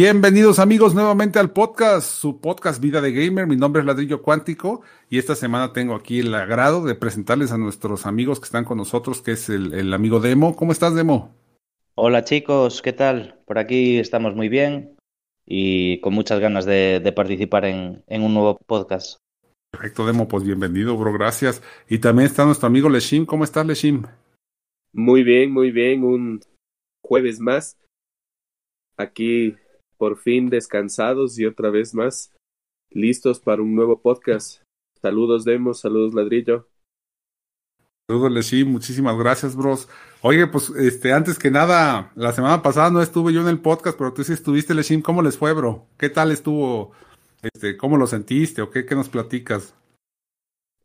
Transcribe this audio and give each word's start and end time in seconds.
Bienvenidos 0.00 0.60
amigos 0.60 0.94
nuevamente 0.94 1.40
al 1.40 1.50
podcast, 1.50 2.08
su 2.08 2.40
podcast 2.40 2.80
Vida 2.80 3.00
de 3.00 3.10
Gamer. 3.10 3.48
Mi 3.48 3.56
nombre 3.56 3.80
es 3.80 3.86
Ladrillo 3.86 4.22
Cuántico 4.22 4.82
y 5.10 5.18
esta 5.18 5.34
semana 5.34 5.72
tengo 5.72 5.96
aquí 5.96 6.20
el 6.20 6.32
agrado 6.36 6.84
de 6.84 6.94
presentarles 6.94 7.50
a 7.50 7.58
nuestros 7.58 8.06
amigos 8.06 8.38
que 8.38 8.44
están 8.44 8.64
con 8.64 8.78
nosotros, 8.78 9.22
que 9.22 9.32
es 9.32 9.48
el, 9.48 9.92
amigo 9.92 10.20
Demo. 10.20 10.54
¿Cómo 10.54 10.70
estás, 10.70 10.94
Demo? 10.94 11.34
Hola 11.96 12.22
chicos, 12.22 12.80
¿qué 12.80 12.92
tal? 12.92 13.40
Por 13.44 13.58
aquí 13.58 13.98
estamos 13.98 14.36
muy 14.36 14.48
bien 14.48 14.94
y 15.44 16.00
con 16.00 16.14
muchas 16.14 16.38
ganas 16.38 16.64
de, 16.64 17.12
participar 17.16 17.64
en, 17.64 18.04
un 18.08 18.34
nuevo 18.34 18.56
podcast. 18.68 19.18
Perfecto, 19.72 20.06
Demo, 20.06 20.28
pues 20.28 20.44
bienvenido, 20.44 20.96
bro, 20.96 21.12
gracias. 21.12 21.60
Y 21.88 21.98
también 21.98 22.26
está 22.26 22.44
nuestro 22.44 22.68
amigo 22.68 22.88
Leshim. 22.88 23.26
¿Cómo 23.26 23.42
estás, 23.42 23.66
Leshim? 23.66 24.04
Muy 24.92 25.24
bien, 25.24 25.50
muy 25.50 25.72
bien. 25.72 26.04
Un 26.04 26.40
jueves 27.02 27.40
más. 27.40 27.76
Aquí 28.96 29.56
por 29.98 30.16
fin 30.16 30.48
descansados 30.48 31.38
y 31.38 31.44
otra 31.44 31.70
vez 31.70 31.94
más 31.94 32.32
listos 32.90 33.40
para 33.40 33.60
un 33.60 33.74
nuevo 33.74 34.00
podcast. 34.00 34.62
Saludos 35.02 35.44
Demos, 35.44 35.80
saludos 35.80 36.14
Ladrillo. 36.14 36.68
Saludos 38.08 38.32
Leshi, 38.32 38.64
muchísimas 38.64 39.18
gracias, 39.18 39.54
bros. 39.54 39.86
Oye, 40.22 40.46
pues 40.46 40.70
este, 40.70 41.12
antes 41.12 41.38
que 41.38 41.50
nada, 41.50 42.10
la 42.14 42.32
semana 42.32 42.62
pasada 42.62 42.90
no 42.90 43.02
estuve 43.02 43.34
yo 43.34 43.42
en 43.42 43.48
el 43.48 43.60
podcast, 43.60 43.98
pero 43.98 44.14
tú 44.14 44.24
sí 44.24 44.32
estuviste, 44.32 44.72
Leshim, 44.72 45.02
¿cómo 45.02 45.20
les 45.20 45.36
fue, 45.36 45.52
bro? 45.52 45.86
¿Qué 45.98 46.08
tal 46.08 46.30
estuvo? 46.30 46.92
Este, 47.42 47.76
¿cómo 47.76 47.98
lo 47.98 48.06
sentiste 48.06 48.62
o 48.62 48.70
qué, 48.70 48.86
qué 48.86 48.94
nos 48.94 49.10
platicas? 49.10 49.74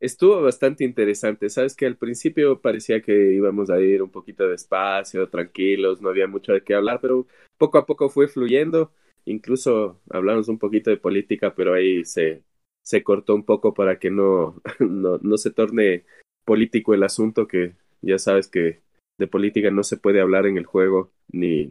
Estuvo 0.02 0.42
bastante 0.42 0.84
interesante, 0.84 1.50
sabes 1.50 1.78
que 1.78 1.86
al 1.86 1.96
principio 1.96 2.60
parecía 2.60 3.02
que 3.02 3.32
íbamos 3.32 3.70
a 3.70 3.80
ir 3.80 4.04
un 4.04 4.10
poquito 4.10 4.50
despacio, 4.50 5.30
tranquilos, 5.30 6.02
no 6.02 6.10
había 6.10 6.28
mucho 6.28 6.52
de 6.52 6.62
qué 6.62 6.76
hablar, 6.76 7.00
pero 7.02 7.26
poco 7.58 7.78
a 7.78 7.86
poco 7.86 8.10
fue 8.10 8.28
fluyendo 8.28 8.92
Incluso 9.26 10.02
hablamos 10.10 10.48
un 10.50 10.60
poquito 10.60 10.90
de 10.90 10.98
política, 10.98 11.54
pero 11.56 11.74
ahí 11.74 12.04
se, 12.06 12.44
se 12.84 13.04
cortó 13.04 13.36
un 13.36 13.44
poco 13.44 13.74
para 13.74 14.00
que 14.00 14.10
no, 14.12 14.62
no, 14.80 15.18
no 15.22 15.38
se 15.38 15.52
torne 15.52 16.06
político 16.46 16.94
el 16.94 17.04
asunto, 17.04 17.48
que 17.48 17.76
ya 18.02 18.20
sabes 18.20 18.48
que 18.48 18.82
de 19.18 19.28
política 19.28 19.72
no 19.72 19.84
se 19.84 19.98
puede 19.98 20.22
hablar 20.22 20.46
en 20.46 20.58
el 20.58 20.66
juego, 20.66 21.12
ni, 21.32 21.68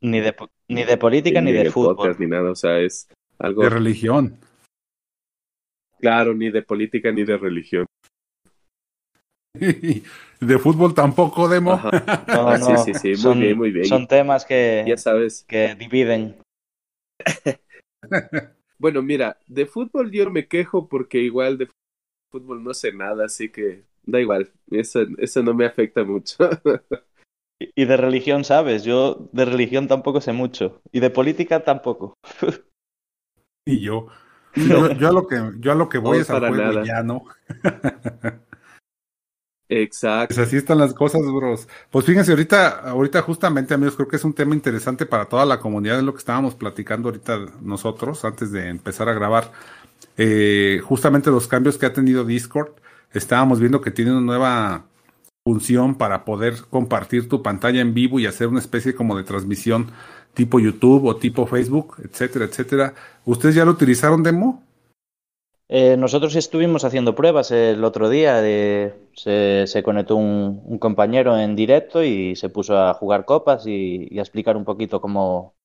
ni, 0.00 0.20
de, 0.20 0.34
ni 0.68 0.84
de 0.84 0.96
política 0.96 1.40
ni, 1.40 1.52
de 1.52 1.70
fútbol. 1.70 2.16
ni 2.18 2.26
nada, 2.26 2.50
o 2.50 2.56
sea, 2.56 2.80
es 2.80 3.08
algo... 3.38 3.62
De 3.62 3.70
religión. 3.70 4.38
Claro, 6.00 6.34
ni 6.34 6.50
de 6.50 6.62
política 6.62 7.12
ni 7.12 7.24
de 7.24 7.36
religión. 7.36 7.86
de 10.40 10.58
fútbol 10.58 10.94
tampoco, 10.94 11.48
Demo. 11.48 11.80
No, 12.28 12.58
no, 12.58 12.78
sí, 12.78 12.92
sí, 12.92 13.16
sí, 13.16 13.26
muy 13.26 13.38
bien, 13.38 13.56
muy 13.58 13.70
bien. 13.70 13.86
Son 13.86 14.06
temas 14.06 14.44
que, 14.44 14.84
ya 14.86 14.96
sabes. 14.96 15.44
que 15.48 15.74
dividen. 15.74 16.36
bueno, 18.78 19.02
mira, 19.02 19.38
de 19.46 19.66
fútbol 19.66 20.10
yo 20.10 20.30
me 20.30 20.46
quejo 20.48 20.88
porque 20.88 21.18
igual 21.18 21.58
de 21.58 21.68
fútbol 22.30 22.62
no 22.62 22.74
sé 22.74 22.92
nada, 22.92 23.26
así 23.26 23.50
que 23.50 23.84
da 24.04 24.20
igual, 24.20 24.52
eso, 24.70 25.00
eso 25.18 25.42
no 25.42 25.54
me 25.54 25.66
afecta 25.66 26.04
mucho. 26.04 26.36
y 27.60 27.84
de 27.84 27.96
religión 27.96 28.44
sabes, 28.44 28.84
yo 28.84 29.28
de 29.32 29.44
religión 29.44 29.88
tampoco 29.88 30.20
sé 30.20 30.32
mucho, 30.32 30.80
y 30.92 31.00
de 31.00 31.10
política 31.10 31.64
tampoco. 31.64 32.14
y 33.66 33.80
yo, 33.80 34.08
yo, 34.54 35.08
a 35.08 35.12
lo 35.12 35.26
que 35.26 35.40
yo 35.58 35.72
a 35.72 35.74
lo 35.74 35.88
que 35.88 35.98
voy 35.98 36.18
es 36.18 36.30
al 36.30 36.48
juego 36.48 36.84
ya 36.84 37.02
no. 37.02 37.24
Exacto. 39.68 40.34
Pues 40.34 40.46
así 40.46 40.56
están 40.56 40.78
las 40.78 40.94
cosas, 40.94 41.22
bros. 41.22 41.68
Pues 41.90 42.04
fíjense, 42.04 42.30
ahorita, 42.30 42.68
ahorita 42.90 43.22
justamente, 43.22 43.74
amigos, 43.74 43.96
creo 43.96 44.08
que 44.08 44.16
es 44.16 44.24
un 44.24 44.32
tema 44.32 44.54
interesante 44.54 45.06
para 45.06 45.26
toda 45.26 45.44
la 45.44 45.58
comunidad, 45.58 45.98
es 45.98 46.04
lo 46.04 46.12
que 46.12 46.18
estábamos 46.18 46.54
platicando 46.54 47.08
ahorita 47.08 47.38
nosotros 47.62 48.24
antes 48.24 48.52
de 48.52 48.68
empezar 48.68 49.08
a 49.08 49.14
grabar. 49.14 49.52
Eh, 50.16 50.80
justamente 50.84 51.30
los 51.30 51.48
cambios 51.48 51.78
que 51.78 51.86
ha 51.86 51.92
tenido 51.92 52.24
Discord, 52.24 52.70
estábamos 53.12 53.60
viendo 53.60 53.80
que 53.80 53.90
tiene 53.90 54.12
una 54.12 54.20
nueva 54.20 54.84
función 55.44 55.96
para 55.96 56.24
poder 56.24 56.56
compartir 56.70 57.28
tu 57.28 57.42
pantalla 57.42 57.80
en 57.80 57.94
vivo 57.94 58.18
y 58.20 58.26
hacer 58.26 58.48
una 58.48 58.60
especie 58.60 58.94
como 58.94 59.16
de 59.16 59.24
transmisión 59.24 59.92
tipo 60.34 60.60
YouTube 60.60 61.06
o 61.06 61.16
tipo 61.16 61.46
Facebook, 61.46 61.96
etcétera, 62.04 62.44
etcétera. 62.46 62.94
¿Ustedes 63.24 63.54
ya 63.54 63.64
lo 63.64 63.72
utilizaron, 63.72 64.22
Demo? 64.22 64.65
Eh, 65.68 65.96
nosotros 65.96 66.36
estuvimos 66.36 66.84
haciendo 66.84 67.14
pruebas 67.16 67.50
el 67.50 67.82
otro 67.84 68.08
día. 68.08 68.40
De, 68.40 68.94
se, 69.14 69.82
conectó 69.82 70.16
un, 70.16 70.78
compañero 70.78 71.36
en 71.38 71.56
directo 71.56 72.04
y 72.04 72.36
se 72.36 72.48
puso 72.48 72.78
a 72.78 72.94
jugar 72.94 73.24
copas 73.24 73.66
y, 73.66 74.16
a 74.18 74.22
explicar 74.22 74.56
un 74.56 74.64
poquito 74.64 75.00
cómo, 75.00 75.56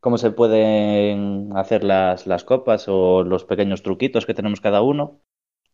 cómo 0.00 0.18
se 0.18 0.30
pueden 0.30 1.50
hacer 1.56 1.84
las, 1.84 2.26
las, 2.26 2.44
copas 2.44 2.86
o 2.88 3.22
los 3.24 3.44
pequeños 3.44 3.82
truquitos 3.82 4.26
que 4.26 4.34
tenemos 4.34 4.60
cada 4.60 4.82
uno. 4.82 5.20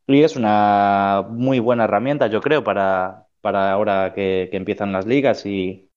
Y 0.08 0.22
es 0.22 0.36
una 0.36 1.26
muy 1.30 1.58
buena 1.60 1.84
herramienta, 1.84 2.28
yo 2.28 2.40
creo, 2.40 2.64
para, 2.64 3.26
para 3.40 3.72
ahora 3.72 4.12
que, 4.14 4.48
empiezan 4.52 4.92
las 4.92 5.06
ligas 5.06 5.46
y, 5.46 5.90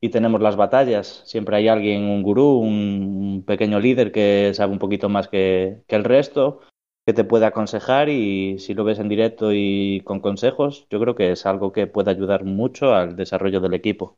y 0.00 0.10
tenemos 0.10 0.40
las 0.40 0.56
batallas. 0.56 1.22
Siempre 1.26 1.56
hay 1.56 1.68
alguien, 1.68 2.04
un 2.04 2.22
gurú, 2.22 2.58
un, 2.58 3.44
pequeño 3.46 3.80
líder 3.80 4.12
que 4.12 4.52
sabe 4.54 4.72
un 4.72 4.78
poquito 4.78 5.08
más 5.08 5.28
que, 5.28 5.82
que 5.88 5.96
el 5.96 6.04
resto 6.04 6.60
que 7.06 7.12
te 7.12 7.24
puede 7.24 7.46
aconsejar 7.46 8.08
y 8.08 8.58
si 8.58 8.74
lo 8.74 8.84
ves 8.84 8.98
en 8.98 9.08
directo 9.08 9.52
y 9.52 10.02
con 10.04 10.20
consejos, 10.20 10.86
yo 10.90 11.00
creo 11.00 11.14
que 11.14 11.32
es 11.32 11.46
algo 11.46 11.72
que 11.72 11.86
puede 11.86 12.10
ayudar 12.10 12.44
mucho 12.44 12.94
al 12.94 13.16
desarrollo 13.16 13.60
del 13.60 13.74
equipo. 13.74 14.16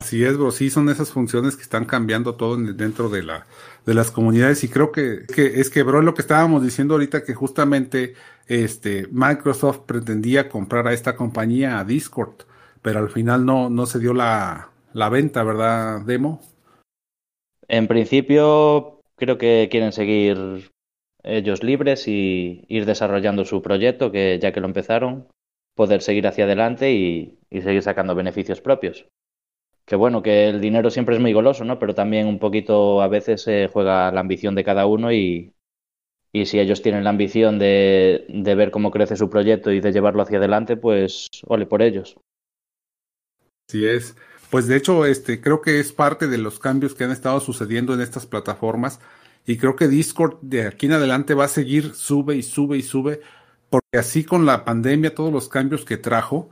Así 0.00 0.24
es, 0.24 0.36
bro, 0.38 0.52
sí 0.52 0.70
son 0.70 0.88
esas 0.88 1.10
funciones 1.10 1.56
que 1.56 1.62
están 1.62 1.84
cambiando 1.84 2.36
todo 2.36 2.56
dentro 2.56 3.08
de 3.08 3.24
la 3.24 3.46
de 3.84 3.94
las 3.94 4.10
comunidades 4.10 4.62
y 4.62 4.68
creo 4.68 4.92
que, 4.92 5.26
que 5.34 5.60
es 5.60 5.70
que 5.70 5.82
bro 5.82 6.02
lo 6.02 6.14
que 6.14 6.22
estábamos 6.22 6.62
diciendo 6.62 6.94
ahorita 6.94 7.24
que 7.24 7.34
justamente 7.34 8.14
este 8.46 9.08
Microsoft 9.10 9.80
pretendía 9.86 10.48
comprar 10.48 10.86
a 10.86 10.92
esta 10.92 11.16
compañía 11.16 11.78
a 11.78 11.84
Discord, 11.84 12.44
pero 12.80 13.00
al 13.00 13.10
final 13.10 13.44
no 13.44 13.70
no 13.70 13.86
se 13.86 13.98
dio 13.98 14.14
la 14.14 14.70
la 14.92 15.08
venta, 15.08 15.42
¿verdad, 15.42 16.00
Demo? 16.02 16.40
En 17.66 17.88
principio 17.88 19.00
creo 19.16 19.36
que 19.36 19.68
quieren 19.70 19.92
seguir 19.92 20.70
ellos 21.28 21.62
libres 21.62 22.08
y 22.08 22.64
ir 22.68 22.86
desarrollando 22.86 23.44
su 23.44 23.62
proyecto, 23.62 24.10
que 24.10 24.38
ya 24.40 24.52
que 24.52 24.60
lo 24.60 24.66
empezaron, 24.66 25.28
poder 25.74 26.02
seguir 26.02 26.26
hacia 26.26 26.44
adelante 26.44 26.92
y, 26.92 27.38
seguir 27.50 27.82
sacando 27.82 28.14
beneficios 28.14 28.60
propios. 28.60 29.06
Que 29.84 29.96
bueno, 29.96 30.22
que 30.22 30.48
el 30.48 30.60
dinero 30.60 30.90
siempre 30.90 31.14
es 31.14 31.20
muy 31.20 31.32
goloso, 31.32 31.64
¿no? 31.64 31.78
Pero 31.78 31.94
también 31.94 32.26
un 32.26 32.38
poquito 32.38 33.00
a 33.00 33.08
veces 33.08 33.42
se 33.42 33.68
juega 33.68 34.10
la 34.10 34.20
ambición 34.20 34.54
de 34.54 34.64
cada 34.64 34.86
uno 34.86 35.12
y, 35.12 35.54
y 36.32 36.46
si 36.46 36.58
ellos 36.58 36.82
tienen 36.82 37.04
la 37.04 37.10
ambición 37.10 37.58
de, 37.58 38.26
de, 38.28 38.54
ver 38.54 38.70
cómo 38.70 38.90
crece 38.90 39.16
su 39.16 39.30
proyecto 39.30 39.70
y 39.70 39.80
de 39.80 39.92
llevarlo 39.92 40.22
hacia 40.22 40.38
adelante, 40.38 40.76
pues 40.76 41.28
ole 41.46 41.66
por 41.66 41.80
ellos. 41.80 42.16
Sí 43.68 43.86
es. 43.86 44.16
Pues 44.50 44.66
de 44.66 44.76
hecho, 44.76 45.04
este, 45.04 45.40
creo 45.40 45.60
que 45.60 45.78
es 45.78 45.92
parte 45.92 46.26
de 46.26 46.38
los 46.38 46.58
cambios 46.58 46.94
que 46.94 47.04
han 47.04 47.10
estado 47.10 47.38
sucediendo 47.40 47.94
en 47.94 48.00
estas 48.00 48.26
plataformas 48.26 48.98
y 49.48 49.56
creo 49.56 49.76
que 49.76 49.88
Discord 49.88 50.36
de 50.42 50.66
aquí 50.66 50.84
en 50.84 50.92
adelante 50.92 51.32
va 51.32 51.46
a 51.46 51.48
seguir, 51.48 51.94
sube 51.94 52.36
y 52.36 52.42
sube 52.42 52.76
y 52.76 52.82
sube, 52.82 53.22
porque 53.70 53.96
así 53.96 54.22
con 54.22 54.44
la 54.44 54.62
pandemia, 54.66 55.14
todos 55.14 55.32
los 55.32 55.48
cambios 55.48 55.86
que 55.86 55.96
trajo, 55.96 56.50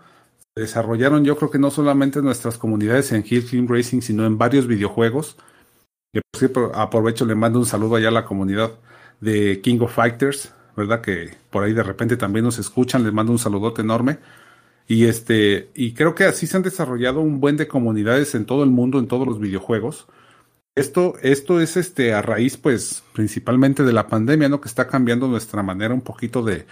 se 0.54 0.62
desarrollaron 0.62 1.22
yo 1.22 1.36
creo 1.36 1.50
que 1.50 1.58
no 1.58 1.70
solamente 1.70 2.20
en 2.20 2.24
nuestras 2.24 2.56
comunidades 2.56 3.12
en 3.12 3.22
Hill 3.28 3.68
Racing, 3.68 4.00
sino 4.00 4.24
en 4.24 4.38
varios 4.38 4.66
videojuegos. 4.66 5.36
Que 6.10 6.22
aprovecho, 6.72 7.26
le 7.26 7.34
mando 7.34 7.58
un 7.58 7.66
saludo 7.66 7.96
allá 7.96 8.08
a 8.08 8.12
la 8.12 8.24
comunidad 8.24 8.72
de 9.20 9.60
King 9.60 9.80
of 9.80 9.94
Fighters, 9.94 10.54
¿verdad? 10.74 11.02
Que 11.02 11.34
por 11.50 11.64
ahí 11.64 11.74
de 11.74 11.82
repente 11.82 12.16
también 12.16 12.46
nos 12.46 12.58
escuchan, 12.58 13.04
les 13.04 13.12
mando 13.12 13.30
un 13.30 13.38
saludote 13.38 13.82
enorme. 13.82 14.20
Y 14.88 15.04
este, 15.04 15.68
y 15.74 15.92
creo 15.92 16.14
que 16.14 16.24
así 16.24 16.46
se 16.46 16.56
han 16.56 16.62
desarrollado 16.62 17.20
un 17.20 17.40
buen 17.40 17.58
de 17.58 17.68
comunidades 17.68 18.34
en 18.34 18.46
todo 18.46 18.64
el 18.64 18.70
mundo, 18.70 18.98
en 18.98 19.06
todos 19.06 19.26
los 19.26 19.38
videojuegos. 19.38 20.06
Esto, 20.76 21.14
esto 21.22 21.60
es 21.60 21.78
este 21.78 22.12
a 22.12 22.20
raíz, 22.20 22.58
pues, 22.58 23.02
principalmente 23.14 23.82
de 23.82 23.94
la 23.94 24.06
pandemia, 24.08 24.50
¿no? 24.50 24.60
Que 24.60 24.68
está 24.68 24.86
cambiando 24.86 25.26
nuestra 25.26 25.62
manera 25.62 25.94
un 25.94 26.02
poquito 26.02 26.42
de, 26.42 26.66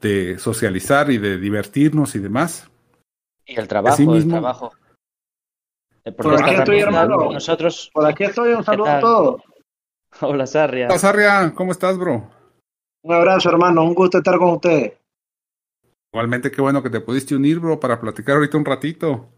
de 0.00 0.38
socializar 0.38 1.10
y 1.10 1.18
de 1.18 1.36
divertirnos 1.36 2.14
y 2.14 2.18
demás. 2.18 2.70
Y 3.44 3.60
el 3.60 3.68
trabajo, 3.68 4.14
el 4.14 4.26
trabajo. 4.26 4.72
Eh, 6.04 6.12
por 6.12 6.42
aquí 6.42 6.54
estoy, 6.54 6.80
hermano. 6.80 7.30
Nosotros... 7.30 7.90
Por 7.92 8.06
aquí 8.06 8.24
estoy, 8.24 8.54
un 8.54 8.64
saludo 8.64 8.88
a 8.90 9.00
todos. 9.00 9.42
Hola, 10.20 10.46
Sarria. 10.46 10.86
Hola, 10.86 10.98
Sarria, 10.98 11.52
¿cómo 11.54 11.72
estás, 11.72 11.98
bro? 11.98 12.30
Un 13.02 13.14
abrazo, 13.14 13.50
hermano. 13.50 13.84
Un 13.84 13.94
gusto 13.94 14.18
estar 14.18 14.38
con 14.38 14.54
ustedes. 14.54 14.94
Igualmente, 16.10 16.50
qué 16.50 16.62
bueno 16.62 16.82
que 16.82 16.90
te 16.90 17.00
pudiste 17.00 17.36
unir, 17.36 17.60
bro, 17.60 17.78
para 17.78 18.00
platicar 18.00 18.36
ahorita 18.36 18.56
un 18.56 18.64
ratito. 18.64 19.28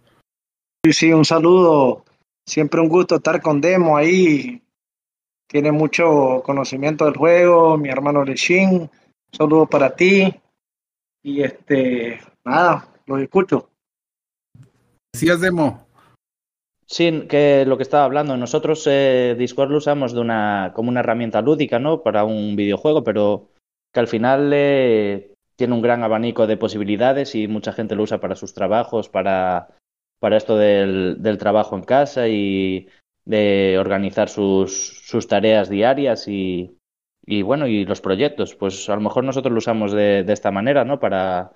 Sí, 0.85 0.93
sí, 0.93 1.13
un 1.13 1.25
saludo. 1.25 2.05
Siempre 2.47 2.81
un 2.81 2.89
gusto 2.89 3.17
estar 3.17 3.41
con 3.41 3.61
Demo 3.61 3.97
ahí. 3.97 4.63
Tiene 5.49 5.73
mucho 5.73 6.43
conocimiento 6.45 7.05
del 7.05 7.17
juego, 7.17 7.77
mi 7.79 7.89
hermano 7.89 8.25
Leshin. 8.25 8.83
Un 8.83 8.91
saludo 9.33 9.67
para 9.67 9.95
ti. 9.95 10.35
Y 11.23 11.43
este, 11.43 12.21
nada, 12.45 12.89
lo 13.07 13.19
escucho. 13.19 13.71
Decías, 15.13 15.41
Demo. 15.41 15.87
Sí, 16.87 17.27
que 17.29 17.65
lo 17.67 17.79
que 17.79 17.83
estaba 17.83 18.05
hablando, 18.05 18.37
nosotros 18.37 18.87
eh, 18.87 19.35
Discord 19.39 19.71
lo 19.71 19.79
usamos 19.79 20.13
de 20.13 20.21
una, 20.21 20.73
como 20.75 20.91
una 20.91 21.01
herramienta 21.01 21.41
lúdica, 21.41 21.79
¿no? 21.79 22.03
Para 22.03 22.25
un 22.25 22.57
videojuego, 22.57 23.03
pero 23.03 23.49
que 23.93 24.01
al 24.01 24.09
final 24.09 24.51
eh, 24.53 25.33
tiene 25.57 25.73
un 25.73 25.81
gran 25.81 26.03
abanico 26.03 26.47
de 26.47 26.59
posibilidades 26.59 27.35
y 27.35 27.49
mucha 27.49 27.73
gente 27.73 27.95
lo 27.95 28.03
usa 28.03 28.21
para 28.21 28.37
sus 28.37 28.53
trabajos, 28.53 29.09
para, 29.09 29.69
para 30.19 30.37
esto 30.37 30.57
del, 30.57 31.17
del 31.23 31.39
trabajo 31.39 31.77
en 31.77 31.83
casa 31.83 32.29
y 32.29 32.89
de 33.25 33.77
organizar 33.79 34.29
sus, 34.29 35.01
sus 35.07 35.29
tareas 35.29 35.69
diarias 35.69 36.29
y, 36.29 36.79
y, 37.27 37.43
bueno, 37.43 37.67
y 37.67 37.85
los 37.85 38.01
proyectos. 38.01 38.55
Pues 38.55 38.89
a 38.89 38.95
lo 38.95 39.01
mejor 39.01 39.25
nosotros 39.25 39.53
lo 39.53 39.59
usamos 39.59 39.93
de, 39.93 40.25
de 40.25 40.33
esta 40.33 40.51
manera, 40.51 40.85
¿no? 40.85 41.01
Para 41.01 41.53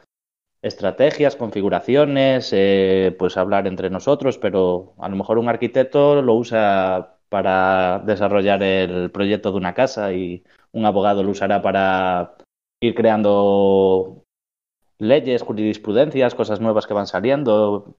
estrategias, 0.63 1.37
configuraciones, 1.37 2.51
eh, 2.53 3.15
pues 3.19 3.37
hablar 3.37 3.67
entre 3.67 3.91
nosotros, 3.91 4.39
pero 4.39 4.95
a 4.99 5.09
lo 5.09 5.17
mejor 5.17 5.39
un 5.39 5.49
arquitecto 5.49 6.21
lo 6.23 6.35
usa 6.35 7.19
para 7.29 8.01
desarrollar 8.01 8.63
el 8.63 9.11
proyecto 9.11 9.53
de 9.53 9.59
una 9.59 9.75
casa 9.75 10.13
y 10.13 10.43
un 10.73 10.87
abogado 10.87 11.23
lo 11.23 11.31
usará 11.31 11.63
para 11.63 12.37
ir 12.81 12.95
creando 12.95 14.25
leyes, 14.99 15.43
jurisprudencias, 15.43 16.35
cosas 16.35 16.61
nuevas 16.61 16.87
que 16.87 16.95
van 16.95 17.07
saliendo. 17.07 17.97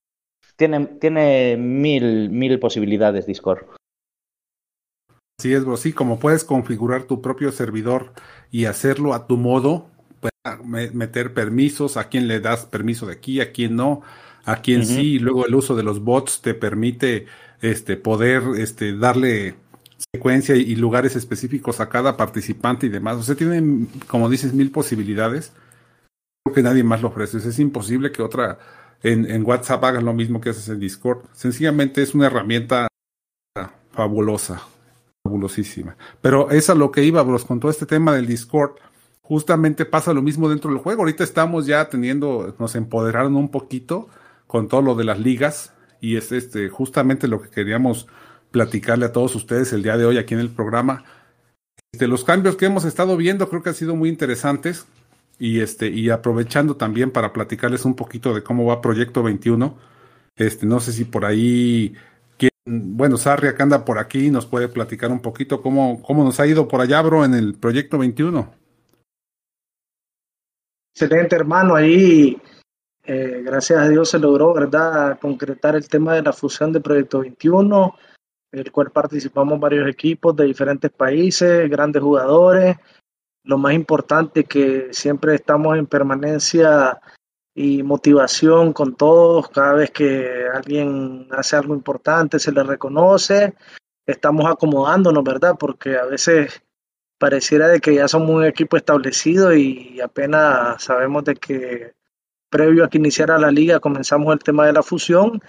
Tiene, 0.60 0.86
tiene 1.00 1.56
mil, 1.56 2.30
mil 2.30 2.60
posibilidades 2.60 3.26
Discord. 3.26 3.60
Sí, 5.40 5.54
es, 5.54 5.64
bro. 5.64 5.78
Sí, 5.78 5.94
como 5.94 6.20
puedes 6.20 6.44
configurar 6.44 7.04
tu 7.04 7.22
propio 7.22 7.54
servidor 7.54 8.12
y 8.52 8.66
hacerlo 8.66 9.14
a 9.14 9.26
tu 9.26 9.38
modo, 9.38 9.90
meter 10.66 11.34
permisos, 11.34 11.96
a 11.96 12.10
quién 12.10 12.28
le 12.28 12.42
das 12.42 12.66
permiso 12.66 13.06
de 13.06 13.14
aquí, 13.14 13.40
a 13.40 13.54
quién 13.54 13.78
no, 13.78 14.02
a 14.44 14.58
quién 14.58 14.82
uh 14.82 14.84
-huh. 14.84 14.96
sí, 14.96 15.14
y 15.14 15.20
luego 15.20 15.46
el 15.46 15.56
uso 15.56 15.78
de 15.78 15.84
los 15.84 16.04
bots 16.04 16.42
te 16.42 16.54
permite 16.54 17.26
este 17.62 17.96
poder 17.96 18.44
este 18.58 18.98
darle 18.98 19.56
secuencia 20.14 20.58
y 20.58 20.76
lugares 20.76 21.16
específicos 21.16 21.80
a 21.80 21.88
cada 21.88 22.18
participante 22.18 22.88
y 22.88 22.90
demás. 22.90 23.16
O 23.16 23.24
sea, 23.24 23.36
tienen, 23.36 23.88
como 24.08 24.30
dices, 24.30 24.54
mil 24.54 24.72
posibilidades. 24.72 25.54
Creo 26.44 26.54
que 26.54 26.64
nadie 26.64 26.84
más 26.84 27.02
lo 27.02 27.08
ofrece. 27.08 27.38
Es 27.38 27.60
imposible 27.60 28.12
que 28.12 28.22
otra 28.22 28.60
en, 29.04 29.46
WhatsApp 29.46 29.84
haga 29.84 30.02
lo 30.02 30.14
mismo 30.14 30.42
que 30.42 30.50
haces 30.50 30.70
en 30.70 30.80
Discord. 30.80 31.26
Sencillamente 31.34 32.02
es 32.02 32.14
una 32.14 32.28
herramienta 32.28 32.88
fabulosa, 33.92 34.62
fabulosísima. 35.24 35.98
Pero 36.22 36.50
es 36.52 36.70
a 36.70 36.76
lo 36.76 36.92
que 36.92 37.04
iba, 37.04 37.22
bros, 37.24 37.46
con 37.46 37.60
todo 37.60 37.72
este 37.72 37.86
tema 37.86 38.14
del 38.14 38.28
Discord 38.28 38.72
justamente 39.22 39.86
pasa 39.86 40.14
lo 40.14 40.22
mismo 40.22 40.50
dentro 40.50 40.72
del 40.72 40.80
juego. 40.80 41.04
Ahorita 41.04 41.24
estamos 41.24 41.68
ya 41.68 41.88
teniendo, 41.88 42.56
nos 42.58 42.76
empoderaron 42.76 43.36
un 43.36 43.50
poquito 43.50 44.08
con 44.48 44.68
todo 44.68 44.82
lo 44.82 44.96
de 44.96 45.04
las 45.04 45.20
ligas 45.20 45.74
y 46.02 46.16
es 46.16 46.32
este 46.32 46.70
justamente 46.70 47.28
lo 47.28 47.42
que 47.42 47.50
queríamos 47.50 48.08
platicarle 48.52 49.06
a 49.06 49.12
todos 49.12 49.36
ustedes 49.36 49.72
el 49.74 49.84
día 49.84 49.98
de 49.98 50.06
hoy 50.06 50.18
aquí 50.18 50.34
en 50.34 50.40
el 50.40 50.50
programa. 50.50 51.04
Este, 51.92 52.08
los 52.08 52.24
cambios 52.24 52.56
que 52.56 52.66
hemos 52.66 52.86
estado 52.86 53.16
viendo 53.18 53.50
creo 53.50 53.62
que 53.62 53.70
han 53.70 53.76
sido 53.76 53.96
muy 53.96 54.10
interesantes 54.10 54.88
y 55.40 55.62
este 55.62 55.88
y 55.88 56.10
aprovechando 56.10 56.76
también 56.76 57.12
para 57.12 57.34
platicarles 57.34 57.86
un 57.86 57.96
poquito 57.96 58.34
de 58.34 58.44
cómo 58.44 58.66
va 58.66 58.82
Proyecto 58.82 59.24
21. 59.24 59.78
Este, 60.36 60.66
no 60.66 60.80
sé 60.80 60.92
si 60.92 61.06
por 61.06 61.26
ahí 61.26 61.96
quien, 62.38 62.52
bueno, 62.66 63.18
Sarria 63.18 63.56
que 63.56 63.64
anda 63.64 63.86
por 63.86 63.98
aquí 63.98 64.30
nos 64.30 64.46
puede 64.46 64.68
platicar 64.68 65.12
un 65.12 65.22
poquito 65.22 65.62
cómo 65.62 66.02
cómo 66.04 66.24
nos 66.24 66.40
ha 66.40 66.48
ido 66.48 66.68
por 66.68 66.82
allá, 66.82 67.02
bro, 67.02 67.26
en 67.26 67.34
el 67.34 67.56
Proyecto 67.56 67.98
21. 67.98 68.60
Excelente, 70.94 71.36
hermano. 71.38 71.76
Ahí, 71.76 72.38
eh, 73.06 73.42
gracias 73.46 73.80
a 73.80 73.88
Dios, 73.88 74.10
se 74.10 74.20
logró, 74.20 74.54
¿verdad?, 74.54 75.18
concretar 75.18 75.76
el 75.78 75.88
tema 75.88 76.16
de 76.16 76.24
la 76.24 76.34
fusión 76.34 76.74
de 76.74 76.82
Proyecto 76.82 77.22
21, 77.22 77.96
el 78.52 78.72
cual 78.74 78.92
participamos 78.92 79.58
varios 79.62 79.88
equipos 79.90 80.36
de 80.36 80.44
diferentes 80.44 80.92
países, 80.92 81.70
grandes 81.70 82.02
jugadores. 82.02 82.76
Lo 83.44 83.58
más 83.58 83.74
importante 83.74 84.44
que 84.44 84.90
siempre 84.92 85.36
estamos 85.36 85.78
en 85.78 85.88
permanencia 85.88 87.00
y 87.56 87.84
motivación 87.84 88.74
con 88.74 88.96
todos. 88.96 89.50
Cada 89.50 89.74
vez 89.74 89.92
que 89.92 90.48
alguien 90.54 91.28
hace 91.32 91.56
algo 91.56 91.74
importante, 91.74 92.40
se 92.40 92.52
le 92.52 92.64
reconoce. 92.64 93.54
Estamos 94.06 94.50
acomodándonos, 94.50 95.24
¿verdad? 95.24 95.56
Porque 95.60 95.98
a 95.98 96.06
veces 96.06 96.62
pareciera 97.18 97.68
de 97.68 97.80
que 97.80 97.96
ya 97.96 98.08
somos 98.08 98.30
un 98.30 98.46
equipo 98.46 98.78
establecido 98.78 99.54
y 99.54 100.00
apenas 100.02 100.82
sabemos 100.82 101.26
de 101.26 101.36
que 101.36 101.94
previo 102.50 102.84
a 102.84 102.90
que 102.90 102.98
iniciara 102.98 103.38
la 103.38 103.52
liga 103.52 103.80
comenzamos 103.80 104.34
el 104.34 104.40
tema 104.40 104.66
de 104.66 104.74
la 104.74 104.84
fusión. 104.84 105.42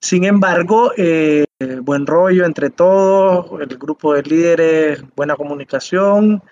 Sin 0.00 0.24
embargo, 0.24 0.92
eh, 0.96 1.44
buen 1.82 2.06
rollo 2.06 2.44
entre 2.44 2.70
todos, 2.70 3.60
el 3.60 3.78
grupo 3.78 4.14
de 4.14 4.22
líderes, 4.22 5.04
buena 5.14 5.36
comunicación, 5.36 6.42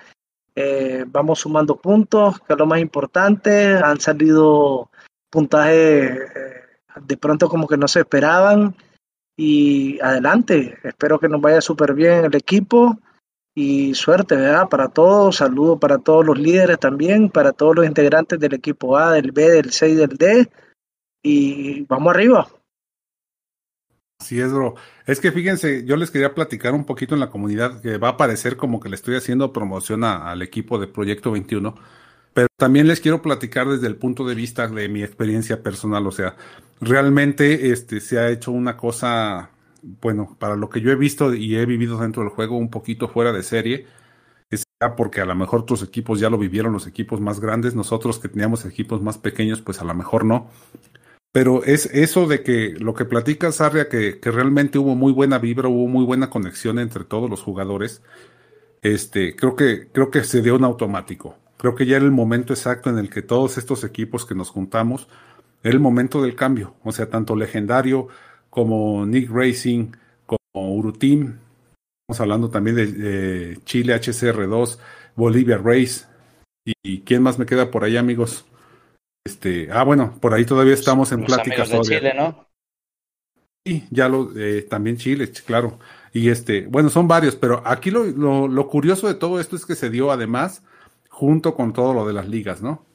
eh, 0.55 1.05
vamos 1.07 1.41
sumando 1.41 1.77
puntos, 1.77 2.41
que 2.41 2.53
es 2.53 2.59
lo 2.59 2.67
más 2.67 2.81
importante, 2.81 3.75
han 3.75 4.01
salido 4.01 4.91
puntajes 5.31 6.11
eh, 6.11 6.61
de 7.03 7.17
pronto 7.17 7.49
como 7.49 7.69
que 7.69 7.77
no 7.77 7.89
se 7.89 8.01
esperaban 8.01 8.75
y 9.37 10.01
adelante, 10.01 10.77
espero 10.83 11.19
que 11.19 11.29
nos 11.29 11.41
vaya 11.41 11.61
súper 11.61 11.95
bien 11.95 12.25
el 12.25 12.37
equipo 12.37 12.99
y 13.55 13.95
suerte, 13.95 14.37
¿verdad? 14.37 14.69
Para 14.69 14.89
todos, 14.89 15.37
saludo 15.37 15.79
para 15.79 15.99
todos 15.99 16.25
los 16.25 16.39
líderes 16.39 16.79
también, 16.79 17.31
para 17.31 17.53
todos 17.53 17.77
los 17.77 17.87
integrantes 17.87 18.39
del 18.39 18.55
equipo 18.55 18.97
A, 18.97 19.13
del 19.13 19.33
B, 19.33 19.51
del 19.51 19.73
C 19.73 19.91
y 19.91 19.95
del 19.95 20.17
D. 20.17 20.51
Y 21.23 21.83
vamos 21.83 22.15
arriba. 22.15 22.49
Así 24.21 24.39
es, 24.39 24.53
bro. 24.53 24.75
Es 25.07 25.19
que 25.19 25.33
fíjense, 25.33 25.85
yo 25.87 25.97
les 25.97 26.11
quería 26.11 26.35
platicar 26.35 26.75
un 26.75 26.85
poquito 26.85 27.15
en 27.15 27.21
la 27.21 27.31
comunidad 27.31 27.81
que 27.81 27.97
va 27.97 28.11
a 28.11 28.17
parecer 28.17 28.57
como 28.57 28.79
que 28.79 28.91
le 28.91 28.97
estoy 28.97 29.17
haciendo 29.17 29.53
promoción 29.53 30.05
al 30.05 30.43
equipo 30.43 30.79
de 30.79 30.87
Proyecto 30.87 31.33
21, 31.33 31.75
pero 32.35 32.47
también 32.57 32.87
les 32.87 33.01
quiero 33.01 33.23
platicar 33.23 33.69
desde 33.69 33.87
el 33.87 33.97
punto 33.97 34.27
de 34.27 34.35
vista 34.35 34.69
de 34.69 34.89
mi 34.89 35.03
experiencia 35.03 35.63
personal. 35.63 36.07
O 36.07 36.13
sea, 36.13 36.37
realmente 36.81 37.73
este, 37.73 38.01
se 38.01 38.19
ha 38.19 38.29
hecho 38.29 38.53
una 38.53 38.77
cosa 38.77 39.51
bueno, 39.83 40.37
para 40.39 40.57
lo 40.57 40.69
que 40.69 40.81
yo 40.81 40.91
he 40.91 40.97
visto 40.97 41.35
y 41.35 41.57
he 41.57 41.67
vivido 41.67 41.99
dentro 41.99 42.23
del 42.23 42.31
juego 42.31 42.57
un 42.57 42.71
poquito 42.71 43.09
fuera 43.09 43.33
de 43.33 43.43
serie, 43.43 43.87
porque 44.97 45.21
a 45.21 45.25
lo 45.25 45.35
mejor 45.35 45.65
tus 45.65 45.83
equipos 45.83 46.21
ya 46.21 46.31
lo 46.31 46.39
vivieron, 46.39 46.73
los 46.73 46.87
equipos 46.87 47.21
más 47.21 47.41
grandes, 47.41 47.75
nosotros 47.75 48.19
que 48.19 48.29
teníamos 48.29 48.65
equipos 48.65 49.03
más 49.03 49.19
pequeños, 49.19 49.61
pues 49.61 49.81
a 49.81 49.85
lo 49.85 49.95
mejor 49.95 50.25
no. 50.25 50.51
Pero 51.33 51.65
es 51.65 51.87
eso 51.87 52.27
de 52.27 52.43
que 52.43 52.75
lo 52.79 52.95
que 52.95 53.05
platica 53.05 53.53
Sarria, 53.53 53.89
que, 53.89 54.19
realmente 54.23 54.79
hubo 54.79 54.97
muy 54.97 55.13
buena 55.13 55.39
vibra, 55.39 55.69
hubo 55.69 55.87
muy 55.87 56.05
buena 56.05 56.29
conexión 56.29 56.79
entre 56.79 57.05
todos 57.05 57.31
los 57.31 57.43
jugadores, 57.43 58.03
este, 58.83 59.37
creo 59.37 59.55
que, 59.55 59.89
creo 59.93 60.11
que 60.11 60.25
se 60.25 60.43
dio 60.43 60.57
en 60.57 60.65
automático. 60.65 61.37
Creo 61.57 61.75
que 61.75 61.87
ya 61.87 61.97
era 61.97 62.05
el 62.07 62.11
momento 62.11 62.53
exacto 62.53 62.91
en 62.91 62.99
el 62.99 63.11
que 63.11 63.23
todos 63.23 63.59
estos 63.59 63.85
equipos 63.85 64.25
que 64.27 64.35
nos 64.35 64.51
juntamos, 64.51 65.09
era 65.63 65.75
el 65.75 65.81
momento 65.81 66.23
del 66.23 66.35
cambio. 66.35 66.75
O 66.85 66.93
sea, 66.93 67.11
tanto 67.11 67.37
legendario, 67.37 68.09
como 68.49 69.07
Nick 69.07 69.31
Racing, 69.31 69.93
como 70.27 70.75
Uruteam. 70.75 71.39
Estamos 72.03 72.21
hablando 72.21 72.51
también 72.51 72.77
de, 72.77 72.87
de 72.87 73.61
Chile 73.65 73.95
HCR2, 73.95 74.79
Bolivia 75.15 75.59
Race. 75.59 76.07
Y, 76.65 76.73
y, 76.83 77.01
quién 77.03 77.23
más 77.23 77.39
me 77.39 77.47
queda 77.47 77.71
por 77.71 77.85
ahí, 77.85 77.97
amigos? 77.97 78.47
Este, 79.25 79.69
ah, 79.71 79.85
bueno, 79.85 80.19
por 80.21 80.35
ahí 80.35 80.45
todavía 80.45 80.75
estamos 80.75 81.13
en 81.13 81.21
Los 81.21 81.27
pláticas. 81.27 81.69
de 81.69 81.77
todavía. 81.77 81.99
Chile, 81.99 82.15
¿no? 82.17 82.47
Sí, 83.67 83.87
ya 83.91 84.09
lo, 84.09 84.31
eh, 84.37 84.63
también 84.63 84.97
Chile, 84.97 85.31
claro. 85.45 85.79
Y 86.13 86.31
este, 86.31 86.67
bueno, 86.67 86.89
son 86.89 87.07
varios, 87.07 87.37
pero 87.37 87.63
aquí 87.67 87.91
lo, 87.91 88.05
lo, 88.05 88.49
lo 88.49 88.69
curioso 88.69 89.07
de 89.07 89.15
todo 89.15 89.39
esto 89.39 89.57
es 89.57 89.67
que 89.67 89.75
se 89.75 89.91
dio 89.91 90.11
además 90.11 90.63
junto 91.09 91.55
con 91.55 91.73
todo 91.73 91.93
lo 91.93 92.07
de 92.07 92.15
las 92.15 92.29
ligas, 92.29 92.63
¿no? 92.63 92.87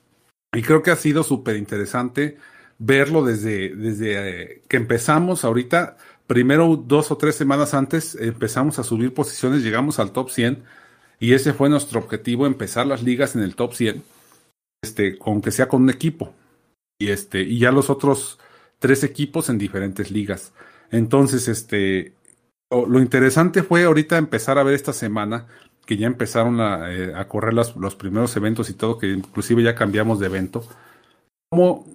Y 0.53 0.62
creo 0.63 0.82
que 0.82 0.91
ha 0.91 0.96
sido 0.96 1.24
súper 1.24 1.58
interesante 1.58 2.38
verlo 2.77 3.24
desde, 3.24 3.75
desde 3.75 4.53
eh, 4.53 4.62
que 4.67 4.77
empezamos 4.77 5.44
ahorita, 5.44 5.98
primero 6.27 6.75
dos 6.75 7.12
o 7.12 7.17
tres 7.17 7.36
semanas 7.36 7.74
antes 7.74 8.15
empezamos 8.15 8.79
a 8.79 8.84
subir 8.84 9.13
posiciones, 9.13 9.63
llegamos 9.63 10.00
al 10.00 10.12
top 10.12 10.29
100 10.29 10.63
y 11.20 11.34
ese 11.34 11.53
fue 11.53 11.70
nuestro 11.70 12.00
objetivo, 12.00 12.46
empezar 12.48 12.88
las 12.88 13.03
ligas 13.03 13.36
en 13.36 13.44
el 13.44 13.55
top 13.55 13.74
100, 13.74 14.03
este, 14.86 15.18
con 15.18 15.42
que 15.42 15.51
sea 15.51 15.68
con 15.68 15.84
un 15.84 15.89
equipo 15.89 16.34
y 17.00 17.10
este, 17.10 17.42
y 17.42 17.60
ya 17.60 17.72
los 17.72 17.89
otros 17.89 18.39
tres 18.80 19.04
equipos 19.04 19.50
en 19.50 19.58
diferentes 19.58 20.12
ligas. 20.12 20.54
Entonces, 20.92 21.48
este, 21.48 22.13
lo, 22.70 23.00
interesante 23.00 23.63
fue 23.63 23.84
ahorita 23.84 24.18
empezar 24.18 24.58
a 24.58 24.63
ver 24.63 24.75
esta 24.75 24.94
semana 24.94 25.48
que 25.86 25.98
ya 25.98 26.08
empezaron 26.08 26.62
a, 26.62 26.92
eh, 26.94 27.13
correr 27.27 27.54
los, 27.54 27.96
primeros 27.96 28.36
eventos 28.38 28.70
y 28.70 28.74
todo, 28.74 28.98
que 28.98 29.08
inclusive 29.08 29.63
ya 29.63 29.75
cambiamos 29.75 30.20
de 30.20 30.27
evento, 30.27 30.63
como 31.50 31.86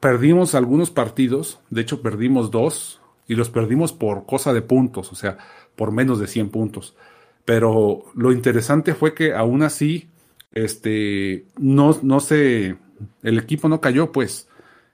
perdimos 0.00 0.54
algunos 0.54 0.90
partidos, 0.90 1.60
de 1.70 1.82
hecho 1.82 2.02
perdimos 2.02 2.50
dos, 2.50 3.00
y 3.26 3.34
los 3.34 3.50
perdimos 3.50 3.92
por 3.92 4.26
cosa 4.26 4.52
de 4.52 4.62
puntos, 4.62 5.12
o 5.12 5.14
sea, 5.14 5.38
por 5.76 5.92
menos 5.92 6.18
de 6.18 6.26
100 6.26 6.48
puntos. 6.50 6.96
Pero 7.44 8.04
lo 8.14 8.32
interesante 8.32 8.94
fue 8.94 9.14
que 9.14 9.34
aún 9.34 9.62
así, 9.62 10.08
este, 10.52 11.46
no, 11.58 11.98
no 12.02 12.20
se, 12.20 12.76
el 13.22 13.38
equipo 13.38 13.68
no 13.68 13.80
cayó, 13.80 14.12
pues, 14.12 14.48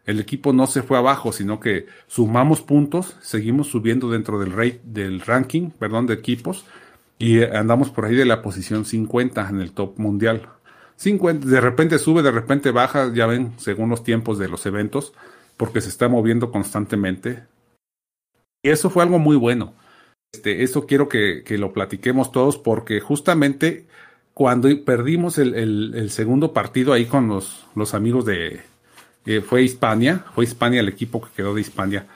el 0.07 0.21
equipo 0.21 0.53
no 0.53 0.67
se 0.67 0.83
fue 0.83 0.99
abajo, 0.99 1.33
sino 1.33 1.61
que 1.61 1.87
sumamos 2.07 2.61
puntos, 2.61 3.17
seguimos 3.23 3.69
subiendo 3.69 4.11
dentro 4.11 4.39
del, 4.39 4.53
rate, 4.53 4.81
del 4.85 5.21
ranking, 5.21 5.71
perdón, 5.71 6.07
de 6.07 6.15
equipos, 6.15 6.67
y 7.19 7.43
andamos 7.43 7.91
por 7.91 8.05
ahí 8.05 8.15
de 8.15 8.27
la 8.27 8.43
posición 8.43 8.85
50 8.85 9.49
en 9.49 9.61
el 9.61 9.73
top 9.73 9.99
mundial. 9.99 10.49
50, 10.97 11.49
de 11.49 11.61
repente 11.61 11.99
sube, 11.99 12.23
de 12.23 12.31
repente 12.31 12.71
baja, 12.71 13.13
ya 13.15 13.27
ven, 13.27 13.55
según 13.57 13.89
los 13.89 14.05
tiempos 14.05 14.39
de 14.39 14.49
los 14.49 14.67
eventos, 14.67 15.15
porque 15.57 15.81
se 15.81 15.89
está 15.89 16.09
moviendo 16.09 16.51
constantemente. 16.51 17.45
Y 18.63 18.71
eso 18.71 18.91
fue 18.91 19.03
algo 19.03 19.19
muy 19.19 19.37
bueno. 19.37 19.75
Este, 20.33 20.63
eso 20.63 20.87
quiero 20.87 21.09
que, 21.09 21.43
que 21.45 21.59
lo 21.59 21.73
platiquemos 21.73 22.31
todos, 22.31 22.59
porque 22.59 23.01
justamente 23.01 23.87
cuando 24.35 24.69
perdimos 24.85 25.39
el, 25.39 26.11
segundo 26.11 26.53
partido 26.53 26.93
ahí 26.93 27.07
con 27.07 27.29
los, 27.29 27.95
amigos 27.95 28.25
de, 28.25 28.61
eh, 29.27 29.41
fue 29.41 29.63
Hispania, 29.63 30.25
fue 30.35 30.45
Hispania 30.45 30.81
el 30.81 30.89
equipo 30.89 31.23
que 31.23 31.31
quedó 31.37 31.55
de 31.55 31.61
Hispania, 31.61 32.09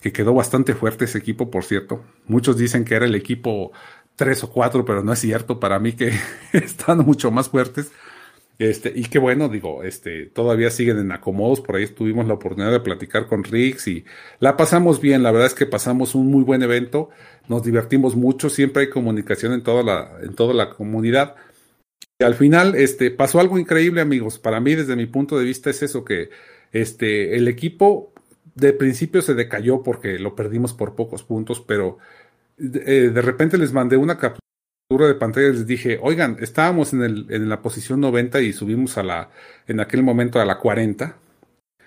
que 0.00 0.12
quedó 0.12 0.34
bastante 0.34 0.74
fuerte 0.74 1.06
ese 1.06 1.18
equipo, 1.18 1.50
por 1.50 1.64
cierto. 1.64 2.04
Muchos 2.26 2.58
dicen 2.58 2.84
que 2.84 2.94
era 2.94 3.06
el 3.06 3.14
equipo 3.14 3.72
tres 4.16 4.44
o 4.44 4.50
cuatro, 4.50 4.84
pero 4.84 5.02
no 5.02 5.14
es 5.14 5.18
cierto. 5.20 5.58
Para 5.60 5.78
mí 5.78 5.94
que 5.94 6.12
están 6.52 6.98
mucho 6.98 7.30
más 7.30 7.48
fuertes. 7.48 7.90
Este, 8.58 8.92
y 8.94 9.04
qué 9.04 9.18
bueno, 9.18 9.48
digo, 9.48 9.82
este, 9.82 10.26
todavía 10.26 10.70
siguen 10.70 10.98
en 10.98 11.10
acomodos, 11.10 11.60
por 11.60 11.76
ahí 11.76 11.86
tuvimos 11.86 12.28
la 12.28 12.34
oportunidad 12.34 12.70
de 12.70 12.80
platicar 12.80 13.26
con 13.26 13.42
Rix 13.42 13.88
y 13.88 14.04
la 14.38 14.56
pasamos 14.56 15.00
bien, 15.00 15.22
la 15.24 15.32
verdad 15.32 15.48
es 15.48 15.54
que 15.54 15.66
pasamos 15.66 16.14
un 16.14 16.30
muy 16.30 16.44
buen 16.44 16.62
evento, 16.62 17.08
nos 17.48 17.64
divertimos 17.64 18.14
mucho, 18.14 18.50
siempre 18.50 18.82
hay 18.82 18.90
comunicación 18.90 19.52
en 19.52 19.62
toda 19.64 19.82
la, 19.82 20.18
en 20.22 20.34
toda 20.34 20.54
la 20.54 20.70
comunidad. 20.70 21.34
Al 22.22 22.34
final, 22.34 22.74
este, 22.74 23.10
pasó 23.10 23.40
algo 23.40 23.58
increíble, 23.58 24.00
amigos. 24.00 24.38
Para 24.38 24.60
mí, 24.60 24.74
desde 24.74 24.96
mi 24.96 25.06
punto 25.06 25.38
de 25.38 25.44
vista, 25.44 25.70
es 25.70 25.82
eso 25.82 26.04
que, 26.04 26.30
este, 26.72 27.36
el 27.36 27.48
equipo 27.48 28.12
de 28.54 28.72
principio 28.72 29.22
se 29.22 29.34
decayó 29.34 29.82
porque 29.82 30.18
lo 30.18 30.34
perdimos 30.34 30.72
por 30.72 30.94
pocos 30.94 31.22
puntos, 31.22 31.60
pero 31.60 31.98
eh, 32.58 33.10
de 33.12 33.22
repente 33.22 33.58
les 33.58 33.72
mandé 33.72 33.96
una 33.96 34.18
captura 34.18 35.06
de 35.06 35.14
pantalla 35.14 35.48
y 35.48 35.52
les 35.52 35.66
dije, 35.66 35.98
oigan, 36.02 36.36
estábamos 36.40 36.92
en, 36.92 37.02
el, 37.02 37.26
en 37.30 37.48
la 37.48 37.62
posición 37.62 38.00
90 38.00 38.40
y 38.40 38.52
subimos 38.52 38.98
a 38.98 39.02
la, 39.02 39.30
en 39.66 39.80
aquel 39.80 40.02
momento 40.02 40.40
a 40.40 40.44
la 40.44 40.58
40. 40.58 41.16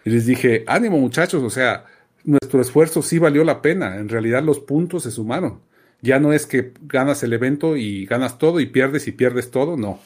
Y 0.06 0.10
les 0.10 0.26
dije, 0.26 0.64
ánimo 0.68 1.00
muchachos, 1.00 1.44
o 1.44 1.50
sea, 1.50 1.86
nuestro 2.24 2.62
esfuerzo 2.62 3.02
sí 3.02 3.20
valió 3.20 3.44
la 3.44 3.62
pena. 3.62 3.98
En 3.98 4.10
realidad 4.10 4.44
los 4.44 4.60
puntos 4.60 5.04
se 5.04 5.12
sumaron. 5.12 5.62
Ya 6.02 6.20
no 6.20 6.34
es 6.34 6.46
que 6.46 6.74
ganas 6.82 7.24
el 7.24 7.34
evento 7.34 7.76
y 7.78 8.06
ganas 8.06 8.38
todo 8.38 8.60
y 8.60 8.68
pierdes 8.68 9.08
y 9.08 9.12
pierdes 9.12 9.50
todo, 9.50 9.78
no. 9.78 10.00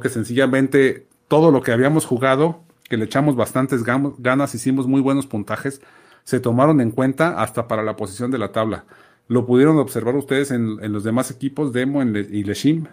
Que 0.00 0.08
sencillamente 0.08 1.06
todo 1.28 1.50
lo 1.50 1.62
que 1.62 1.72
habíamos 1.72 2.06
jugado, 2.06 2.64
que 2.88 2.96
le 2.96 3.06
echamos 3.06 3.36
bastantes 3.36 3.84
ganas, 3.84 4.54
hicimos 4.54 4.86
muy 4.86 5.00
buenos 5.00 5.26
puntajes, 5.26 5.80
se 6.24 6.40
tomaron 6.40 6.80
en 6.80 6.90
cuenta 6.90 7.40
hasta 7.40 7.66
para 7.66 7.82
la 7.82 7.96
posición 7.96 8.30
de 8.30 8.38
la 8.38 8.52
tabla. 8.52 8.84
¿Lo 9.28 9.46
pudieron 9.46 9.78
observar 9.78 10.14
ustedes 10.16 10.50
en, 10.50 10.92
los 10.92 11.04
demás 11.04 11.30
equipos, 11.30 11.72
Demo 11.72 12.02
y 12.02 12.44
Leshim? 12.44 12.86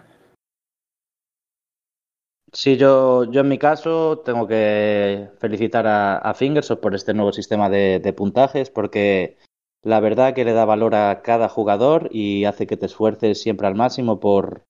Sí, 2.52 2.76
yo, 2.76 3.24
yo 3.24 3.42
en 3.42 3.48
mi 3.48 3.58
caso 3.58 4.22
tengo 4.24 4.48
que 4.48 5.28
felicitar 5.38 5.86
a, 5.86 6.18
a 6.18 6.34
Fingersoft 6.34 6.80
por 6.80 6.94
este 6.94 7.14
nuevo 7.14 7.32
sistema 7.32 7.70
de, 7.70 8.14
puntajes, 8.16 8.70
porque 8.70 9.36
la 9.82 10.00
verdad 10.00 10.34
que 10.34 10.44
le 10.44 10.52
da 10.52 10.64
valor 10.64 10.94
a 10.94 11.22
cada 11.22 11.48
jugador 11.48 12.08
y 12.10 12.44
hace 12.46 12.66
que 12.66 12.76
te 12.76 12.86
esfuerces 12.86 13.40
siempre 13.40 13.68
al 13.68 13.76
máximo 13.76 14.18
por, 14.18 14.64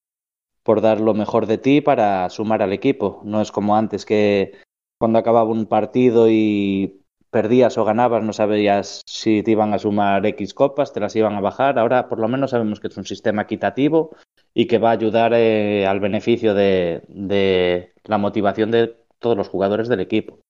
por 0.63 0.81
dar 0.81 1.01
lo 1.01 1.15
mejor 1.15 1.47
de 1.47 1.59
ti 1.59 1.81
para 1.81 2.29
sumar 2.31 2.63
al 2.63 2.73
equipo. 2.73 3.21
No 3.25 3.41
es 3.41 3.53
como 3.53 3.77
antes 3.77 4.05
que 4.05 4.53
cuando 4.99 5.19
acababa 5.19 5.51
un 5.51 5.67
partido 5.67 6.29
y 6.29 7.01
perdías 7.31 7.79
o 7.79 7.85
ganabas, 7.85 8.23
no 8.23 8.33
sabías 8.33 9.03
si 9.07 9.43
te 9.43 9.53
iban 9.53 9.73
a 9.73 9.79
sumar 9.79 10.27
X 10.27 10.53
copas, 10.53 10.93
te 10.93 11.01
las 11.01 11.15
iban 11.17 11.35
a 11.35 11.41
bajar. 11.41 11.79
Ahora 11.79 12.09
por 12.09 12.19
lo 12.19 12.29
menos 12.29 12.51
sabemos 12.51 12.81
que 12.81 12.89
es 12.89 12.97
un 12.97 13.07
sistema 13.07 13.43
equitativo 13.43 14.17
y 14.53 14.67
que 14.67 14.79
va 14.79 14.91
a 14.91 14.95
ayudar 14.95 15.33
eh, 15.35 15.87
al 15.87 16.01
beneficio 16.01 16.55
de, 16.55 17.03
de, 17.09 17.93
la 18.05 18.19
motivación 18.19 18.71
de 18.71 18.97
todos 19.19 19.37
los 19.37 19.49
jugadores 19.49 19.89
del 19.89 20.01
equipo. 20.01 20.41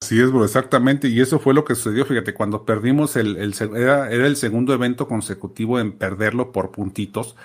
Sí, 0.00 0.20
es, 0.20 0.30
exactamente. 0.34 1.08
Y 1.08 1.20
eso 1.20 1.38
fue 1.38 1.54
lo 1.54 1.64
que 1.64 1.74
sucedió. 1.74 2.04
Fíjate, 2.04 2.34
cuando 2.34 2.64
perdimos 2.64 3.14
el, 3.16 3.36
el 3.36 3.54
era, 3.76 4.10
era, 4.10 4.26
el 4.26 4.36
segundo 4.36 4.74
evento 4.74 5.06
consecutivo 5.06 5.78
en 5.78 5.92
perderlo 5.92 6.50
por 6.50 6.72
puntitos. 6.72 7.36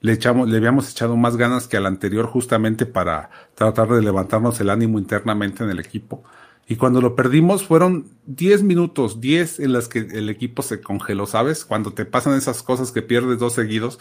Le 0.00 0.12
echamos, 0.12 0.48
le 0.48 0.56
habíamos 0.56 0.90
echado 0.90 1.16
más 1.16 1.36
ganas 1.36 1.66
que 1.66 1.76
al 1.76 1.86
anterior 1.86 2.26
justamente 2.26 2.86
para 2.86 3.30
tratar 3.54 3.88
de 3.88 4.02
levantarnos 4.02 4.60
el 4.60 4.70
ánimo 4.70 4.98
internamente 4.98 5.64
en 5.64 5.70
el 5.70 5.80
equipo. 5.80 6.22
Y 6.68 6.76
cuando 6.76 7.00
lo 7.00 7.16
perdimos 7.16 7.66
fueron 7.66 8.10
10 8.26 8.62
minutos, 8.62 9.20
10 9.22 9.60
en 9.60 9.72
las 9.72 9.88
que 9.88 10.00
el 10.00 10.28
equipo 10.28 10.62
se 10.62 10.82
congeló, 10.82 11.26
¿sabes? 11.26 11.64
Cuando 11.64 11.94
te 11.94 12.04
pasan 12.04 12.34
esas 12.34 12.62
cosas 12.62 12.92
que 12.92 13.00
pierdes 13.00 13.38
dos 13.38 13.54
seguidos, 13.54 13.98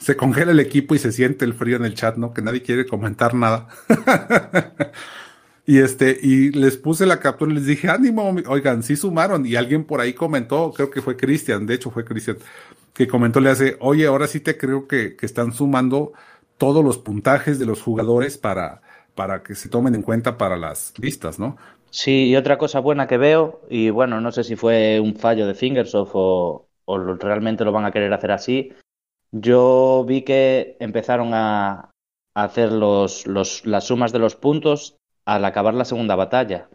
se 0.00 0.16
congela 0.16 0.52
el 0.52 0.60
equipo 0.60 0.94
y 0.94 0.98
se 0.98 1.12
siente 1.12 1.44
el 1.44 1.52
frío 1.52 1.76
en 1.76 1.84
el 1.84 1.94
chat, 1.94 2.16
¿no? 2.16 2.32
Que 2.32 2.40
nadie 2.40 2.62
quiere 2.62 2.86
comentar 2.86 3.34
nada. 3.34 3.68
y 5.66 5.78
este, 5.78 6.18
y 6.22 6.52
les 6.52 6.78
puse 6.78 7.04
la 7.04 7.20
captura 7.20 7.52
y 7.52 7.56
les 7.56 7.66
dije, 7.66 7.90
ánimo, 7.90 8.34
oigan, 8.46 8.82
sí 8.82 8.96
sumaron. 8.96 9.44
Y 9.44 9.56
alguien 9.56 9.84
por 9.84 10.00
ahí 10.00 10.14
comentó, 10.14 10.72
creo 10.74 10.90
que 10.90 11.02
fue 11.02 11.18
Cristian, 11.18 11.66
de 11.66 11.74
hecho 11.74 11.90
fue 11.90 12.06
Cristian, 12.06 12.38
que 12.96 13.06
comentó, 13.06 13.40
le 13.40 13.50
hace, 13.50 13.76
oye, 13.80 14.06
ahora 14.06 14.26
sí 14.26 14.40
te 14.40 14.56
creo 14.56 14.88
que, 14.88 15.16
que 15.16 15.26
están 15.26 15.52
sumando 15.52 16.14
todos 16.56 16.82
los 16.82 16.96
puntajes 16.96 17.58
de 17.58 17.66
los 17.66 17.82
jugadores 17.82 18.38
para, 18.38 18.80
para 19.14 19.42
que 19.42 19.54
se 19.54 19.68
tomen 19.68 19.94
en 19.94 20.02
cuenta 20.02 20.38
para 20.38 20.56
las 20.56 20.94
listas, 20.98 21.38
¿no? 21.38 21.58
Sí, 21.90 22.28
y 22.28 22.36
otra 22.36 22.56
cosa 22.56 22.80
buena 22.80 23.06
que 23.06 23.18
veo, 23.18 23.60
y 23.68 23.90
bueno, 23.90 24.20
no 24.20 24.32
sé 24.32 24.44
si 24.44 24.56
fue 24.56 24.98
un 24.98 25.14
fallo 25.14 25.46
de 25.46 25.54
Fingersoft 25.54 26.12
o, 26.14 26.68
o 26.86 26.98
realmente 26.98 27.64
lo 27.64 27.72
van 27.72 27.84
a 27.84 27.92
querer 27.92 28.12
hacer 28.14 28.32
así, 28.32 28.72
yo 29.30 30.04
vi 30.08 30.22
que 30.22 30.76
empezaron 30.80 31.34
a, 31.34 31.90
hacer 32.34 32.72
los, 32.72 33.26
los, 33.26 33.64
las 33.66 33.84
sumas 33.84 34.12
de 34.12 34.18
los 34.18 34.36
puntos 34.36 34.96
al 35.24 35.44
acabar 35.44 35.74
la 35.74 35.86
segunda 35.86 36.16
batalla. 36.16 36.68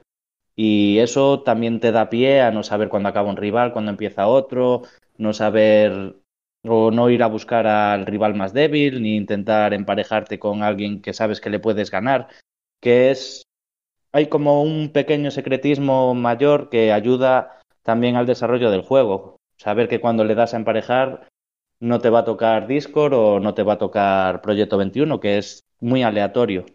Y 0.56 0.98
eso 1.00 1.42
también 1.42 1.80
te 1.80 1.92
da 1.92 2.10
pie 2.10 2.42
a 2.42 2.52
no 2.52 2.64
saber 2.64 2.90
cuándo 2.90 3.10
acaba 3.10 3.30
un 3.30 3.38
rival, 3.38 3.72
cuándo 3.72 3.92
empieza 3.92 4.28
otro, 4.28 4.82
no 5.22 5.34
saber 5.34 6.18
o 6.64 6.92
no 6.92 7.10
ir 7.10 7.24
a 7.24 7.28
buscar 7.28 7.68
al 7.68 8.06
rival 8.06 8.36
más 8.36 8.54
débil, 8.54 9.02
ni 9.02 9.16
intentar 9.16 9.74
emparejarte 9.74 10.40
con 10.40 10.64
alguien 10.64 11.02
que 11.02 11.14
sabes 11.14 11.42
que 11.42 11.50
le 11.50 11.60
puedes 11.60 11.92
ganar, 11.92 12.28
que 12.82 13.12
es 13.12 13.44
hay 14.12 14.28
como 14.28 14.62
un 14.64 14.92
pequeño 14.92 15.32
secretismo 15.32 16.14
mayor 16.16 16.70
que 16.70 16.92
ayuda 16.92 17.62
también 17.84 18.16
al 18.16 18.26
desarrollo 18.26 18.72
del 18.72 18.82
juego. 18.82 19.38
Saber 19.58 19.88
que 19.88 20.02
cuando 20.02 20.24
le 20.26 20.36
das 20.36 20.54
a 20.54 20.58
emparejar 20.58 21.30
no 21.80 22.00
te 22.00 22.10
va 22.10 22.20
a 22.20 22.26
tocar 22.26 22.68
Discord 22.68 23.14
o 23.14 23.40
no 23.40 23.54
te 23.54 23.64
va 23.64 23.74
a 23.74 23.78
tocar 23.78 24.42
Proyecto 24.42 24.78
21, 24.78 25.20
que 25.20 25.38
es 25.38 25.64
muy 25.80 26.04
aleatorio. 26.04 26.66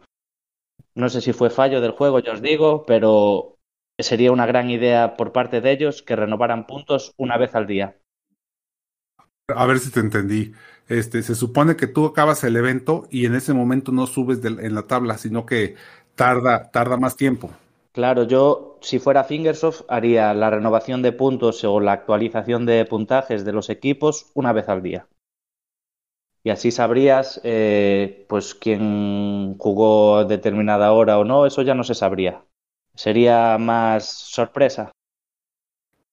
No 0.95 1.09
sé 1.09 1.21
si 1.21 1.33
fue 1.33 1.51
fallo 1.51 1.81
del 1.81 1.93
juego, 1.93 2.21
yo 2.21 2.33
os 2.33 2.43
digo, 2.43 2.85
pero 2.87 3.57
sería 3.99 4.33
una 4.33 4.47
gran 4.47 4.71
idea 4.71 5.17
por 5.17 5.33
parte 5.33 5.61
de 5.61 5.73
ellos 5.73 6.03
que 6.03 6.17
renovaran 6.17 6.67
puntos 6.67 7.13
una 7.19 7.37
vez 7.37 7.55
al 7.55 7.67
día. 7.67 7.97
A 9.55 9.67
ver 9.67 9.79
si 9.79 9.91
te 9.91 10.01
entendí. 10.01 10.53
Este, 10.89 11.23
se 11.23 11.35
supone 11.35 11.77
que 11.77 11.87
tú 11.87 12.07
acabas 12.07 12.43
el 12.45 12.57
evento 12.57 13.07
y 13.11 13.27
en 13.27 13.35
ese 13.35 13.55
momento 13.55 13.93
no 13.93 14.07
subes 14.07 14.45
en 14.45 14.75
la 14.75 14.83
tabla, 14.83 15.19
sino 15.19 15.47
que 15.47 15.77
tarda, 16.15 16.71
tarda 16.71 16.97
más 16.97 17.17
tiempo. 17.17 17.51
Claro, 17.93 18.25
yo 18.25 18.79
si 18.83 18.99
fuera 18.99 19.25
Fingersoft 19.25 19.83
haría 19.89 20.35
la 20.35 20.51
renovación 20.51 21.01
de 21.03 21.13
puntos 21.13 21.65
o 21.65 21.81
la 21.81 21.93
actualización 21.93 22.67
de 22.67 22.85
puntajes 22.85 23.45
de 23.45 23.53
los 23.53 23.71
equipos 23.71 24.31
una 24.35 24.53
vez 24.53 24.69
al 24.69 24.83
día. 24.83 25.07
Y 26.43 26.51
así 26.51 26.71
sabrías 26.71 27.41
eh, 27.43 28.27
pues 28.29 28.55
quién 28.55 29.57
jugó 29.59 30.25
determinada 30.25 30.93
hora 30.93 31.19
o 31.19 31.25
no, 31.25 31.47
eso 31.47 31.63
ya 31.63 31.75
no 31.75 31.85
se 31.85 31.95
sabría. 31.95 32.45
Sería 32.95 33.59
más 33.59 34.07
sorpresa. 34.07 34.93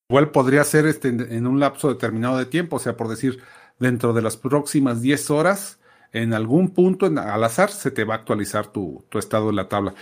Igual 0.09 0.31
podría 0.31 0.63
ser 0.63 0.85
este, 0.85 1.09
en 1.09 1.47
un 1.47 1.59
lapso 1.59 1.89
determinado 1.89 2.37
de 2.37 2.45
tiempo, 2.45 2.75
o 2.75 2.79
sea, 2.79 2.97
por 2.97 3.07
decir, 3.07 3.41
dentro 3.79 4.13
de 4.13 4.21
las 4.21 4.37
próximas 4.37 5.01
10 5.01 5.31
horas, 5.31 5.79
en 6.11 6.33
algún 6.33 6.69
punto 6.69 7.07
al 7.07 7.43
azar 7.43 7.71
se 7.71 7.91
te 7.91 8.03
va 8.03 8.15
a 8.15 8.17
actualizar 8.17 8.67
tu, 8.67 9.03
estado 9.13 9.49
en 9.49 9.55
la 9.55 9.67
tabla. 9.67 9.95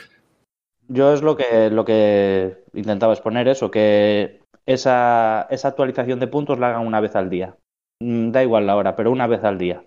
Yo 0.88 1.14
es 1.14 1.22
lo 1.22 1.38
que, 1.38 1.70
lo 1.70 1.86
que 1.86 2.64
intentaba 2.74 3.14
exponer 3.14 3.48
eso, 3.48 3.72
que 3.72 4.42
esa, 4.66 5.48
esa 5.50 5.70
actualización 5.70 6.20
de 6.20 6.28
puntos 6.28 6.60
la 6.60 6.70
hagan 6.70 6.86
una 6.86 7.00
vez 7.00 7.16
al 7.16 7.30
día. 7.30 7.56
Mm, 8.02 8.32
da 8.32 8.44
igual 8.44 8.68
la 8.68 8.76
hora, 8.76 8.96
pero 8.96 9.12
una 9.12 9.28
vez 9.28 9.44
al 9.44 9.58
día. 9.58 9.84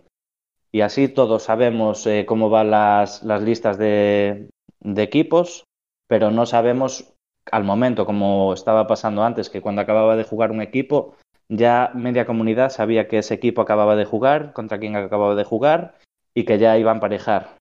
y 0.73 0.81
así 0.81 1.09
todos 1.09 1.45
sabemos 1.45 2.07
eh, 2.07 2.25
cómo 2.27 2.49
van 2.51 2.71
las, 2.71 3.23
las 3.23 3.43
listas 3.43 3.79
de, 3.79 4.49
de 4.81 5.03
equipos, 5.03 5.65
pero 6.09 6.31
no 6.31 6.47
sabemos 6.47 7.14
al 7.51 7.65
momento, 7.65 8.07
como 8.07 8.55
estaba 8.55 8.87
pasando 8.87 9.25
antes, 9.25 9.51
que 9.51 9.61
cuando 9.61 9.83
acababa 9.83 10.17
de 10.17 10.25
jugar 10.25 10.51
un 10.51 10.63
equipo, 10.63 11.17
ya 11.49 11.91
media 11.95 12.27
comunidad 12.27 12.71
sabía 12.71 13.09
que 13.09 13.19
ese 13.19 13.35
equipo 13.35 13.63
acababa 13.63 13.97
de 13.97 14.05
jugar, 14.05 14.53
contra 14.53 14.79
quién 14.79 14.97
acababa 14.97 15.35
de 15.35 15.45
jugar 15.45 15.99
y 16.35 16.45
que 16.45 16.59
ya 16.59 16.79
iban 16.79 16.99
a 16.99 17.01
parejar. 17.01 17.57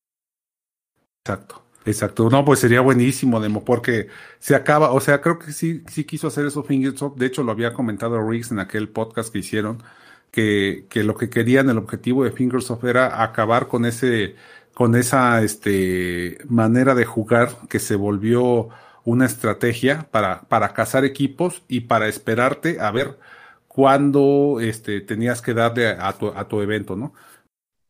Exacto. 1.25 1.63
Exacto, 1.85 2.29
no, 2.29 2.45
pues 2.45 2.59
sería 2.59 2.79
buenísimo, 2.79 3.41
Demo, 3.41 3.65
porque 3.65 4.07
se 4.39 4.55
acaba, 4.55 4.91
o 4.93 5.01
sea, 5.01 5.19
creo 5.19 5.37
que 5.37 5.51
sí, 5.51 5.83
sí 5.91 6.05
quiso 6.05 6.27
hacer 6.27 6.45
eso 6.45 6.63
Fingersoft, 6.63 7.17
de 7.17 7.25
hecho 7.25 7.43
lo 7.43 7.51
había 7.51 7.73
comentado 7.73 8.21
Riggs 8.25 8.51
en 8.51 8.59
aquel 8.59 8.87
podcast 8.87 9.33
que 9.33 9.39
hicieron, 9.39 9.83
que, 10.31 10.87
que 10.89 11.03
lo 11.03 11.15
que 11.17 11.29
querían, 11.29 11.69
el 11.69 11.77
objetivo 11.77 12.23
de 12.23 12.31
Fingersoft 12.31 12.85
era 12.85 13.21
acabar 13.21 13.67
con 13.67 13.85
ese, 13.85 14.35
con 14.73 14.95
esa, 14.95 15.43
este, 15.43 16.37
manera 16.47 16.95
de 16.95 17.03
jugar 17.03 17.49
que 17.69 17.79
se 17.79 17.95
volvió 17.95 18.69
una 19.05 19.25
estrategia 19.25 20.07
para, 20.11 20.41
para 20.43 20.73
cazar 20.73 21.05
equipos 21.05 21.63
y 21.67 21.81
para 21.81 22.07
esperarte 22.07 22.79
a 22.79 22.91
ver 22.91 23.17
cuándo, 23.67 24.59
este, 24.61 25.01
tenías 25.01 25.41
que 25.41 25.53
darle 25.53 25.89
a 25.89 26.13
tu, 26.13 26.27
a 26.27 26.47
tu 26.47 26.61
evento, 26.61 26.95
¿no? 26.95 27.13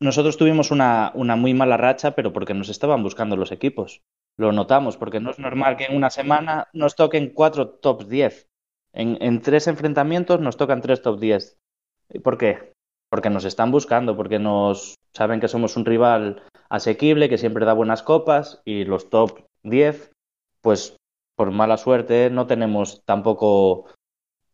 nosotros 0.04 0.38
tuvimos 0.38 0.70
una, 0.70 1.12
una, 1.16 1.38
muy 1.38 1.54
mala 1.54 1.78
racha, 1.78 2.12
pero 2.12 2.34
porque 2.34 2.54
nos 2.54 2.68
estaban 2.68 3.02
buscando 3.02 3.38
los 3.38 3.54
equipos. 3.54 4.02
Lo 4.38 4.52
notamos, 4.52 4.98
porque 4.98 5.22
no 5.22 5.32
es 5.32 5.40
normal 5.40 5.78
que 5.78 5.86
en 5.86 5.96
una 5.96 6.10
semana 6.10 6.68
nos 6.74 6.96
toquen 6.96 7.30
cuatro 7.30 7.70
top 7.70 8.08
10. 8.08 8.50
En, 8.94 9.18
en 9.22 9.42
tres 9.42 9.68
enfrentamientos 9.68 10.42
nos 10.42 10.58
tocan 10.58 10.82
tres 10.82 11.02
top 11.02 11.20
10. 11.20 11.58
¿Por 12.22 12.38
qué? 12.38 12.74
Porque 13.10 13.30
nos 13.30 13.46
están 13.46 13.72
buscando, 13.72 14.18
porque 14.18 14.40
nos 14.40 14.96
saben 15.14 15.40
que 15.40 15.48
somos 15.48 15.78
un 15.78 15.86
rival 15.86 16.44
asequible, 16.70 17.30
que 17.30 17.38
siempre 17.38 17.66
da 17.66 17.74
buenas 17.74 18.04
copas, 18.04 18.62
y 18.66 18.84
los 18.84 19.10
top 19.10 19.46
10, 19.64 20.12
pues 20.62 20.98
por 21.36 21.52
mala 21.52 21.78
suerte 21.78 22.30
no 22.30 22.48
tenemos 22.48 23.04
tampoco 23.06 23.86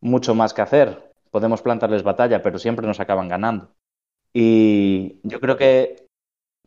mucho 0.02 0.36
más 0.36 0.54
que 0.54 0.62
hacer. 0.62 1.12
Podemos 1.32 1.62
plantarles 1.62 2.04
batalla, 2.04 2.42
pero 2.42 2.60
siempre 2.60 2.88
nos 2.88 3.00
acaban 3.00 3.28
ganando. 3.28 3.74
Y 4.34 5.20
yo 5.24 5.40
creo 5.40 5.58
que 5.58 6.08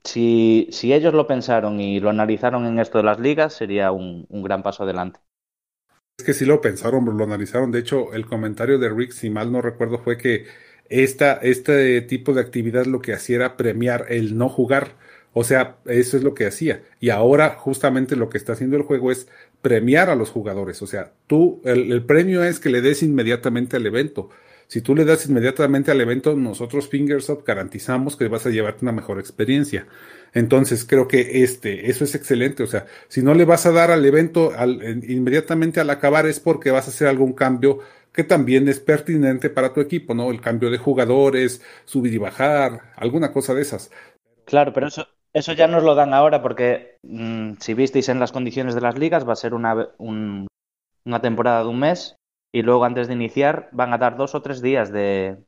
si, 0.04 0.68
si 0.70 0.92
ellos 0.92 1.14
lo 1.14 1.26
pensaron 1.26 1.80
y 1.80 2.00
lo 2.00 2.10
analizaron 2.10 2.66
en 2.66 2.78
esto 2.78 2.98
de 2.98 3.04
las 3.04 3.20
ligas, 3.20 3.54
sería 3.54 3.92
un, 3.92 4.26
un 4.28 4.42
gran 4.42 4.62
paso 4.62 4.82
adelante. 4.82 5.20
Es 6.18 6.24
que 6.24 6.34
sí 6.34 6.44
lo 6.44 6.60
pensaron, 6.60 7.04
lo 7.16 7.24
analizaron. 7.24 7.72
De 7.72 7.80
hecho, 7.80 8.12
el 8.12 8.26
comentario 8.26 8.78
de 8.78 8.90
Rick, 8.90 9.12
si 9.12 9.30
mal 9.30 9.50
no 9.50 9.62
recuerdo, 9.62 9.98
fue 9.98 10.18
que 10.18 10.46
esta, 10.88 11.34
este 11.34 12.02
tipo 12.02 12.34
de 12.34 12.42
actividad 12.42 12.86
lo 12.86 13.00
que 13.00 13.14
hacía 13.14 13.36
era 13.36 13.56
premiar 13.56 14.06
el 14.08 14.36
no 14.36 14.48
jugar. 14.48 14.96
O 15.34 15.44
sea, 15.44 15.78
eso 15.86 16.16
es 16.16 16.22
lo 16.22 16.34
que 16.34 16.46
hacía. 16.46 16.82
Y 17.00 17.10
ahora 17.10 17.56
justamente 17.58 18.16
lo 18.16 18.28
que 18.28 18.38
está 18.38 18.52
haciendo 18.52 18.76
el 18.76 18.82
juego 18.82 19.10
es 19.10 19.28
premiar 19.62 20.10
a 20.10 20.14
los 20.14 20.30
jugadores. 20.30 20.82
O 20.82 20.86
sea, 20.86 21.12
tú, 21.26 21.62
el, 21.64 22.04
premio 22.04 22.44
es 22.44 22.60
que 22.60 22.68
le 22.68 22.82
des 22.82 23.02
inmediatamente 23.02 23.76
al 23.76 23.86
evento. 23.86 24.28
Si 24.66 24.80
tú 24.80 24.94
le 24.94 25.04
das 25.04 25.26
inmediatamente 25.26 25.90
al 25.90 26.00
evento, 26.00 26.34
nosotros 26.34 26.88
Fingersoft 26.88 27.46
garantizamos 27.46 28.16
que 28.16 28.28
vas 28.28 28.46
a 28.46 28.50
llevarte 28.50 28.84
una 28.84 28.92
mejor 28.92 29.18
experiencia. 29.18 29.86
Entonces, 30.34 30.84
creo 30.84 31.08
que 31.08 31.42
este, 31.42 31.90
eso 31.90 32.04
es 32.04 32.14
excelente. 32.14 32.62
O 32.62 32.66
sea, 32.66 32.86
si 33.08 33.22
no 33.22 33.34
le 33.34 33.44
vas 33.44 33.66
a 33.66 33.72
dar 33.72 33.90
al 33.90 34.04
evento 34.04 34.52
inmediatamente 35.08 35.80
al 35.80 35.90
acabar 35.90 36.26
es 36.26 36.40
porque 36.40 36.70
vas 36.70 36.86
a 36.86 36.90
hacer 36.90 37.08
algún 37.08 37.32
cambio 37.32 37.80
que 38.12 38.24
también 38.24 38.68
es 38.68 38.78
pertinente 38.78 39.48
para 39.50 39.72
tu 39.72 39.80
equipo, 39.80 40.14
¿no? 40.14 40.30
El 40.30 40.40
cambio 40.40 40.70
de 40.70 40.78
jugadores, 40.78 41.62
subir 41.84 42.12
y 42.12 42.18
bajar, 42.18 42.92
alguna 42.96 43.32
cosa 43.32 43.54
de 43.54 43.62
esas. 43.62 43.90
Claro, 44.44 44.72
pero 44.72 44.88
eso, 44.88 45.06
eso 45.34 45.52
ya 45.52 45.66
nos 45.66 45.82
lo 45.82 45.94
dan 45.94 46.14
ahora 46.14 46.42
porque 46.42 46.96
mmm, 47.02 47.54
si 47.60 47.74
visteis 47.74 48.08
en 48.08 48.20
las 48.20 48.32
condiciones 48.32 48.74
de 48.74 48.80
las 48.80 48.98
ligas 48.98 49.26
va 49.26 49.32
a 49.32 49.36
ser 49.36 49.54
una, 49.54 49.88
un, 49.98 50.46
una 51.04 51.20
temporada 51.20 51.62
de 51.62 51.68
un 51.68 51.78
mes 51.78 52.16
y 52.52 52.62
luego 52.62 52.84
antes 52.84 53.08
de 53.08 53.14
iniciar 53.14 53.68
van 53.72 53.92
a 53.92 53.98
dar 53.98 54.16
dos 54.16 54.34
o 54.34 54.42
tres 54.42 54.60
días 54.60 54.92
de, 54.92 55.38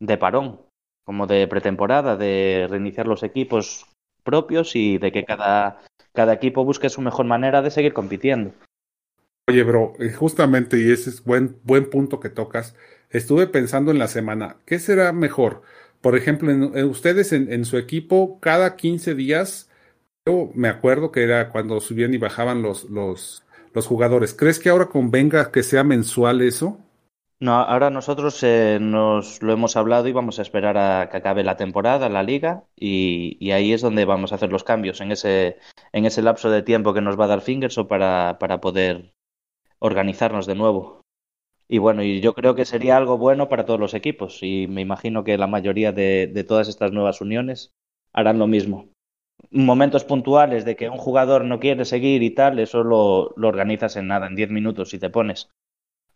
de 0.00 0.18
parón, 0.18 0.60
como 1.04 1.26
de 1.26 1.46
pretemporada, 1.46 2.16
de 2.16 2.66
reiniciar 2.68 3.06
los 3.06 3.22
equipos 3.22 3.86
propios 4.22 4.74
y 4.74 4.98
de 4.98 5.12
que 5.12 5.24
cada, 5.24 5.82
cada 6.14 6.32
equipo 6.32 6.64
busque 6.64 6.88
su 6.88 7.02
mejor 7.02 7.26
manera 7.26 7.60
de 7.60 7.70
seguir 7.70 7.92
compitiendo. 7.92 8.52
Oye, 9.46 9.62
bro, 9.62 9.92
eh, 9.98 10.10
justamente, 10.10 10.78
y 10.78 10.90
ese 10.90 11.10
es 11.10 11.22
buen, 11.22 11.58
buen 11.64 11.90
punto 11.90 12.18
que 12.18 12.30
tocas, 12.30 12.74
estuve 13.10 13.46
pensando 13.46 13.90
en 13.90 13.98
la 13.98 14.08
semana, 14.08 14.56
¿qué 14.64 14.78
será 14.78 15.12
mejor? 15.12 15.60
Por 16.04 16.18
ejemplo, 16.18 16.50
en, 16.50 16.84
ustedes 16.84 17.32
en, 17.32 17.50
en, 17.50 17.64
su 17.64 17.78
equipo, 17.78 18.38
cada 18.38 18.76
15 18.76 19.14
días, 19.14 19.70
yo 20.28 20.50
me 20.54 20.68
acuerdo 20.68 21.10
que 21.10 21.22
era 21.22 21.48
cuando 21.48 21.80
subían 21.80 22.12
y 22.12 22.18
bajaban 22.18 22.60
los, 22.60 22.84
los, 22.90 23.42
los 23.72 23.86
jugadores. 23.86 24.34
¿Crees 24.34 24.58
que 24.58 24.68
ahora 24.68 24.90
convenga 24.90 25.50
que 25.50 25.62
sea 25.62 25.82
mensual 25.82 26.42
eso? 26.42 26.78
No, 27.40 27.54
ahora 27.54 27.88
nosotros 27.88 28.38
eh, 28.42 28.76
nos 28.82 29.40
lo 29.40 29.54
hemos 29.54 29.78
hablado 29.78 30.06
y 30.06 30.12
vamos 30.12 30.38
a 30.38 30.42
esperar 30.42 30.76
a 30.76 31.08
que 31.08 31.16
acabe 31.16 31.42
la 31.42 31.56
temporada, 31.56 32.10
la 32.10 32.22
liga, 32.22 32.64
y, 32.76 33.38
y, 33.40 33.52
ahí 33.52 33.72
es 33.72 33.80
donde 33.80 34.04
vamos 34.04 34.30
a 34.30 34.34
hacer 34.34 34.52
los 34.52 34.62
cambios, 34.62 35.00
en 35.00 35.10
ese, 35.10 35.56
en 35.92 36.04
ese 36.04 36.20
lapso 36.20 36.50
de 36.50 36.60
tiempo 36.60 36.92
que 36.92 37.00
nos 37.00 37.18
va 37.18 37.24
a 37.24 37.28
dar 37.28 37.40
Fingers 37.40 37.78
o 37.78 37.88
para, 37.88 38.36
para 38.38 38.60
poder 38.60 39.14
organizarnos 39.78 40.44
de 40.44 40.54
nuevo. 40.54 41.03
Y 41.68 41.78
bueno, 41.78 42.02
y 42.02 42.20
yo 42.20 42.34
creo 42.34 42.54
que 42.54 42.64
sería 42.64 42.96
algo 42.96 43.16
bueno 43.16 43.48
para 43.48 43.64
todos 43.64 43.80
los 43.80 43.94
equipos, 43.94 44.42
y 44.42 44.66
me 44.68 44.82
imagino 44.82 45.24
que 45.24 45.38
la 45.38 45.46
mayoría 45.46 45.92
de, 45.92 46.44
todas 46.46 46.68
estas 46.68 46.92
nuevas 46.92 47.20
uniones 47.20 47.72
harán 48.12 48.38
lo 48.38 48.46
mismo 48.46 48.88
momentos 49.50 50.04
puntuales 50.04 50.64
de 50.64 50.74
que 50.74 50.88
un 50.88 50.96
jugador 50.96 51.44
no 51.44 51.60
quiere 51.60 51.84
seguir 51.84 52.22
y 52.22 52.30
tal, 52.30 52.58
eso 52.58 52.82
lo, 52.82 53.34
organizas 53.36 53.96
en 53.96 54.08
nada, 54.08 54.26
en 54.26 54.36
10 54.36 54.50
minutos 54.50 54.90
si 54.90 54.98
te 54.98 55.10
pones. 55.10 55.48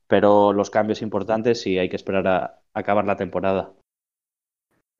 Pero 0.07 0.53
los 0.53 0.71
cambios 0.71 1.03
importantes 1.03 1.61
sí 1.61 1.79
hay 1.79 1.89
que 1.89 1.97
esperar 1.97 2.27
a, 2.27 2.61
acabar 2.73 3.05
la 3.05 3.17
temporada. 3.17 3.73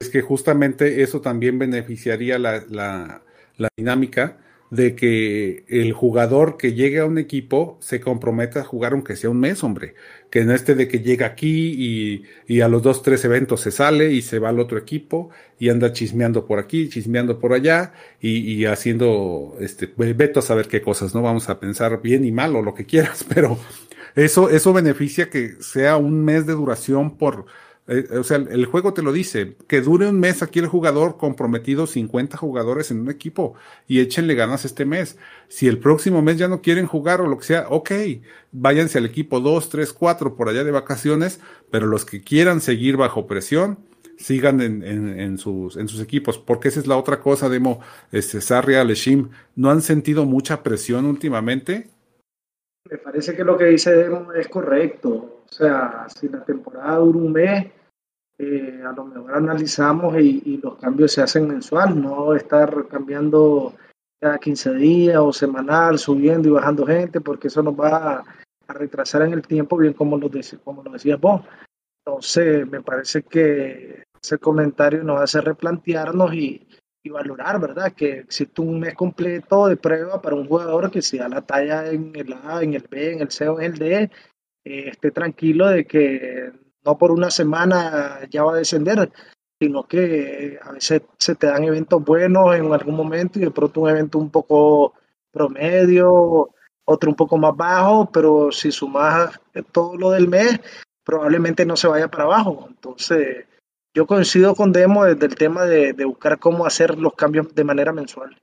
Es 0.01 0.11
que 0.11 0.21
justamente 0.21 1.03
eso 1.03 1.21
también 1.21 1.59
beneficiaría 1.59 2.39
la 2.39 3.23
dinámica 3.77 4.39
de 4.71 4.95
que 4.95 5.65
el 5.69 5.93
jugador 5.93 6.57
que 6.57 6.75
llegue 6.75 6.99
a 7.01 7.07
un 7.07 7.19
equipo 7.19 7.79
se 7.81 8.01
comprometa 8.01 8.61
a 8.61 8.65
jugar 8.65 8.93
aunque 8.93 9.17
sea 9.17 9.31
un 9.31 9.41
mes, 9.41 9.65
hombre. 9.65 9.95
Que 10.31 10.45
no 10.45 10.55
esté 10.55 10.75
de 10.75 10.89
que 10.89 11.01
llega 11.01 11.27
aquí 11.27 11.75
y, 11.79 12.25
y, 12.47 12.61
a 12.61 12.69
los 12.69 12.83
dos, 12.83 13.03
tres 13.03 13.25
eventos 13.25 13.63
se 13.63 13.71
sale 13.71 14.13
y 14.13 14.21
se 14.21 14.39
va 14.39 14.51
al 14.51 14.61
otro 14.61 14.77
equipo 14.77 15.31
y 15.59 15.71
anda 15.71 15.93
chismeando 15.93 16.47
por 16.47 16.59
aquí, 16.59 16.89
chismeando 16.89 17.39
por 17.39 17.55
allá 17.55 17.93
y, 18.21 18.39
y 18.53 18.67
haciendo, 18.67 19.57
este, 19.61 19.87
veto 19.97 20.41
a 20.41 20.43
saber 20.43 20.69
qué 20.69 20.83
cosas, 20.83 21.15
¿no? 21.15 21.23
Vamos 21.23 21.49
a 21.49 21.59
pensar 21.61 22.03
bien 22.03 22.25
y 22.27 22.33
mal 22.33 22.55
o 22.57 22.63
lo 22.63 22.75
que 22.75 22.85
quieras, 22.85 23.25
pero 23.35 23.59
eso, 24.15 24.51
eso 24.51 24.73
beneficia 24.73 25.31
que 25.31 25.57
sea 25.61 25.97
un 25.97 26.25
mes 26.25 26.47
de 26.47 26.53
duración 26.53 27.17
por, 27.17 27.47
eh, 27.89 28.19
o 28.19 28.23
sea, 28.23 28.37
el 28.37 28.67
juego 28.67 28.93
te 28.93 29.03
lo 29.03 29.13
dice, 29.13 29.57
que 29.67 29.81
dure 29.81 30.07
un 30.09 30.21
mes 30.21 30.43
aquí 30.43 30.59
el 30.59 30.67
jugador 30.67 31.17
comprometido 31.17 31.87
50 31.87 32.37
jugadores 32.37 32.91
en 32.91 33.01
un 33.01 33.11
equipo 33.11 33.55
y 33.87 34.01
échenle 34.01 34.35
ganas 34.35 34.67
este 34.67 34.85
mes. 34.85 35.19
Si 35.49 35.67
el 35.69 35.79
próximo 35.79 36.21
mes 36.21 36.37
ya 36.37 36.49
no 36.49 36.61
quieren 36.61 36.87
jugar 36.87 37.23
o 37.23 37.27
lo 37.27 37.39
que 37.39 37.47
sea, 37.47 37.67
ok, 37.71 37.91
váyanse 38.53 38.99
al 38.99 39.07
equipo 39.07 39.41
2, 39.41 39.71
3, 39.71 39.93
4 39.95 40.37
por 40.37 40.51
allá 40.51 40.65
de 40.65 40.71
vacaciones, 40.71 41.41
pero 41.71 41.87
los 41.87 42.05
que 42.05 42.23
quieran 42.23 42.61
seguir 42.61 42.99
bajo 42.99 43.27
presión, 43.27 43.79
sigan 44.19 44.61
en, 44.61 44.83
en, 44.83 45.39
sus, 45.39 45.77
en 45.77 45.89
sus 45.89 46.03
equipos, 46.03 46.39
porque 46.39 46.69
esa 46.69 46.81
es 46.81 46.87
la 46.87 46.97
otra 46.97 47.21
cosa, 47.21 47.49
Demo, 47.49 47.81
este, 48.13 48.41
Sarria, 48.41 48.85
Leshim, 48.85 49.31
¿no 49.57 49.71
han 49.71 49.81
sentido 49.81 50.27
mucha 50.27 50.63
presión 50.63 51.07
últimamente? 51.07 51.89
Me 52.91 52.99
parece 52.99 53.35
que 53.35 53.45
lo 53.45 53.57
que 53.57 53.67
dice 53.67 53.95
Demo 53.95 54.33
es 54.33 54.49
correcto. 54.49 55.45
O 55.51 55.53
sea, 55.53 56.07
si 56.09 56.29
la 56.29 56.45
temporada 56.45 56.97
dura 56.97 57.19
un 57.19 57.33
mes, 57.33 57.67
eh, 58.39 58.83
a 58.87 58.93
lo 58.93 59.05
mejor 59.05 59.35
analizamos 59.35 60.17
y, 60.21 60.43
y, 60.45 60.57
los 60.59 60.77
cambios 60.77 61.13
se 61.13 61.23
hacen 61.23 61.49
mensual, 61.49 62.01
no 62.01 62.35
estar 62.35 62.87
cambiando 62.87 63.75
cada 64.21 64.39
15 64.39 64.75
días 64.75 65.19
o 65.19 65.33
semanal, 65.33 65.99
subiendo 65.99 66.49
y 66.49 66.53
bajando 66.53 66.87
gente, 66.87 67.21
porque 67.21 67.49
eso 67.49 67.63
nos 67.63 67.75
va 67.75 68.19
a, 68.19 68.25
a 68.69 68.73
retrasar 68.73 69.23
en 69.23 69.33
el 69.33 69.43
tiempo, 69.43 69.77
bien 69.77 69.93
como 69.93 70.17
lo, 70.17 70.31
como 70.63 70.83
lo 70.83 70.93
decías 70.93 71.21
vos. 71.21 71.43
Entonces, 72.05 72.67
me 72.69 72.81
parece 72.81 73.23
que 73.23 74.05
ese 74.23 74.39
comentario 74.39 75.03
nos 75.03 75.21
hace 75.21 75.41
replantearnos 75.41 76.33
y, 76.35 76.67
y, 77.03 77.11
valorar, 77.11 77.61
¿verdad? 77.61 77.93
Que 77.93 78.21
existe 78.21 78.61
un 78.61 78.81
mes 78.81 78.95
completo 78.95 79.67
de 79.67 79.77
prueba 79.77 80.21
para 80.23 80.37
un 80.37 80.47
jugador 80.47 80.91
que 80.91 81.03
si 81.03 81.19
da 81.19 81.29
la 81.29 81.43
talla 81.43 81.91
en 81.91 82.13
el 82.15 82.33
A, 82.33 82.63
en 82.63 82.75
el 82.75 82.87
B, 82.89 83.13
en 83.13 83.21
el 83.21 83.31
C 83.31 83.49
o 83.49 83.61
en 83.61 83.73
el 83.73 83.79
D, 83.79 84.11
eh, 84.65 84.89
esté 84.89 85.11
tranquilo 85.11 85.69
de 85.69 85.87
que 85.87 86.38
no 86.85 86.99
por 86.99 87.11
una 87.11 87.31
semana 87.31 88.21
ya 88.31 88.45
va 88.45 88.55
a 88.55 88.59
descender, 88.59 89.11
sino 89.61 89.87
que 89.87 90.59
a 90.63 90.73
veces 90.73 91.03
se 91.19 91.35
te 91.35 91.49
dan 91.49 91.65
eventos 91.65 92.05
buenos 92.05 92.55
en 92.55 92.73
algún 92.73 92.97
momento 92.97 93.39
y 93.39 93.43
de 93.43 93.51
pronto 93.51 93.81
un 93.81 93.91
evento 93.91 94.19
un 94.19 94.31
poco 94.31 94.95
promedio, 95.33 96.51
otro 96.85 97.11
un 97.11 97.17
poco 97.17 97.37
más 97.37 97.57
bajo, 97.57 98.11
pero 98.11 98.51
si 98.53 98.71
sumas 98.71 99.39
todo 99.73 99.97
lo 99.97 100.11
del 100.11 100.29
mes, 100.29 100.61
probablemente 101.05 101.67
no 101.67 101.77
se 101.77 101.89
vaya 101.89 102.09
para 102.09 102.25
abajo. 102.25 102.67
Entonces, 102.69 103.47
yo 103.95 104.07
coincido 104.07 104.55
con 104.55 104.73
Demo 104.73 105.05
desde 105.05 105.27
el 105.27 105.35
tema 105.35 105.65
de, 105.65 105.93
de 105.93 106.05
buscar 106.05 106.39
cómo 106.39 106.65
hacer 106.65 106.99
los 106.99 107.15
cambios 107.15 107.55
de 107.55 107.65
manera 107.65 107.93
mensual. 107.93 108.37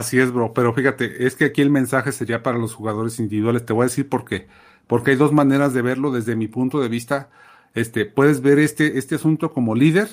Así 0.00 0.18
es, 0.18 0.32
bro, 0.32 0.54
pero 0.54 0.72
fíjate, 0.72 1.26
es 1.26 1.36
que 1.36 1.44
aquí 1.44 1.60
el 1.60 1.70
mensaje 1.70 2.10
sería 2.12 2.42
para 2.42 2.56
los 2.56 2.74
jugadores 2.74 3.20
individuales. 3.20 3.66
Te 3.66 3.74
voy 3.74 3.82
a 3.82 3.86
decir 3.86 4.08
por 4.08 4.24
qué. 4.24 4.48
Porque 4.90 5.12
hay 5.12 5.16
dos 5.16 5.32
maneras 5.32 5.72
de 5.72 5.82
verlo 5.82 6.10
desde 6.10 6.34
mi 6.34 6.48
punto 6.48 6.80
de 6.80 6.88
vista. 6.88 7.30
Este, 7.74 8.06
puedes 8.06 8.40
ver 8.40 8.58
este, 8.58 8.98
este 8.98 9.14
asunto 9.14 9.52
como 9.52 9.76
líder 9.76 10.08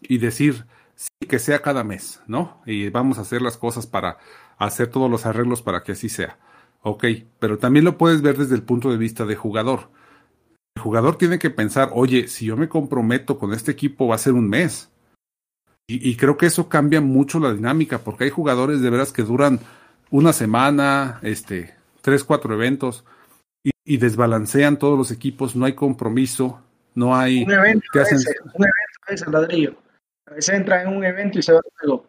y 0.00 0.16
decir, 0.16 0.64
sí, 0.94 1.26
que 1.28 1.38
sea 1.38 1.60
cada 1.60 1.84
mes, 1.84 2.22
¿no? 2.26 2.62
Y 2.64 2.88
vamos 2.88 3.18
a 3.18 3.20
hacer 3.20 3.42
las 3.42 3.58
cosas 3.58 3.86
para 3.86 4.16
hacer 4.56 4.86
todos 4.86 5.10
los 5.10 5.26
arreglos 5.26 5.60
para 5.60 5.82
que 5.82 5.92
así 5.92 6.08
sea. 6.08 6.38
Ok, 6.80 7.04
pero 7.40 7.58
también 7.58 7.84
lo 7.84 7.98
puedes 7.98 8.22
ver 8.22 8.38
desde 8.38 8.54
el 8.54 8.62
punto 8.62 8.90
de 8.90 8.96
vista 8.96 9.26
de 9.26 9.36
jugador. 9.36 9.90
El 10.76 10.82
jugador 10.82 11.16
tiene 11.16 11.38
que 11.38 11.50
pensar, 11.50 11.90
oye, 11.92 12.26
si 12.26 12.46
yo 12.46 12.56
me 12.56 12.70
comprometo 12.70 13.38
con 13.38 13.52
este 13.52 13.72
equipo 13.72 14.08
va 14.08 14.14
a 14.14 14.18
ser 14.18 14.32
un 14.32 14.48
mes. 14.48 14.88
Y, 15.86 16.16
creo 16.16 16.38
que 16.38 16.46
eso 16.46 16.70
cambia 16.70 17.02
mucho 17.02 17.38
la 17.38 17.52
dinámica, 17.52 17.98
porque 17.98 18.24
hay 18.24 18.30
jugadores 18.30 18.80
de 18.80 18.88
veras 18.88 19.12
que 19.12 19.24
duran 19.24 19.60
una 20.10 20.32
semana, 20.32 21.18
este, 21.20 21.74
tres, 22.00 22.24
cuatro 22.24 22.54
eventos, 22.54 23.04
y, 23.62 23.96
desbalancean 23.96 24.78
todos 24.78 24.98
los 24.98 25.10
equipos, 25.10 25.54
no 25.54 25.64
hay 25.66 25.74
compromiso, 25.74 26.60
no 26.94 27.16
hay... 27.16 27.44
Un 27.44 27.52
evento, 27.52 27.86
a 27.94 27.98
veces, 27.98 28.26
un 28.54 28.66
evento 29.08 29.30
ladrillo. 29.30 29.76
A 30.26 30.34
veces 30.34 30.54
entra 30.54 30.82
en 30.82 30.88
un 30.88 31.04
evento 31.04 31.38
y 31.38 31.42
se 31.42 31.52
va 31.52 31.60
luego. 31.82 32.06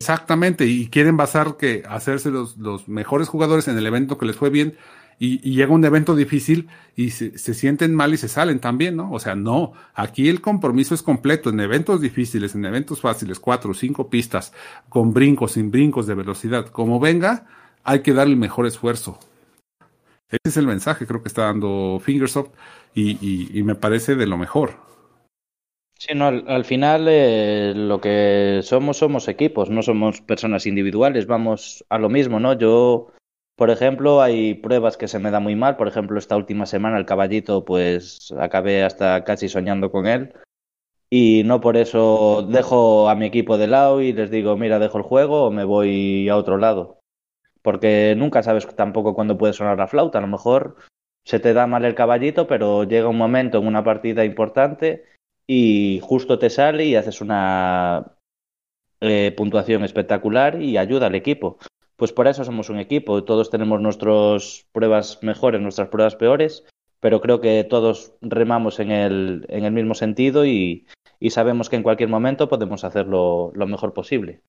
Exactamente, 0.00 0.64
y 0.64 0.88
quieren 0.88 1.16
basar 1.16 1.56
que 1.56 1.82
hacerse 1.88 2.30
los, 2.30 2.56
los 2.56 2.88
mejores 2.88 3.28
jugadores 3.28 3.66
en 3.68 3.76
el 3.76 3.86
evento 3.86 4.16
que 4.16 4.26
les 4.26 4.36
fue 4.36 4.50
bien, 4.50 4.76
y, 5.20 5.38
llega 5.50 5.72
un 5.72 5.84
evento 5.84 6.14
difícil 6.14 6.68
y 6.94 7.10
se, 7.10 7.36
sienten 7.38 7.94
mal 7.94 8.14
y 8.14 8.16
se 8.16 8.28
salen 8.28 8.60
también, 8.60 8.96
¿no? 8.96 9.10
O 9.10 9.18
sea, 9.18 9.34
no, 9.34 9.72
aquí 9.94 10.28
el 10.28 10.40
compromiso 10.40 10.94
es 10.94 11.02
completo, 11.02 11.50
en 11.50 11.60
eventos 11.60 12.00
difíciles, 12.00 12.54
en 12.54 12.64
eventos 12.64 13.00
fáciles, 13.00 13.40
cuatro 13.40 13.72
o 13.72 13.74
cinco 13.74 14.08
pistas, 14.08 14.52
con 14.88 15.12
brincos, 15.12 15.52
sin 15.52 15.70
brincos 15.70 16.06
de 16.06 16.14
velocidad, 16.14 16.66
como 16.66 17.00
venga, 17.00 17.46
hay 17.82 18.00
que 18.00 18.12
dar 18.12 18.28
el 18.28 18.36
mejor 18.36 18.66
esfuerzo. 18.66 19.18
Ese 20.30 20.40
es 20.44 20.56
el 20.56 20.66
mensaje, 20.66 21.06
creo 21.06 21.22
que 21.22 21.28
está 21.28 21.44
dando 21.44 22.00
Fingersoft 22.02 22.50
y, 22.94 23.58
y, 23.58 23.62
me 23.62 23.74
parece 23.74 24.14
de 24.14 24.26
lo 24.26 24.36
mejor. 24.36 24.76
Sí, 25.94 26.14
no, 26.14 26.26
al, 26.26 26.64
final 26.64 27.06
eh, 27.08 27.72
lo 27.74 28.00
que 28.00 28.60
somos 28.62 28.98
somos 28.98 29.26
equipos, 29.28 29.70
no 29.70 29.82
somos 29.82 30.20
personas 30.20 30.66
individuales, 30.66 31.26
vamos 31.26 31.84
a 31.88 31.98
lo 31.98 32.08
mismo, 32.08 32.40
¿no? 32.40 32.52
Yo 32.52 33.12
por 33.58 33.70
ejemplo, 33.70 34.22
hay 34.22 34.54
pruebas 34.54 34.96
que 34.96 35.08
se 35.08 35.18
me 35.18 35.32
da 35.32 35.40
muy 35.40 35.56
mal. 35.56 35.76
Por 35.76 35.88
ejemplo, 35.88 36.16
esta 36.16 36.36
última 36.36 36.64
semana 36.64 36.96
el 36.96 37.06
caballito, 37.06 37.64
pues 37.64 38.32
acabé 38.38 38.84
hasta 38.84 39.24
casi 39.24 39.48
soñando 39.48 39.90
con 39.90 40.06
él. 40.06 40.32
Y 41.10 41.42
no 41.44 41.60
por 41.60 41.76
eso 41.76 42.46
dejo 42.48 43.08
a 43.08 43.16
mi 43.16 43.26
equipo 43.26 43.58
de 43.58 43.66
lado 43.66 44.00
y 44.00 44.12
les 44.12 44.30
digo, 44.30 44.56
mira, 44.56 44.78
dejo 44.78 44.98
el 44.98 45.02
juego 45.02 45.46
o 45.46 45.50
me 45.50 45.64
voy 45.64 46.28
a 46.28 46.36
otro 46.36 46.56
lado. 46.56 46.97
Porque 47.68 48.14
nunca 48.16 48.42
sabes 48.42 48.66
tampoco 48.74 49.14
cuándo 49.14 49.36
puede 49.36 49.52
sonar 49.52 49.76
la 49.76 49.88
flauta. 49.88 50.16
A 50.16 50.22
lo 50.22 50.26
mejor 50.26 50.76
se 51.26 51.38
te 51.38 51.52
da 51.52 51.66
mal 51.66 51.84
el 51.84 51.94
caballito, 51.94 52.46
pero 52.46 52.84
llega 52.84 53.08
un 53.08 53.18
momento 53.18 53.58
en 53.58 53.66
una 53.66 53.84
partida 53.84 54.24
importante 54.24 55.04
y 55.46 56.00
justo 56.02 56.38
te 56.38 56.48
sale 56.48 56.86
y 56.86 56.96
haces 56.96 57.20
una 57.20 58.16
eh, 59.02 59.34
puntuación 59.36 59.84
espectacular 59.84 60.62
y 60.62 60.78
ayuda 60.78 61.08
al 61.08 61.14
equipo 61.14 61.58
pues 61.98 62.12
por 62.12 62.28
eso 62.28 62.44
somos 62.44 62.70
un 62.70 62.78
equipo. 62.78 63.24
Todos 63.24 63.50
tenemos 63.50 63.80
nuestras 63.80 64.66
pruebas 64.72 65.18
mejores, 65.22 65.60
nuestras 65.60 65.88
pruebas 65.88 66.14
peores, 66.14 66.64
pero 67.00 67.20
creo 67.20 67.40
que 67.40 67.64
todos 67.64 68.14
remamos 68.22 68.78
en 68.78 68.92
el, 68.92 69.44
en 69.48 69.64
el 69.64 69.72
mismo 69.72 69.94
sentido 69.94 70.46
y, 70.46 70.86
sabemos 71.28 71.68
que 71.68 71.74
en 71.74 71.82
cualquier 71.82 72.08
momento 72.08 72.48
podemos 72.48 72.84
hacerlo 72.84 73.50
lo 73.52 73.66
mejor 73.66 73.92
posible. 73.94 74.42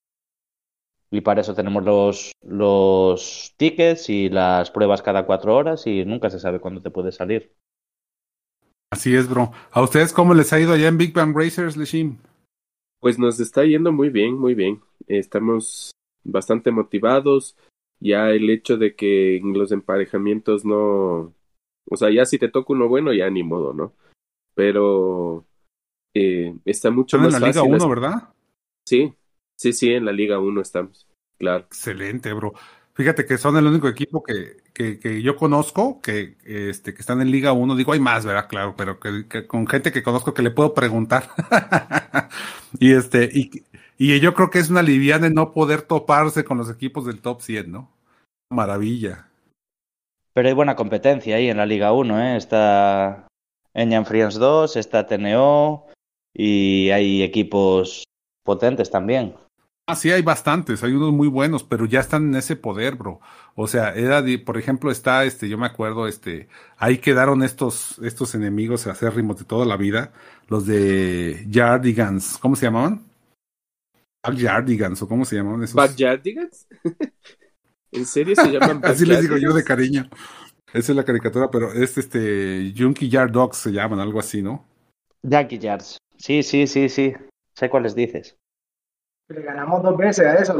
Y 1.10 1.22
para 1.22 1.40
eso 1.40 1.54
tenemos 1.54 1.84
los, 1.84 2.32
los 2.42 3.54
tickets 3.56 4.08
y 4.08 4.28
las 4.28 4.70
pruebas 4.70 5.02
cada 5.02 5.26
cuatro 5.26 5.56
horas 5.56 5.86
y 5.86 6.04
nunca 6.04 6.30
se 6.30 6.38
sabe 6.38 6.60
cuándo 6.60 6.82
te 6.82 6.90
puede 6.90 7.10
salir. 7.10 7.52
Así 8.92 9.14
es, 9.14 9.28
bro. 9.28 9.52
¿A 9.72 9.82
ustedes 9.82 10.12
cómo 10.12 10.34
les 10.34 10.52
ha 10.52 10.60
ido 10.60 10.72
allá 10.72 10.88
en 10.88 10.98
Big 10.98 11.12
Bang 11.12 11.36
Racers, 11.36 11.76
Leshim? 11.76 12.18
Pues 13.00 13.18
nos 13.18 13.40
está 13.40 13.64
yendo 13.64 13.92
muy 13.92 14.10
bien, 14.10 14.34
muy 14.34 14.54
bien. 14.54 14.80
Estamos 15.06 15.92
bastante 16.22 16.70
motivados. 16.70 17.56
Ya 17.98 18.30
el 18.30 18.48
hecho 18.50 18.76
de 18.76 18.94
que 18.94 19.36
en 19.36 19.52
los 19.58 19.72
emparejamientos 19.72 20.64
no, 20.64 21.34
o 21.90 21.96
sea, 21.96 22.10
ya 22.10 22.24
si 22.24 22.38
te 22.38 22.48
toca 22.48 22.72
uno 22.72 22.88
bueno, 22.88 23.12
ya 23.12 23.28
ni 23.30 23.42
modo, 23.42 23.72
¿no? 23.72 23.94
Pero 24.54 25.44
eh, 26.14 26.56
está 26.64 26.90
mucho 26.90 27.18
más 27.18 27.34
en 27.34 27.40
la 27.40 27.46
Liga 27.48 27.62
1, 27.62 27.88
¿verdad? 27.88 28.32
Sí, 28.86 29.14
sí, 29.60 29.74
sí, 29.74 29.92
en 29.92 30.06
la 30.06 30.12
Liga 30.12 30.38
1 30.38 30.60
estamos, 30.62 31.06
claro. 31.38 31.64
Excelente, 31.66 32.32
bro. 32.32 32.54
Fíjate 32.94 33.26
que 33.26 33.36
son 33.36 33.56
el 33.58 33.66
único 33.66 33.88
equipo 33.88 34.22
que, 34.22 34.56
que, 34.72 34.98
que 34.98 35.20
yo 35.20 35.36
conozco 35.36 36.00
que, 36.00 36.36
este, 36.44 36.94
que 36.94 37.00
están 37.00 37.20
en 37.20 37.30
Liga 37.30 37.52
1. 37.52 37.76
Digo, 37.76 37.92
hay 37.92 38.00
más, 38.00 38.24
¿verdad? 38.24 38.48
Claro, 38.48 38.74
pero 38.76 38.98
que, 38.98 39.46
con 39.46 39.66
gente 39.66 39.92
que 39.92 40.02
conozco 40.02 40.34
que 40.34 40.42
le 40.42 40.50
puedo 40.50 40.72
preguntar. 40.72 41.28
y 42.78 42.92
este, 42.92 43.28
y, 43.32 43.50
y 43.98 44.18
yo 44.20 44.34
creo 44.34 44.50
que 44.50 44.58
es 44.58 44.70
una 44.70 44.82
liviana 44.82 45.28
de 45.28 45.34
no 45.34 45.52
poder 45.52 45.82
toparse 45.82 46.42
con 46.42 46.58
los 46.58 46.70
equipos 46.70 47.04
del 47.06 47.20
top 47.20 47.42
100, 47.42 47.70
¿no? 47.70 47.90
Maravilla. 48.50 49.28
Pero 50.32 50.48
hay 50.48 50.54
buena 50.54 50.76
competencia 50.76 51.36
ahí 51.36 51.48
en 51.48 51.58
la 51.58 51.66
Liga 51.66 51.92
1, 51.92 52.20
¿eh? 52.22 52.36
Está 52.36 53.28
Eñan 53.74 54.06
Friends 54.06 54.36
2, 54.36 54.76
está 54.76 55.06
TNO 55.06 55.86
y 56.34 56.90
hay 56.90 57.22
equipos 57.22 58.04
potentes 58.44 58.90
también. 58.90 59.34
Ah, 59.90 59.96
sí, 59.96 60.10
hay 60.10 60.22
bastantes, 60.22 60.82
hay 60.84 60.92
unos 60.92 61.12
muy 61.12 61.28
buenos, 61.28 61.64
pero 61.64 61.84
ya 61.84 62.00
están 62.00 62.28
en 62.28 62.36
ese 62.36 62.56
poder, 62.56 62.94
bro. 62.94 63.20
O 63.54 63.66
sea, 63.66 63.94
era 63.94 64.22
por 64.44 64.56
ejemplo, 64.56 64.90
está, 64.90 65.24
este, 65.24 65.48
yo 65.48 65.58
me 65.58 65.66
acuerdo, 65.66 66.06
este, 66.06 66.48
ahí 66.76 66.98
quedaron 66.98 67.42
estos, 67.42 67.98
estos 67.98 68.34
enemigos 68.34 68.86
acérrimos 68.86 69.38
de 69.38 69.44
toda 69.44 69.66
la 69.66 69.76
vida, 69.76 70.12
los 70.48 70.66
de 70.66 71.44
Yardigans, 71.48 72.38
¿cómo 72.38 72.56
se 72.56 72.66
llamaban? 72.66 73.10
Backyardigans, 74.22 75.02
o 75.02 75.08
cómo 75.08 75.24
se 75.24 75.36
llaman 75.36 75.62
esos. 75.62 75.74
¿Backyardigans? 75.74 76.66
¿En 77.92 78.06
serio 78.06 78.36
se 78.36 78.50
llaman 78.50 78.80
Así 78.84 79.06
les 79.06 79.22
digo 79.22 79.36
yo 79.36 79.52
de 79.52 79.64
cariño. 79.64 80.08
Esa 80.72 80.92
es 80.92 80.96
la 80.96 81.04
caricatura, 81.04 81.50
pero 81.50 81.72
es 81.72 81.98
este 81.98 82.72
Junkie 82.76 83.08
Yard 83.08 83.32
Dogs 83.32 83.56
se 83.56 83.72
llaman, 83.72 83.98
algo 83.98 84.20
así, 84.20 84.42
¿no? 84.42 84.66
Junkie 85.28 85.58
Yards. 85.58 85.98
Sí, 86.16 86.42
sí, 86.42 86.66
sí, 86.66 86.88
sí. 86.88 87.14
Sé 87.54 87.68
cuáles 87.68 87.94
dices. 87.94 88.36
Le 89.30 89.42
ganamos 89.42 89.82
dos 89.82 89.96
veces 89.96 90.26
a 90.26 90.34
eso, 90.34 90.58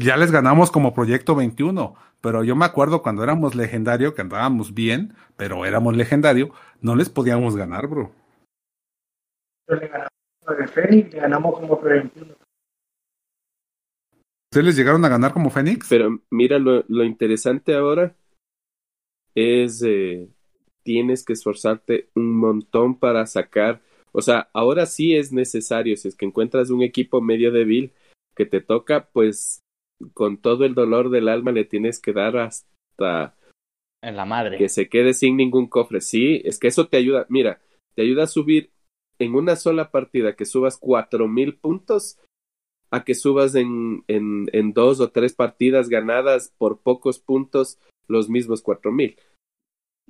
Ya 0.00 0.16
les 0.16 0.30
ganamos 0.30 0.70
como 0.70 0.92
Proyecto 0.92 1.34
21, 1.34 1.94
pero 2.20 2.42
yo 2.42 2.56
me 2.56 2.64
acuerdo 2.64 3.02
cuando 3.02 3.22
éramos 3.22 3.54
legendario, 3.54 4.14
que 4.14 4.22
andábamos 4.22 4.74
bien, 4.74 5.14
pero 5.36 5.64
éramos 5.64 5.96
legendario, 5.96 6.50
no 6.80 6.96
les 6.96 7.08
podíamos 7.08 7.56
ganar, 7.56 7.86
bro. 7.86 8.10
Pero 9.66 9.80
le 9.80 9.88
ganamos 9.88 10.10
de 10.58 10.68
Fénix 10.68 11.14
ganamos 11.14 11.54
como 11.54 11.80
preventivo. 11.80 12.34
¿Ustedes 14.50 14.66
les 14.66 14.76
llegaron 14.76 15.04
a 15.04 15.08
ganar 15.08 15.32
como 15.32 15.50
Fénix? 15.50 15.88
Pero 15.88 16.18
mira, 16.30 16.58
lo, 16.58 16.84
lo 16.88 17.04
interesante 17.04 17.74
ahora 17.74 18.14
es 19.34 19.82
eh, 19.84 20.28
tienes 20.82 21.24
que 21.24 21.32
esforzarte 21.32 22.10
un 22.14 22.36
montón 22.36 22.98
para 22.98 23.26
sacar. 23.26 23.80
O 24.14 24.22
sea, 24.22 24.48
ahora 24.52 24.86
sí 24.86 25.16
es 25.16 25.32
necesario, 25.32 25.96
si 25.96 26.08
es 26.08 26.16
que 26.16 26.24
encuentras 26.24 26.70
un 26.70 26.82
equipo 26.82 27.20
medio 27.20 27.50
débil 27.50 27.92
que 28.36 28.46
te 28.46 28.60
toca, 28.60 29.08
pues 29.12 29.60
con 30.12 30.38
todo 30.38 30.64
el 30.64 30.74
dolor 30.74 31.10
del 31.10 31.28
alma 31.28 31.50
le 31.52 31.64
tienes 31.64 32.00
que 32.00 32.12
dar 32.12 32.36
hasta 32.36 33.34
en 34.02 34.16
la 34.16 34.24
madre. 34.24 34.58
Que 34.58 34.68
se 34.68 34.88
quede 34.88 35.14
sin 35.14 35.36
ningún 35.36 35.66
cofre. 35.66 36.00
Sí, 36.00 36.42
es 36.44 36.58
que 36.58 36.68
eso 36.68 36.88
te 36.88 36.98
ayuda. 36.98 37.26
Mira, 37.28 37.60
te 37.94 38.02
ayuda 38.02 38.24
a 38.24 38.28
subir 38.28 38.70
en 39.18 39.34
una 39.34 39.56
sola 39.56 39.90
partida 39.90 40.36
que 40.36 40.44
subas 40.44 40.76
cuatro 40.78 41.26
mil 41.26 41.56
puntos 41.56 42.18
a 42.90 43.02
que 43.02 43.14
subas 43.14 43.54
en, 43.54 44.04
en, 44.06 44.46
en, 44.52 44.72
dos 44.72 45.00
o 45.00 45.10
tres 45.10 45.34
partidas 45.34 45.88
ganadas 45.88 46.54
por 46.58 46.80
pocos 46.80 47.18
puntos 47.18 47.78
los 48.06 48.28
mismos 48.28 48.62
cuatro 48.62 48.92
mil. 48.92 49.16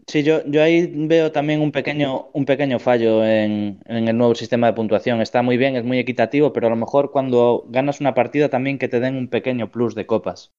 Sí, 0.06 0.22
yo, 0.22 0.44
yo 0.46 0.62
ahí 0.62 0.86
veo 1.06 1.32
también 1.32 1.60
un 1.60 1.72
pequeño, 1.72 2.28
un 2.32 2.44
pequeño 2.44 2.78
fallo 2.78 3.24
en, 3.24 3.80
el 3.86 4.16
nuevo 4.16 4.34
sistema 4.34 4.66
de 4.66 4.74
puntuación. 4.74 5.20
Está 5.20 5.42
muy 5.42 5.56
bien, 5.56 5.76
es 5.76 5.84
muy 5.84 5.98
equitativo, 5.98 6.52
pero 6.52 6.66
a 6.66 6.70
lo 6.70 6.76
mejor 6.76 7.10
cuando 7.10 7.64
ganas 7.68 8.00
una 8.00 8.14
partida 8.14 8.48
también 8.48 8.78
que 8.78 8.88
te 8.88 9.00
den 9.00 9.16
un 9.16 9.28
pequeño 9.28 9.70
plus 9.70 9.94
de 9.94 10.06
copas. 10.06 10.52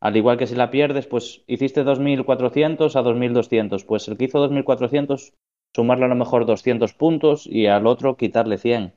Al 0.00 0.16
igual 0.16 0.36
que 0.36 0.48
si 0.48 0.56
la 0.56 0.70
pierdes, 0.70 1.06
pues 1.06 1.44
hiciste 1.46 1.84
2.400 1.84 2.96
a 2.96 3.02
2.200. 3.02 3.84
Pues 3.84 4.08
el 4.08 4.16
que 4.16 4.24
hizo 4.24 4.40
2.400 4.40 5.32
sumarle 5.74 6.06
a 6.06 6.08
lo 6.08 6.16
mejor 6.16 6.44
200 6.44 6.92
puntos 6.94 7.46
y 7.46 7.66
al 7.66 7.86
otro 7.86 8.16
quitarle 8.16 8.58
100. 8.58 8.94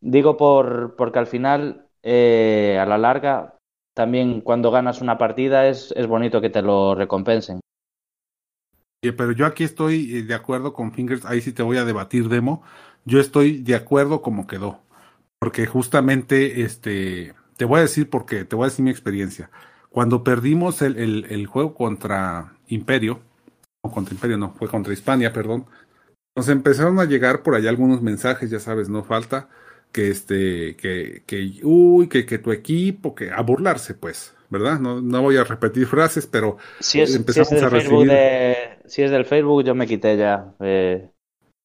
Digo 0.00 0.36
por, 0.36 0.96
porque 0.96 1.18
al 1.18 1.26
final, 1.26 1.86
eh, 2.02 2.78
a 2.80 2.86
la 2.86 2.98
larga, 2.98 3.58
también 3.94 4.40
cuando 4.40 4.70
ganas 4.70 5.02
una 5.02 5.18
partida 5.18 5.68
es, 5.68 5.92
es 5.96 6.06
bonito 6.06 6.40
que 6.40 6.50
te 6.50 6.62
lo 6.62 6.94
recompensen. 6.94 7.60
Pero 9.10 9.32
yo 9.32 9.46
aquí 9.46 9.64
estoy 9.64 10.18
eh, 10.18 10.22
de 10.22 10.34
acuerdo 10.34 10.72
con 10.72 10.92
Fingers, 10.92 11.24
ahí 11.24 11.40
sí 11.40 11.52
te 11.52 11.64
voy 11.64 11.76
a 11.76 11.84
debatir 11.84 12.28
demo, 12.28 12.62
yo 13.04 13.18
estoy 13.18 13.58
de 13.58 13.74
acuerdo 13.74 14.22
como 14.22 14.46
quedó, 14.46 14.80
porque 15.40 15.66
justamente, 15.66 16.62
este, 16.62 17.34
te 17.56 17.64
voy 17.64 17.80
a 17.80 17.82
decir 17.82 18.08
porque, 18.08 18.44
te 18.44 18.54
voy 18.54 18.66
a 18.66 18.68
decir 18.70 18.84
mi 18.84 18.92
experiencia. 18.92 19.50
Cuando 19.90 20.22
perdimos 20.22 20.82
el, 20.82 20.96
el, 20.98 21.26
el 21.30 21.46
juego 21.46 21.74
contra 21.74 22.56
Imperio, 22.68 23.20
no 23.84 23.90
contra 23.90 24.14
Imperio, 24.14 24.38
no, 24.38 24.52
fue 24.52 24.68
contra 24.68 24.92
Hispania, 24.92 25.32
perdón, 25.32 25.66
nos 26.36 26.48
empezaron 26.48 27.00
a 27.00 27.04
llegar 27.04 27.42
por 27.42 27.56
allá 27.56 27.70
algunos 27.70 28.02
mensajes, 28.02 28.50
ya 28.50 28.60
sabes, 28.60 28.88
no 28.88 29.02
falta, 29.02 29.48
que 29.92 30.10
este, 30.10 30.76
que, 30.76 31.22
que, 31.26 31.60
uy, 31.62 32.08
que, 32.08 32.24
que 32.26 32.38
tu 32.38 32.50
equipo, 32.50 33.14
que 33.14 33.30
a 33.30 33.42
burlarse, 33.42 33.94
pues, 33.94 34.34
¿verdad? 34.48 34.80
No, 34.80 35.00
no 35.00 35.22
voy 35.22 35.36
a 35.36 35.44
repetir 35.44 35.86
frases, 35.86 36.26
pero 36.26 36.56
si 36.80 37.00
es, 37.00 37.14
empezamos 37.14 37.48
si 37.48 37.54
es 37.54 37.60
del 37.60 37.66
a 37.66 37.70
recibir... 37.70 38.08
De, 38.08 38.56
si 38.86 39.02
es 39.02 39.10
del 39.10 39.26
Facebook, 39.26 39.64
yo 39.64 39.74
me 39.74 39.86
quité 39.86 40.16
ya. 40.16 40.54
Eh... 40.60 41.08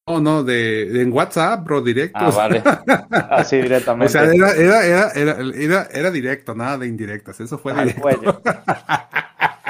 No, 0.06 0.20
no, 0.20 0.42
de, 0.42 0.86
de, 0.86 1.02
en 1.02 1.12
WhatsApp, 1.12 1.64
bro, 1.64 1.82
directo. 1.82 2.18
Ah, 2.18 2.30
vale. 2.30 2.62
Así 3.30 3.58
directamente. 3.58 4.06
o 4.06 4.08
sea, 4.08 4.32
era, 4.32 4.52
era, 4.52 5.10
era, 5.12 5.12
era, 5.54 5.88
era, 5.92 6.10
directo, 6.10 6.54
nada 6.54 6.78
de 6.78 6.86
indirectas. 6.86 7.40
Eso 7.40 7.58
fue 7.58 7.72
Al 7.72 7.94
cuello. 7.94 8.40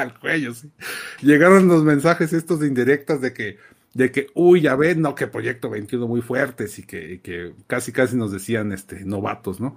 Al 0.08 0.18
cuello, 0.18 0.54
sí. 0.54 0.70
Llegaron 1.22 1.68
los 1.68 1.84
mensajes 1.84 2.32
estos 2.32 2.60
de 2.60 2.66
indirectas 2.66 3.20
de 3.20 3.32
que 3.32 3.58
de 3.94 4.12
que, 4.12 4.28
uy, 4.34 4.60
ya 4.60 4.76
ven, 4.76 5.00
no, 5.00 5.14
que 5.14 5.26
Proyecto 5.26 5.70
21 5.70 6.06
muy 6.06 6.20
fuertes 6.20 6.78
y 6.78 6.84
que, 6.84 7.20
que 7.20 7.54
casi 7.66 7.90
casi 7.90 8.16
nos 8.16 8.30
decían 8.30 8.72
este 8.72 9.04
novatos, 9.04 9.60
¿no? 9.60 9.76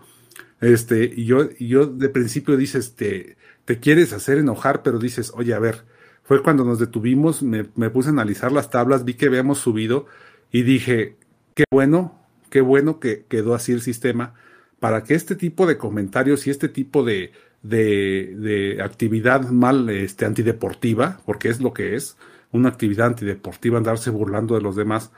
Este, 0.59 1.05
y 1.05 1.25
yo, 1.25 1.49
y 1.57 1.69
yo 1.69 1.87
de 1.87 2.09
principio 2.09 2.55
dices, 2.55 2.95
te, 2.95 3.37
te 3.65 3.79
quieres 3.79 4.13
hacer 4.13 4.37
enojar, 4.37 4.83
pero 4.83 4.99
dices, 4.99 5.31
oye, 5.35 5.53
a 5.53 5.59
ver, 5.59 5.85
fue 6.23 6.43
cuando 6.43 6.63
nos 6.63 6.77
detuvimos, 6.77 7.41
me, 7.41 7.65
me 7.75 7.89
puse 7.89 8.09
a 8.09 8.11
analizar 8.11 8.51
las 8.51 8.69
tablas, 8.69 9.05
vi 9.05 9.15
que 9.15 9.25
habíamos 9.25 9.57
subido 9.57 10.05
y 10.51 10.61
dije, 10.63 11.15
qué 11.55 11.63
bueno, 11.71 12.19
qué 12.49 12.61
bueno 12.61 12.99
que 12.99 13.25
quedó 13.27 13.55
así 13.55 13.71
el 13.71 13.81
sistema 13.81 14.35
para 14.79 15.03
que 15.03 15.15
este 15.15 15.35
tipo 15.35 15.65
de 15.65 15.77
comentarios 15.77 16.45
y 16.45 16.51
este 16.51 16.69
tipo 16.69 17.03
de, 17.03 17.31
de, 17.63 18.35
de 18.37 18.81
actividad 18.81 19.49
mal 19.49 19.89
este, 19.89 20.25
antideportiva, 20.25 21.19
porque 21.25 21.49
es 21.49 21.61
lo 21.61 21.73
que 21.73 21.95
es, 21.95 22.17
una 22.51 22.69
actividad 22.69 23.07
antideportiva, 23.07 23.77
andarse 23.77 24.09
burlando 24.09 24.55
de 24.55 24.61
los 24.61 24.75
demás, 24.75 25.11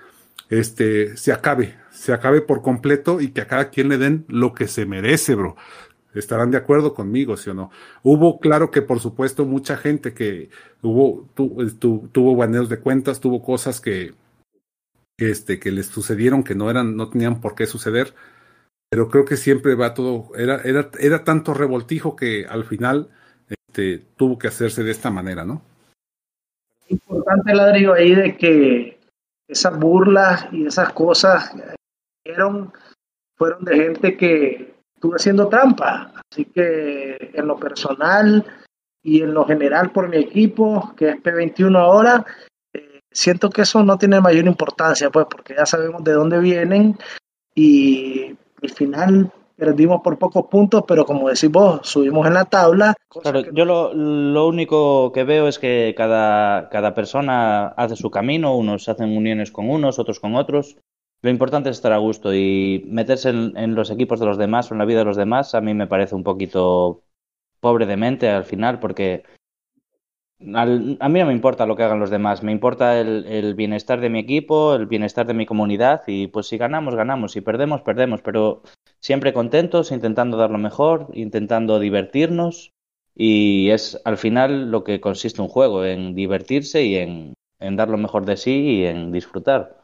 este, 0.50 1.18
se 1.18 1.32
acabe, 1.32 1.76
se 1.92 2.14
acabe 2.14 2.42
por 2.42 2.62
completo 2.62 3.22
y 3.22 3.30
que 3.30 3.42
a 3.42 3.48
cada 3.48 3.70
quien 3.70 3.90
le 3.90 3.98
den 3.98 4.26
lo 4.28 4.54
que 4.54 4.68
se 4.68 4.86
merece, 4.86 5.36
bro. 5.36 5.56
Estarán 6.14 6.52
de 6.52 6.58
acuerdo 6.58 6.94
conmigo, 6.94 7.38
¿sí 7.38 7.50
o 7.50 7.56
no? 7.56 7.72
Hubo, 8.04 8.40
claro 8.40 8.70
que 8.70 8.84
por 8.84 9.00
supuesto, 9.00 9.46
mucha 9.46 9.78
gente 9.78 10.14
que 10.14 10.50
hubo, 10.84 11.28
tu, 11.34 12.10
tuvo 12.12 12.36
baneos 12.36 12.70
de 12.70 12.80
cuentas, 12.80 13.20
tuvo 13.20 13.42
cosas 13.42 13.82
que, 13.82 14.14
este, 15.18 15.60
que 15.60 15.72
les 15.72 15.88
sucedieron 15.88 16.44
que 16.44 16.54
no 16.54 16.70
eran, 16.70 16.96
no 16.96 17.10
tenían 17.10 17.42
por 17.42 17.56
qué 17.56 17.66
suceder, 17.66 18.14
pero 18.94 19.10
creo 19.10 19.26
que 19.26 19.38
siempre 19.38 19.74
va 19.74 19.96
todo, 19.96 20.30
era, 20.36 20.62
era, 20.62 20.92
era 21.00 21.24
tanto 21.24 21.56
revoltijo 21.56 22.16
que 22.16 22.46
al 22.46 22.64
final, 22.64 23.10
este, 23.50 23.98
tuvo 24.16 24.38
que 24.38 24.50
hacerse 24.50 24.84
de 24.84 24.92
esta 24.92 25.10
manera, 25.10 25.44
¿no? 25.44 25.64
importante, 26.90 27.56
ladrillo, 27.56 27.94
ahí 27.96 28.14
de 28.14 28.38
que 28.38 29.00
esas 29.48 29.80
burlas 29.80 30.48
y 30.52 30.68
esas 30.68 30.94
cosas 30.94 31.56
fueron, 32.24 32.72
fueron 33.36 33.66
de 33.66 33.78
gente 33.78 34.16
que 34.16 34.76
estuvo 34.94 35.16
haciendo 35.16 35.48
trampa. 35.48 36.14
Así 36.32 36.46
que 36.46 37.32
en 37.34 37.48
lo 37.48 37.58
personal 37.58 38.46
y 39.02 39.24
en 39.24 39.34
lo 39.34 39.44
general 39.48 39.92
por 39.92 40.08
mi 40.08 40.18
equipo, 40.18 40.94
que 40.96 41.10
es 41.10 41.16
P21 41.16 41.80
ahora, 41.80 42.24
eh, 42.72 43.00
siento 43.12 43.50
que 43.50 43.64
eso 43.64 43.82
no 43.82 43.98
tiene 43.98 44.22
mayor 44.22 44.46
importancia, 44.46 45.10
pues, 45.10 45.26
porque 45.28 45.56
ya 45.56 45.66
sabemos 45.66 46.04
de 46.04 46.12
dónde 46.12 46.38
vienen 46.38 46.96
y 47.56 48.36
al 48.64 48.70
final 48.70 49.32
perdimos 49.56 50.02
por 50.02 50.18
pocos 50.18 50.46
puntos, 50.50 50.84
pero 50.88 51.06
como 51.06 51.30
decís 51.30 51.50
vos, 51.50 51.82
subimos 51.84 52.26
en 52.28 52.34
la 52.34 52.46
tabla. 52.46 52.96
Claro, 53.10 53.42
yo 53.52 53.66
lo, 53.66 53.94
lo, 53.94 54.48
único 54.48 55.12
que 55.12 55.24
veo 55.24 55.48
es 55.48 55.60
que 55.60 55.94
cada, 55.96 56.70
cada 56.70 56.94
persona 56.94 57.68
hace 57.68 57.96
su 57.96 58.10
camino, 58.10 58.56
unos 58.56 58.90
hacen 58.90 59.16
uniones 59.16 59.52
con 59.52 59.70
unos, 59.70 60.00
otros 60.00 60.20
con 60.20 60.36
otros. 60.36 60.78
Lo 61.22 61.30
importante 61.30 61.70
es 61.70 61.78
estar 61.78 61.94
a 61.94 61.98
gusto 61.98 62.34
y 62.34 62.84
meterse 62.88 63.30
en, 63.30 63.56
en 63.56 63.76
los 63.76 63.92
equipos 63.92 64.20
de 64.20 64.26
los 64.26 64.38
demás 64.38 64.70
o 64.70 64.74
en 64.74 64.80
la 64.80 64.86
vida 64.86 65.00
de 65.00 65.06
los 65.06 65.16
demás 65.16 65.56
a 65.56 65.62
mí 65.62 65.74
me 65.74 65.88
parece 65.88 66.16
un 66.16 66.24
poquito 66.24 67.04
pobre 67.62 67.86
de 67.86 67.96
mente 67.96 68.30
al 68.30 68.44
final 68.44 68.80
porque 68.80 69.24
al, 70.54 70.98
a 71.00 71.10
mí 71.10 71.20
no 71.20 71.26
me 71.26 71.34
importa 71.34 71.66
lo 71.66 71.76
que 71.76 71.84
hagan 71.84 72.00
los 72.00 72.10
demás, 72.10 72.44
me 72.44 72.52
importa 72.52 73.00
el, 73.00 73.26
el, 73.26 73.56
bienestar 73.56 74.00
de 74.02 74.10
mi 74.10 74.20
equipo, 74.20 74.76
el 74.76 74.88
bienestar 74.88 75.26
de 75.26 75.34
mi 75.34 75.46
comunidad 75.46 76.04
y 76.08 76.28
pues 76.28 76.48
si 76.48 76.58
ganamos, 76.58 76.96
ganamos, 76.96 77.32
si 77.32 77.42
perdemos, 77.42 77.82
perdemos, 77.82 78.22
pero 78.22 78.62
siempre 79.00 79.34
contentos, 79.34 79.92
intentando 79.92 80.38
dar 80.38 80.52
lo 80.52 80.58
mejor, 80.58 81.08
intentando 81.14 81.80
divertirnos 81.80 82.72
y 83.16 83.70
es 83.70 84.02
al 84.06 84.18
final 84.18 84.72
lo 84.72 84.84
que 84.84 85.02
consiste 85.02 85.42
un 85.42 85.48
juego, 85.48 85.86
en 85.86 86.16
divertirse 86.16 86.84
y 86.84 86.96
en, 86.96 87.34
en 87.60 87.76
dar 87.76 87.90
lo 87.90 87.98
mejor 87.98 88.26
de 88.26 88.38
sí 88.38 88.80
y 88.80 88.86
en 88.86 89.12
disfrutar. 89.12 89.82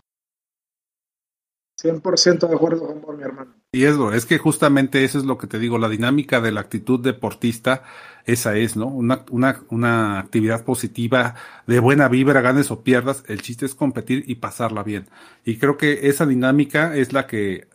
100% 1.81 2.47
de 2.47 2.55
acuerdo 2.55 2.87
con 2.87 3.01
vos, 3.01 3.17
mi 3.17 3.23
hermano. 3.23 3.58
Y 3.71 3.83
es, 3.85 3.97
es 4.13 4.25
que 4.25 4.39
justamente 4.39 5.03
eso 5.03 5.19
es 5.19 5.25
lo 5.25 5.37
que 5.37 5.45
te 5.45 5.59
digo, 5.59 5.77
la 5.77 5.89
dinámica 5.89 6.41
de 6.41 6.51
la 6.51 6.61
actitud 6.61 6.99
deportista, 6.99 7.83
esa 8.25 8.55
es, 8.57 8.75
¿no? 8.75 8.87
Una, 8.87 9.25
una, 9.29 9.61
una 9.69 10.19
actividad 10.19 10.65
positiva, 10.65 11.35
de 11.67 11.79
buena 11.79 12.07
vibra, 12.07 12.41
ganes 12.41 12.71
o 12.71 12.83
pierdas, 12.83 13.23
el 13.27 13.43
chiste 13.43 13.67
es 13.67 13.75
competir 13.75 14.23
y 14.27 14.35
pasarla 14.35 14.81
bien. 14.81 15.07
Y 15.45 15.57
creo 15.57 15.77
que 15.77 16.09
esa 16.09 16.25
dinámica 16.25 16.95
es 16.95 17.13
la 17.13 17.27
que 17.27 17.67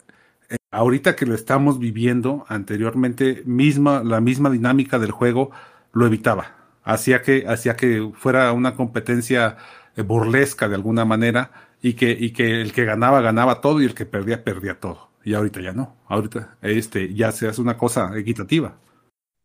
eh, 0.49 0.57
ahorita 0.71 1.15
que 1.15 1.25
lo 1.25 1.33
estamos 1.33 1.79
viviendo, 1.79 2.45
anteriormente, 2.49 3.43
misma, 3.45 4.03
la 4.03 4.19
misma 4.19 4.49
dinámica 4.49 4.99
del 4.99 5.11
juego 5.11 5.51
lo 5.93 6.05
evitaba. 6.07 6.57
Hacía 6.83 7.21
que, 7.21 7.45
hacía 7.47 7.77
que 7.77 8.11
fuera 8.15 8.51
una 8.51 8.75
competencia 8.75 9.57
eh, 9.95 10.01
burlesca 10.01 10.67
de 10.67 10.75
alguna 10.75 11.05
manera 11.05 11.51
y 11.81 11.93
que, 11.93 12.11
y 12.11 12.31
que 12.31 12.61
el 12.61 12.73
que 12.73 12.85
ganaba, 12.85 13.21
ganaba 13.21 13.61
todo 13.61 13.81
y 13.81 13.85
el 13.85 13.95
que 13.95 14.05
perdía, 14.05 14.43
perdía 14.43 14.79
todo. 14.79 15.14
Y 15.25 15.33
ahorita 15.33 15.59
ya 15.59 15.73
no. 15.73 15.97
Ahorita 16.07 16.55
este, 16.61 17.13
ya 17.13 17.31
se 17.31 17.47
hace 17.47 17.59
una 17.59 17.77
cosa 17.77 18.11
equitativa. 18.15 18.77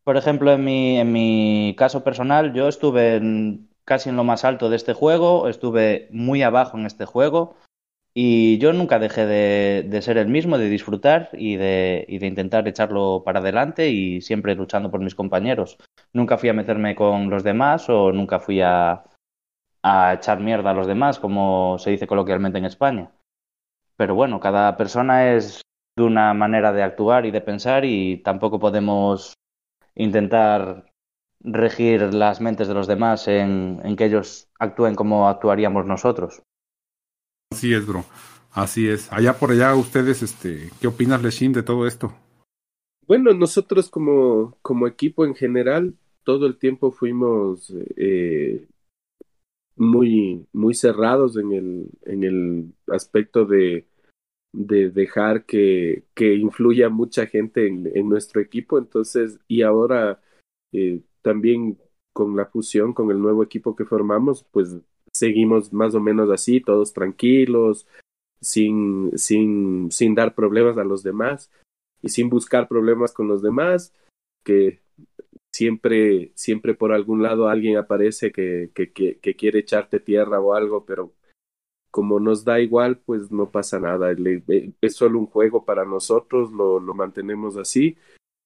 Por 0.04 0.16
ejemplo, 0.18 0.52
en 0.52 0.62
mi, 0.62 0.98
en 0.98 1.10
mi 1.10 1.74
caso 1.76 2.04
personal, 2.04 2.52
yo 2.52 2.68
estuve 2.68 3.16
en, 3.16 3.70
casi 3.84 4.10
en 4.10 4.16
lo 4.16 4.22
más 4.22 4.44
alto 4.44 4.68
de 4.68 4.76
este 4.76 4.92
juego, 4.92 5.48
estuve 5.48 6.08
muy 6.12 6.42
abajo 6.42 6.76
en 6.78 6.84
este 6.84 7.06
juego 7.06 7.56
y 8.12 8.58
yo 8.58 8.72
nunca 8.74 8.98
dejé 8.98 9.24
de, 9.24 9.86
de 9.88 10.02
ser 10.02 10.18
el 10.18 10.28
mismo, 10.28 10.58
de 10.58 10.68
disfrutar 10.68 11.30
y 11.32 11.56
de, 11.56 12.04
y 12.08 12.18
de, 12.18 12.26
intentar 12.26 12.68
echarlo 12.68 13.22
para 13.24 13.40
adelante 13.40 13.88
y 13.88 14.20
siempre 14.20 14.54
luchando 14.54 14.90
por 14.90 15.00
mis 15.00 15.14
compañeros. 15.14 15.78
Nunca 16.12 16.36
fui 16.36 16.50
a 16.50 16.54
meterme 16.54 16.94
con 16.94 17.30
los 17.30 17.42
demás 17.42 17.88
o 17.88 18.12
nunca 18.12 18.38
fui 18.38 18.60
a, 18.60 19.04
a 19.82 20.14
echar 20.14 20.40
mierda 20.40 20.72
a 20.72 20.74
los 20.74 20.86
demás, 20.86 21.18
como 21.18 21.78
se 21.78 21.90
dice 21.90 22.06
coloquialmente 22.06 22.58
en 22.58 22.66
España. 22.66 23.10
Pero 23.96 24.14
bueno, 24.14 24.40
cada 24.40 24.76
persona 24.76 25.34
es 25.34 25.62
de 26.00 26.06
una 26.06 26.34
manera 26.34 26.72
de 26.72 26.82
actuar 26.82 27.26
y 27.26 27.30
de 27.30 27.40
pensar 27.40 27.84
y 27.84 28.18
tampoco 28.22 28.58
podemos 28.58 29.34
intentar 29.94 30.86
regir 31.40 32.14
las 32.14 32.40
mentes 32.40 32.68
de 32.68 32.74
los 32.74 32.86
demás 32.86 33.28
en, 33.28 33.80
en 33.84 33.96
que 33.96 34.06
ellos 34.06 34.48
actúen 34.58 34.94
como 34.94 35.28
actuaríamos 35.28 35.86
nosotros. 35.86 36.42
Así 37.52 37.72
es, 37.74 37.86
bro. 37.86 38.04
Así 38.52 38.88
es. 38.88 39.12
Allá 39.12 39.34
por 39.34 39.52
allá, 39.52 39.74
ustedes, 39.74 40.22
este, 40.22 40.70
¿qué 40.80 40.86
opinas, 40.86 41.22
Leshin, 41.22 41.52
de 41.52 41.62
todo 41.62 41.86
esto? 41.86 42.12
Bueno, 43.06 43.32
nosotros 43.32 43.90
como, 43.90 44.56
como 44.62 44.86
equipo 44.86 45.24
en 45.24 45.34
general, 45.34 45.94
todo 46.24 46.46
el 46.46 46.58
tiempo 46.58 46.90
fuimos 46.90 47.72
eh, 47.96 48.66
muy, 49.76 50.46
muy 50.52 50.74
cerrados 50.74 51.36
en 51.36 51.52
el, 51.52 51.90
en 52.02 52.24
el 52.24 52.72
aspecto 52.88 53.44
de, 53.44 53.86
de 54.52 54.90
dejar 54.90 55.44
que, 55.44 56.04
que 56.14 56.34
influya 56.34 56.88
mucha 56.88 57.26
gente 57.26 57.66
en, 57.66 57.90
en 57.94 58.08
nuestro 58.08 58.40
equipo. 58.40 58.78
Entonces, 58.78 59.38
y 59.48 59.62
ahora 59.62 60.20
eh, 60.72 61.00
también 61.22 61.78
con 62.12 62.36
la 62.36 62.46
fusión, 62.46 62.92
con 62.92 63.10
el 63.10 63.20
nuevo 63.20 63.42
equipo 63.42 63.76
que 63.76 63.84
formamos, 63.84 64.44
pues 64.50 64.76
seguimos 65.12 65.72
más 65.72 65.94
o 65.94 66.00
menos 66.00 66.30
así, 66.30 66.60
todos 66.60 66.92
tranquilos, 66.92 67.86
sin, 68.40 69.16
sin, 69.16 69.90
sin 69.90 70.14
dar 70.14 70.34
problemas 70.34 70.78
a 70.78 70.84
los 70.84 71.02
demás 71.02 71.50
y 72.02 72.08
sin 72.08 72.30
buscar 72.30 72.68
problemas 72.68 73.12
con 73.12 73.28
los 73.28 73.42
demás, 73.42 73.94
que 74.44 74.80
siempre, 75.52 76.32
siempre 76.34 76.74
por 76.74 76.92
algún 76.92 77.22
lado 77.22 77.48
alguien 77.48 77.76
aparece 77.76 78.32
que, 78.32 78.70
que, 78.74 78.92
que, 78.92 79.18
que 79.18 79.34
quiere 79.36 79.60
echarte 79.60 80.00
tierra 80.00 80.40
o 80.40 80.54
algo, 80.54 80.84
pero 80.84 81.12
como 81.90 82.20
nos 82.20 82.44
da 82.44 82.60
igual, 82.60 82.98
pues 82.98 83.30
no 83.30 83.50
pasa 83.50 83.80
nada. 83.80 84.14
Es 84.80 84.96
solo 84.96 85.18
un 85.18 85.26
juego 85.26 85.64
para 85.64 85.84
nosotros, 85.84 86.52
lo, 86.52 86.80
lo 86.80 86.94
mantenemos 86.94 87.56
así 87.56 87.96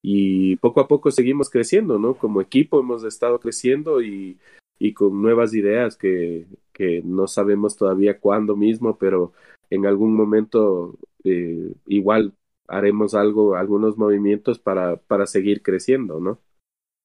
y 0.03 0.57
poco 0.57 0.81
a 0.81 0.89
poco 0.89 1.11
seguimos 1.11 1.49
creciendo, 1.49 1.99
¿no? 1.99 2.15
Como 2.15 2.41
equipo 2.41 2.81
hemos 2.81 3.05
estado 3.05 3.41
creciendo 3.41 4.03
y 4.03 4.39
y 4.79 4.93
con 4.93 5.23
nuevas 5.23 5.55
ideas 5.55 5.97
que, 5.97 6.47
que 6.73 7.03
no 7.05 7.27
sabemos 7.27 7.77
todavía 7.77 8.19
cuándo 8.19 8.57
mismo, 8.57 8.99
pero 8.99 9.33
en 9.71 9.87
algún 9.87 10.15
momento 10.15 10.99
eh, 11.25 11.73
igual 11.87 12.35
haremos 12.67 13.15
algo, 13.15 13.57
algunos 13.57 13.97
movimientos 13.97 14.59
para, 14.59 14.97
para 14.97 15.27
seguir 15.27 15.63
creciendo, 15.63 16.21
¿no? 16.21 16.41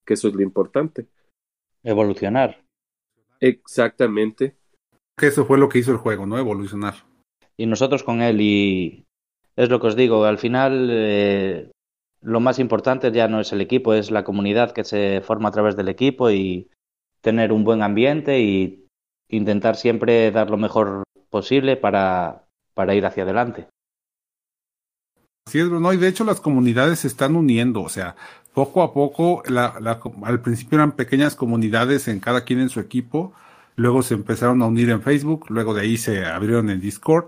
Que 0.05 0.15
eso 0.15 0.27
es 0.29 0.33
lo 0.33 0.41
importante. 0.41 1.07
Evolucionar. 1.83 2.63
Exactamente. 3.39 4.55
Que 5.19 5.27
eso 5.27 5.45
fue 5.45 5.57
lo 5.57 5.67
que 5.67 5.79
hizo 5.79 5.91
el 5.91 5.97
juego, 5.97 6.25
¿no? 6.25 6.37
Evolucionar. 6.39 6.95
Y 7.57 7.65
nosotros 7.65 8.03
con 8.03 8.21
él, 8.21 8.39
y 8.39 9.05
es 9.57 9.69
lo 9.69 9.81
que 9.81 9.87
os 9.87 9.97
digo, 9.97 10.23
al 10.23 10.37
final 10.37 10.87
eh, 10.89 11.71
lo 12.21 12.39
más 12.39 12.57
importante 12.57 13.11
ya 13.11 13.27
no 13.27 13.41
es 13.41 13.51
el 13.51 13.59
equipo, 13.59 13.93
es 13.93 14.11
la 14.11 14.23
comunidad 14.23 14.71
que 14.71 14.85
se 14.85 15.21
forma 15.21 15.49
a 15.49 15.51
través 15.51 15.75
del 15.75 15.89
equipo 15.89 16.31
y 16.31 16.69
tener 17.21 17.51
un 17.51 17.65
buen 17.65 17.81
ambiente 17.81 18.39
y 18.39 18.87
intentar 19.29 19.75
siempre 19.75 20.31
dar 20.31 20.49
lo 20.49 20.57
mejor 20.57 21.03
posible 21.29 21.75
para, 21.75 22.45
para 22.73 22.95
ir 22.95 23.05
hacia 23.05 23.23
adelante. 23.23 23.67
Sí, 25.49 25.59
no, 25.63 25.93
y 25.93 25.97
de 25.97 26.07
hecho 26.07 26.23
las 26.23 26.39
comunidades 26.39 26.99
se 26.99 27.07
están 27.07 27.35
uniendo, 27.35 27.81
o 27.81 27.89
sea, 27.89 28.15
poco 28.53 28.83
a 28.83 28.93
poco, 28.93 29.43
la, 29.47 29.75
la, 29.81 29.99
al 30.23 30.41
principio 30.41 30.77
eran 30.77 30.93
pequeñas 30.93 31.35
comunidades 31.35 32.07
en 32.07 32.19
cada 32.19 32.45
quien 32.45 32.59
en 32.59 32.69
su 32.69 32.79
equipo, 32.79 33.33
luego 33.79 34.03
se 34.03 34.13
empezaron 34.13 34.61
a 34.61 34.67
unir 34.67 34.89
en 34.89 35.01
Facebook, 35.01 35.45
luego 35.49 35.73
de 35.73 35.81
ahí 35.81 35.97
se 35.97 36.25
abrieron 36.25 36.69
en 36.69 36.79
Discord, 36.79 37.25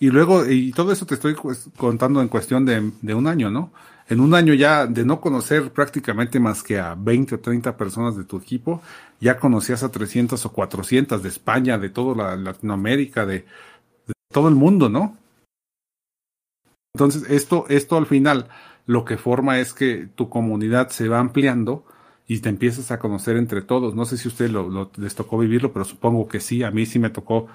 y 0.00 0.10
luego, 0.10 0.46
y 0.46 0.72
todo 0.72 0.92
eso 0.92 1.06
te 1.06 1.14
estoy 1.14 1.34
contando 1.76 2.22
en 2.22 2.28
cuestión 2.28 2.64
de, 2.64 2.92
de 3.02 3.14
un 3.14 3.26
año, 3.26 3.50
¿no? 3.50 3.72
En 4.08 4.20
un 4.20 4.34
año 4.34 4.54
ya 4.54 4.86
de 4.86 5.04
no 5.04 5.20
conocer 5.20 5.72
prácticamente 5.72 6.40
más 6.40 6.62
que 6.62 6.78
a 6.78 6.94
20 6.94 7.34
o 7.34 7.40
30 7.40 7.76
personas 7.76 8.16
de 8.16 8.24
tu 8.24 8.38
equipo, 8.38 8.80
ya 9.20 9.38
conocías 9.38 9.82
a 9.82 9.90
300 9.90 10.44
o 10.46 10.52
400 10.52 11.22
de 11.22 11.28
España, 11.28 11.78
de 11.78 11.90
toda 11.90 12.14
la 12.14 12.36
Latinoamérica, 12.36 13.26
de, 13.26 13.44
de 14.06 14.12
todo 14.32 14.48
el 14.48 14.54
mundo, 14.54 14.88
¿no? 14.88 15.16
Entonces, 16.94 17.24
esto, 17.28 17.66
esto 17.68 17.96
al 17.96 18.06
final 18.06 18.48
lo 18.86 19.04
que 19.04 19.18
forma 19.18 19.58
es 19.58 19.74
que 19.74 20.08
tu 20.14 20.28
comunidad 20.28 20.88
se 20.88 21.08
va 21.08 21.18
ampliando 21.18 21.84
y 22.30 22.40
te 22.40 22.50
empiezas 22.50 22.90
a 22.90 22.98
conocer 22.98 23.38
entre 23.38 23.62
todos. 23.62 23.94
No 23.94 24.04
sé 24.04 24.18
si 24.18 24.28
a 24.28 24.30
usted 24.30 24.50
lo, 24.50 24.90
les 24.98 25.14
tocó 25.14 25.38
vivirlo, 25.38 25.72
pero 25.72 25.86
supongo 25.86 26.28
que 26.28 26.40
sí. 26.40 26.62
A 26.62 26.70
mí 26.70 26.84
sí 26.84 26.98
me 26.98 27.08
tocó 27.08 27.48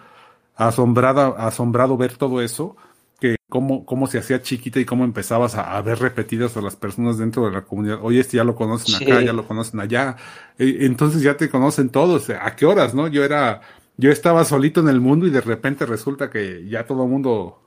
asombrada, 0.55 1.27
asombrado 1.37 1.95
ver 1.95 2.17
todo 2.17 2.41
eso, 2.41 2.75
que 3.19 3.35
cómo, 3.49 3.85
cómo 3.85 4.07
se 4.07 4.17
hacía 4.17 4.41
chiquita 4.41 4.79
y 4.79 4.85
cómo 4.85 5.03
empezabas 5.05 5.53
a, 5.55 5.79
ver 5.83 5.99
repetidas 5.99 6.57
a 6.57 6.61
las 6.61 6.75
personas 6.75 7.19
dentro 7.19 7.45
de 7.45 7.51
la 7.51 7.61
comunidad. 7.61 7.99
Oye, 8.01 8.19
este 8.19 8.37
ya 8.37 8.43
lo 8.43 8.55
conocen 8.55 8.95
acá, 8.95 9.21
ya 9.21 9.31
lo 9.31 9.47
conocen 9.47 9.79
allá. 9.79 10.15
E, 10.57 10.87
entonces 10.87 11.21
ya 11.21 11.37
te 11.37 11.51
conocen 11.51 11.89
todos. 11.89 12.31
¿A 12.31 12.55
qué 12.55 12.65
horas, 12.65 12.95
no? 12.95 13.07
Yo 13.07 13.23
era, 13.23 13.61
yo 13.97 14.09
estaba 14.09 14.43
solito 14.43 14.81
en 14.81 14.89
el 14.89 14.99
mundo 14.99 15.27
y 15.27 15.29
de 15.29 15.41
repente 15.41 15.85
resulta 15.85 16.31
que 16.31 16.67
ya 16.67 16.87
todo 16.87 17.03
el 17.03 17.11
mundo 17.11 17.61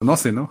conoce, 0.00 0.32
¿no? 0.32 0.50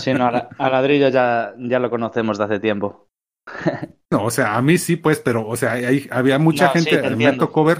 sí, 0.00 0.14
no, 0.14 0.28
a, 0.28 0.70
ladrillo 0.70 1.10
ya, 1.10 1.52
ya 1.58 1.78
lo 1.78 1.90
conocemos 1.90 2.38
de 2.38 2.44
hace 2.44 2.58
tiempo. 2.58 3.10
no, 4.10 4.24
o 4.24 4.30
sea, 4.30 4.56
a 4.56 4.62
mí 4.62 4.78
sí, 4.78 4.96
pues, 4.96 5.20
pero, 5.20 5.46
o 5.46 5.56
sea, 5.56 5.72
hay, 5.72 6.06
había 6.10 6.38
mucha 6.38 6.68
gente, 6.68 7.10
me 7.10 7.32
tocó 7.32 7.64
ver, 7.64 7.78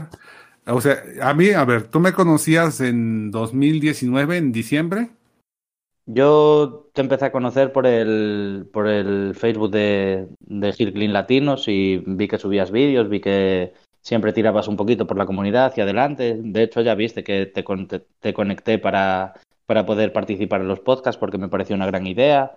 o 0.66 0.80
sea, 0.80 1.02
a 1.22 1.34
mí, 1.34 1.50
a 1.50 1.64
ver, 1.64 1.84
¿tú 1.84 2.00
me 2.00 2.12
conocías 2.12 2.80
en 2.80 3.30
2019, 3.30 4.36
en 4.36 4.52
diciembre? 4.52 5.10
Yo 6.06 6.88
te 6.92 7.00
empecé 7.00 7.26
a 7.26 7.32
conocer 7.32 7.72
por 7.72 7.86
el, 7.86 8.68
por 8.72 8.86
el 8.86 9.34
Facebook 9.34 9.70
de, 9.70 10.28
de 10.40 10.74
Hill 10.76 10.92
Clean 10.92 11.12
Latinos 11.12 11.66
y 11.66 12.02
vi 12.06 12.28
que 12.28 12.38
subías 12.38 12.70
vídeos, 12.70 13.08
vi 13.08 13.20
que 13.20 13.72
siempre 14.02 14.32
tirabas 14.32 14.68
un 14.68 14.76
poquito 14.76 15.06
por 15.06 15.18
la 15.18 15.26
comunidad 15.26 15.66
hacia 15.66 15.82
adelante. 15.82 16.36
De 16.40 16.62
hecho, 16.62 16.80
ya 16.80 16.94
viste 16.94 17.24
que 17.24 17.46
te, 17.46 17.64
te 18.20 18.34
conecté 18.34 18.78
para 18.78 19.34
para 19.66 19.84
poder 19.84 20.12
participar 20.12 20.60
en 20.60 20.68
los 20.68 20.80
podcasts 20.80 21.18
porque 21.18 21.38
me 21.38 21.48
pareció 21.48 21.76
una 21.76 21.86
gran 21.86 22.06
idea 22.06 22.56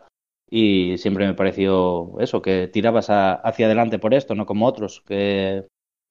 y 0.49 0.97
siempre 0.97 1.27
me 1.27 1.33
pareció 1.33 2.19
eso, 2.19 2.41
que 2.41 2.67
tirabas 2.67 3.07
hacia 3.09 3.65
adelante 3.65 3.99
por 3.99 4.13
esto, 4.13 4.35
no 4.35 4.45
como 4.45 4.65
otros 4.65 5.01
que 5.01 5.67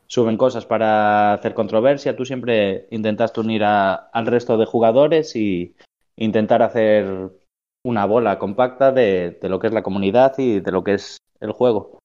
suben 0.06 0.36
cosas 0.36 0.66
para 0.66 1.34
hacer 1.34 1.54
controversia. 1.54 2.16
Tú 2.16 2.24
siempre 2.24 2.86
intentaste 2.90 3.40
unir 3.40 3.64
al 3.64 4.26
resto 4.26 4.56
de 4.56 4.66
jugadores 4.66 5.34
y 5.36 5.74
intentar 6.16 6.62
hacer 6.62 7.30
una 7.84 8.06
bola 8.06 8.38
compacta 8.38 8.92
de, 8.92 9.38
de, 9.40 9.48
lo 9.48 9.58
que 9.58 9.68
es 9.68 9.72
la 9.72 9.82
comunidad 9.82 10.38
y 10.38 10.60
de 10.60 10.72
lo 10.72 10.84
que 10.84 10.94
es 10.94 11.18
el 11.40 11.52
juego. 11.52 11.98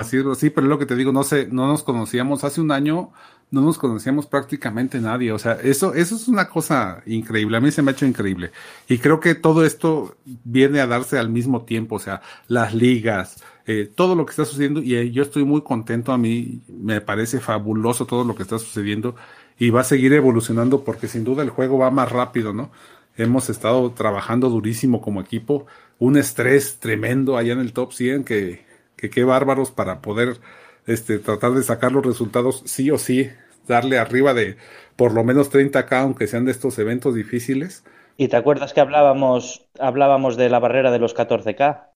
Así 0.00 0.16
es, 0.16 0.38
sí, 0.38 0.50
pero 0.50 0.66
es 0.66 0.70
lo 0.70 0.78
que 0.78 0.86
te 0.86 0.96
digo, 0.96 1.12
no 1.12 1.22
sé, 1.22 1.48
no 1.50 1.66
nos 1.66 1.82
conocíamos 1.82 2.44
hace 2.44 2.60
un 2.60 2.72
año 2.72 3.12
no 3.50 3.62
nos 3.62 3.78
conocíamos 3.78 4.26
prácticamente 4.26 5.00
nadie. 5.00 5.32
O 5.32 5.38
sea, 5.38 5.54
eso, 5.54 5.94
eso 5.94 6.14
es 6.14 6.28
una 6.28 6.48
cosa 6.48 7.02
increíble. 7.06 7.56
A 7.56 7.60
mí 7.60 7.70
se 7.72 7.82
me 7.82 7.90
ha 7.90 7.94
hecho 7.94 8.06
increíble. 8.06 8.52
Y 8.88 8.98
creo 8.98 9.20
que 9.20 9.34
todo 9.34 9.64
esto 9.64 10.16
viene 10.24 10.80
a 10.80 10.86
darse 10.86 11.18
al 11.18 11.30
mismo 11.30 11.62
tiempo. 11.64 11.96
O 11.96 11.98
sea, 11.98 12.22
las 12.46 12.74
ligas, 12.74 13.42
eh, 13.66 13.90
todo 13.92 14.14
lo 14.14 14.24
que 14.24 14.30
está 14.30 14.44
sucediendo. 14.44 14.80
Y 14.80 15.10
yo 15.10 15.22
estoy 15.22 15.44
muy 15.44 15.62
contento. 15.62 16.12
A 16.12 16.18
mí 16.18 16.62
me 16.68 17.00
parece 17.00 17.40
fabuloso 17.40 18.06
todo 18.06 18.24
lo 18.24 18.34
que 18.34 18.44
está 18.44 18.58
sucediendo. 18.58 19.16
Y 19.58 19.70
va 19.70 19.80
a 19.80 19.84
seguir 19.84 20.12
evolucionando 20.12 20.84
porque 20.84 21.08
sin 21.08 21.24
duda 21.24 21.42
el 21.42 21.50
juego 21.50 21.78
va 21.78 21.90
más 21.90 22.10
rápido, 22.10 22.52
¿no? 22.52 22.70
Hemos 23.16 23.50
estado 23.50 23.90
trabajando 23.90 24.48
durísimo 24.48 25.00
como 25.02 25.20
equipo. 25.20 25.66
Un 25.98 26.16
estrés 26.16 26.78
tremendo 26.78 27.36
allá 27.36 27.52
en 27.52 27.58
el 27.58 27.72
top 27.72 27.92
100 27.92 28.24
que, 28.24 28.69
que 29.00 29.10
qué 29.10 29.24
bárbaros 29.24 29.70
para 29.70 30.00
poder 30.00 30.38
este, 30.86 31.18
tratar 31.18 31.52
de 31.52 31.62
sacar 31.62 31.92
los 31.92 32.04
resultados 32.04 32.62
sí 32.66 32.90
o 32.90 32.98
sí, 32.98 33.30
darle 33.66 33.98
arriba 33.98 34.34
de 34.34 34.56
por 34.96 35.14
lo 35.14 35.24
menos 35.24 35.50
30k, 35.50 35.92
aunque 35.92 36.26
sean 36.26 36.44
de 36.44 36.52
estos 36.52 36.78
eventos 36.78 37.14
difíciles. 37.14 37.84
¿Y 38.16 38.28
te 38.28 38.36
acuerdas 38.36 38.74
que 38.74 38.80
hablábamos, 38.80 39.66
hablábamos 39.78 40.36
de 40.36 40.50
la 40.50 40.58
barrera 40.58 40.90
de 40.90 40.98
los 40.98 41.16
14k? 41.16 41.88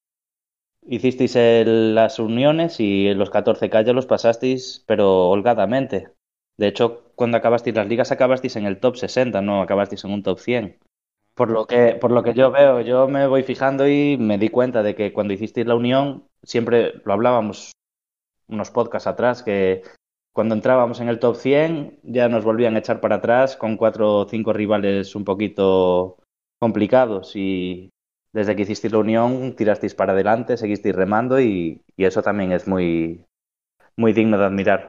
Hicisteis 0.86 1.34
las 1.36 2.18
uniones 2.18 2.80
y 2.80 3.12
los 3.14 3.30
14k 3.30 3.84
ya 3.84 3.92
los 3.92 4.06
pasasteis, 4.06 4.84
pero 4.86 5.28
holgadamente. 5.28 6.08
De 6.56 6.68
hecho, 6.68 7.10
cuando 7.14 7.36
acabasteis 7.36 7.76
las 7.76 7.88
ligas, 7.88 8.12
acabasteis 8.12 8.56
en 8.56 8.66
el 8.66 8.78
top 8.78 8.96
60, 8.96 9.40
no 9.42 9.60
acabasteis 9.60 10.04
en 10.04 10.12
un 10.12 10.22
top 10.22 10.38
100. 10.38 10.78
Por 11.34 11.50
lo 11.50 11.66
que, 11.66 11.96
por 12.00 12.12
lo 12.12 12.22
que 12.22 12.32
yo 12.34 12.50
veo, 12.52 12.80
yo 12.80 13.08
me 13.08 13.26
voy 13.26 13.42
fijando 13.42 13.88
y 13.88 14.16
me 14.18 14.38
di 14.38 14.48
cuenta 14.50 14.82
de 14.82 14.94
que 14.94 15.12
cuando 15.12 15.32
hicisteis 15.34 15.66
la 15.66 15.74
unión, 15.74 16.28
siempre 16.42 16.94
lo 17.04 17.12
hablábamos 17.12 17.72
unos 18.48 18.70
podcasts 18.70 19.08
atrás 19.08 19.42
que 19.42 19.82
cuando 20.32 20.54
entrábamos 20.54 21.00
en 21.00 21.08
el 21.08 21.18
top 21.20 21.36
100 21.36 22.00
ya 22.04 22.28
nos 22.28 22.44
volvían 22.44 22.76
a 22.76 22.80
echar 22.80 23.00
para 23.00 23.16
atrás 23.16 23.56
con 23.56 23.76
cuatro 23.76 24.20
o 24.20 24.28
cinco 24.28 24.52
rivales 24.52 25.14
un 25.16 25.24
poquito 25.24 26.18
complicados 26.60 27.32
y 27.36 27.90
desde 28.32 28.56
que 28.56 28.62
hicisteis 28.62 28.92
la 28.92 29.00
unión 29.00 29.56
tirasteis 29.56 29.94
para 29.94 30.12
adelante, 30.12 30.56
seguisteis 30.56 30.94
remando 30.96 31.40
y, 31.40 31.82
y 31.96 32.04
eso 32.04 32.22
también 32.22 32.52
es 32.52 32.68
muy, 32.68 33.24
muy 33.96 34.12
digno 34.12 34.38
de 34.38 34.46
admirar. 34.46 34.88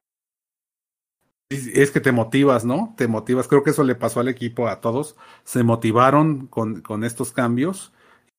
Es 1.49 1.91
que 1.91 1.99
te 2.01 2.12
motivas, 2.12 2.65
¿no? 2.65 2.95
Te 2.97 3.08
motivas. 3.08 3.47
Creo 3.47 3.63
que 3.63 3.69
eso 3.69 3.84
le 3.84 3.95
pasó 3.95 4.19
al 4.19 4.27
equipo, 4.29 4.67
a 4.67 4.81
todos. 4.81 5.15
Se 5.43 5.63
motivaron 5.63 6.47
con, 6.47 6.81
con 6.81 7.03
estos 7.03 7.31
cambios. 7.34 7.93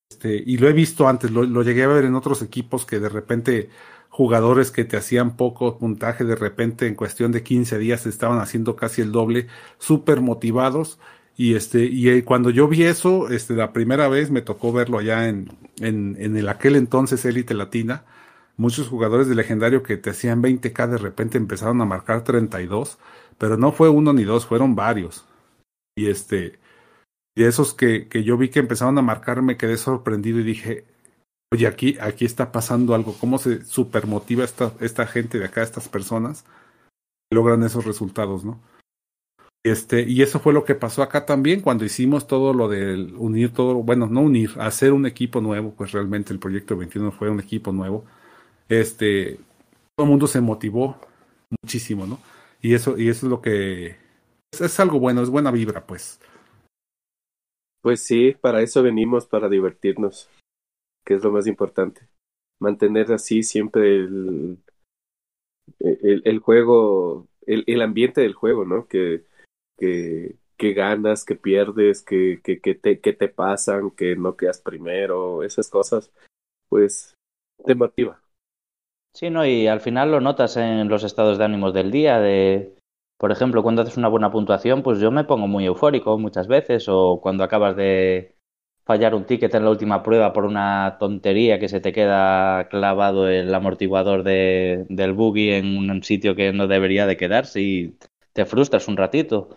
Este, 0.09 0.43
y 0.45 0.57
lo 0.57 0.69
he 0.69 0.73
visto 0.73 1.07
antes, 1.07 1.31
lo, 1.31 1.43
lo, 1.43 1.63
llegué 1.63 1.83
a 1.83 1.87
ver 1.87 2.05
en 2.05 2.15
otros 2.15 2.41
equipos 2.41 2.85
que 2.85 2.99
de 2.99 3.09
repente 3.09 3.69
jugadores 4.09 4.71
que 4.71 4.85
te 4.85 4.97
hacían 4.97 5.37
poco 5.37 5.77
puntaje 5.79 6.25
de 6.25 6.35
repente 6.35 6.87
en 6.87 6.95
cuestión 6.95 7.31
de 7.33 7.43
15 7.43 7.77
días 7.79 8.05
estaban 8.07 8.39
haciendo 8.39 8.75
casi 8.77 9.01
el 9.01 9.11
doble, 9.13 9.47
súper 9.79 10.21
motivados. 10.21 10.99
Y 11.37 11.55
este, 11.55 11.85
y 11.85 12.09
eh, 12.09 12.23
cuando 12.25 12.49
yo 12.51 12.67
vi 12.67 12.83
eso, 12.83 13.29
este, 13.29 13.55
la 13.55 13.73
primera 13.73 14.07
vez 14.09 14.31
me 14.31 14.41
tocó 14.41 14.73
verlo 14.73 14.99
allá 14.99 15.29
en, 15.29 15.57
en, 15.79 16.17
en 16.19 16.37
el 16.37 16.49
aquel 16.49 16.75
entonces 16.75 17.25
élite 17.25 17.53
latina. 17.53 18.05
Muchos 18.57 18.87
jugadores 18.87 19.27
de 19.27 19.35
legendario 19.35 19.83
que 19.83 19.97
te 19.97 20.09
hacían 20.09 20.41
20k 20.41 20.87
de 20.89 20.97
repente 20.97 21.37
empezaron 21.37 21.79
a 21.81 21.85
marcar 21.85 22.23
32, 22.23 22.97
pero 23.37 23.57
no 23.57 23.71
fue 23.71 23.89
uno 23.89 24.13
ni 24.13 24.23
dos, 24.23 24.45
fueron 24.45 24.75
varios. 24.75 25.25
Y 25.95 26.09
este, 26.09 26.59
y 27.35 27.43
esos 27.43 27.73
que, 27.73 28.07
que 28.07 28.23
yo 28.23 28.37
vi 28.37 28.49
que 28.49 28.59
empezaron 28.59 28.97
a 28.97 29.01
marcar 29.03 29.41
me 29.41 29.57
quedé 29.57 29.77
sorprendido 29.77 30.39
y 30.39 30.43
dije, 30.43 30.85
Oye, 31.53 31.65
aquí, 31.65 31.97
aquí 32.01 32.25
está 32.25 32.51
pasando 32.51 32.93
algo. 32.93 33.15
¿Cómo 33.19 33.37
se 33.37 33.63
supermotiva 33.63 34.43
esta, 34.43 34.73
esta 34.81 35.07
gente 35.07 35.39
de 35.39 35.45
acá, 35.45 35.63
estas 35.63 35.87
personas? 35.87 36.45
Logran 37.31 37.63
esos 37.63 37.85
resultados, 37.85 38.43
¿no? 38.43 38.59
Este, 39.63 40.03
y 40.03 40.21
eso 40.21 40.39
fue 40.39 40.53
lo 40.53 40.65
que 40.65 40.75
pasó 40.75 41.03
acá 41.03 41.25
también 41.25 41.61
cuando 41.61 41.83
hicimos 41.83 42.27
todo 42.27 42.53
lo 42.53 42.69
de 42.69 43.13
unir 43.17 43.53
todo, 43.53 43.75
bueno, 43.75 44.07
no 44.07 44.21
unir, 44.21 44.51
hacer 44.59 44.93
un 44.93 45.05
equipo 45.05 45.41
nuevo, 45.41 45.73
pues 45.73 45.91
realmente 45.91 46.31
el 46.31 46.39
proyecto 46.39 46.77
21 46.77 47.11
fue 47.11 47.29
un 47.29 47.39
equipo 47.39 47.71
nuevo. 47.71 48.05
Este, 48.69 49.39
todo 49.95 50.05
el 50.05 50.09
mundo 50.09 50.27
se 50.27 50.41
motivó 50.41 50.97
muchísimo, 51.61 52.05
¿no? 52.05 52.19
Y 52.61 52.73
eso, 52.73 52.97
y 52.97 53.09
eso 53.09 53.25
es 53.25 53.29
lo 53.29 53.41
que 53.41 53.95
es, 54.51 54.79
algo 54.79 54.99
bueno, 54.99 55.21
es 55.21 55.29
buena 55.29 55.51
vibra, 55.51 55.85
pues. 55.85 56.19
Pues 57.81 58.01
sí, 58.01 58.35
para 58.41 58.61
eso 58.61 58.83
venimos, 58.83 59.27
para 59.27 59.47
divertirnos 59.49 60.29
que 61.07 61.13
es 61.13 61.23
lo 61.23 61.31
más 61.31 61.47
importante. 61.47 62.01
Mantener 62.59 63.13
así 63.13 63.41
siempre 63.41 63.95
el, 63.95 64.57
el, 65.79 66.39
juego, 66.39 67.29
el, 67.45 67.63
el, 67.65 67.81
ambiente 67.81 68.19
del 68.19 68.33
juego, 68.33 68.65
¿no? 68.65 68.87
Que, 68.87 69.23
que, 69.77 70.35
qué 70.57 70.73
ganas, 70.73 71.23
qué 71.23 71.35
pierdes, 71.35 72.01
qué, 72.01 72.41
qué, 72.43 72.59
qué, 72.59 72.75
te, 72.75 72.99
qué 72.99 73.13
te 73.13 73.29
pasan, 73.29 73.91
que 73.91 74.17
no 74.17 74.35
quedas 74.35 74.59
primero, 74.59 75.43
esas 75.43 75.69
cosas, 75.69 76.11
pues 76.67 77.13
te 77.65 77.73
motiva. 77.73 78.21
Sí, 79.13 79.29
no, 79.31 79.45
y 79.45 79.67
al 79.67 79.81
final 79.81 80.11
lo 80.11 80.21
notas 80.21 80.57
en 80.57 80.87
los 80.89 81.03
estados 81.03 81.37
de 81.39 81.45
ánimos 81.45 81.73
del 81.73 81.89
día, 81.91 82.19
de, 82.19 82.75
por 83.17 83.31
ejemplo, 83.31 83.63
cuando 83.63 83.81
haces 83.81 83.97
una 83.97 84.09
buena 84.09 84.31
puntuación, 84.31 84.83
pues 84.83 84.99
yo 84.99 85.09
me 85.11 85.23
pongo 85.23 85.47
muy 85.47 85.65
eufórico 85.65 86.17
muchas 86.19 86.47
veces, 86.47 86.85
o 86.87 87.19
cuando 87.19 87.43
acabas 87.43 87.75
de 87.75 88.35
fallar 88.85 89.15
un 89.15 89.25
ticket 89.25 89.53
en 89.55 89.63
la 89.65 89.71
última 89.71 90.03
prueba 90.03 90.33
por 90.33 90.45
una 90.45 90.97
tontería 90.99 91.59
que 91.59 91.67
se 91.67 91.79
te 91.81 91.91
queda 91.91 92.69
clavado 92.69 93.27
el 93.27 93.53
amortiguador 93.53 94.23
de, 94.23 94.85
del 94.89 95.13
buggy 95.13 95.51
en 95.51 95.89
un 95.89 96.03
sitio 96.03 96.35
que 96.35 96.53
no 96.53 96.67
debería 96.67 97.07
de 97.07 97.17
quedarse 97.17 97.59
y 97.61 97.97
te 98.33 98.45
frustras 98.45 98.87
un 98.87 98.97
ratito. 98.97 99.49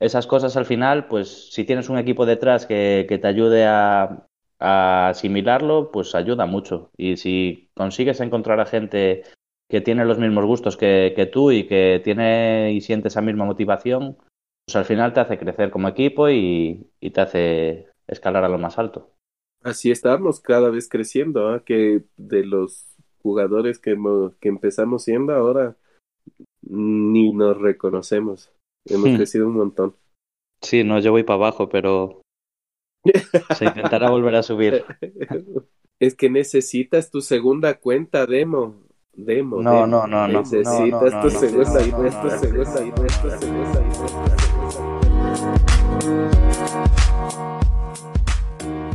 Esas 0.00 0.26
cosas 0.26 0.56
al 0.56 0.66
final, 0.66 1.08
pues 1.08 1.52
si 1.52 1.64
tienes 1.64 1.88
un 1.88 1.98
equipo 1.98 2.26
detrás 2.26 2.66
que, 2.66 3.06
que 3.08 3.18
te 3.18 3.28
ayude 3.28 3.66
a, 3.66 4.26
a 4.60 5.08
asimilarlo, 5.08 5.90
pues 5.90 6.14
ayuda 6.14 6.46
mucho. 6.46 6.90
Y 6.96 7.16
si 7.16 7.70
consigues 7.74 8.20
encontrar 8.20 8.60
a 8.60 8.66
gente 8.66 9.22
que 9.68 9.80
tiene 9.80 10.04
los 10.04 10.18
mismos 10.18 10.44
gustos 10.44 10.76
que, 10.76 11.12
que, 11.16 11.26
tú 11.26 11.50
y 11.50 11.66
que 11.66 12.00
tiene 12.04 12.72
y 12.72 12.80
siente 12.80 13.08
esa 13.08 13.22
misma 13.22 13.44
motivación, 13.44 14.16
pues 14.66 14.76
al 14.76 14.84
final 14.84 15.12
te 15.12 15.20
hace 15.20 15.38
crecer 15.38 15.70
como 15.70 15.88
equipo 15.88 16.28
y, 16.28 16.90
y 17.00 17.10
te 17.10 17.20
hace 17.20 17.86
escalar 18.06 18.44
a 18.44 18.48
lo 18.48 18.58
más 18.58 18.78
alto. 18.78 19.10
Así 19.62 19.90
estamos 19.90 20.40
cada 20.40 20.70
vez 20.70 20.88
creciendo, 20.88 21.54
¿eh? 21.54 21.62
que 21.64 22.02
de 22.16 22.44
los 22.44 22.86
jugadores 23.22 23.78
que, 23.78 23.96
que 24.40 24.48
empezamos 24.48 25.04
siendo 25.04 25.34
ahora 25.34 25.76
ni 26.62 27.32
nos 27.32 27.58
reconocemos. 27.58 28.52
Hemos 28.86 29.10
hmm. 29.10 29.16
crecido 29.16 29.46
un 29.46 29.54
montón. 29.54 29.96
Sí, 30.62 30.84
no, 30.84 30.98
yo 30.98 31.12
voy 31.12 31.22
para 31.22 31.36
abajo, 31.36 31.68
pero 31.68 32.22
se 33.56 33.64
intentará 33.64 34.10
volver 34.10 34.36
a 34.36 34.42
subir. 34.42 34.84
Es 35.98 36.14
que 36.14 36.30
necesitas 36.30 37.10
tu 37.10 37.20
segunda 37.20 37.74
cuenta 37.74 38.26
demo. 38.26 38.76
Demo. 39.12 39.60
No, 39.60 39.86
no, 39.86 40.06
no, 40.06 40.28
no. 40.28 40.40
Necesitas 40.40 41.22
tu 41.22 41.30
segunda 41.30 41.82
y 41.82 41.90
tu 41.90 42.30
segunda 42.30 42.86
y 42.86 42.90
tu 42.92 43.30
segunda 43.30 44.40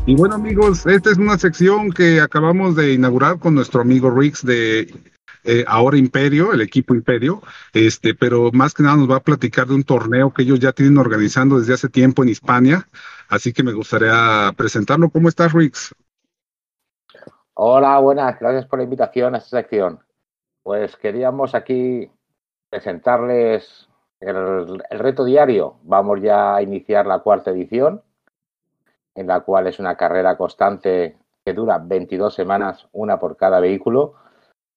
y 0.07 0.15
bueno 0.15 0.35
amigos, 0.35 0.85
esta 0.85 1.11
es 1.11 1.17
una 1.17 1.37
sección 1.37 1.91
que 1.91 2.21
acabamos 2.21 2.75
de 2.75 2.93
inaugurar 2.93 3.39
con 3.39 3.55
nuestro 3.55 3.81
amigo 3.81 4.11
Rix 4.11 4.45
de 4.45 4.93
eh, 5.43 5.65
ahora 5.67 5.97
Imperio, 5.97 6.53
el 6.53 6.61
equipo 6.61 6.93
Imperio, 6.93 7.41
este, 7.73 8.13
pero 8.13 8.51
más 8.51 8.73
que 8.73 8.83
nada 8.83 8.97
nos 8.97 9.09
va 9.09 9.17
a 9.17 9.23
platicar 9.23 9.67
de 9.67 9.73
un 9.73 9.83
torneo 9.83 10.31
que 10.31 10.43
ellos 10.43 10.59
ya 10.59 10.73
tienen 10.73 10.97
organizando 10.97 11.59
desde 11.59 11.73
hace 11.73 11.89
tiempo 11.89 12.21
en 12.21 12.29
Hispania, 12.29 12.87
así 13.29 13.53
que 13.53 13.63
me 13.63 13.73
gustaría 13.73 14.51
presentarlo. 14.55 15.09
¿Cómo 15.09 15.29
estás, 15.29 15.53
Rix? 15.53 15.93
Hola, 17.53 17.99
buenas, 17.99 18.39
gracias 18.39 18.65
por 18.65 18.79
la 18.79 18.83
invitación 18.83 19.35
a 19.35 19.37
esta 19.37 19.57
sección. 19.57 19.99
Pues 20.63 20.95
queríamos 20.97 21.55
aquí 21.55 22.09
presentarles 22.69 23.87
el, 24.19 24.83
el 24.89 24.99
reto 24.99 25.23
diario. 25.23 25.77
Vamos 25.83 26.21
ya 26.21 26.55
a 26.55 26.61
iniciar 26.61 27.05
la 27.05 27.19
cuarta 27.19 27.51
edición, 27.51 28.01
en 29.13 29.27
la 29.27 29.41
cual 29.41 29.67
es 29.67 29.79
una 29.79 29.95
carrera 29.95 30.37
constante 30.37 31.17
que 31.45 31.53
dura 31.53 31.77
22 31.77 32.33
semanas, 32.33 32.87
una 32.91 33.19
por 33.19 33.37
cada 33.37 33.59
vehículo 33.59 34.15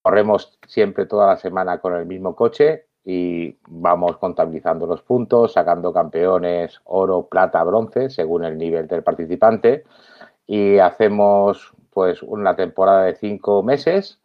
Corremos 0.08 0.58
siempre 0.66 1.04
toda 1.04 1.26
la 1.26 1.36
semana 1.36 1.80
con 1.80 1.94
el 1.94 2.06
mismo 2.06 2.34
coche 2.34 2.87
y 3.10 3.56
vamos 3.66 4.18
contabilizando 4.18 4.86
los 4.86 5.00
puntos, 5.00 5.54
sacando 5.54 5.94
campeones, 5.94 6.78
oro, 6.84 7.26
plata, 7.26 7.64
bronce, 7.64 8.10
según 8.10 8.44
el 8.44 8.58
nivel 8.58 8.86
del 8.86 9.02
participante. 9.02 9.84
Y 10.46 10.76
hacemos 10.76 11.72
pues 11.88 12.22
una 12.22 12.54
temporada 12.54 13.04
de 13.04 13.14
cinco 13.14 13.62
meses, 13.62 14.20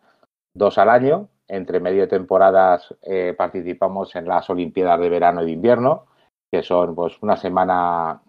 dos 0.54 0.78
al 0.78 0.90
año. 0.90 1.30
Entre 1.48 1.80
medio 1.80 2.02
de 2.02 2.08
temporadas 2.08 2.94
eh, 3.04 3.34
participamos 3.38 4.18
en 4.18 4.28
las 4.28 4.50
Olimpiadas 4.50 5.00
de 5.00 5.10
verano 5.10 5.44
y 5.44 5.46
de 5.46 5.52
invierno, 5.54 6.08
que 6.52 6.62
son 6.62 6.94
pues 6.94 7.14
una 7.22 7.38
semana 7.38 8.22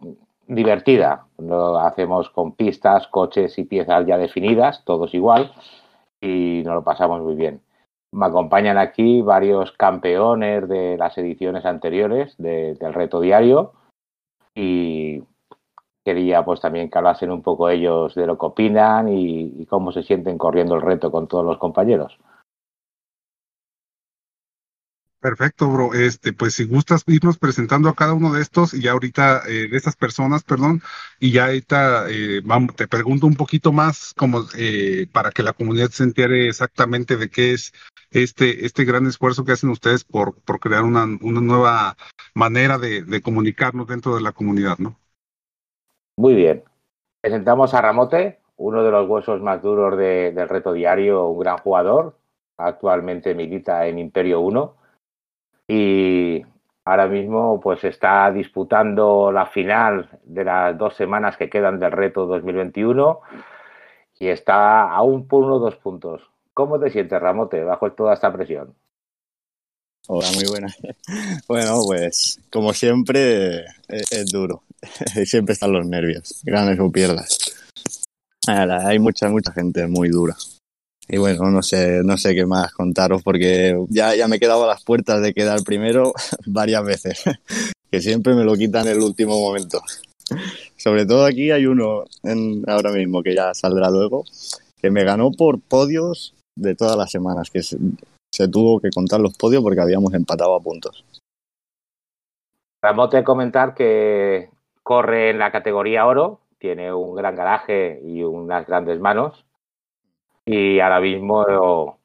divertida. 0.47 1.27
Lo 1.37 1.81
hacemos 1.81 2.31
con 2.31 2.53
pistas, 2.53 3.09
coches 3.09 3.59
y 3.59 3.65
piezas 3.65 4.07
ya 4.07 4.17
definidas, 4.19 4.85
todos 4.85 5.15
igual 5.15 5.51
y 6.21 6.63
nos 6.65 6.77
lo 6.77 6.85
pasamos 6.85 7.23
muy 7.23 7.35
bien. 7.35 7.61
Me 8.15 8.27
acompañan 8.27 8.79
aquí 8.79 9.23
varios 9.23 9.73
campeones 9.73 10.69
de 10.69 10.97
las 10.97 11.19
ediciones 11.19 11.65
anteriores 11.65 12.37
del 12.39 12.95
reto 12.95 13.21
diario 13.21 13.73
y 14.55 15.21
quería 16.05 16.45
pues 16.45 16.61
también 16.61 16.89
que 16.89 16.99
hablasen 16.99 17.33
un 17.33 17.43
poco 17.43 17.69
ellos 17.69 18.15
de 18.15 18.27
lo 18.27 18.39
que 18.39 18.47
opinan 18.47 19.09
y 19.09 19.67
cómo 19.67 19.91
se 19.91 20.05
sienten 20.05 20.39
corriendo 20.39 20.77
el 20.77 20.83
reto 20.83 21.11
con 21.11 21.27
todos 21.27 21.45
los 21.45 21.59
compañeros. 21.59 22.17
Perfecto, 25.25 25.71
bro. 25.71 25.95
Este, 25.95 26.35
pues 26.35 26.53
si 26.53 26.67
gustas 26.67 27.03
irnos 27.07 27.39
presentando 27.39 27.89
a 27.89 27.95
cada 27.95 28.13
uno 28.13 28.35
de 28.35 28.43
estos 28.43 28.75
y 28.75 28.87
ahorita 28.89 29.41
eh, 29.49 29.69
de 29.71 29.77
estas 29.79 29.97
personas, 29.97 30.45
perdón, 30.45 30.83
y 31.19 31.33
ya 31.33 31.47
ahorita 31.47 32.11
eh, 32.11 32.43
vamos, 32.45 32.77
te 32.77 32.87
pregunto 32.87 33.27
un 33.27 33.35
poquito 33.35 33.73
más 33.73 34.13
como 34.19 34.41
eh, 34.59 35.07
para 35.15 35.31
que 35.31 35.43
la 35.43 35.55
comunidad 35.55 35.89
se 35.89 36.05
entere 36.05 36.49
exactamente 36.49 37.17
de 37.17 37.31
qué 37.31 37.55
es 37.55 37.73
este 38.11 38.67
este 38.67 38.85
gran 38.85 39.07
esfuerzo 39.07 39.47
que 39.47 39.53
hacen 39.53 39.71
ustedes 39.71 40.05
por, 40.05 40.39
por 40.43 40.61
crear 40.61 40.83
una, 40.83 41.05
una 41.23 41.41
nueva 41.41 41.97
manera 42.35 42.77
de, 42.77 43.23
comunicarnos 43.23 43.87
dentro 43.87 44.17
de 44.17 44.21
la 44.21 44.33
comunidad, 44.33 44.77
¿no? 44.77 44.95
Muy 46.19 46.35
bien. 46.35 46.65
Presentamos 47.23 47.73
a 47.73 47.81
Ramote, 47.81 48.41
uno 48.59 48.85
de 48.85 48.91
los 48.91 49.09
huesos 49.09 49.41
más 49.41 49.63
duros 49.63 49.97
de, 49.97 50.33
del 50.33 50.51
reto 50.51 50.75
diario, 50.75 51.29
un 51.29 51.41
gran 51.41 51.57
jugador. 51.57 52.19
Actualmente 52.59 53.35
milita 53.35 53.87
en 53.87 53.99
Imperio 53.99 54.41
1 54.41 54.84
y 55.67 56.43
ahora 56.85 57.07
mismo 57.07 57.61
pues 57.61 57.85
está 57.85 58.31
disputando 58.31 59.33
la 59.33 59.47
final 59.47 60.09
de 60.25 60.45
las 60.45 60.77
dos 60.77 60.95
semanas 60.95 61.37
que 61.37 61.49
quedan 61.49 61.79
del 61.79 61.93
reto 61.93 62.27
2021 62.27 63.21
y 64.19 64.29
está 64.29 64.91
aún 64.91 65.27
por 65.27 65.45
uno 65.45 65.59
dos 65.59 65.77
puntos. 65.77 66.23
¿Cómo 66.53 66.79
te 66.79 66.91
sientes, 66.91 67.21
Ramote, 67.21 67.65
bajo 67.65 67.91
toda 67.93 68.15
esta 68.15 68.33
presión? 68.33 68.75
Hola, 70.07 70.29
muy 70.35 70.45
buena. 70.49 70.69
Bueno, 71.49 71.81
pues 71.87 72.41
como 72.51 72.73
siempre 72.73 73.61
es, 73.89 74.13
es 74.13 74.27
duro. 74.27 74.63
siempre 75.25 75.55
están 75.55 75.73
los 75.73 75.87
nervios, 75.87 76.43
ganes 76.45 76.79
o 76.79 76.91
pierdas. 76.91 77.39
Hay 78.47 78.99
mucha, 78.99 79.29
mucha 79.29 79.53
gente 79.53 79.87
muy 79.87 80.11
dura. 80.11 80.35
Y 81.09 81.19
bueno, 81.19 81.51
no 81.51 81.63
sé, 81.63 82.03
no 82.03 82.17
sé 82.17 82.35
qué 82.35 82.47
más 82.47 82.73
contaros 82.73 83.23
porque 83.23 83.79
ya, 83.89 84.15
ya 84.15 84.27
me 84.27 84.37
he 84.37 84.41
quedado 84.41 84.65
a 84.65 84.69
las 84.69 84.83
puertas 84.83 85.21
de 85.21 85.35
quedar 85.35 85.63
primero 85.63 86.13
varias 86.47 86.85
veces, 86.85 87.23
que 87.91 88.01
siempre 88.01 88.35
me 88.35 88.45
lo 88.45 88.55
quitan 88.55 88.87
en 88.87 88.95
el 88.95 89.03
último 89.03 89.39
momento. 89.39 89.81
Sobre 90.77 91.05
todo 91.05 91.27
aquí 91.27 91.51
hay 91.51 91.67
uno 91.67 92.05
en, 92.23 92.65
ahora 92.67 92.91
mismo 92.91 93.23
que 93.23 93.35
ya 93.35 93.53
saldrá 93.53 93.91
luego, 93.91 94.25
que 94.81 94.91
me 94.91 95.05
ganó 95.05 95.31
por 95.31 95.61
podios 95.61 96.35
de 96.57 96.75
todas 96.75 96.97
las 96.97 97.11
semanas, 97.11 97.51
que 97.51 97.63
se, 97.63 97.79
tuvo 98.49 98.81
que 98.81 98.91
contar 98.91 99.21
los 99.21 99.37
podios 99.37 99.63
porque 99.63 99.81
habíamos 99.81 100.15
empatado 100.15 100.55
a 100.55 100.61
puntos. 100.61 101.05
Ramote 102.83 103.25
comentar 103.25 103.75
que 103.75 104.51
corre 104.83 105.31
en 105.31 105.39
la 105.39 105.53
categoría 105.53 106.07
oro, 106.07 106.41
tiene 106.59 106.93
un 106.93 107.15
gran 107.15 107.35
garaje 107.35 108.01
y 108.05 108.23
unas 108.23 108.67
grandes 108.67 108.99
manos 109.01 109.45
y 110.47 110.79
ahora 110.81 111.01
mismo, 111.01 111.99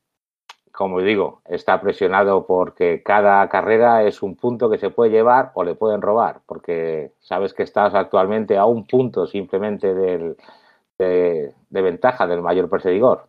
como 0.72 1.02
digo, 1.02 1.42
está 1.46 1.82
presionado 1.82 2.46
porque 2.46 3.04
cada 3.04 3.48
carrera 3.50 4.04
es 4.04 4.24
un 4.24 4.36
punto 4.36 4.70
que 4.70 4.78
se 4.78 4.92
puede 4.92 5.12
llevar 5.12 5.52
o 5.56 5.64
le 5.64 5.76
pueden 5.76 6.02
robar, 6.02 6.42
porque 6.46 7.12
sabes 7.20 7.54
que 7.54 7.64
estás 7.64 7.94
actualmente 7.96 8.58
a 8.58 8.66
un 8.66 8.88
punto 8.88 9.28
simplemente 9.28 9.94
del, 9.94 10.38
de, 10.98 11.54
ventaja 11.70 12.28
del 12.28 12.42
mayor 12.42 12.70
perseguidor. 12.70 13.28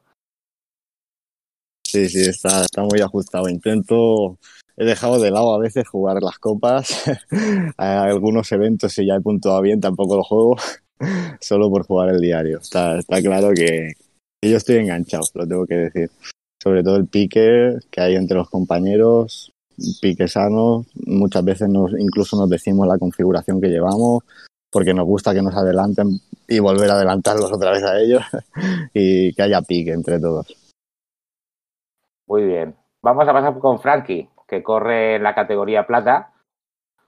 Sí, 1.84 2.08
sí, 2.08 2.28
está, 2.28 2.66
muy 2.88 3.00
ajustado. 3.00 3.48
Intento, 3.48 4.38
he 4.76 4.84
dejado 4.84 5.18
de 5.18 5.32
lado 5.32 5.54
a 5.54 5.58
veces 5.58 5.88
jugar 5.88 6.22
las 6.22 6.38
copas, 6.38 7.02
algunos 7.76 8.52
eventos 8.52 8.92
si 8.92 9.06
ya 9.06 9.16
he 9.16 9.20
puntuado 9.20 9.60
bien 9.60 9.80
tampoco 9.80 10.16
lo 10.16 10.22
juego, 10.22 10.56
solo 11.40 11.68
por 11.68 11.84
jugar 11.84 12.10
el 12.10 12.20
diario. 12.20 12.58
Está, 12.58 12.96
está 12.96 13.20
claro 13.20 13.50
que, 13.52 13.94
yo 14.42 14.56
estoy 14.56 14.76
enganchado, 14.76 15.24
lo 15.34 15.46
tengo 15.46 15.66
que 15.66 15.74
decir. 15.74 16.10
Sobre 16.62 16.82
todo 16.82 16.96
el 16.96 17.06
pique 17.06 17.78
que 17.90 18.00
hay 18.00 18.16
entre 18.16 18.36
los 18.36 18.48
compañeros, 18.48 19.52
pique 20.00 20.28
sano. 20.28 20.84
Muchas 21.06 21.44
veces 21.44 21.68
nos, 21.68 21.92
incluso 21.98 22.36
nos 22.36 22.48
decimos 22.48 22.86
la 22.86 22.98
configuración 22.98 23.60
que 23.60 23.68
llevamos, 23.68 24.24
porque 24.70 24.94
nos 24.94 25.06
gusta 25.06 25.34
que 25.34 25.42
nos 25.42 25.54
adelanten 25.54 26.20
y 26.48 26.58
volver 26.58 26.90
a 26.90 26.94
adelantarlos 26.94 27.52
otra 27.52 27.72
vez 27.72 27.84
a 27.84 27.98
ellos 27.98 28.22
y 28.94 29.32
que 29.34 29.42
haya 29.42 29.62
pique 29.62 29.92
entre 29.92 30.18
todos. 30.18 30.54
Muy 32.26 32.44
bien. 32.44 32.76
Vamos 33.02 33.26
a 33.26 33.32
pasar 33.32 33.58
con 33.58 33.80
Frankie, 33.80 34.28
que 34.46 34.62
corre 34.62 35.16
en 35.16 35.22
la 35.22 35.34
categoría 35.34 35.86
plata. 35.86 36.32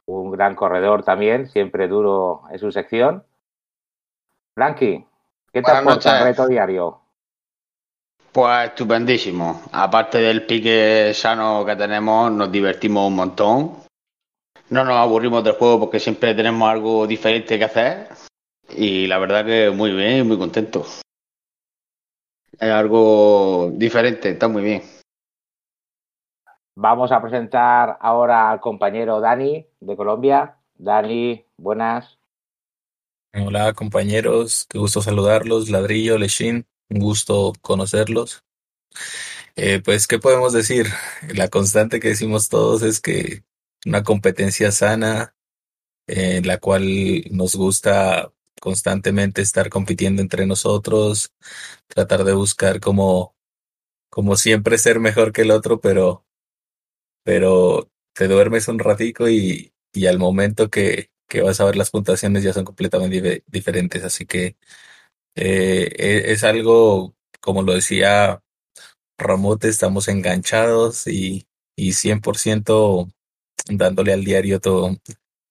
un 0.07 0.30
gran 0.30 0.55
corredor 0.55 1.05
también, 1.05 1.49
siempre 1.49 1.89
duro 1.89 2.43
en 2.51 2.59
su 2.59 2.72
sección. 2.72 3.24
Frankie, 4.55 5.07
¿qué 5.53 5.62
te 5.62 5.70
aporta 5.70 6.18
el 6.18 6.24
reto 6.24 6.49
diario? 6.49 7.01
Pues 8.33 8.70
estupendísimo. 8.70 9.61
Aparte 9.72 10.16
del 10.16 10.47
pique 10.47 11.12
sano 11.14 11.66
que 11.66 11.76
tenemos, 11.76 12.33
nos 12.33 12.51
divertimos 12.51 13.09
un 13.09 13.16
montón. 13.16 13.76
No 14.70 14.85
nos 14.87 14.97
aburrimos 14.97 15.45
del 15.45 15.53
juego 15.53 15.80
porque 15.80 16.01
siempre 16.01 16.35
tenemos 16.35 16.66
algo 16.66 17.07
diferente 17.07 17.59
que 17.59 17.64
hacer. 17.64 18.09
Y 18.74 19.07
la 19.07 19.18
verdad 19.18 19.45
que 19.45 19.70
muy 19.70 19.93
bien, 19.93 20.26
muy 20.26 20.39
contento. 20.39 20.87
Es 22.59 22.70
algo 22.70 23.70
diferente, 23.74 24.30
está 24.30 24.49
muy 24.49 24.62
bien. 24.62 24.83
Vamos 26.74 27.12
a 27.12 27.20
presentar 27.20 27.99
ahora 28.01 28.51
al 28.51 28.61
compañero 28.61 29.20
Dani 29.20 29.66
de 29.78 29.97
Colombia. 29.97 30.57
Dani, 30.74 31.45
buenas. 31.59 32.18
Hola 33.35 33.74
compañeros, 33.74 34.66
qué 34.70 34.78
gusto 34.78 35.03
saludarlos. 35.03 35.68
Ladrillo, 35.68 36.16
Leshin, 36.16 36.66
un 36.93 37.01
gusto 37.01 37.53
conocerlos. 37.62 38.45
Eh, 39.57 39.80
pues, 39.84 40.07
¿qué 40.07 40.18
podemos 40.18 40.53
decir? 40.53 40.86
La 41.34 41.49
constante 41.49 42.01
que 42.01 42.09
decimos 42.09 42.49
todos 42.49 42.82
es 42.82 43.01
que 43.01 43.45
una 43.86 44.03
competencia 44.03 44.72
sana, 44.72 45.34
en 46.07 46.47
la 46.47 46.59
cual 46.59 47.24
nos 47.30 47.57
gusta 47.57 48.32
constantemente 48.61 49.43
estar 49.43 49.70
compitiendo 49.70 50.22
entre 50.22 50.47
nosotros, 50.47 51.32
tratar 51.88 52.24
de 52.24 52.32
buscar 52.34 52.80
como, 52.80 53.36
como 54.11 54.36
siempre 54.36 54.78
ser 54.78 55.01
mejor 55.01 55.32
que 55.32 55.43
el 55.43 55.53
otro, 55.53 55.80
pero 55.80 56.24
pero 57.24 57.90
te 58.12 58.28
duermes 58.28 58.68
un 58.68 58.78
ratico 58.78 59.28
y, 59.28 59.72
y 59.93 60.07
al 60.07 60.18
momento 60.18 60.70
que, 60.70 61.11
que, 61.28 61.43
vas 61.43 61.61
a 61.61 61.64
ver 61.64 61.76
las 61.76 61.90
puntuaciones 61.90 62.43
ya 62.43 62.53
son 62.53 62.64
completamente 62.64 63.45
diferentes. 63.47 64.05
Así 64.05 64.26
que 64.26 64.57
eh, 65.35 65.91
e, 65.97 66.33
es 66.33 66.45
algo, 66.45 67.14
como 67.41 67.62
lo 67.62 67.74
decía 67.74 68.43
Ramote, 69.18 69.68
estamos 69.68 70.09
enganchados 70.09 71.07
y, 71.07 71.47
y 71.76 71.93
100% 71.93 73.12
dándole 73.68 74.12
al 74.12 74.24
diario 74.24 74.61
todo, 74.61 74.97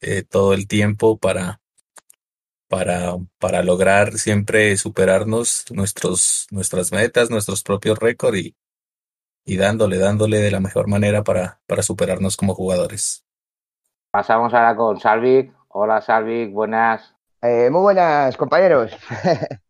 eh, 0.02 0.24
todo 0.24 0.54
el 0.54 0.68
tiempo 0.68 1.18
para, 1.18 1.62
para, 2.70 3.18
para 3.40 3.64
lograr 3.64 4.14
siempre 4.14 4.78
superarnos 4.78 5.66
nuestros, 5.72 6.48
nuestras 6.52 6.92
metas, 6.92 7.30
nuestros 7.30 7.64
propios 7.64 8.00
récords 8.00 8.38
y, 8.40 8.56
y 9.46 9.58
dándole, 9.58 9.98
dándole 9.98 10.40
de 10.40 10.52
la 10.52 10.60
mejor 10.60 10.88
manera 10.88 11.24
para, 11.24 11.62
para 11.68 11.84
superarnos 11.84 12.38
como 12.38 12.56
jugadores. 12.56 13.26
Pasamos 14.12 14.54
ahora 14.54 14.76
con 14.76 15.00
Salvik. 15.00 15.54
Hola 15.70 16.02
Salvik, 16.02 16.52
buenas. 16.52 17.16
Eh, 17.44 17.70
muy 17.72 17.82
buenas 17.82 18.38
compañeros. 18.38 18.92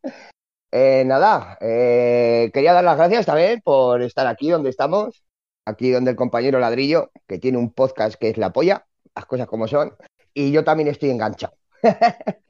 eh, 0.71 1.03
nada, 1.05 1.57
eh, 1.61 2.51
quería 2.53 2.73
dar 2.73 2.83
las 2.83 2.97
gracias 2.97 3.25
también 3.25 3.61
por 3.61 4.01
estar 4.01 4.27
aquí 4.27 4.49
donde 4.49 4.69
estamos, 4.69 5.23
aquí 5.65 5.89
donde 5.89 6.11
el 6.11 6.17
compañero 6.17 6.59
Ladrillo, 6.59 7.11
que 7.27 7.39
tiene 7.39 7.57
un 7.57 7.71
podcast 7.73 8.15
que 8.15 8.29
es 8.29 8.37
La 8.37 8.51
Polla, 8.51 8.85
las 9.15 9.25
cosas 9.25 9.47
como 9.47 9.69
son, 9.69 9.95
y 10.33 10.51
yo 10.51 10.65
también 10.65 10.89
estoy 10.89 11.11
enganchado. 11.11 11.53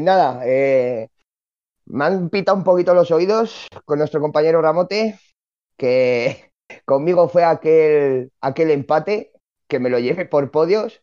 nada, 0.00 0.44
me 1.86 2.04
han 2.04 2.28
pitado 2.28 2.58
un 2.58 2.64
poquito 2.64 2.92
los 2.92 3.10
oídos 3.10 3.68
con 3.86 3.98
nuestro 3.98 4.20
compañero 4.20 4.60
Ramote, 4.60 5.18
que 5.78 6.52
conmigo 6.84 7.30
fue 7.30 7.42
aquel, 7.42 8.32
aquel 8.42 8.70
empate 8.70 9.32
que 9.66 9.78
me 9.78 9.88
lo 9.88 9.98
llevé 9.98 10.26
por 10.26 10.50
podios. 10.50 11.00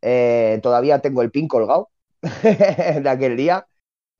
Todavía 0.00 1.00
tengo 1.00 1.20
el 1.20 1.30
pin 1.30 1.48
colgado 1.48 1.90
de 3.02 3.08
aquel 3.08 3.36
día. 3.36 3.66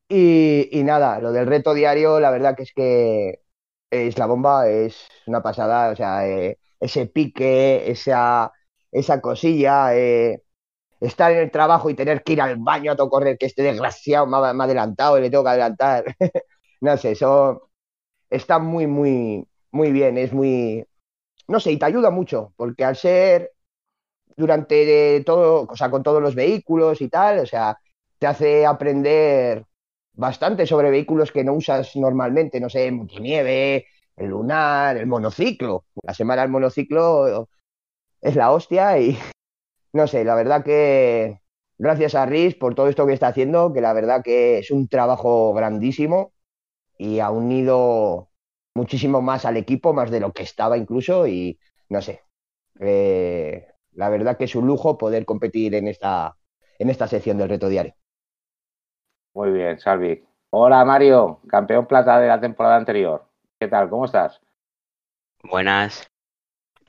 Y, 0.08 0.68
y, 0.72 0.84
nada, 0.84 1.20
lo 1.20 1.32
del 1.32 1.46
reto 1.46 1.74
diario, 1.74 2.20
la 2.20 2.30
verdad 2.30 2.56
que 2.56 2.64
es 2.64 2.72
que 2.74 3.42
es 3.90 4.18
la 4.18 4.26
bomba, 4.26 4.68
es 4.68 5.08
una 5.26 5.42
pasada. 5.42 5.90
O 5.92 5.96
sea, 5.96 6.28
eh, 6.28 6.58
ese 6.80 7.06
pique, 7.06 7.90
esa, 7.90 8.52
esa 8.92 9.20
cosilla, 9.20 9.96
eh, 9.96 10.42
estar 11.00 11.32
en 11.32 11.38
el 11.40 11.50
trabajo 11.50 11.90
y 11.90 11.94
tener 11.94 12.22
que 12.22 12.34
ir 12.34 12.40
al 12.42 12.56
baño 12.58 12.92
a 12.92 12.96
todo 12.96 13.10
correr, 13.10 13.38
que 13.38 13.46
este 13.46 13.62
desgraciado 13.62 14.26
me 14.26 14.38
ha, 14.38 14.52
me 14.54 14.64
ha 14.64 14.66
adelantado 14.66 15.18
y 15.18 15.22
le 15.22 15.30
tengo 15.30 15.44
que 15.44 15.50
adelantar. 15.50 16.04
no 16.80 16.96
sé, 16.96 17.12
eso 17.12 17.70
está 18.30 18.58
muy, 18.58 18.86
muy, 18.86 19.48
muy 19.72 19.92
bien, 19.92 20.18
es 20.18 20.32
muy, 20.32 20.86
no 21.48 21.60
sé, 21.60 21.72
y 21.72 21.78
te 21.78 21.86
ayuda 21.86 22.10
mucho, 22.10 22.52
porque 22.56 22.84
al 22.84 22.96
ser 22.96 23.52
durante 24.36 25.22
todo, 25.24 25.66
o 25.68 25.76
sea, 25.76 25.90
con 25.90 26.02
todos 26.02 26.22
los 26.22 26.34
vehículos 26.34 27.00
y 27.00 27.08
tal, 27.08 27.40
o 27.40 27.46
sea, 27.46 27.78
te 28.18 28.26
hace 28.26 28.66
aprender 28.66 29.64
bastante 30.12 30.66
sobre 30.66 30.90
vehículos 30.90 31.32
que 31.32 31.44
no 31.44 31.54
usas 31.54 31.94
normalmente, 31.96 32.60
no 32.60 32.70
sé, 32.70 32.90
nieve 32.90 33.86
el 34.16 34.28
lunar, 34.28 34.96
el 34.96 35.06
monociclo. 35.06 35.84
La 36.02 36.14
semana 36.14 36.42
del 36.42 36.50
monociclo 36.50 37.48
es 38.20 38.36
la 38.36 38.52
hostia 38.52 38.98
y 38.98 39.18
no 39.92 40.06
sé, 40.06 40.24
la 40.24 40.34
verdad 40.34 40.64
que 40.64 41.40
gracias 41.78 42.14
a 42.14 42.26
Riz 42.26 42.56
por 42.56 42.74
todo 42.74 42.88
esto 42.88 43.06
que 43.06 43.12
está 43.14 43.28
haciendo, 43.28 43.72
que 43.72 43.80
la 43.80 43.92
verdad 43.92 44.22
que 44.22 44.58
es 44.58 44.70
un 44.70 44.88
trabajo 44.88 45.52
grandísimo 45.54 46.32
y 46.98 47.20
ha 47.20 47.30
unido 47.30 48.30
muchísimo 48.74 49.22
más 49.22 49.44
al 49.44 49.56
equipo, 49.56 49.92
más 49.92 50.10
de 50.10 50.20
lo 50.20 50.32
que 50.32 50.42
estaba 50.42 50.76
incluso, 50.78 51.26
y 51.26 51.58
no 51.88 52.02
sé. 52.02 52.22
Eh, 52.80 53.66
la 53.92 54.08
verdad 54.10 54.36
que 54.36 54.44
es 54.44 54.54
un 54.54 54.66
lujo 54.66 54.98
poder 54.98 55.24
competir 55.24 55.74
en 55.74 55.88
esta, 55.88 56.36
en 56.78 56.90
esta 56.90 57.08
sección 57.08 57.38
del 57.38 57.48
reto 57.48 57.68
diario. 57.68 57.94
Muy 59.36 59.50
bien, 59.50 59.78
Salvi. 59.78 60.24
Hola 60.48 60.82
Mario, 60.86 61.42
campeón 61.46 61.86
plata 61.86 62.18
de 62.18 62.26
la 62.26 62.40
temporada 62.40 62.76
anterior. 62.76 63.28
¿Qué 63.60 63.68
tal? 63.68 63.90
¿Cómo 63.90 64.06
estás? 64.06 64.40
Buenas. 65.42 66.08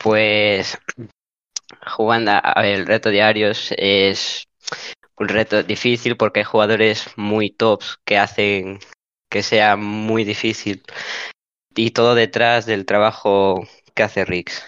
Pues 0.02 0.78
jugando 1.86 2.32
a 2.32 2.62
ver, 2.62 2.80
el 2.80 2.88
reto 2.88 3.10
diario 3.10 3.50
es 3.52 4.48
un 5.18 5.28
reto 5.28 5.62
difícil 5.62 6.16
porque 6.16 6.39
hay 6.39 6.45
jugadores 6.45 7.10
muy 7.18 7.50
tops 7.50 8.00
que 8.06 8.18
hacen 8.18 8.80
que 9.30 9.43
sea 9.43 9.76
muy 9.76 10.24
difícil 10.24 10.84
y 11.76 11.91
todo 11.91 12.16
detrás 12.16 12.66
del 12.66 12.86
trabajo 12.86 13.68
que 13.93 14.04
hace 14.04 14.24
Rix. 14.24 14.66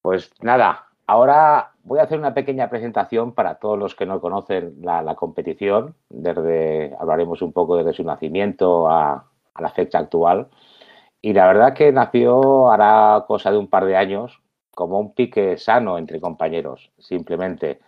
Pues 0.00 0.30
nada, 0.40 0.88
ahora 1.06 1.72
voy 1.84 1.98
a 1.98 2.04
hacer 2.04 2.18
una 2.18 2.34
pequeña 2.34 2.68
presentación 2.70 3.32
para 3.32 3.56
todos 3.56 3.78
los 3.78 3.94
que 3.94 4.06
no 4.06 4.20
conocen 4.20 4.76
la, 4.82 5.14
competición. 5.14 5.94
Desde, 6.08 6.94
hablaremos 6.98 7.42
un 7.42 7.52
poco 7.52 7.76
desde 7.76 7.92
su 7.92 8.04
nacimiento 8.04 8.88
a, 8.88 9.28
a, 9.54 9.62
la 9.62 9.70
fecha 9.70 9.98
actual. 9.98 10.48
Y 11.20 11.32
la 11.32 11.46
verdad 11.46 11.74
que 11.74 11.92
nació 11.92 12.70
hará 12.70 13.24
cosa 13.26 13.50
de 13.50 13.58
un 13.58 13.68
par 13.68 13.84
de 13.84 13.96
años 13.96 14.40
como 14.74 14.98
un 14.98 15.14
pique 15.14 15.56
sano 15.58 15.98
entre 15.98 16.20
compañeros. 16.20 16.90
Simplemente 16.98 17.80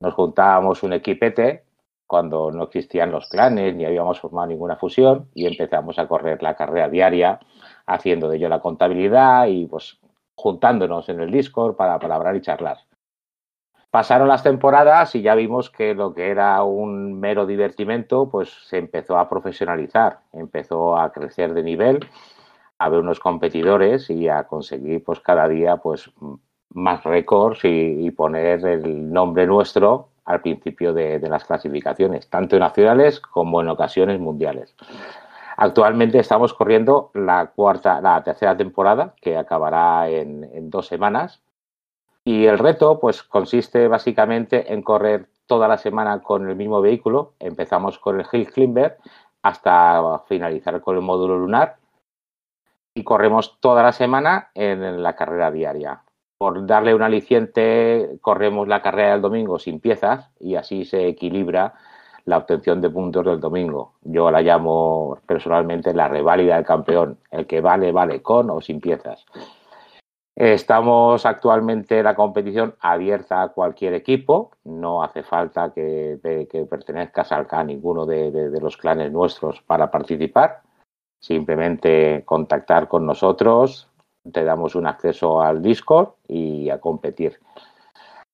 nos 0.00 0.14
juntábamos 0.14 0.82
un 0.82 0.92
equipete 0.92 1.64
cuando 2.06 2.50
no 2.52 2.64
existían 2.64 3.10
los 3.10 3.28
clanes 3.28 3.74
ni 3.74 3.84
habíamos 3.84 4.20
formado 4.20 4.46
ninguna 4.46 4.76
fusión 4.76 5.28
y 5.34 5.46
empezamos 5.46 5.98
a 5.98 6.06
correr 6.06 6.42
la 6.42 6.54
carrera 6.54 6.88
diaria 6.88 7.40
haciendo 7.86 8.28
de 8.28 8.36
ello 8.36 8.48
la 8.48 8.60
contabilidad 8.60 9.46
y 9.46 9.66
pues 9.66 9.98
juntándonos 10.36 11.08
en 11.08 11.20
el 11.20 11.30
Discord 11.30 11.74
para, 11.76 11.94
hablar 11.94 12.36
y 12.36 12.42
charlar. 12.42 12.78
Pasaron 13.90 14.28
las 14.28 14.42
temporadas 14.42 15.14
y 15.14 15.22
ya 15.22 15.34
vimos 15.34 15.70
que 15.70 15.94
lo 15.94 16.12
que 16.12 16.28
era 16.28 16.62
un 16.62 17.18
mero 17.18 17.46
divertimento 17.46 18.28
pues 18.28 18.50
se 18.66 18.78
empezó 18.78 19.18
a 19.18 19.28
profesionalizar, 19.28 20.20
empezó 20.32 20.98
a 20.98 21.10
crecer 21.12 21.54
de 21.54 21.62
nivel, 21.62 22.06
a 22.78 22.88
ver 22.90 23.00
unos 23.00 23.20
competidores 23.20 24.10
y 24.10 24.28
a 24.28 24.44
conseguir 24.44 25.02
pues 25.02 25.20
cada 25.20 25.48
día 25.48 25.78
pues 25.78 26.10
más 26.74 27.02
récords 27.04 27.60
y, 27.64 28.10
poner 28.10 28.66
el 28.66 29.10
nombre 29.10 29.46
nuestro 29.46 30.10
al 30.26 30.42
principio 30.42 30.92
de, 30.92 31.18
de, 31.18 31.28
las 31.28 31.44
clasificaciones, 31.44 32.28
tanto 32.28 32.58
nacionales 32.58 33.20
como 33.20 33.62
en 33.62 33.68
ocasiones 33.68 34.20
mundiales. 34.20 34.74
Actualmente 35.56 36.18
estamos 36.18 36.52
corriendo 36.52 37.10
la 37.14 37.46
cuarta, 37.46 38.00
la 38.00 38.22
tercera 38.22 38.56
temporada, 38.56 39.14
que 39.20 39.36
acabará 39.36 40.08
en, 40.08 40.70
dos 40.70 40.86
semanas. 40.86 41.42
Y 42.24 42.46
el 42.46 42.58
reto, 42.58 43.00
pues, 43.00 43.22
consiste 43.22 43.88
básicamente 43.88 44.72
en 44.72 44.82
correr 44.82 45.28
toda 45.46 45.66
la 45.68 45.78
semana 45.78 46.20
con 46.22 46.48
el 46.48 46.56
mismo 46.56 46.80
vehículo. 46.80 47.34
Empezamos 47.38 47.98
con 47.98 48.20
el 48.20 48.26
Hill 48.30 48.50
Climber 48.50 48.98
hasta 49.42 50.18
finalizar 50.26 50.80
con 50.80 50.96
el 50.96 51.02
módulo 51.02 51.38
lunar. 51.38 51.76
Y 52.94 53.04
corremos 53.04 53.58
toda 53.60 53.82
la 53.82 53.92
semana 53.92 54.50
en 54.54 55.02
la 55.02 55.14
carrera 55.14 55.50
diaria 55.50 56.02
por 56.38 56.66
darle 56.66 56.94
un 56.94 57.02
aliciente, 57.02 58.18
corremos 58.20 58.68
la 58.68 58.82
carrera 58.82 59.12
del 59.12 59.22
domingo 59.22 59.58
sin 59.58 59.80
piezas 59.80 60.30
y 60.38 60.56
así 60.56 60.84
se 60.84 61.06
equilibra 61.06 61.74
la 62.26 62.38
obtención 62.38 62.80
de 62.80 62.90
puntos 62.90 63.24
del 63.24 63.40
domingo. 63.40 63.94
Yo 64.02 64.30
la 64.30 64.42
llamo 64.42 65.18
personalmente 65.26 65.94
la 65.94 66.08
reválida 66.08 66.56
del 66.56 66.66
campeón, 66.66 67.18
el 67.30 67.46
que 67.46 67.60
vale, 67.60 67.92
vale 67.92 68.20
con 68.20 68.50
o 68.50 68.60
sin 68.60 68.80
piezas. 68.80 69.24
Estamos 70.34 71.24
actualmente 71.24 71.98
en 71.98 72.04
la 72.04 72.14
competición 72.14 72.74
abierta 72.80 73.42
a 73.42 73.48
cualquier 73.48 73.94
equipo. 73.94 74.50
No 74.64 75.02
hace 75.02 75.22
falta 75.22 75.72
que, 75.72 76.18
pertenezcas 76.68 77.32
al, 77.32 77.46
a 77.48 77.64
ninguno 77.64 78.04
de, 78.04 78.30
de, 78.30 78.60
los 78.60 78.76
clanes 78.76 79.10
nuestros 79.10 79.62
para 79.62 79.90
participar. 79.90 80.60
Simplemente 81.18 82.22
contactar 82.26 82.86
con 82.88 83.06
nosotros, 83.06 83.88
te 84.30 84.44
damos 84.44 84.74
un 84.74 84.86
acceso 84.86 85.40
al 85.40 85.62
Discord 85.62 86.10
y 86.28 86.68
a 86.68 86.80
competir. 86.80 87.38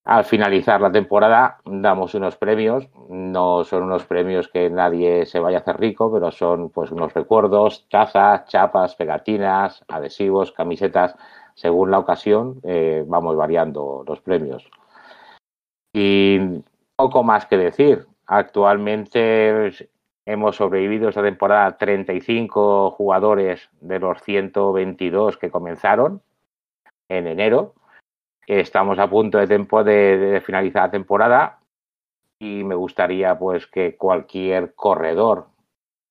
Al 0.05 0.25
finalizar 0.25 0.81
la 0.81 0.91
temporada 0.91 1.59
damos 1.65 2.15
unos 2.15 2.37
premios, 2.37 2.89
no 3.09 3.63
son 3.63 3.85
unos 3.85 4.05
premios 4.05 4.49
que 4.49 4.69
nadie 4.69 5.27
se 5.27 5.39
vaya 5.39 5.59
a 5.59 5.61
hacer 5.61 5.79
rico, 5.79 6.13
pero 6.13 6.33
son 6.33 6.71
pues 6.71 6.91
unos 6.91 7.15
recuerdos, 7.15 7.87
tazas, 7.89 8.47
chapas, 8.47 8.97
pegatinas, 8.97 9.85
adhesivos, 9.87 10.51
camisetas 10.51 11.15
según 11.55 11.91
la 11.91 11.99
ocasión, 11.99 12.61
eh, 12.65 13.05
vamos 13.07 13.37
variando 13.37 14.05
los 14.07 14.21
premios. 14.21 14.69
Y 15.93 16.39
poco 16.97 17.23
más 17.23 17.47
que 17.47 17.57
decir. 17.57 18.07
Actualmente 18.27 19.71
hemos 20.25 20.57
sobrevivido 20.57 21.09
esta 21.09 21.23
temporada 21.23 21.77
35 21.77 22.93
jugadores 22.93 23.69
de 23.81 23.99
los 23.99 24.23
122 24.23 25.37
que 25.37 25.51
comenzaron 25.51 26.23
en 27.09 27.27
enero. 27.27 27.75
Estamos 28.47 28.99
a 28.99 29.09
punto 29.09 29.39
de, 29.39 29.47
tiempo 29.47 29.85
de, 29.85 30.19
de 30.19 30.41
finalizar 30.41 30.85
la 30.85 30.91
temporada 30.91 31.59
y 32.41 32.65
me 32.65 32.75
gustaría 32.75 33.39
pues 33.39 33.67
que 33.67 33.97
cualquier 33.97 34.75
corredor 34.75 35.47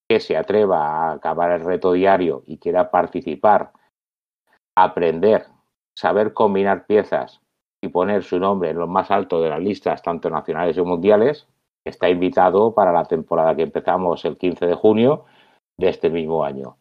que 0.10 0.20
se 0.20 0.38
atreva 0.38 0.88
a 0.88 1.14
acabar 1.14 1.52
el 1.52 1.66
reto 1.66 1.94
diario 1.94 2.44
y 2.46 2.58
quiera 2.58 2.90
participar 2.90 3.72
aprender, 4.76 5.46
saber 5.96 6.34
combinar 6.34 6.86
piezas 6.86 7.42
y 7.82 7.90
poner 7.90 8.24
su 8.24 8.40
nombre 8.40 8.70
en 8.70 8.78
lo 8.78 8.88
más 8.88 9.12
alto 9.12 9.42
de 9.42 9.50
las 9.50 9.60
listas, 9.60 10.02
tanto 10.02 10.30
nacionales 10.30 10.78
y 10.78 10.82
mundiales, 10.82 11.48
está 11.86 12.10
invitado 12.10 12.74
para 12.74 12.92
la 12.92 13.06
temporada 13.06 13.56
que 13.56 13.64
empezamos 13.64 14.24
el 14.26 14.38
15 14.38 14.68
de 14.68 14.76
junio 14.76 15.26
de 15.78 15.90
este 15.90 16.10
mismo 16.10 16.44
año. 16.46 16.78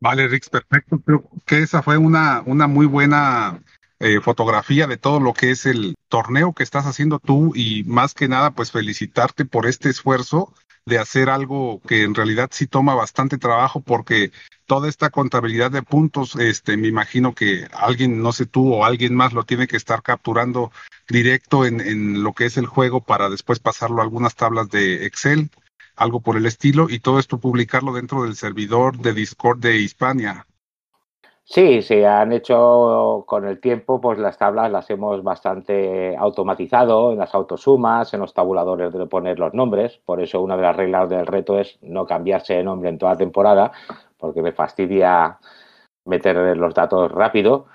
Vale, 0.00 0.28
Rix, 0.28 0.48
perfecto. 0.48 0.98
Creo 1.04 1.24
que 1.46 1.58
esa 1.58 1.82
fue 1.82 1.96
una, 1.96 2.42
una 2.46 2.66
muy 2.66 2.86
buena 2.86 3.60
eh, 4.04 4.20
fotografía 4.20 4.86
de 4.86 4.98
todo 4.98 5.18
lo 5.18 5.32
que 5.32 5.50
es 5.50 5.64
el 5.64 5.94
torneo 6.10 6.52
que 6.52 6.62
estás 6.62 6.84
haciendo 6.84 7.18
tú 7.18 7.52
y 7.54 7.84
más 7.84 8.12
que 8.12 8.28
nada, 8.28 8.50
pues 8.50 8.70
felicitarte 8.70 9.46
por 9.46 9.66
este 9.66 9.88
esfuerzo 9.88 10.52
de 10.84 10.98
hacer 10.98 11.30
algo 11.30 11.80
que 11.88 12.02
en 12.02 12.14
realidad 12.14 12.50
sí 12.52 12.66
toma 12.66 12.94
bastante 12.94 13.38
trabajo 13.38 13.80
porque 13.80 14.30
toda 14.66 14.90
esta 14.90 15.08
contabilidad 15.08 15.70
de 15.70 15.82
puntos, 15.82 16.36
este, 16.36 16.76
me 16.76 16.88
imagino 16.88 17.34
que 17.34 17.66
alguien, 17.72 18.20
no 18.20 18.32
sé 18.32 18.44
tú 18.44 18.74
o 18.74 18.84
alguien 18.84 19.14
más 19.14 19.32
lo 19.32 19.44
tiene 19.44 19.66
que 19.66 19.78
estar 19.78 20.02
capturando 20.02 20.70
directo 21.08 21.64
en, 21.64 21.80
en 21.80 22.22
lo 22.22 22.34
que 22.34 22.44
es 22.44 22.58
el 22.58 22.66
juego 22.66 23.00
para 23.00 23.30
después 23.30 23.58
pasarlo 23.58 24.00
a 24.00 24.04
algunas 24.04 24.34
tablas 24.34 24.68
de 24.68 25.06
Excel, 25.06 25.50
algo 25.96 26.20
por 26.20 26.36
el 26.36 26.44
estilo, 26.44 26.90
y 26.90 26.98
todo 26.98 27.18
esto 27.18 27.38
publicarlo 27.38 27.94
dentro 27.94 28.24
del 28.24 28.36
servidor 28.36 28.98
de 28.98 29.14
Discord 29.14 29.60
de 29.60 29.78
Hispania. 29.78 30.46
Sí, 31.46 31.82
se 31.82 32.06
han 32.06 32.32
hecho 32.32 33.24
con 33.26 33.46
el 33.46 33.60
tiempo, 33.60 34.00
pues 34.00 34.18
las 34.18 34.38
tablas 34.38 34.72
las 34.72 34.88
hemos 34.88 35.22
bastante 35.22 36.16
automatizado 36.16 37.12
en 37.12 37.18
las 37.18 37.34
autosumas, 37.34 38.14
en 38.14 38.20
los 38.20 38.32
tabuladores 38.32 38.92
de 38.94 39.06
poner 39.06 39.38
los 39.38 39.52
nombres. 39.52 39.98
Por 40.06 40.22
eso 40.22 40.40
una 40.40 40.56
de 40.56 40.62
las 40.62 40.74
reglas 40.76 41.08
del 41.10 41.26
reto 41.26 41.58
es 41.58 41.78
no 41.82 42.06
cambiarse 42.06 42.54
de 42.54 42.64
nombre 42.64 42.88
en 42.88 42.98
toda 42.98 43.16
temporada, 43.18 43.72
porque 44.16 44.40
me 44.40 44.52
fastidia 44.52 45.38
meter 46.06 46.56
los 46.56 46.74
datos 46.74 47.12
rápido. 47.12 47.66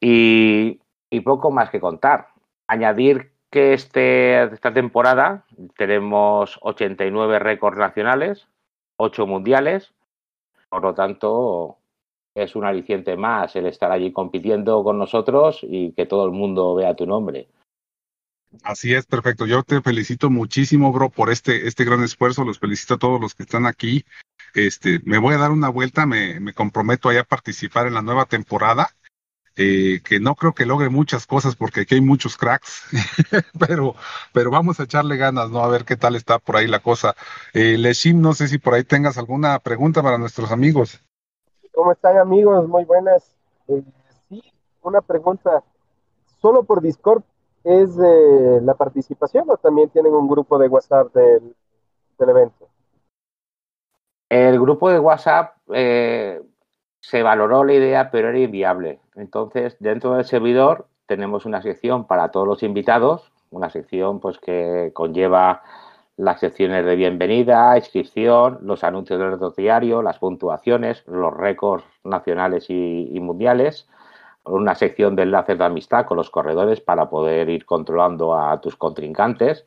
Y, 0.00 0.80
y 1.10 1.20
poco 1.20 1.50
más 1.50 1.70
que 1.70 1.80
contar. 1.80 2.28
Añadir 2.68 3.32
que 3.50 3.72
este, 3.74 4.44
esta 4.44 4.72
temporada 4.72 5.44
tenemos 5.76 6.58
89 6.62 7.40
récords 7.40 7.78
nacionales, 7.78 8.46
8 8.96 9.26
mundiales. 9.26 9.92
Por 10.68 10.82
lo 10.82 10.94
tanto, 10.94 11.77
es 12.42 12.56
un 12.56 12.64
aliciente 12.64 13.16
más 13.16 13.54
el 13.56 13.66
estar 13.66 13.90
allí 13.90 14.12
compitiendo 14.12 14.82
con 14.82 14.98
nosotros 14.98 15.60
y 15.62 15.92
que 15.92 16.06
todo 16.06 16.24
el 16.24 16.32
mundo 16.32 16.74
vea 16.74 16.94
tu 16.94 17.06
nombre. 17.06 17.48
Así 18.62 18.94
es, 18.94 19.06
perfecto. 19.06 19.46
Yo 19.46 19.62
te 19.62 19.82
felicito 19.82 20.30
muchísimo, 20.30 20.92
bro, 20.92 21.10
por 21.10 21.30
este, 21.30 21.66
este 21.68 21.84
gran 21.84 22.02
esfuerzo. 22.02 22.44
Los 22.44 22.58
felicito 22.58 22.94
a 22.94 22.98
todos 22.98 23.20
los 23.20 23.34
que 23.34 23.42
están 23.42 23.66
aquí. 23.66 24.04
Este, 24.54 25.00
me 25.04 25.18
voy 25.18 25.34
a 25.34 25.38
dar 25.38 25.50
una 25.50 25.68
vuelta, 25.68 26.06
me, 26.06 26.40
me 26.40 26.54
comprometo 26.54 27.10
a 27.10 27.24
participar 27.24 27.86
en 27.86 27.94
la 27.94 28.02
nueva 28.02 28.24
temporada. 28.24 28.88
Eh, 29.60 30.02
que 30.04 30.20
no 30.20 30.36
creo 30.36 30.54
que 30.54 30.66
logre 30.66 30.88
muchas 30.88 31.26
cosas 31.26 31.56
porque 31.56 31.80
aquí 31.80 31.96
hay 31.96 32.00
muchos 32.00 32.36
cracks, 32.36 32.84
pero, 33.58 33.96
pero 34.32 34.52
vamos 34.52 34.78
a 34.78 34.84
echarle 34.84 35.16
ganas, 35.16 35.50
¿no? 35.50 35.64
A 35.64 35.68
ver 35.68 35.84
qué 35.84 35.96
tal 35.96 36.14
está 36.14 36.38
por 36.38 36.56
ahí 36.56 36.68
la 36.68 36.78
cosa. 36.78 37.16
Eh, 37.54 37.76
Leshim, 37.76 38.20
no 38.20 38.34
sé 38.34 38.46
si 38.46 38.58
por 38.58 38.74
ahí 38.74 38.84
tengas 38.84 39.18
alguna 39.18 39.58
pregunta 39.58 40.00
para 40.00 40.16
nuestros 40.16 40.52
amigos. 40.52 41.00
¿Cómo 41.78 41.92
están 41.92 42.18
amigos? 42.18 42.66
Muy 42.66 42.84
buenas. 42.84 43.36
Eh, 43.68 43.84
sí, 44.28 44.42
una 44.82 45.00
pregunta. 45.00 45.62
¿Solo 46.42 46.64
por 46.64 46.82
Discord 46.82 47.22
es 47.62 47.96
eh, 48.02 48.58
la 48.64 48.74
participación 48.74 49.48
o 49.48 49.56
también 49.58 49.88
tienen 49.88 50.12
un 50.12 50.26
grupo 50.26 50.58
de 50.58 50.66
WhatsApp 50.66 51.14
del, 51.14 51.54
evento? 52.18 52.66
El 54.28 54.58
grupo 54.58 54.90
de 54.90 54.98
WhatsApp 54.98 55.54
eh, 55.72 56.42
se 56.98 57.22
valoró 57.22 57.62
la 57.62 57.74
idea, 57.74 58.10
pero 58.10 58.30
era 58.30 58.40
inviable. 58.40 58.98
Entonces, 59.14 59.76
dentro 59.78 60.14
del 60.14 60.24
servidor 60.24 60.88
tenemos 61.06 61.46
una 61.46 61.62
sección 61.62 62.08
para 62.08 62.32
todos 62.32 62.48
los 62.48 62.64
invitados, 62.64 63.30
una 63.50 63.70
sección 63.70 64.18
pues 64.18 64.40
que 64.40 64.90
conlleva 64.94 65.62
las 66.18 66.40
secciones 66.40 66.84
de 66.84 66.96
bienvenida, 66.96 67.76
inscripción, 67.76 68.58
los 68.62 68.82
anuncios 68.82 69.20
del 69.20 69.30
reto 69.30 69.52
diario, 69.56 70.02
las 70.02 70.18
puntuaciones, 70.18 71.04
los 71.06 71.32
récords 71.32 71.84
nacionales 72.02 72.66
y, 72.70 73.20
mundiales, 73.20 73.86
una 74.44 74.74
sección 74.74 75.14
de 75.14 75.22
enlaces 75.22 75.56
de 75.56 75.64
amistad 75.64 76.06
con 76.06 76.16
los 76.16 76.28
corredores 76.28 76.80
para 76.80 77.08
poder 77.08 77.48
ir 77.48 77.64
controlando 77.64 78.36
a 78.36 78.60
tus 78.60 78.74
contrincantes, 78.74 79.64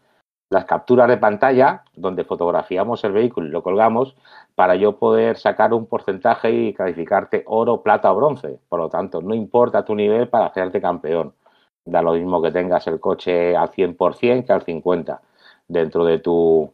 las 0.49 0.65
capturas 0.65 1.07
de 1.07 1.15
pantalla 1.15 1.85
donde 1.95 2.25
fotografiamos 2.25 3.01
el 3.05 3.13
vehículo 3.13 3.47
y 3.47 3.51
lo 3.51 3.63
colgamos 3.63 4.17
para 4.53 4.75
yo 4.75 4.97
poder 4.97 5.37
sacar 5.37 5.73
un 5.73 5.85
porcentaje 5.85 6.51
y 6.51 6.73
calificarte 6.73 7.43
oro, 7.47 7.81
plata 7.81 8.11
o 8.11 8.15
bronce. 8.17 8.59
Por 8.67 8.79
lo 8.81 8.89
tanto, 8.89 9.21
no 9.21 9.33
importa 9.33 9.85
tu 9.85 9.95
nivel 9.95 10.27
para 10.27 10.47
hacerte 10.47 10.81
campeón. 10.81 11.33
Da 11.85 12.01
lo 12.01 12.11
mismo 12.11 12.41
que 12.41 12.51
tengas 12.51 12.85
el 12.87 12.99
coche 12.99 13.55
al 13.55 13.71
100% 13.71 14.45
que 14.45 14.51
al 14.51 14.65
50% 14.65 15.19
dentro 15.71 16.05
de 16.05 16.19
tu, 16.19 16.71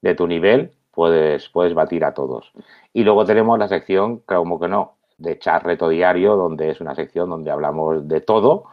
de 0.00 0.14
tu 0.14 0.26
nivel, 0.26 0.72
puedes, 0.92 1.48
puedes 1.48 1.74
batir 1.74 2.04
a 2.04 2.14
todos. 2.14 2.52
Y 2.92 3.04
luego 3.04 3.24
tenemos 3.24 3.58
la 3.58 3.68
sección, 3.68 4.18
como 4.20 4.60
que 4.60 4.68
no, 4.68 4.94
de 5.18 5.38
chat 5.38 5.62
reto 5.62 5.88
diario, 5.88 6.36
donde 6.36 6.70
es 6.70 6.80
una 6.80 6.94
sección 6.94 7.30
donde 7.30 7.50
hablamos 7.50 8.08
de 8.08 8.20
todo, 8.20 8.64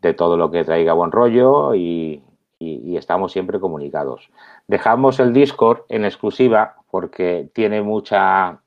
de 0.00 0.14
todo 0.14 0.36
lo 0.36 0.50
que 0.50 0.64
traiga 0.64 0.92
buen 0.92 1.12
rollo 1.12 1.74
y, 1.74 2.22
y, 2.58 2.96
estamos 2.96 3.32
siempre 3.32 3.58
comunicados. 3.58 4.30
Dejamos 4.66 5.18
el 5.20 5.32
Discord 5.32 5.80
en 5.88 6.04
exclusiva 6.04 6.76
porque 6.90 7.50
tiene 7.54 7.82
mucha 7.82 8.60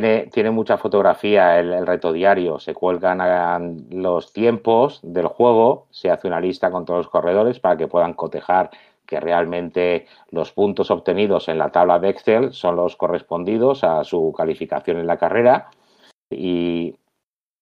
tiene, 0.00 0.50
mucha 0.50 0.78
fotografía 0.78 1.58
el, 1.58 1.86
reto 1.86 2.12
diario, 2.12 2.58
se 2.58 2.74
cuelgan 2.74 3.86
los 3.90 4.32
tiempos 4.32 5.00
del 5.02 5.26
juego, 5.26 5.86
se 5.90 6.10
hace 6.10 6.28
una 6.28 6.40
lista 6.40 6.70
con 6.70 6.84
todos 6.84 6.98
los 6.98 7.08
corredores 7.08 7.60
para 7.60 7.76
que 7.76 7.88
puedan 7.88 8.14
cotejar 8.14 8.70
que 9.06 9.20
realmente 9.20 10.06
los 10.30 10.52
puntos 10.52 10.90
obtenidos 10.90 11.48
en 11.48 11.58
la 11.58 11.70
tabla 11.70 11.98
de 11.98 12.08
Excel 12.08 12.52
son 12.52 12.76
los 12.76 12.96
correspondidos 12.96 13.84
a 13.84 14.02
su 14.04 14.32
calificación 14.36 14.98
en 14.98 15.06
la 15.06 15.16
carrera 15.16 15.70
y 16.30 16.96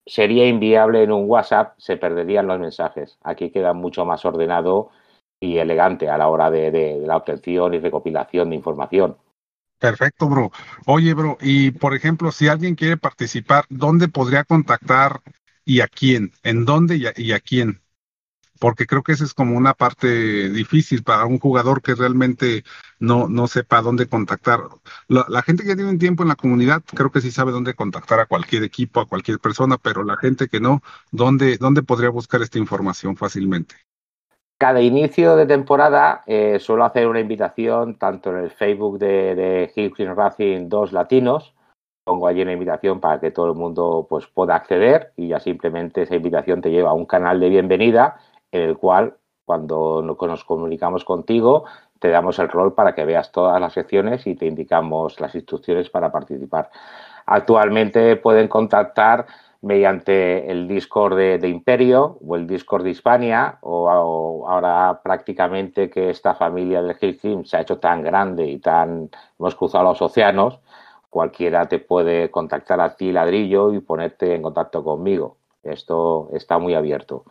sería 0.05 0.47
inviable 0.47 1.03
en 1.03 1.11
un 1.11 1.29
WhatsApp, 1.29 1.75
se 1.77 1.97
perderían 1.97 2.47
los 2.47 2.59
mensajes. 2.59 3.17
Aquí 3.23 3.51
queda 3.51 3.73
mucho 3.73 4.05
más 4.05 4.25
ordenado 4.25 4.89
y 5.39 5.57
elegante 5.57 6.09
a 6.09 6.17
la 6.17 6.29
hora 6.29 6.49
de 6.49 7.01
la 7.05 7.17
obtención 7.17 7.73
y 7.73 7.79
recopilación 7.79 8.49
de 8.49 8.55
información. 8.55 9.17
Perfecto, 9.79 10.27
bro. 10.29 10.51
Oye, 10.85 11.13
bro, 11.13 11.37
y 11.41 11.71
por 11.71 11.95
ejemplo, 11.95 12.31
si 12.31 12.47
alguien 12.47 12.75
quiere 12.75 12.97
participar, 12.97 13.65
¿dónde 13.69 14.07
podría 14.07 14.43
contactar 14.43 15.21
y 15.65 15.81
a 15.81 15.87
quién? 15.87 16.31
¿En 16.43 16.65
dónde 16.65 16.97
y 16.97 17.31
a, 17.31 17.39
quién? 17.39 17.81
Porque 18.59 18.87
creo 18.87 19.03
que 19.03 19.13
esa 19.13 19.25
es 19.25 19.33
como 19.33 19.57
una 19.57 19.73
parte 19.73 20.49
difícil 20.49 21.03
para 21.03 21.25
un 21.25 21.39
jugador 21.39 21.81
que 21.81 21.95
realmente 21.95 22.63
no, 22.99 23.27
no 23.27 23.47
sepa 23.47 23.81
dónde 23.81 24.07
contactar. 24.07 24.61
La, 25.07 25.25
la, 25.29 25.41
gente 25.43 25.63
que 25.65 25.75
tiene 25.75 25.91
un 25.91 25.99
tiempo 25.99 26.23
en 26.23 26.29
la 26.29 26.35
comunidad 26.35 26.83
creo 26.85 27.11
que 27.11 27.21
sí 27.21 27.31
sabe 27.31 27.51
dónde 27.51 27.75
contactar 27.75 28.19
a 28.21 28.27
cualquier 28.27 28.63
equipo, 28.63 29.01
a 29.01 29.07
cualquier 29.07 29.39
persona, 29.39 29.77
pero 29.77 30.03
la 30.03 30.17
gente 30.17 30.47
que 30.47 30.61
no, 30.61 30.81
¿dónde, 31.11 31.57
dónde 31.57 31.83
podría 31.83 32.09
buscar 32.09 32.41
esta 32.41 32.59
información 32.59 33.17
fácilmente? 33.17 33.75
Cada 34.57 34.81
inicio 34.81 35.35
de 35.35 35.45
temporada 35.45 36.23
eh, 36.25 36.59
suelo 36.59 36.85
hacer 36.85 37.07
una 37.07 37.19
invitación 37.19 37.97
tanto 37.97 38.29
en 38.31 38.37
el 38.37 38.51
Facebook 38.51 38.99
de, 38.99 39.35
de 39.35 40.13
Racing 40.15 40.69
2 40.69 40.93
Latinos 40.93 41.55
pongo 42.05 42.27
allí 42.27 42.43
una 42.43 42.53
invitación 42.53 42.99
para 42.99 43.19
que 43.19 43.31
todo 43.31 43.47
el 43.47 43.55
mundo 43.55 44.05
pues, 44.07 44.27
pueda 44.27 44.55
acceder 44.55 45.11
y 45.17 45.29
ya 45.29 45.39
simplemente 45.39 46.03
esa 46.03 46.15
invitación 46.15 46.61
te 46.61 46.69
lleva 46.69 46.91
a 46.91 46.93
un 46.93 47.07
canal 47.07 47.39
de 47.39 47.49
bienvenida 47.49 48.17
en 48.51 48.61
el 48.61 48.77
cual 48.77 49.17
cuando 49.43 50.03
nos 50.03 50.43
comunicamos 50.45 51.03
contigo 51.03 51.65
te 51.99 52.09
damos 52.09 52.37
el 52.37 52.49
rol 52.49 52.75
para 52.75 52.93
que 52.93 53.05
veas 53.05 53.31
todas 53.31 53.59
las 53.59 53.73
secciones 53.73 54.27
y 54.27 54.35
te 54.35 54.45
indicamos 54.45 55.19
las 55.19 55.33
instrucciones 55.33 55.89
para 55.89 56.11
participar. 56.11 56.69
Actualmente 57.25 58.17
pueden 58.17 58.47
contactar 58.47 59.25
mediante 59.65 60.51
el 60.51 60.67
Discord 60.67 61.17
de, 61.17 61.49
Imperio 61.49 62.19
o 62.21 62.35
el 62.35 62.45
Discord 62.45 62.83
de 62.83 62.91
Hispania 62.91 63.57
o, 63.61 64.47
ahora 64.47 65.01
prácticamente 65.03 65.89
que 65.89 66.11
esta 66.11 66.35
familia 66.35 66.83
del 66.83 66.95
Hill 67.01 67.47
se 67.47 67.57
ha 67.57 67.61
hecho 67.61 67.79
tan 67.79 68.03
grande 68.03 68.45
y 68.45 68.59
tan 68.59 69.09
hemos 69.39 69.55
cruzado 69.55 69.85
los 69.85 70.01
océanos, 70.03 70.59
cualquiera 71.09 71.67
te 71.67 71.79
puede 71.79 72.29
contactar 72.29 72.79
a 72.79 72.95
ti 72.95 73.11
ladrillo 73.11 73.73
y 73.73 73.79
ponerte 73.79 74.35
en 74.35 74.43
contacto 74.43 74.83
conmigo. 74.83 75.37
Esto 75.63 76.29
está 76.33 76.59
muy 76.59 76.75
abierto. 76.75 77.25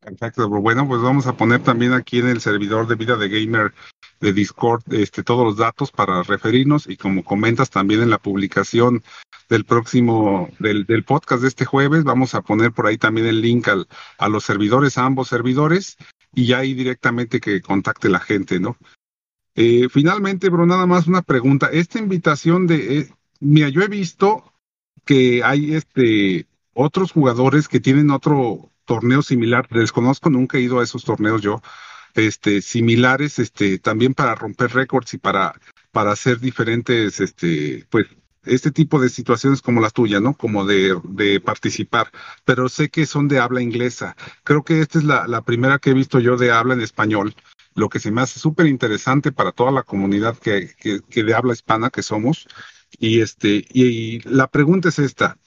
Perfecto, 0.00 0.48
bueno, 0.48 0.88
pues 0.88 1.02
vamos 1.02 1.26
a 1.26 1.36
poner 1.36 1.62
también 1.62 1.92
aquí 1.92 2.20
en 2.20 2.28
el 2.28 2.40
servidor 2.40 2.86
de 2.86 2.94
vida 2.94 3.16
de 3.16 3.28
gamer 3.28 3.74
de 4.20 4.32
Discord 4.32 4.82
este, 4.90 5.22
todos 5.22 5.44
los 5.44 5.56
datos 5.58 5.90
para 5.90 6.22
referirnos 6.22 6.88
y 6.88 6.96
como 6.96 7.24
comentas 7.24 7.68
también 7.68 8.00
en 8.02 8.08
la 8.08 8.18
publicación 8.18 9.02
del 9.48 9.64
próximo, 9.64 10.50
del, 10.58 10.84
del 10.86 11.04
podcast 11.04 11.42
de 11.42 11.48
este 11.48 11.64
jueves, 11.64 12.04
vamos 12.04 12.34
a 12.34 12.42
poner 12.42 12.72
por 12.72 12.86
ahí 12.86 12.98
también 12.98 13.26
el 13.26 13.40
link 13.40 13.68
al, 13.68 13.86
a 14.18 14.28
los 14.28 14.44
servidores, 14.44 14.98
a 14.98 15.04
ambos 15.04 15.28
servidores 15.28 15.96
y 16.34 16.52
ahí 16.52 16.74
directamente 16.74 17.40
que 17.40 17.60
contacte 17.60 18.08
la 18.08 18.20
gente, 18.20 18.60
¿no? 18.60 18.76
Eh, 19.54 19.88
finalmente, 19.90 20.50
bro, 20.50 20.66
nada 20.66 20.86
más 20.86 21.06
una 21.06 21.22
pregunta. 21.22 21.68
Esta 21.72 21.98
invitación 21.98 22.66
de, 22.66 22.98
eh, 22.98 23.08
mira, 23.40 23.68
yo 23.70 23.80
he 23.82 23.88
visto 23.88 24.52
que 25.04 25.42
hay 25.42 25.74
este 25.74 26.46
otros 26.74 27.12
jugadores 27.12 27.68
que 27.68 27.80
tienen 27.80 28.10
otro 28.10 28.70
torneo 28.84 29.22
similar, 29.22 29.66
desconozco, 29.70 30.28
nunca 30.28 30.58
he 30.58 30.60
ido 30.60 30.78
a 30.78 30.84
esos 30.84 31.04
torneos 31.04 31.40
yo, 31.40 31.62
este, 32.14 32.60
similares, 32.60 33.38
este, 33.38 33.78
también 33.78 34.12
para 34.12 34.34
romper 34.34 34.72
récords 34.72 35.14
y 35.14 35.18
para, 35.18 35.54
para 35.90 36.12
hacer 36.12 36.38
diferentes, 36.38 37.20
este, 37.20 37.86
pues, 37.88 38.06
este 38.46 38.70
tipo 38.70 39.00
de 39.00 39.08
situaciones 39.08 39.62
como 39.62 39.80
la 39.80 39.90
tuya, 39.90 40.20
¿no? 40.20 40.34
Como 40.34 40.64
de, 40.64 40.98
de 41.04 41.40
participar, 41.40 42.10
pero 42.44 42.68
sé 42.68 42.88
que 42.88 43.06
son 43.06 43.28
de 43.28 43.38
habla 43.38 43.62
inglesa. 43.62 44.16
Creo 44.44 44.64
que 44.64 44.80
esta 44.80 44.98
es 44.98 45.04
la, 45.04 45.26
la 45.26 45.42
primera 45.42 45.78
que 45.78 45.90
he 45.90 45.94
visto 45.94 46.20
yo 46.20 46.36
de 46.36 46.50
habla 46.50 46.74
en 46.74 46.80
español 46.80 47.34
lo 47.76 47.90
que 47.90 48.00
se 48.00 48.10
me 48.10 48.22
hace 48.22 48.40
súper 48.40 48.66
interesante 48.66 49.30
para 49.32 49.52
toda 49.52 49.70
la 49.70 49.82
comunidad 49.82 50.36
que, 50.38 50.70
que, 50.78 51.22
de 51.22 51.34
habla 51.34 51.52
hispana 51.52 51.90
que 51.90 52.02
somos. 52.02 52.48
Y 52.98 53.20
este, 53.20 53.66
y, 53.68 54.20
la 54.20 54.48
pregunta 54.48 54.88
es 54.88 54.98
esta. 54.98 55.38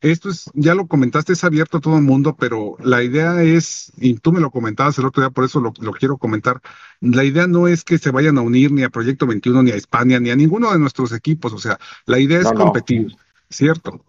Esto 0.00 0.28
es, 0.30 0.50
ya 0.54 0.74
lo 0.74 0.86
comentaste, 0.86 1.32
es 1.32 1.42
abierto 1.42 1.78
a 1.78 1.80
todo 1.80 1.96
el 1.96 2.02
mundo, 2.02 2.36
pero 2.38 2.76
la 2.78 3.02
idea 3.02 3.42
es, 3.42 3.92
y 3.96 4.14
tú 4.14 4.32
me 4.32 4.40
lo 4.40 4.50
comentabas 4.50 4.98
el 4.98 5.06
otro 5.06 5.22
día, 5.22 5.30
por 5.30 5.44
eso 5.44 5.60
lo, 5.60 5.72
quiero 5.72 6.18
comentar, 6.18 6.60
la 7.00 7.24
idea 7.24 7.46
no 7.46 7.66
es 7.66 7.84
que 7.84 7.98
se 7.98 8.10
vayan 8.10 8.38
a 8.38 8.42
unir 8.42 8.70
ni 8.70 8.84
a 8.84 8.90
Proyecto 8.90 9.26
21, 9.26 9.64
ni 9.64 9.70
a 9.72 9.76
España, 9.76 10.20
ni 10.20 10.30
a 10.30 10.36
ninguno 10.36 10.72
de 10.72 10.78
nuestros 10.78 11.12
equipos, 11.12 11.52
o 11.52 11.58
sea, 11.58 11.78
la 12.06 12.18
idea 12.18 12.40
es 12.40 12.52
competir, 12.52 13.16
¿cierto? 13.50 14.04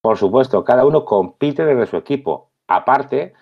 Por 0.00 0.16
supuesto, 0.16 0.62
cada 0.62 0.86
uno 0.86 1.04
compite 1.04 1.64
desde 1.64 1.86
su 1.86 1.96
equipo. 1.96 2.52
Aparte, 2.68 3.34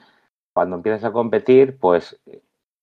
cuando 0.54 0.76
empiezas 0.76 1.04
a 1.04 1.12
competir, 1.12 1.76
pues 1.78 2.18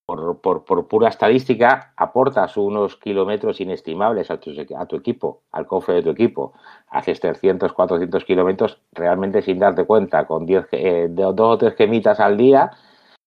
por, 0.06 0.42
por, 0.42 0.88
pura 0.88 1.10
estadística, 1.10 1.94
aportas 1.96 2.58
unos 2.58 2.98
kilómetros 2.98 3.62
inestimables 3.62 4.30
a 4.32 4.40
tu, 4.40 4.52
a 4.78 4.86
tu, 4.86 4.96
equipo, 4.98 5.44
al 5.52 5.66
cofre 5.66 5.96
de 5.96 6.04
tu 6.04 6.10
equipo. 6.10 6.54
Haces 6.90 7.20
300, 7.20 7.72
400 7.72 8.26
kilómetros 8.26 8.82
realmente 8.92 9.42
sin 9.42 9.60
darte 9.60 9.86
cuenta, 9.86 10.28
con 10.28 10.46
10, 10.46 10.68
eh, 10.72 11.08
dos 11.10 11.36
o 11.40 11.58
tres 11.58 11.76
gemitas 11.76 12.20
al 12.20 12.38
día, 12.38 12.72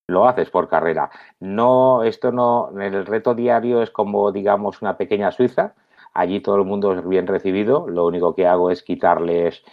lo 0.06 0.28
haces 0.28 0.50
por 0.50 0.68
carrera. 0.68 1.10
No, 1.40 2.02
esto 2.02 2.30
no, 2.30 2.70
el 2.78 3.06
reto 3.06 3.34
diario 3.34 3.82
es 3.82 3.90
como, 3.90 4.30
digamos, 4.30 4.82
una 4.82 4.96
pequeña 4.96 5.32
Suiza. 5.32 5.74
Allí 6.14 6.40
todo 6.40 6.56
el 6.56 6.64
mundo 6.64 6.92
es 6.92 7.06
bien 7.06 7.26
recibido. 7.26 7.88
Lo 7.88 8.06
único 8.06 8.34
que 8.34 8.46
hago 8.46 8.70
es 8.70 8.82
quitarles 8.82 9.64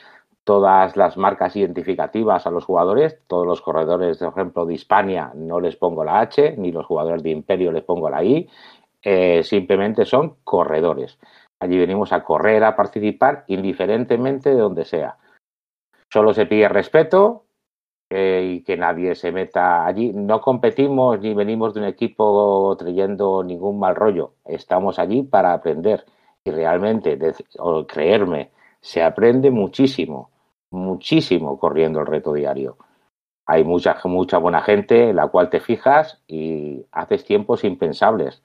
todas 0.44 0.98
las 0.98 1.18
marcas 1.18 1.56
identificativas 1.56 2.46
a 2.46 2.52
los 2.52 2.66
jugadores. 2.66 3.20
Todos 3.28 3.48
los 3.48 3.62
corredores, 3.62 4.18
por 4.18 4.30
ejemplo, 4.30 4.66
de 4.66 4.74
Hispania 4.74 5.32
no 5.36 5.60
les 5.60 5.76
pongo 5.76 6.04
la 6.04 6.20
H, 6.20 6.56
ni 6.58 6.72
los 6.72 6.86
jugadores 6.86 7.24
de 7.24 7.30
Imperio 7.30 7.72
les 7.72 7.84
pongo 7.84 8.10
la 8.10 8.24
I. 8.24 8.50
Eh, 9.02 9.44
simplemente 9.44 10.06
son 10.06 10.38
corredores. 10.44 11.20
Allí 11.60 11.78
venimos 11.78 12.12
a 12.12 12.24
correr, 12.24 12.64
a 12.64 12.76
participar, 12.76 13.46
indiferentemente 13.48 14.50
de 14.50 14.58
donde 14.58 14.86
sea. 14.86 15.18
Solo 16.12 16.34
se 16.34 16.46
pide 16.46 16.68
respeto 16.68 17.46
eh, 18.10 18.56
y 18.56 18.64
que 18.64 18.78
nadie 18.78 19.16
se 19.16 19.32
meta 19.32 19.86
allí. 19.86 20.12
No 20.14 20.42
competimos 20.42 21.20
ni 21.20 21.34
venimos 21.34 21.74
de 21.74 21.82
un 21.82 21.88
equipo 21.88 22.76
trayendo 22.78 23.44
ningún 23.44 23.80
mal 23.80 23.96
rollo. 23.96 24.34
Estamos 24.46 25.00
allí 25.00 25.24
para 25.24 25.54
aprender. 25.54 26.06
Y 26.46 26.52
realmente, 26.52 27.18
creerme, 27.88 28.52
se 28.84 29.02
aprende 29.02 29.50
muchísimo 29.50 30.30
muchísimo 30.74 31.58
corriendo 31.60 32.02
el 32.02 32.08
reto 32.08 32.34
diario. 32.34 32.78
Hay 33.46 33.64
mucha, 33.64 33.98
mucha 34.06 34.38
buena 34.38 34.62
gente 34.62 35.10
en 35.10 35.16
la 35.16 35.28
cual 35.28 35.50
te 35.50 35.60
fijas 35.60 36.22
y 36.28 36.86
haces 36.92 37.24
tiempos 37.26 37.64
impensables. 37.64 38.42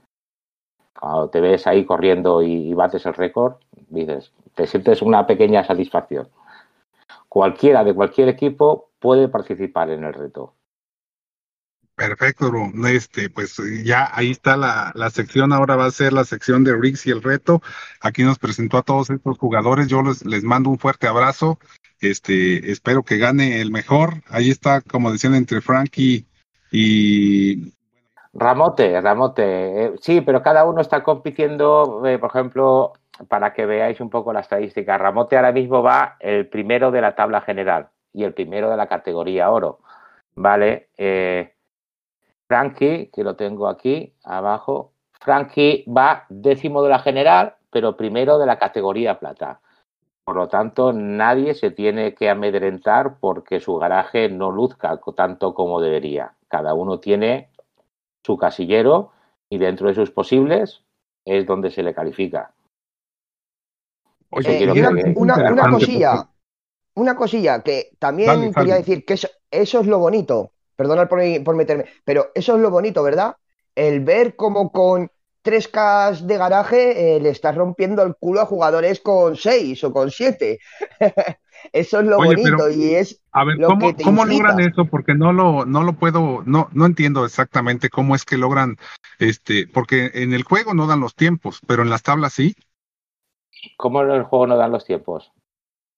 Cuando 0.98 1.30
te 1.30 1.40
ves 1.40 1.66
ahí 1.66 1.84
corriendo 1.84 2.42
y, 2.42 2.74
bates 2.74 3.06
el 3.06 3.14
récord, 3.14 3.54
dices, 3.88 4.32
te 4.54 4.66
sientes 4.66 5.00
una 5.00 5.26
pequeña 5.26 5.64
satisfacción. 5.64 6.28
Cualquiera 7.28 7.84
de 7.84 7.94
cualquier 7.94 8.28
equipo 8.28 8.90
puede 8.98 9.28
participar 9.28 9.90
en 9.90 10.04
el 10.04 10.12
reto. 10.12 10.54
Perfecto. 11.98 12.52
Este, 12.86 13.28
pues 13.28 13.60
ya 13.84 14.08
ahí 14.14 14.30
está 14.30 14.56
la, 14.56 14.92
la, 14.94 15.10
sección. 15.10 15.52
Ahora 15.52 15.74
va 15.74 15.86
a 15.86 15.90
ser 15.90 16.12
la 16.12 16.24
sección 16.24 16.62
de 16.62 16.76
Riggs 16.76 17.04
y 17.08 17.10
el 17.10 17.24
reto. 17.24 17.60
Aquí 18.00 18.22
nos 18.22 18.38
presentó 18.38 18.78
a 18.78 18.82
todos 18.82 19.10
estos 19.10 19.36
jugadores. 19.36 19.88
Yo 19.88 20.02
les, 20.02 20.24
les 20.24 20.44
mando 20.44 20.70
un 20.70 20.78
fuerte 20.78 21.08
abrazo. 21.08 21.58
Este, 22.00 22.70
espero 22.70 23.02
que 23.02 23.18
gane 23.18 23.60
el 23.60 23.72
mejor. 23.72 24.22
Ahí 24.30 24.48
está, 24.48 24.80
como 24.80 25.10
decían, 25.10 25.34
entre 25.34 25.60
Frankie 25.60 26.24
y. 26.70 27.74
Ramote, 28.32 29.00
Ramote. 29.00 29.86
Eh, 29.86 29.92
sí, 30.00 30.20
pero 30.20 30.40
cada 30.40 30.64
uno 30.66 30.80
está 30.80 31.02
compitiendo, 31.02 32.06
eh, 32.06 32.20
por 32.20 32.30
ejemplo, 32.30 32.92
para 33.26 33.52
que 33.52 33.66
veáis 33.66 34.00
un 34.00 34.08
poco 34.08 34.32
la 34.32 34.40
estadística. 34.40 34.98
Ramote 34.98 35.34
ahora 35.34 35.50
mismo 35.50 35.82
va 35.82 36.16
el 36.20 36.46
primero 36.46 36.92
de 36.92 37.00
la 37.00 37.16
tabla 37.16 37.40
general 37.40 37.88
y 38.12 38.22
el 38.22 38.34
primero 38.34 38.70
de 38.70 38.76
la 38.76 38.86
categoría 38.86 39.50
oro. 39.50 39.80
¿Vale? 40.36 40.90
Eh, 40.96 41.54
Frankie, 42.48 43.10
que 43.12 43.22
lo 43.22 43.36
tengo 43.36 43.68
aquí 43.68 44.14
abajo. 44.24 44.92
Frankie 45.20 45.84
va 45.86 46.24
décimo 46.28 46.82
de 46.82 46.88
la 46.88 46.98
general, 46.98 47.56
pero 47.70 47.96
primero 47.96 48.38
de 48.38 48.46
la 48.46 48.58
categoría 48.58 49.18
plata. 49.18 49.60
Por 50.24 50.36
lo 50.36 50.48
tanto, 50.48 50.92
nadie 50.92 51.54
se 51.54 51.70
tiene 51.70 52.14
que 52.14 52.28
amedrentar 52.28 53.18
porque 53.20 53.60
su 53.60 53.76
garaje 53.76 54.28
no 54.28 54.50
luzca 54.50 55.00
tanto 55.14 55.54
como 55.54 55.80
debería. 55.80 56.34
Cada 56.48 56.74
uno 56.74 57.00
tiene 57.00 57.50
su 58.24 58.36
casillero 58.36 59.12
y 59.48 59.58
dentro 59.58 59.88
de 59.88 59.94
sus 59.94 60.10
posibles 60.10 60.82
es 61.24 61.46
donde 61.46 61.70
se 61.70 61.82
le 61.82 61.94
califica. 61.94 62.52
Eh, 64.30 65.14
una, 65.16 65.70
cosilla, 65.70 66.28
una 66.94 67.16
cosilla 67.16 67.62
que 67.62 67.90
también 67.98 68.52
quería 68.52 68.74
decir 68.74 69.04
que 69.06 69.14
eso, 69.14 69.30
es 69.50 69.86
lo 69.86 69.98
bonito. 69.98 70.52
Perdona 70.78 71.08
por, 71.08 71.20
por 71.42 71.56
meterme, 71.56 71.86
pero 72.04 72.30
eso 72.36 72.54
es 72.54 72.62
lo 72.62 72.70
bonito, 72.70 73.02
¿verdad? 73.02 73.34
El 73.74 73.98
ver 73.98 74.36
cómo 74.36 74.70
con 74.70 75.10
3K 75.42 76.20
de 76.20 76.36
garaje 76.36 77.16
eh, 77.16 77.20
le 77.20 77.30
estás 77.30 77.56
rompiendo 77.56 78.04
el 78.04 78.14
culo 78.14 78.42
a 78.42 78.46
jugadores 78.46 79.00
con 79.00 79.34
6 79.34 79.82
o 79.82 79.92
con 79.92 80.12
7. 80.12 80.60
eso 81.72 81.98
es 81.98 82.06
lo 82.06 82.18
bonito 82.18 82.70
y 82.70 82.94
es. 82.94 83.20
A 83.32 83.44
ver, 83.44 83.56
¿cómo, 83.60 83.92
¿cómo 84.04 84.24
logran 84.24 84.60
eso? 84.60 84.84
Porque 84.84 85.14
no 85.14 85.32
lo, 85.32 85.66
no 85.66 85.82
lo 85.82 85.94
puedo, 85.94 86.44
no, 86.46 86.68
no 86.70 86.86
entiendo 86.86 87.24
exactamente 87.24 87.90
cómo 87.90 88.14
es 88.14 88.24
que 88.24 88.38
logran, 88.38 88.76
este, 89.18 89.66
porque 89.66 90.12
en 90.14 90.32
el 90.32 90.44
juego 90.44 90.74
no 90.74 90.86
dan 90.86 91.00
los 91.00 91.16
tiempos, 91.16 91.60
pero 91.66 91.82
en 91.82 91.90
las 91.90 92.04
tablas 92.04 92.34
sí. 92.34 92.54
¿Cómo 93.76 94.02
en 94.02 94.12
el 94.12 94.22
juego 94.22 94.46
no 94.46 94.56
dan 94.56 94.70
los 94.70 94.84
tiempos? 94.84 95.32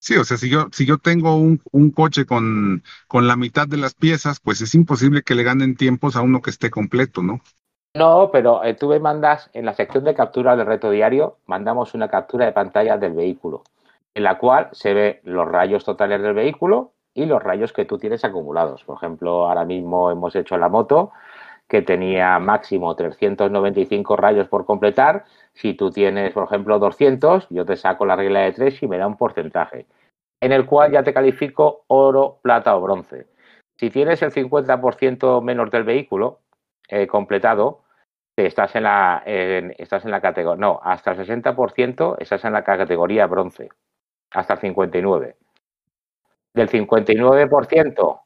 Sí, 0.01 0.17
o 0.17 0.25
sea, 0.25 0.39
si 0.39 0.49
yo, 0.49 0.69
si 0.73 0.87
yo 0.87 0.99
tengo 0.99 1.37
un, 1.37 1.61
un 1.73 1.91
coche 1.91 2.25
con, 2.25 2.83
con 3.07 3.29
la 3.29 3.37
mitad 3.37 3.69
de 3.69 3.77
las 3.77 3.95
piezas, 3.95 4.41
pues 4.41 4.61
es 4.63 4.75
imposible 4.75 5.23
que 5.23 5.35
le 5.35 5.43
ganen 5.43 5.77
tiempos 5.77 6.17
a 6.17 6.23
uno 6.23 6.41
que 6.41 6.51
esté 6.51 6.71
completo, 6.71 7.23
¿no? 7.23 7.41
No, 7.95 8.31
pero 8.33 8.63
eh, 8.65 8.75
tú 8.75 8.89
me 8.89 9.01
mandas 9.01 9.51
en 9.53 9.67
la 9.67 9.75
sección 9.75 10.05
de 10.05 10.15
captura 10.15 10.57
del 10.57 10.67
reto 10.67 10.91
diario, 10.91 11.39
mandamos 11.47 11.93
una 11.95 12.09
captura 12.09 12.47
de 12.47 12.53
pantalla 12.53 12.97
del 12.97 13.13
vehículo, 13.15 13.65
en 14.15 14.23
la 14.23 14.39
cual 14.39 14.69
se 14.73 14.95
ve 14.95 15.21
los 15.25 15.47
rayos 15.49 15.85
totales 15.85 16.23
del 16.23 16.35
vehículo 16.35 16.93
y 17.15 17.27
los 17.27 17.43
rayos 17.43 17.73
que 17.73 17.85
tú 17.85 17.99
tienes 17.99 18.25
acumulados. 18.25 18.85
Por 18.85 18.97
ejemplo, 18.97 19.49
ahora 19.49 19.65
mismo 19.65 20.11
hemos 20.11 20.37
hecho 20.37 20.57
la 20.57 20.69
moto 20.69 21.11
que 21.69 21.83
tenía 21.83 22.39
máximo 22.39 22.95
395 22.97 24.17
rayos 24.17 24.49
por 24.49 24.65
completar. 24.67 25.25
Si 25.61 25.75
tú 25.75 25.91
tienes, 25.91 26.33
por 26.33 26.45
ejemplo, 26.45 26.79
200, 26.79 27.49
yo 27.51 27.67
te 27.67 27.77
saco 27.77 28.07
la 28.07 28.17
regla 28.17 28.41
de 28.41 28.53
3 28.53 28.83
y 28.83 28.89
me 28.89 28.97
da 28.97 29.07
un 29.07 29.19
porcentaje, 29.19 29.85
en 30.41 30.53
el 30.53 30.65
cual 30.65 30.91
ya 30.91 31.03
te 31.03 31.13
califico 31.13 31.85
oro, 31.89 32.39
plata 32.41 32.75
o 32.75 32.81
bronce. 32.81 33.27
Si 33.79 33.91
tienes 33.91 34.23
el 34.23 34.33
50% 34.33 35.43
menos 35.43 35.71
del 35.71 35.85
vehículo 35.85 36.41
eh, 36.89 37.07
completado, 37.07 37.83
estás 38.37 38.75
en 38.75 38.85
la, 38.85 39.23
estás 39.27 40.07
en 40.07 40.13
la 40.13 40.23
categoría, 40.23 40.59
no, 40.59 40.81
hasta 40.83 41.13
el 41.13 41.19
60% 41.19 42.17
estás 42.19 42.43
en 42.47 42.55
la 42.55 42.65
categoría 42.65 43.27
bronce, 43.27 43.69
hasta 44.31 44.55
el 44.55 44.61
59%. 44.61 45.35
Del 46.55 46.71
59% 46.71 48.21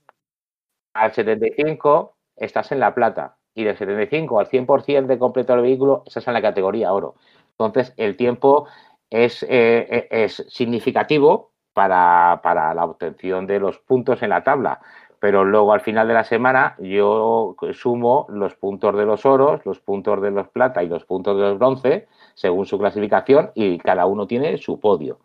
al 0.94 1.12
75% 1.12 2.12
estás 2.36 2.70
en 2.70 2.78
la 2.78 2.94
plata 2.94 3.38
y 3.54 3.64
del 3.64 3.76
75 3.76 4.40
al 4.40 4.48
100% 4.48 5.06
de 5.06 5.18
completo 5.18 5.54
el 5.54 5.62
vehículo 5.62 6.02
estás 6.06 6.26
en 6.28 6.34
la 6.34 6.42
categoría 6.42 6.92
oro. 6.92 7.14
Entonces, 7.52 7.94
el 7.96 8.16
tiempo 8.16 8.66
es, 9.10 9.42
eh, 9.44 9.86
eh, 9.90 10.08
es 10.10 10.44
significativo 10.48 11.52
para, 11.72 12.40
para 12.42 12.74
la 12.74 12.84
obtención 12.84 13.46
de 13.46 13.60
los 13.60 13.78
puntos 13.78 14.22
en 14.22 14.30
la 14.30 14.42
tabla 14.42 14.80
pero 15.24 15.42
luego 15.42 15.72
al 15.72 15.80
final 15.80 16.06
de 16.06 16.12
la 16.12 16.24
semana 16.24 16.76
yo 16.78 17.56
sumo 17.72 18.26
los 18.28 18.56
puntos 18.56 18.94
de 18.94 19.06
los 19.06 19.24
oros, 19.24 19.64
los 19.64 19.80
puntos 19.80 20.20
de 20.20 20.30
los 20.30 20.48
plata 20.48 20.82
y 20.82 20.86
los 20.86 21.06
puntos 21.06 21.34
de 21.38 21.44
los 21.44 21.58
bronce 21.58 22.08
según 22.34 22.66
su 22.66 22.78
clasificación 22.78 23.50
y 23.54 23.78
cada 23.78 24.04
uno 24.04 24.26
tiene 24.26 24.58
su 24.58 24.78
podio. 24.78 25.20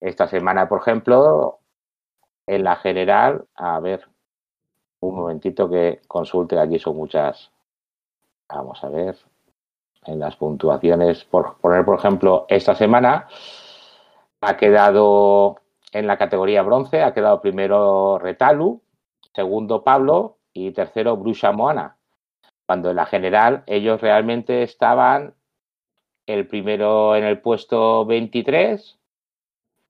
Esta 0.00 0.26
semana, 0.26 0.68
por 0.68 0.80
ejemplo, 0.80 1.60
en 2.48 2.64
la 2.64 2.74
general, 2.74 3.44
a 3.54 3.78
ver, 3.78 4.08
un 5.02 5.16
momentito 5.16 5.68
que 5.68 6.00
consulte, 6.06 6.58
aquí 6.58 6.78
son 6.78 6.96
muchas. 6.96 7.50
Vamos 8.48 8.82
a 8.84 8.88
ver, 8.88 9.16
en 10.04 10.18
las 10.20 10.36
puntuaciones, 10.36 11.24
por 11.24 11.58
poner, 11.58 11.84
por 11.84 11.98
ejemplo, 11.98 12.46
esta 12.48 12.74
semana 12.74 13.26
ha 14.40 14.56
quedado 14.56 15.56
en 15.92 16.06
la 16.06 16.18
categoría 16.18 16.62
bronce, 16.62 17.02
ha 17.02 17.14
quedado 17.14 17.40
primero 17.40 18.18
Retalu, 18.18 18.80
segundo 19.34 19.82
Pablo 19.82 20.38
y 20.52 20.70
tercero 20.70 21.16
Brusha 21.16 21.52
Moana. 21.52 21.96
Cuando 22.66 22.90
en 22.90 22.96
la 22.96 23.06
general 23.06 23.64
ellos 23.66 24.00
realmente 24.00 24.62
estaban 24.62 25.34
el 26.26 26.46
primero 26.46 27.16
en 27.16 27.24
el 27.24 27.40
puesto 27.40 28.06
23, 28.06 28.98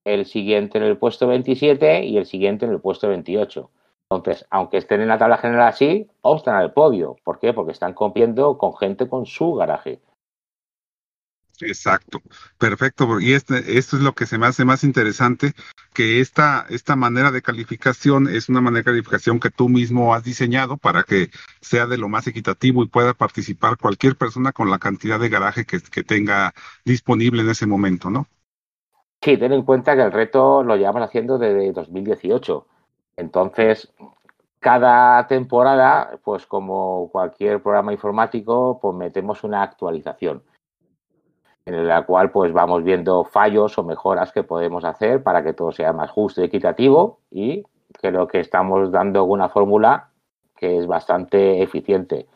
el 0.04 0.24
siguiente 0.24 0.78
en 0.78 0.84
el 0.84 0.96
puesto 0.96 1.26
27 1.26 2.04
y 2.04 2.16
el 2.16 2.24
siguiente 2.24 2.64
en 2.64 2.72
el 2.72 2.80
puesto 2.80 3.08
28. 3.08 3.70
Entonces, 4.16 4.46
aunque 4.50 4.78
estén 4.78 5.00
en 5.00 5.08
la 5.08 5.18
tabla 5.18 5.38
general 5.38 5.68
así, 5.68 6.08
obstan 6.20 6.56
al 6.56 6.72
podio. 6.72 7.16
¿Por 7.24 7.38
qué? 7.38 7.52
Porque 7.52 7.72
están 7.72 7.94
compitiendo 7.94 8.58
con 8.58 8.76
gente 8.76 9.08
con 9.08 9.26
su 9.26 9.54
garaje. 9.54 10.00
Exacto, 11.60 12.20
perfecto. 12.58 13.20
Y 13.20 13.34
este, 13.34 13.78
esto 13.78 13.96
es 13.96 14.02
lo 14.02 14.14
que 14.14 14.26
se 14.26 14.38
me 14.38 14.46
hace 14.46 14.64
más 14.64 14.84
interesante, 14.84 15.52
que 15.92 16.20
esta, 16.20 16.66
esta 16.70 16.96
manera 16.96 17.30
de 17.30 17.42
calificación 17.42 18.28
es 18.28 18.48
una 18.48 18.60
manera 18.60 18.80
de 18.80 18.84
calificación 18.84 19.38
que 19.38 19.50
tú 19.50 19.68
mismo 19.68 20.14
has 20.14 20.24
diseñado 20.24 20.76
para 20.76 21.04
que 21.04 21.30
sea 21.60 21.86
de 21.86 21.98
lo 21.98 22.08
más 22.08 22.26
equitativo 22.26 22.82
y 22.82 22.88
pueda 22.88 23.14
participar 23.14 23.76
cualquier 23.76 24.16
persona 24.16 24.52
con 24.52 24.70
la 24.70 24.78
cantidad 24.78 25.20
de 25.20 25.28
garaje 25.28 25.64
que, 25.64 25.80
que 25.80 26.02
tenga 26.02 26.52
disponible 26.84 27.42
en 27.42 27.50
ese 27.50 27.66
momento, 27.66 28.10
¿no? 28.10 28.26
Sí, 29.20 29.36
ten 29.36 29.52
en 29.52 29.62
cuenta 29.62 29.94
que 29.94 30.02
el 30.02 30.10
reto 30.10 30.64
lo 30.64 30.74
llevamos 30.74 31.02
haciendo 31.02 31.38
desde 31.38 31.70
2018. 31.72 32.66
Entonces, 33.16 33.92
cada 34.60 35.26
temporada, 35.26 36.18
pues 36.24 36.46
como 36.46 37.08
cualquier 37.10 37.62
programa 37.62 37.92
informático, 37.92 38.78
pues 38.80 38.94
metemos 38.94 39.44
una 39.44 39.62
actualización 39.62 40.42
en 41.64 41.86
la 41.86 42.04
cual 42.04 42.30
pues 42.30 42.52
vamos 42.52 42.82
viendo 42.82 43.24
fallos 43.24 43.78
o 43.78 43.84
mejoras 43.84 44.32
que 44.32 44.42
podemos 44.42 44.84
hacer 44.84 45.22
para 45.22 45.42
que 45.42 45.52
todo 45.52 45.72
sea 45.72 45.92
más 45.92 46.10
justo 46.10 46.40
y 46.40 46.44
equitativo 46.44 47.20
y 47.30 47.62
creo 48.00 48.26
que 48.26 48.40
estamos 48.40 48.90
dando 48.90 49.24
una 49.24 49.48
fórmula 49.48 50.08
que 50.56 50.78
es 50.78 50.86
bastante 50.86 51.62
eficiente. 51.62 52.26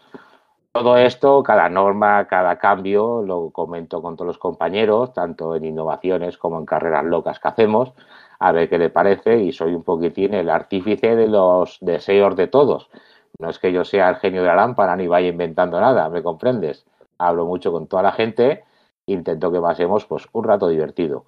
Todo 0.73 0.99
esto, 0.99 1.43
cada 1.43 1.69
norma, 1.69 2.27
cada 2.27 2.59
cambio, 2.59 3.23
lo 3.23 3.51
comento 3.51 4.03
con 4.03 4.15
todos 4.15 4.27
los 4.27 4.39
compañeros, 4.39 5.13
tanto 5.15 5.57
en 5.57 5.65
innovaciones 5.65 6.37
como 6.37 6.59
en 6.59 6.67
carreras 6.67 7.05
locas 7.05 7.41
que 7.41 7.49
hacemos, 7.49 7.95
a 8.39 8.53
ver 8.53 8.69
qué 8.69 8.79
le 8.79 8.91
parece 8.91 9.39
y 9.39 9.53
soy 9.53 9.75
un 9.75 9.83
poquitín 9.83 10.35
el 10.35 10.51
artífice 10.51 11.17
de 11.17 11.29
los 11.29 11.79
deseos 11.81 12.37
de 12.37 12.47
todos. 12.49 12.91
No 13.39 13.51
es 13.51 13.59
que 13.59 13.73
yo 13.73 13.85
sea 13.85 14.09
el 14.09 14.17
genio 14.17 14.43
de 14.43 14.49
la 14.49 14.57
lámpara 14.57 14.97
ni 14.97 15.07
vaya 15.07 15.29
inventando 15.29 15.81
nada, 15.81 16.09
¿me 16.09 16.23
comprendes? 16.23 16.87
Hablo 17.19 17.47
mucho 17.47 17.73
con 17.73 17.87
toda 17.87 18.03
la 18.03 18.13
gente 18.13 18.65
intento 19.07 19.53
que 19.53 19.61
pasemos 19.61 20.05
pues 20.07 20.27
un 20.33 20.45
rato 20.45 20.69
divertido. 20.69 21.25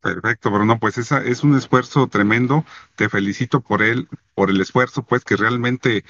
Perfecto, 0.00 0.50
Bruno, 0.50 0.78
pues 0.78 0.96
esa 0.96 1.22
es 1.22 1.42
un 1.42 1.56
esfuerzo 1.56 2.06
tremendo. 2.06 2.64
Te 2.96 3.08
felicito 3.08 3.60
por 3.60 3.82
él, 3.82 4.08
por 4.34 4.48
el 4.48 4.60
esfuerzo, 4.60 5.02
pues 5.02 5.24
que 5.24 5.36
realmente 5.36 6.04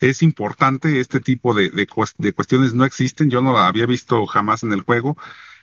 es 0.00 0.22
importante. 0.22 1.00
Este 1.00 1.20
tipo 1.20 1.52
de, 1.52 1.70
de, 1.70 2.32
cuestiones 2.32 2.72
no 2.72 2.84
existen. 2.84 3.30
Yo 3.30 3.42
no 3.42 3.52
la 3.52 3.66
había 3.66 3.86
visto 3.86 4.24
jamás 4.26 4.62
en 4.62 4.72
el 4.72 4.82
juego. 4.82 5.16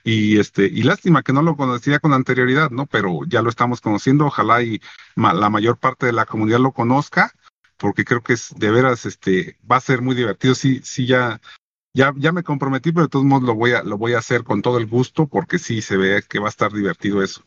Y 0.04 0.38
este, 0.38 0.66
y 0.66 0.82
lástima 0.82 1.22
que 1.22 1.32
no 1.32 1.42
lo 1.42 1.56
conocía 1.56 1.98
con 1.98 2.12
anterioridad, 2.12 2.70
¿no? 2.70 2.86
Pero 2.86 3.20
ya 3.26 3.42
lo 3.42 3.50
estamos 3.50 3.80
conociendo. 3.80 4.26
Ojalá 4.26 4.62
y 4.62 4.80
la 5.16 5.50
mayor 5.50 5.78
parte 5.78 6.06
de 6.06 6.12
la 6.12 6.26
comunidad 6.26 6.60
lo 6.60 6.72
conozca, 6.72 7.32
porque 7.76 8.04
creo 8.04 8.22
que 8.22 8.34
es 8.34 8.54
de 8.56 8.70
veras, 8.70 9.06
este, 9.06 9.58
va 9.70 9.76
a 9.76 9.80
ser 9.80 10.02
muy 10.02 10.14
divertido. 10.14 10.54
Sí, 10.54 10.80
sí, 10.82 11.06
ya 11.06 11.40
ya, 11.92 12.12
ya 12.16 12.32
me 12.32 12.42
comprometí, 12.44 12.92
pero 12.92 13.06
de 13.06 13.10
todos 13.10 13.24
modos 13.24 13.44
lo 13.44 13.54
voy 13.54 13.72
a, 13.72 13.82
lo 13.82 13.98
voy 13.98 14.14
a 14.14 14.18
hacer 14.18 14.44
con 14.44 14.62
todo 14.62 14.78
el 14.78 14.86
gusto 14.86 15.26
porque 15.26 15.58
sí 15.58 15.82
se 15.82 15.96
ve 15.96 16.22
que 16.28 16.38
va 16.38 16.46
a 16.46 16.50
estar 16.50 16.72
divertido 16.72 17.22
eso. 17.22 17.42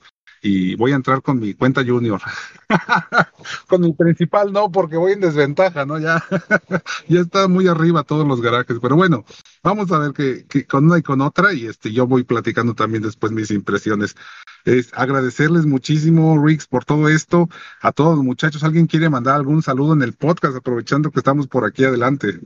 Y 0.45 0.75
voy 0.75 0.91
a 0.91 0.95
entrar 0.95 1.21
con 1.21 1.39
mi 1.39 1.53
cuenta 1.53 1.85
junior. 1.85 2.21
con 3.67 3.79
mi 3.79 3.93
principal 3.93 4.51
no, 4.51 4.69
porque 4.69 4.97
voy 4.97 5.13
en 5.13 5.21
desventaja, 5.21 5.85
¿no? 5.85 5.97
Ya, 5.99 6.21
ya 7.07 7.21
está 7.21 7.47
muy 7.47 7.69
arriba 7.69 8.03
todos 8.03 8.27
los 8.27 8.41
garajes. 8.41 8.77
Pero 8.81 8.97
bueno, 8.97 9.23
vamos 9.63 9.89
a 9.93 9.99
ver 9.99 10.11
que, 10.11 10.67
con 10.67 10.87
una 10.87 10.97
y 10.97 11.01
con 11.01 11.21
otra, 11.21 11.53
y 11.53 11.67
este, 11.67 11.93
yo 11.93 12.07
voy 12.07 12.25
platicando 12.25 12.75
también 12.75 13.03
después 13.03 13.31
mis 13.31 13.51
impresiones. 13.51 14.17
Es 14.65 14.91
agradecerles 14.93 15.65
muchísimo, 15.65 16.45
Rix, 16.45 16.67
por 16.67 16.83
todo 16.83 17.07
esto. 17.07 17.47
A 17.79 17.93
todos 17.93 18.17
los 18.17 18.25
muchachos, 18.25 18.65
¿alguien 18.65 18.87
quiere 18.87 19.09
mandar 19.09 19.35
algún 19.35 19.63
saludo 19.63 19.93
en 19.93 20.01
el 20.01 20.11
podcast, 20.11 20.57
aprovechando 20.57 21.09
que 21.09 21.21
estamos 21.21 21.47
por 21.47 21.63
aquí 21.63 21.85
adelante? 21.85 22.41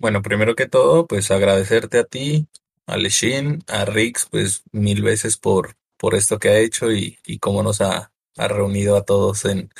Bueno, 0.00 0.20
primero 0.20 0.56
que 0.56 0.66
todo, 0.66 1.06
pues 1.06 1.30
agradecerte 1.30 2.00
a 2.00 2.04
ti, 2.04 2.48
a 2.86 2.96
Leshin, 2.96 3.62
a 3.68 3.84
Rix, 3.84 4.26
pues 4.28 4.64
mil 4.72 5.02
veces 5.02 5.36
por, 5.36 5.76
por 6.04 6.14
esto 6.14 6.38
que 6.38 6.50
ha 6.50 6.58
hecho 6.58 6.92
y, 6.92 7.16
cómo 7.40 7.62
nos 7.62 7.80
ha, 7.80 8.12
reunido 8.36 8.94
a 8.94 9.04
todos 9.04 9.46
en, 9.46 9.70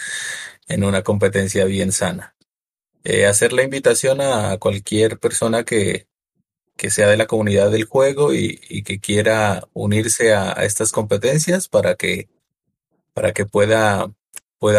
una 0.82 1.02
competencia 1.02 1.66
bien 1.66 1.92
sana. 1.92 2.34
Eh, 3.04 3.26
hacer 3.26 3.52
la 3.52 3.62
invitación 3.62 4.22
a 4.22 4.56
cualquier 4.56 5.18
persona 5.18 5.64
que, 5.64 6.06
sea 6.88 7.08
de 7.08 7.18
la 7.18 7.26
comunidad 7.26 7.70
del 7.70 7.84
juego 7.84 8.32
y, 8.32 8.82
que 8.84 9.00
quiera 9.00 9.68
unirse 9.74 10.32
a, 10.32 10.52
estas 10.64 10.92
competencias 10.92 11.68
para 11.68 11.94
que, 11.94 12.30
pueda, 13.52 14.10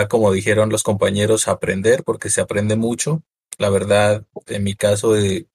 como 0.09 0.31
dijeron 0.31 0.69
los 0.69 0.81
compañeros, 0.81 1.47
aprender, 1.47 2.03
porque 2.03 2.31
se 2.31 2.41
aprende 2.41 2.75
mucho 2.75 3.21
la 3.59 3.69
verdad, 3.69 4.25
en 4.47 4.63
mi 4.63 4.73
caso, 4.73 5.15
eh, 5.15 5.45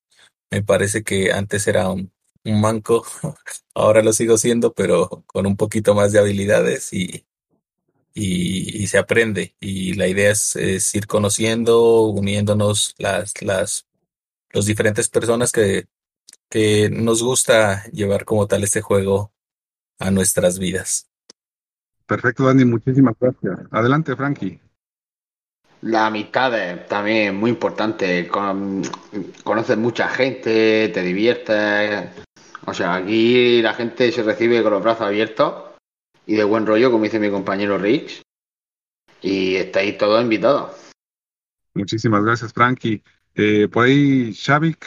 me 0.53 0.63
parece 0.63 1.03
que 1.03 1.33
antes 1.33 1.67
era 1.67 1.91
un, 1.91 2.13
manco, 2.45 3.05
ahora 3.75 4.03
lo 4.03 4.13
sigo 4.13 4.39
siendo, 4.39 4.73
pero 4.73 5.25
con 5.27 5.47
un 5.47 5.57
poquito 5.57 5.95
más 5.95 6.13
de 6.13 6.19
habilidades 6.21 6.93
y, 6.93 7.27
y, 8.15 8.87
se 8.87 8.99
aprende. 8.99 9.55
Y 9.61 9.95
la 9.95 10.09
idea 10.09 10.31
es, 10.31 10.95
ir 10.95 11.07
conociendo, 11.07 12.03
uniéndonos 12.05 12.95
las, 12.99 13.41
las, 13.43 13.87
los 14.51 14.67
diferentes 14.67 15.09
personas 15.09 15.53
que, 15.53 15.87
que 16.49 16.91
nos 16.91 17.23
gusta 17.23 17.85
llevar 17.93 18.25
como 18.25 18.47
tal 18.47 18.65
este 18.65 18.81
juego 18.81 19.33
a 19.99 20.11
nuestras 20.11 20.59
vidas. 20.59 21.09
Perfecto, 22.07 22.45
Dani, 22.45 22.65
muchísimas 22.65 23.15
gracias. 23.21 23.59
Adelante, 23.71 24.17
Frankie. 24.17 24.61
La 25.83 26.07
amistad 26.07 26.59
es 26.59 26.87
también 26.89 27.37
muy 27.37 27.51
importante. 27.51 28.29
conoces 28.29 29.79
mucha 29.79 30.09
gente, 30.09 30.89
te 30.89 31.03
diviertes. 31.03 32.05
O 32.67 32.75
sea, 32.75 32.95
aquí 32.97 33.63
la 33.63 33.75
gente 33.75 34.13
se 34.13 34.23
recibe 34.23 34.63
con 34.63 34.73
los 34.73 34.83
brazos 34.83 35.07
abiertos 35.07 35.71
y 36.27 36.37
de 36.37 36.45
buen 36.45 36.67
rollo, 36.67 36.91
como 36.91 37.05
dice 37.05 37.19
mi 37.19 37.31
compañero 37.31 37.79
Rix. 37.79 38.23
Y 39.23 39.57
estáis 39.57 39.99
todos 39.99 40.23
invitados. 40.23 40.93
Muchísimas 41.75 42.25
gracias, 42.25 42.53
Frankie. 42.53 43.03
Eh, 43.35 43.69
por 43.69 43.87
ahí, 43.87 44.33
Shavik. 44.33 44.87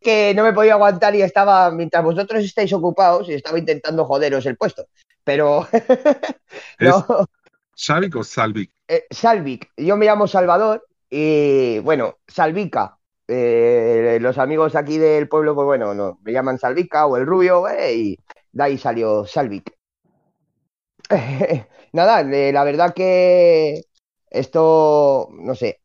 Que 0.00 0.34
no 0.34 0.42
me 0.42 0.52
podía 0.52 0.74
aguantar 0.74 1.14
y 1.14 1.22
estaba, 1.22 1.70
mientras 1.70 2.02
vosotros 2.02 2.44
estáis 2.44 2.72
ocupados, 2.72 3.28
y 3.28 3.34
estaba 3.34 3.58
intentando 3.58 4.04
joderos 4.04 4.46
el 4.46 4.56
puesto. 4.56 4.86
Pero. 5.24 5.66
no. 6.80 7.26
¿Xavic 7.76 8.16
o 8.16 8.24
Salvic? 8.24 8.70
Eh, 8.88 9.06
Salvic. 9.10 9.70
Yo 9.76 9.96
me 9.96 10.06
llamo 10.06 10.26
Salvador 10.26 10.86
y, 11.10 11.78
bueno, 11.80 12.18
Salvica. 12.26 12.95
Eh, 13.28 14.18
los 14.20 14.38
amigos 14.38 14.76
aquí 14.76 14.98
del 14.98 15.28
pueblo, 15.28 15.54
pues 15.54 15.66
bueno, 15.66 15.94
no, 15.94 16.18
me 16.22 16.32
llaman 16.32 16.58
Salvica 16.58 17.06
o 17.06 17.16
el 17.16 17.26
Rubio, 17.26 17.68
eh, 17.68 17.94
y 17.94 18.18
de 18.52 18.62
ahí 18.62 18.78
salió 18.78 19.24
Salvic. 19.26 19.76
Nada, 21.92 22.22
la 22.22 22.64
verdad 22.64 22.94
que 22.94 23.82
esto, 24.30 25.28
no 25.32 25.54
sé, 25.54 25.80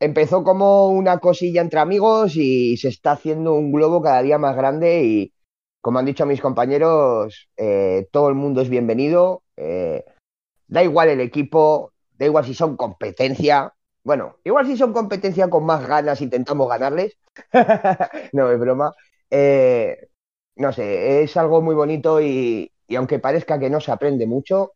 empezó 0.00 0.44
como 0.44 0.88
una 0.88 1.18
cosilla 1.18 1.60
entre 1.60 1.80
amigos 1.80 2.36
y 2.36 2.76
se 2.76 2.88
está 2.88 3.12
haciendo 3.12 3.54
un 3.54 3.72
globo 3.72 4.02
cada 4.02 4.22
día 4.22 4.38
más 4.38 4.56
grande 4.56 5.04
y, 5.04 5.32
como 5.80 5.98
han 5.98 6.06
dicho 6.06 6.26
mis 6.26 6.40
compañeros, 6.40 7.48
eh, 7.56 8.08
todo 8.10 8.28
el 8.28 8.34
mundo 8.34 8.60
es 8.60 8.68
bienvenido. 8.68 9.42
Da 10.68 10.82
igual 10.82 11.08
el 11.08 11.20
equipo, 11.20 11.92
da 12.18 12.26
igual 12.26 12.44
si 12.44 12.54
son 12.54 12.76
competencia. 12.76 13.72
Bueno, 14.06 14.36
igual 14.44 14.68
si 14.68 14.76
son 14.76 14.92
competencia 14.92 15.50
con 15.50 15.66
más 15.66 15.84
ganas 15.84 16.20
intentamos 16.20 16.68
ganarles. 16.68 17.18
no, 18.32 18.52
es 18.52 18.60
broma. 18.60 18.94
Eh, 19.28 19.98
no 20.54 20.72
sé, 20.72 21.24
es 21.24 21.36
algo 21.36 21.60
muy 21.60 21.74
bonito 21.74 22.20
y, 22.20 22.70
y, 22.86 22.94
aunque 22.94 23.18
parezca 23.18 23.58
que 23.58 23.68
no 23.68 23.80
se 23.80 23.90
aprende 23.90 24.24
mucho 24.28 24.74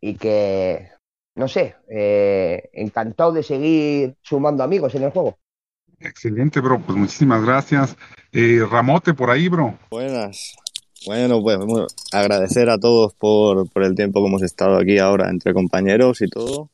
y 0.00 0.16
que 0.16 0.90
no 1.36 1.46
sé, 1.46 1.76
eh, 1.88 2.68
encantado 2.72 3.30
de 3.30 3.44
seguir 3.44 4.16
sumando 4.20 4.64
amigos 4.64 4.96
en 4.96 5.04
el 5.04 5.10
juego. 5.12 5.38
Excelente, 6.00 6.58
bro. 6.58 6.80
Pues 6.80 6.98
muchísimas 6.98 7.44
gracias. 7.44 7.96
Eh, 8.32 8.66
Ramote, 8.68 9.14
por 9.14 9.30
ahí, 9.30 9.48
bro. 9.48 9.78
Buenas. 9.90 10.56
Bueno, 11.06 11.40
pues 11.40 11.86
agradecer 12.12 12.68
a 12.68 12.78
todos 12.78 13.14
por, 13.14 13.70
por, 13.70 13.84
el 13.84 13.94
tiempo 13.94 14.20
que 14.20 14.26
hemos 14.26 14.42
estado 14.42 14.76
aquí 14.76 14.98
ahora 14.98 15.30
entre 15.30 15.54
compañeros 15.54 16.20
y 16.20 16.28
todo. 16.28 16.68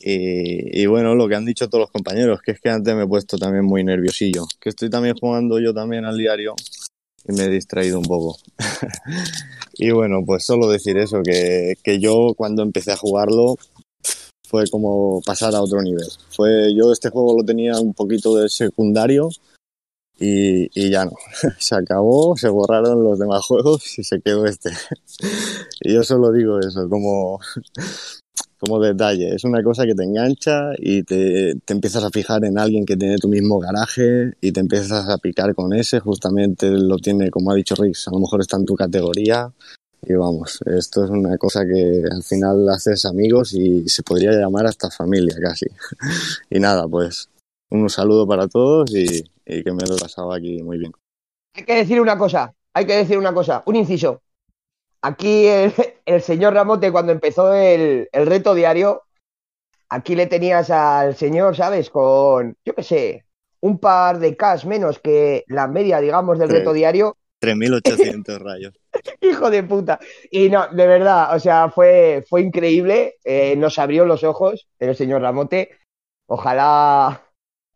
Y, 0.00 0.82
y, 0.82 0.86
bueno, 0.86 1.14
lo 1.14 1.28
que 1.28 1.34
han 1.34 1.44
dicho 1.44 1.68
todos 1.68 1.82
los 1.82 1.90
compañeros, 1.90 2.40
que 2.40 2.52
es 2.52 2.60
que 2.60 2.70
antes 2.70 2.94
me 2.94 3.02
he 3.02 3.06
puesto 3.06 3.36
también 3.36 3.64
muy 3.64 3.82
nerviosillo, 3.82 4.46
que 4.60 4.68
estoy 4.68 4.90
también 4.90 5.16
jugando 5.16 5.58
yo 5.58 5.74
también 5.74 6.04
al 6.04 6.16
diario 6.16 6.54
y 7.26 7.32
me 7.32 7.44
he 7.44 7.48
distraído 7.48 7.98
un 7.98 8.04
poco. 8.04 8.38
y 9.74 9.90
bueno, 9.90 10.22
pues 10.24 10.44
solo 10.44 10.68
decir 10.68 10.98
eso, 10.98 11.22
que, 11.22 11.74
que 11.82 11.98
yo 11.98 12.32
cuando 12.36 12.62
empecé 12.62 12.92
a 12.92 12.96
jugarlo 12.96 13.56
fue 14.48 14.64
como 14.70 15.20
pasar 15.20 15.54
a 15.54 15.62
otro 15.62 15.82
nivel. 15.82 16.08
Fue, 16.30 16.74
yo 16.74 16.90
este 16.92 17.10
juego 17.10 17.36
lo 17.36 17.44
tenía 17.44 17.78
un 17.78 17.92
poquito 17.92 18.34
de 18.36 18.48
secundario 18.48 19.28
y, 20.18 20.68
y 20.74 20.90
ya 20.90 21.04
no. 21.04 21.12
se 21.58 21.74
acabó, 21.74 22.36
se 22.36 22.48
borraron 22.48 23.04
los 23.04 23.18
demás 23.18 23.44
juegos 23.44 23.98
y 23.98 24.04
se 24.04 24.20
quedó 24.20 24.46
este. 24.46 24.70
y 25.80 25.92
yo 25.92 26.02
solo 26.02 26.32
digo 26.32 26.58
eso, 26.60 26.88
como, 26.88 27.40
como 28.58 28.80
detalle. 28.80 29.34
Es 29.34 29.44
una 29.44 29.62
cosa 29.62 29.86
que 29.86 29.94
te 29.94 30.04
engancha 30.04 30.72
y 30.78 31.02
te, 31.02 31.54
te, 31.64 31.72
empiezas 31.72 32.04
a 32.04 32.10
fijar 32.10 32.44
en 32.44 32.58
alguien 32.58 32.84
que 32.84 32.96
tiene 32.96 33.16
tu 33.16 33.28
mismo 33.28 33.58
garaje 33.58 34.34
y 34.40 34.52
te 34.52 34.60
empiezas 34.60 35.08
a 35.08 35.18
picar 35.18 35.54
con 35.54 35.72
ese. 35.72 36.00
Justamente 36.00 36.70
lo 36.70 36.98
tiene, 36.98 37.30
como 37.30 37.50
ha 37.50 37.54
dicho 37.54 37.74
Rix, 37.74 38.08
a 38.08 38.12
lo 38.12 38.20
mejor 38.20 38.40
está 38.40 38.56
en 38.56 38.66
tu 38.66 38.74
categoría 38.74 39.52
y 40.02 40.14
vamos, 40.14 40.60
esto 40.66 41.04
es 41.04 41.10
una 41.10 41.36
cosa 41.38 41.66
que 41.66 42.04
al 42.10 42.22
final 42.22 42.68
haces 42.68 43.04
amigos 43.04 43.52
y 43.52 43.88
se 43.88 44.02
podría 44.02 44.32
llamar 44.32 44.66
hasta 44.66 44.90
familia 44.90 45.36
casi. 45.40 45.66
y 46.50 46.60
nada, 46.60 46.86
pues 46.86 47.28
un 47.70 47.90
saludo 47.90 48.26
para 48.26 48.48
todos 48.48 48.90
y, 48.94 49.24
que 49.44 49.72
me 49.72 49.84
lo 49.86 49.96
he 49.96 50.00
pasado 50.00 50.32
aquí 50.32 50.62
muy 50.62 50.78
bien. 50.78 50.92
Hay 51.54 51.64
que 51.64 51.74
decir 51.74 52.00
una 52.00 52.16
cosa, 52.16 52.54
hay 52.72 52.86
que 52.86 52.96
decir 52.96 53.18
una 53.18 53.32
cosa, 53.34 53.62
un 53.66 53.76
inciso. 53.76 54.22
Aquí 55.08 55.46
el, 55.46 56.22
señor 56.22 56.52
Ramote 56.52 56.92
cuando 56.92 57.12
empezó 57.12 57.54
el, 57.54 58.10
el 58.12 58.26
reto 58.26 58.54
diario, 58.54 59.04
aquí 59.88 60.14
le 60.14 60.26
tenías 60.26 60.68
al 60.68 61.16
señor, 61.16 61.56
¿sabes? 61.56 61.88
Con, 61.88 62.56
yo 62.62 62.74
qué 62.74 62.82
sé, 62.82 63.24
un 63.60 63.78
par 63.78 64.18
de 64.18 64.36
cash 64.36 64.66
menos 64.66 64.98
que 64.98 65.44
la 65.46 65.66
media, 65.66 66.00
digamos, 66.00 66.38
del 66.38 66.50
reto 66.50 66.74
diario 66.74 67.16
3.800 67.40 68.38
rayos. 68.44 68.74
Hijo 69.22 69.48
de 69.48 69.62
puta. 69.62 69.98
Y 70.30 70.50
no, 70.50 70.68
de 70.68 70.86
verdad, 70.86 71.34
o 71.34 71.40
sea, 71.40 71.70
fue, 71.70 72.22
fue 72.28 72.42
increíble. 72.42 73.16
Eh, 73.24 73.56
nos 73.56 73.78
abrió 73.78 74.04
los 74.04 74.24
ojos 74.24 74.68
el 74.78 74.94
señor 74.94 75.22
Ramote. 75.22 75.70
Ojalá, 76.26 77.22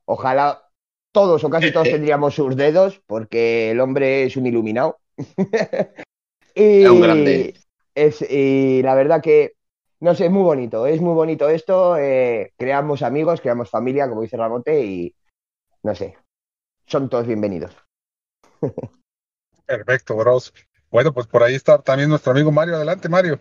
ojalá 0.04 0.68
todos 1.12 1.44
o 1.44 1.48
casi 1.48 1.72
todos 1.72 1.88
tendríamos 1.90 2.34
sus 2.34 2.56
dedos, 2.56 3.00
porque 3.06 3.70
el 3.70 3.80
hombre 3.80 4.24
es 4.24 4.36
un 4.36 4.46
iluminado. 4.46 4.98
y, 6.54 6.84
es 6.84 6.90
un 6.90 7.00
grande. 7.00 7.54
Es, 7.94 8.22
y 8.22 8.82
la 8.82 8.94
verdad 8.94 9.22
que, 9.22 9.54
no 10.00 10.14
sé, 10.14 10.26
es 10.26 10.30
muy 10.30 10.42
bonito, 10.42 10.86
es 10.86 11.00
muy 11.00 11.14
bonito 11.14 11.48
esto. 11.48 11.96
Eh, 11.96 12.52
creamos 12.56 13.02
amigos, 13.02 13.40
creamos 13.40 13.70
familia, 13.70 14.08
como 14.08 14.22
dice 14.22 14.36
Ramote, 14.36 14.84
y 14.84 15.14
no 15.82 15.94
sé, 15.94 16.16
son 16.86 17.08
todos 17.08 17.26
bienvenidos. 17.26 17.76
Perfecto, 19.66 20.16
bros. 20.16 20.52
Bueno, 20.90 21.12
pues 21.12 21.26
por 21.26 21.42
ahí 21.42 21.54
está 21.54 21.80
también 21.80 22.10
nuestro 22.10 22.32
amigo 22.32 22.52
Mario. 22.52 22.76
Adelante, 22.76 23.08
Mario. 23.08 23.40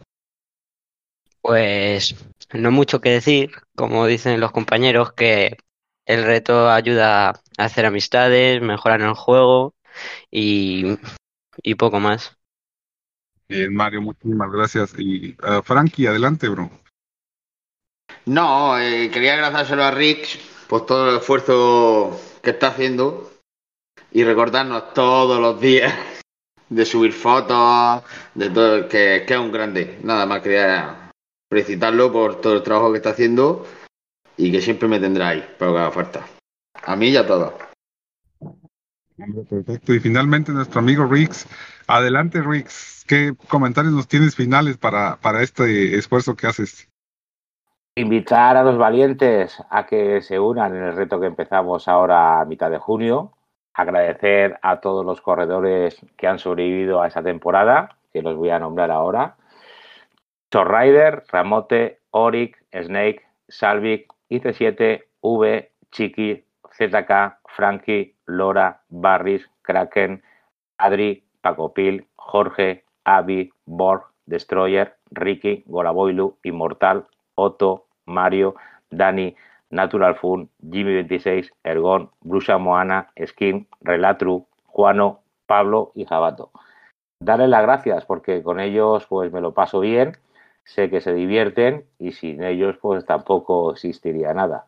Pues 1.42 2.16
no 2.54 2.72
mucho 2.72 3.02
que 3.02 3.10
decir, 3.10 3.52
como 3.76 4.06
dicen 4.06 4.40
los 4.40 4.52
compañeros, 4.52 5.14
que 5.14 5.58
el 6.06 6.24
reto 6.24 6.70
ayuda 6.70 7.30
a 7.30 7.42
hacer 7.58 7.86
amistades, 7.86 8.62
mejorar 8.62 9.02
en 9.02 9.08
el 9.08 9.14
juego 9.16 9.74
y, 10.30 10.98
y 11.64 11.76
poco 11.76 12.00
más. 12.00 12.38
Bien, 13.52 13.74
Mario, 13.74 14.02
muchísimas 14.02 14.50
gracias. 14.50 14.94
Y 14.98 15.36
uh, 15.44 15.62
Frankie, 15.62 16.08
adelante, 16.08 16.48
bro. 16.48 16.72
No, 18.26 18.80
eh, 18.80 19.10
quería 19.12 19.34
agradecérselo 19.34 19.84
a 19.84 19.92
Rick 19.92 20.40
por 20.70 20.86
todo 20.86 21.10
el 21.10 21.18
esfuerzo 21.18 22.18
que 22.42 22.52
está 22.52 22.68
haciendo 22.68 23.30
y 24.14 24.24
recordarnos 24.24 24.94
todos 24.94 25.42
los 25.42 25.60
días 25.60 25.94
de 26.70 26.86
subir 26.86 27.12
fotos, 27.12 28.04
de 28.36 28.50
todo, 28.52 28.88
que, 28.88 29.26
que 29.28 29.34
es 29.34 29.40
un 29.40 29.52
grande. 29.52 30.00
Nada 30.02 30.26
más 30.26 30.42
quería 30.42 31.12
felicitarlo 31.52 32.10
por 32.10 32.40
todo 32.40 32.54
el 32.54 32.64
trabajo 32.64 32.94
que 32.94 33.00
está 33.00 33.10
haciendo 33.10 33.68
y 34.38 34.50
que 34.50 34.62
siempre 34.62 34.88
me 34.88 35.02
tendrá 35.02 35.28
ahí, 35.28 35.46
pero 35.60 35.74
que 35.74 35.80
haga 35.80 35.92
falta. 35.92 36.26
A 36.84 36.96
mí 36.96 37.10
y 37.10 37.18
a 37.18 37.28
todos. 37.28 37.54
Perfecto. 39.50 39.94
Y 39.94 40.00
finalmente 40.00 40.54
nuestro 40.54 40.80
amigo 40.80 41.06
Rix. 41.06 41.46
Adelante, 41.94 42.42
Rix. 42.42 43.04
¿Qué 43.06 43.34
comentarios 43.50 43.94
nos 43.94 44.08
tienes 44.08 44.36
finales 44.36 44.78
para, 44.78 45.18
para 45.18 45.42
este 45.42 45.98
esfuerzo 45.98 46.36
que 46.36 46.48
haces? 46.48 46.90
Invitar 47.96 48.56
a 48.56 48.64
los 48.64 48.78
valientes 48.78 49.62
a 49.70 49.86
que 49.86 50.22
se 50.22 50.40
unan 50.40 50.74
en 50.74 50.84
el 50.84 50.96
reto 50.96 51.20
que 51.20 51.28
empezamos 51.28 51.90
ahora 51.90 52.40
a 52.40 52.46
mitad 52.46 52.72
de 52.72 52.78
junio 52.78 53.34
agradecer 53.74 54.58
a 54.62 54.80
todos 54.80 55.06
los 55.06 55.22
corredores 55.22 56.00
que 56.18 56.28
han 56.28 56.40
sobrevivido 56.40 57.02
a 57.02 57.08
esa 57.08 57.24
temporada, 57.24 57.98
que 58.14 58.22
los 58.22 58.36
voy 58.36 58.50
a 58.50 58.60
nombrar 58.60 58.92
ahora. 58.92 59.36
Rider, 60.52 61.24
Ramote, 61.30 62.00
Oric, 62.12 62.58
Snake, 62.74 63.26
Salvic, 63.48 64.08
IC7, 64.30 65.04
V, 65.22 65.72
Chiqui, 65.92 66.46
ZK, 66.78 67.38
Frankie, 67.48 68.16
Lora, 68.26 68.82
Barris, 68.90 69.50
Kraken, 69.62 70.24
Adri, 70.78 71.24
Pacopil, 71.42 72.08
Jorge, 72.16 72.86
Avi, 73.04 73.52
Borg, 73.66 74.04
Destroyer, 74.26 74.98
Ricky, 75.12 75.64
Golaboilu, 75.68 76.38
Inmortal, 76.44 77.08
Otto, 77.36 77.86
Mario, 78.06 78.56
Dani, 78.90 79.36
Natural 79.70 80.16
Fun, 80.16 80.50
Jimmy26, 80.64 81.52
Ergon, 81.64 82.12
Brusa 82.22 82.58
Moana, 82.58 83.12
Skin, 83.26 83.68
Relatru, 83.82 84.48
Juano, 84.66 85.22
Pablo 85.46 85.92
y 85.96 86.06
Jabato. 86.06 86.52
Darles 87.22 87.50
las 87.50 87.62
gracias 87.62 88.06
porque 88.06 88.42
con 88.44 88.60
ellos 88.60 89.06
pues 89.08 89.32
me 89.32 89.42
lo 89.42 89.54
paso 89.54 89.80
bien, 89.80 90.18
sé 90.64 90.90
que 90.90 91.02
se 91.02 91.14
divierten 91.14 91.86
y 92.00 92.14
sin 92.14 92.44
ellos 92.44 92.78
pues 92.82 93.06
tampoco 93.06 93.72
existiría 93.72 94.34
nada. 94.34 94.66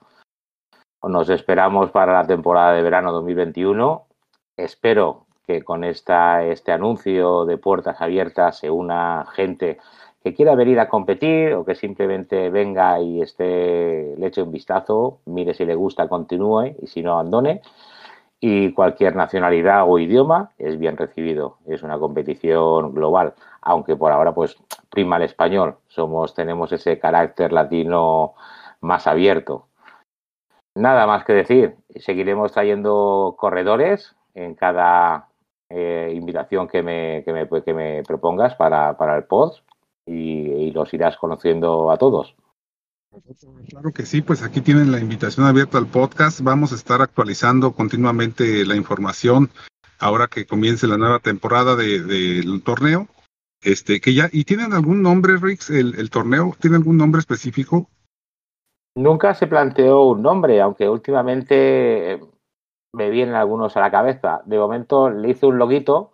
Nos 1.02 1.30
esperamos 1.30 1.92
para 1.92 2.14
la 2.14 2.28
temporada 2.28 2.74
de 2.74 2.82
verano 2.82 3.12
2021. 3.12 4.06
Espero 4.56 5.26
que 5.46 5.64
con 5.64 5.84
esta, 5.84 6.44
este 6.46 6.72
anuncio 6.72 7.46
de 7.46 7.58
puertas 7.58 8.02
abiertas 8.02 8.60
se 8.60 8.70
una 8.70 9.26
gente 9.34 9.78
que 10.24 10.34
quiera 10.34 10.56
venir 10.56 10.80
a 10.80 10.88
competir 10.88 11.54
o 11.54 11.66
que 11.66 11.76
simplemente 11.76 12.50
venga 12.50 13.00
y 13.02 13.22
esté, 13.22 14.16
le 14.18 14.28
eche 14.28 14.42
un 14.42 14.52
vistazo, 14.52 15.20
mire 15.26 15.54
si 15.54 15.66
le 15.66 15.76
gusta, 15.76 16.08
continúe 16.08 16.76
y 16.82 16.88
si 16.88 17.02
no, 17.02 17.14
abandone. 17.14 17.62
Y 18.40 18.74
cualquier 18.74 19.16
nacionalidad 19.16 19.84
o 19.88 20.00
idioma 20.00 20.52
es 20.58 20.78
bien 20.78 20.98
recibido. 20.98 21.58
Es 21.66 21.82
una 21.84 21.98
competición 21.98 22.94
global, 22.94 23.34
aunque 23.62 23.96
por 23.96 24.12
ahora 24.12 24.34
pues 24.34 24.58
prima 24.90 25.18
el 25.18 25.24
español. 25.24 25.78
Somos, 25.88 26.34
tenemos 26.34 26.72
ese 26.72 27.00
carácter 27.00 27.54
latino 27.54 28.34
más 28.82 29.08
abierto. 29.08 29.68
Nada 30.76 31.06
más 31.06 31.24
que 31.24 31.34
decir. 31.34 31.76
Seguiremos 31.96 32.52
trayendo 32.52 33.36
corredores 33.38 34.16
en 34.34 34.56
cada 34.56 35.28
eh, 35.76 36.14
invitación 36.14 36.68
que 36.68 36.84
me, 36.84 37.24
que 37.26 37.34
me, 37.34 37.48
que 37.64 37.74
me 37.74 38.04
propongas 38.04 38.56
para, 38.56 38.96
para 38.96 39.18
el 39.18 39.24
post 39.24 39.64
y, 40.06 40.14
y 40.14 40.72
los 40.72 40.94
irás 40.94 41.18
conociendo 41.18 41.90
a 41.90 41.98
todos. 41.98 42.36
Claro 43.70 43.92
que 43.92 44.06
sí, 44.06 44.22
pues 44.22 44.44
aquí 44.44 44.62
tienen 44.62 44.92
la 44.92 45.00
invitación 45.00 45.46
abierta 45.46 45.78
al 45.78 45.88
podcast. 45.88 46.42
Vamos 46.42 46.72
a 46.72 46.76
estar 46.76 47.02
actualizando 47.02 47.72
continuamente 47.74 48.66
la 48.66 48.76
información 48.76 49.50
ahora 50.00 50.28
que 50.28 50.46
comience 50.46 50.88
la 50.88 50.98
nueva 50.98 51.20
temporada 51.20 51.76
del 51.76 52.08
de, 52.08 52.62
torneo. 52.64 53.08
Este, 53.62 54.02
que 54.02 54.14
ya, 54.14 54.30
¿y 54.32 54.44
tienen 54.44 54.74
algún 54.74 55.02
nombre, 55.02 55.38
Rix, 55.38 55.70
el, 55.70 55.96
el 55.98 56.10
torneo? 56.10 56.56
¿Tiene 56.60 56.76
algún 56.78 56.98
nombre 56.98 57.20
específico? 57.20 57.90
Nunca 58.96 59.34
se 59.34 59.48
planteó 59.48 60.04
un 60.04 60.22
nombre, 60.22 60.62
aunque 60.62 60.88
últimamente 60.88 62.20
me 62.94 63.10
vienen 63.10 63.36
algunos 63.36 63.76
a 63.76 63.82
la 63.82 63.92
cabeza. 63.92 64.42
De 64.46 64.58
momento 64.58 65.10
le 65.10 65.30
hice 65.30 65.46
un 65.46 65.58
loguito, 65.58 66.12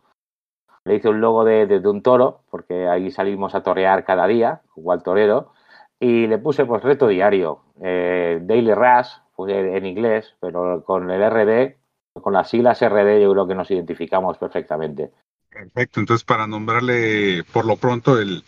le 0.85 0.95
hice 0.95 1.09
un 1.09 1.21
logo 1.21 1.43
de, 1.43 1.67
de, 1.67 1.87
un 1.87 2.01
toro, 2.01 2.41
porque 2.49 2.87
ahí 2.87 3.11
salimos 3.11 3.53
a 3.53 3.61
torear 3.61 4.05
cada 4.05 4.25
día, 4.27 4.61
igual 4.75 5.03
torero, 5.03 5.51
y 5.99 6.27
le 6.27 6.37
puse 6.37 6.65
pues 6.65 6.81
reto 6.81 7.07
diario, 7.07 7.61
eh, 7.81 8.39
Daily 8.41 8.73
Rush, 8.73 9.09
pues, 9.35 9.53
en 9.53 9.85
inglés, 9.85 10.35
pero 10.39 10.83
con 10.85 11.11
el 11.11 11.21
RD, 11.21 11.75
con 12.21 12.33
las 12.33 12.49
siglas 12.49 12.81
RD 12.81 13.21
yo 13.21 13.31
creo 13.33 13.47
que 13.47 13.55
nos 13.55 13.69
identificamos 13.69 14.37
perfectamente. 14.37 15.11
Perfecto, 15.49 15.99
entonces 15.99 16.23
para 16.23 16.47
nombrarle 16.47 17.43
por 17.51 17.65
lo 17.65 17.75
pronto 17.75 18.19
el, 18.19 18.43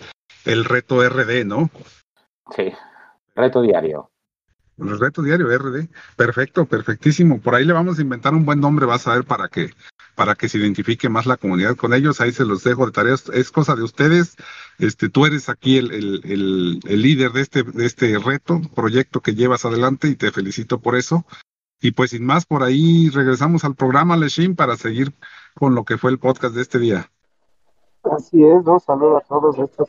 el 0.46 0.66
reto 0.66 1.04
RD, 1.04 1.46
¿no? 1.46 1.70
Sí, 2.56 2.72
reto 3.36 3.62
diario. 3.62 4.11
El 4.82 5.00
reto 5.00 5.22
diario 5.22 5.48
RD. 5.48 5.88
Perfecto, 6.16 6.66
perfectísimo. 6.66 7.40
Por 7.40 7.56
ahí 7.56 7.66
le 7.66 7.74
vamos 7.74 8.00
a 8.00 8.02
inventar 8.02 8.34
un 8.34 8.46
buen 8.46 8.60
nombre, 8.60 8.86
vas 8.86 9.08
a 9.08 9.16
ver, 9.16 9.26
para 9.26 9.48
que, 9.48 9.72
para 10.16 10.36
que 10.36 10.50
se 10.50 10.58
identifique 10.58 11.08
más 11.10 11.26
la 11.26 11.38
comunidad 11.38 11.76
con 11.76 11.94
ellos. 11.94 12.20
Ahí 12.20 12.32
se 12.32 12.46
los 12.46 12.64
dejo 12.64 12.86
de 12.86 12.92
tareas. 12.92 13.30
Es 13.30 13.52
cosa 13.52 13.76
de 13.76 13.84
ustedes. 13.84 14.36
Este, 14.80 15.10
tú 15.10 15.26
eres 15.26 15.50
aquí 15.50 15.78
el, 15.78 15.92
el, 15.92 16.80
el, 16.84 17.02
líder 17.02 17.32
de 17.32 17.42
este, 17.42 17.64
de 17.64 17.86
este 17.86 18.18
reto, 18.18 18.62
proyecto 18.74 19.22
que 19.22 19.36
llevas 19.36 19.66
adelante 19.66 20.08
y 20.08 20.16
te 20.16 20.32
felicito 20.32 20.80
por 20.80 20.96
eso. 20.96 21.26
Y 21.80 21.92
pues 21.92 22.12
sin 22.12 22.26
más, 22.26 22.46
por 22.46 22.64
ahí 22.64 23.10
regresamos 23.10 23.64
al 23.64 23.76
programa, 23.76 24.18
Leshin, 24.18 24.56
para 24.56 24.78
seguir 24.78 25.14
con 25.56 25.76
lo 25.76 25.84
que 25.84 25.98
fue 25.98 26.12
el 26.12 26.20
podcast 26.20 26.56
de 26.56 26.62
este 26.62 26.80
día. 26.80 27.12
Así 28.04 28.44
es, 28.44 28.66
un 28.66 28.80
saludo 28.80 29.18
a 29.18 29.22
todos 29.22 29.58
estos 29.58 29.88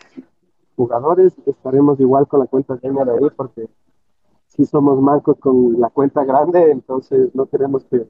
jugadores. 0.77 1.33
Estaremos 1.47 1.99
igual 2.01 2.27
con 2.27 2.41
la 2.41 2.47
cuenta 2.47 2.77
de 2.77 2.89
ahí 2.89 3.31
porque 3.37 3.69
si 4.55 4.67
somos 4.67 5.01
mancos 5.01 5.39
con 5.39 5.81
la 5.81 5.89
cuenta 5.89 6.25
grande, 6.25 6.71
entonces 6.71 7.35
no 7.35 7.47
queremos 7.47 7.87
que 7.87 8.07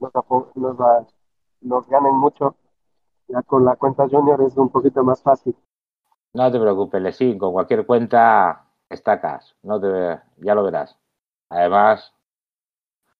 nos, 0.00 0.12
nos, 0.56 0.76
nos 1.60 1.88
ganen 1.88 2.14
mucho. 2.14 2.56
Ya 3.28 3.42
con 3.42 3.64
la 3.64 3.76
cuenta 3.76 4.08
junior 4.08 4.42
es 4.42 4.56
un 4.56 4.68
poquito 4.68 5.04
más 5.04 5.22
fácil. 5.22 5.54
No 6.32 6.50
te 6.50 6.58
preocupes, 6.58 7.00
Lesín, 7.00 7.38
con 7.38 7.52
cualquier 7.52 7.86
cuenta 7.86 8.66
estacas, 8.88 9.54
no 9.62 9.80
te, 9.80 10.20
ya 10.38 10.56
lo 10.56 10.64
verás. 10.64 10.98
Además, 11.48 12.12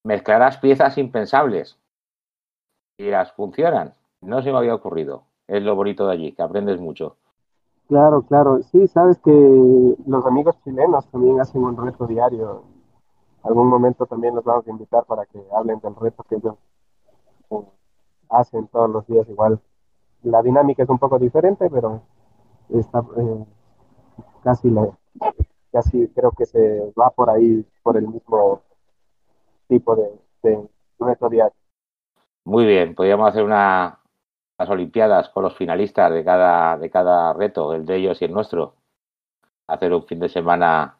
mezclarás 0.02 0.58
piezas 0.58 0.98
impensables 0.98 1.78
y 2.98 3.10
las 3.10 3.32
funcionan. 3.32 3.94
No 4.20 4.42
se 4.42 4.50
me 4.50 4.58
había 4.58 4.74
ocurrido. 4.74 5.24
Es 5.46 5.62
lo 5.62 5.76
bonito 5.76 6.06
de 6.06 6.14
allí, 6.14 6.32
que 6.32 6.42
aprendes 6.42 6.80
mucho. 6.80 7.16
Claro, 7.90 8.22
claro. 8.22 8.62
Sí, 8.62 8.86
sabes 8.86 9.18
que 9.18 9.96
los 10.06 10.24
amigos 10.24 10.54
chilenos 10.62 11.08
también 11.08 11.40
hacen 11.40 11.64
un 11.64 11.76
reto 11.76 12.06
diario. 12.06 12.62
Algún 13.42 13.66
momento 13.66 14.06
también 14.06 14.36
los 14.36 14.44
vamos 14.44 14.64
a 14.68 14.70
invitar 14.70 15.04
para 15.06 15.26
que 15.26 15.42
hablen 15.52 15.80
del 15.80 15.96
reto 15.96 16.22
que 16.28 16.36
ellos 16.36 16.54
eh, 17.50 17.64
hacen 18.28 18.68
todos 18.68 18.88
los 18.90 19.04
días 19.08 19.28
igual. 19.28 19.58
La 20.22 20.40
dinámica 20.40 20.84
es 20.84 20.88
un 20.88 21.00
poco 21.00 21.18
diferente, 21.18 21.68
pero 21.68 22.02
está 22.68 23.00
eh, 23.16 23.44
casi, 24.44 24.70
la, 24.70 24.86
casi 25.72 26.06
creo 26.14 26.30
que 26.30 26.46
se 26.46 26.92
va 26.96 27.10
por 27.10 27.28
ahí, 27.28 27.66
por 27.82 27.96
el 27.96 28.06
mismo 28.06 28.60
tipo 29.66 29.96
de, 29.96 30.12
de 30.44 30.68
reto 31.00 31.28
diario. 31.28 31.56
Muy 32.44 32.66
bien, 32.66 32.94
podríamos 32.94 33.28
hacer 33.28 33.42
una, 33.42 33.99
las 34.60 34.68
Olimpiadas 34.68 35.30
con 35.30 35.42
los 35.42 35.56
finalistas 35.56 36.12
de 36.12 36.22
cada, 36.22 36.76
de 36.76 36.90
cada 36.90 37.32
reto, 37.32 37.72
el 37.72 37.86
de 37.86 37.96
ellos 37.96 38.20
y 38.20 38.26
el 38.26 38.32
nuestro. 38.32 38.74
Hacer 39.66 39.90
un 39.94 40.06
fin 40.06 40.20
de 40.20 40.28
semana 40.28 40.98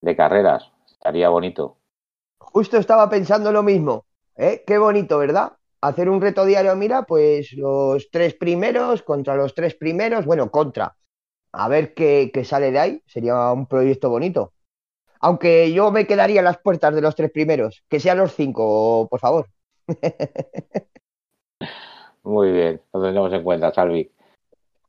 de 0.00 0.16
carreras, 0.16 0.72
estaría 0.90 1.28
bonito. 1.28 1.76
Justo 2.36 2.78
estaba 2.78 3.08
pensando 3.08 3.52
lo 3.52 3.62
mismo, 3.62 4.06
¿eh? 4.34 4.64
Qué 4.66 4.76
bonito, 4.78 5.18
¿verdad? 5.18 5.52
Hacer 5.82 6.08
un 6.08 6.20
reto 6.20 6.44
diario, 6.44 6.74
mira, 6.74 7.04
pues 7.04 7.52
los 7.52 8.10
tres 8.10 8.34
primeros 8.34 9.02
contra 9.02 9.36
los 9.36 9.54
tres 9.54 9.76
primeros, 9.76 10.26
bueno, 10.26 10.50
contra. 10.50 10.96
A 11.52 11.68
ver 11.68 11.94
qué, 11.94 12.32
qué 12.34 12.44
sale 12.44 12.72
de 12.72 12.80
ahí, 12.80 13.02
sería 13.06 13.52
un 13.52 13.66
proyecto 13.66 14.10
bonito. 14.10 14.52
Aunque 15.20 15.72
yo 15.72 15.92
me 15.92 16.08
quedaría 16.08 16.40
en 16.40 16.46
las 16.46 16.58
puertas 16.58 16.92
de 16.92 17.02
los 17.02 17.14
tres 17.14 17.30
primeros, 17.30 17.84
que 17.88 18.00
sean 18.00 18.18
los 18.18 18.34
cinco, 18.34 19.06
por 19.08 19.20
favor. 19.20 19.46
Muy 22.26 22.50
bien, 22.50 22.80
lo 22.92 23.02
tenemos 23.02 23.32
en 23.32 23.44
cuenta, 23.44 23.72
Salvi. 23.72 24.10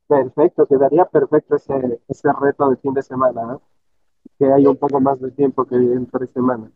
Perfecto, 0.08 0.66
quedaría 0.66 1.06
perfecto 1.06 1.56
ese, 1.56 2.02
ese 2.08 2.30
reto 2.34 2.70
de 2.70 2.78
fin 2.78 2.94
de 2.94 3.04
semana, 3.04 3.44
¿no? 3.44 3.62
que 4.40 4.52
hay 4.52 4.66
un 4.66 4.78
poco 4.78 5.00
más 5.00 5.20
de 5.20 5.32
tiempo 5.32 5.66
que 5.66 5.76
entre 5.76 6.26
semana. 6.28 6.72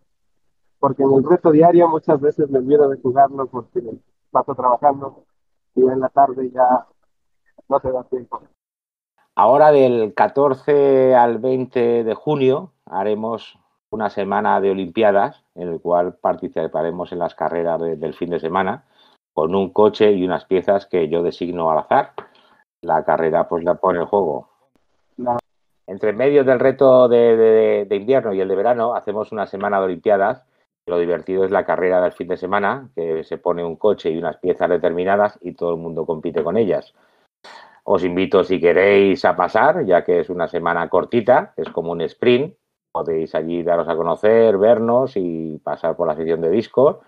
Porque 0.79 1.01
en 1.01 1.13
el 1.13 1.23
reto 1.23 1.51
diario 1.51 1.87
muchas 1.87 2.21
veces 2.21 2.47
me 2.49 2.59
olvido 2.59 2.87
de 2.89 3.01
jugarlo 3.01 3.47
porque 3.47 3.81
paso 4.29 4.53
trabajando 4.55 5.25
y 5.73 5.81
en 5.81 5.99
la 5.99 6.09
tarde 6.09 6.51
ya 6.51 6.85
no 7.67 7.79
te 7.79 7.91
da 7.91 8.03
tiempo. 8.03 8.41
Ahora 9.35 9.71
del 9.71 10.13
14 10.13 11.15
al 11.15 11.39
20 11.39 12.03
de 12.03 12.13
junio 12.13 12.71
haremos 12.85 13.57
una 13.89 14.09
semana 14.09 14.61
de 14.61 14.71
Olimpiadas 14.71 15.43
en 15.55 15.69
el 15.69 15.81
cual 15.81 16.15
participaremos 16.15 17.11
en 17.11 17.19
las 17.19 17.35
carreras 17.35 17.81
de, 17.81 17.95
del 17.95 18.13
fin 18.13 18.29
de 18.29 18.39
semana 18.39 18.85
con 19.33 19.55
un 19.55 19.71
coche 19.71 20.11
y 20.11 20.25
unas 20.25 20.45
piezas 20.45 20.85
que 20.85 21.09
yo 21.09 21.23
designo 21.23 21.71
al 21.71 21.79
azar. 21.79 22.13
La 22.81 23.03
carrera 23.03 23.47
pues 23.47 23.63
la 23.63 23.75
pone 23.75 23.99
en 23.99 24.05
juego. 24.05 24.49
Entre 25.87 26.13
medio 26.13 26.43
del 26.43 26.59
reto 26.59 27.07
de, 27.07 27.35
de, 27.35 27.85
de, 27.85 27.95
invierno 27.95 28.33
y 28.33 28.41
el 28.41 28.47
de 28.47 28.55
verano 28.55 28.95
hacemos 28.95 29.31
una 29.31 29.45
semana 29.45 29.79
de 29.79 29.85
Olimpiadas. 29.85 30.43
Lo 30.87 30.97
divertido 30.97 31.43
es 31.43 31.51
la 31.51 31.65
carrera 31.65 32.01
del 32.01 32.13
fin 32.13 32.27
de 32.27 32.37
semana, 32.37 32.89
que 32.95 33.23
se 33.23 33.37
pone 33.37 33.63
un 33.63 33.75
coche 33.75 34.09
y 34.09 34.17
unas 34.17 34.37
piezas 34.37 34.69
determinadas 34.69 35.37
y 35.41 35.53
todo 35.53 35.71
el 35.71 35.77
mundo 35.77 36.05
compite 36.05 36.43
con 36.43 36.57
ellas. 36.57 36.93
Os 37.83 38.03
invito 38.03 38.43
si 38.43 38.59
queréis 38.59 39.25
a 39.25 39.35
pasar, 39.35 39.85
ya 39.85 40.03
que 40.03 40.19
es 40.19 40.29
una 40.29 40.47
semana 40.47 40.87
cortita, 40.89 41.53
es 41.57 41.69
como 41.69 41.91
un 41.91 42.01
sprint. 42.01 42.55
Podéis 42.91 43.35
allí 43.35 43.63
daros 43.63 43.87
a 43.87 43.95
conocer, 43.95 44.57
vernos 44.57 45.13
y 45.15 45.59
pasar 45.63 45.95
por 45.95 46.07
la 46.07 46.15
sección 46.15 46.41
de 46.41 46.49
Discord 46.49 46.99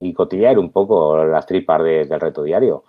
y 0.00 0.12
cotillear 0.14 0.58
un 0.58 0.72
poco 0.72 1.24
las 1.24 1.46
tripas 1.46 1.82
de, 1.82 2.04
del 2.06 2.20
reto 2.20 2.42
diario. 2.42 2.84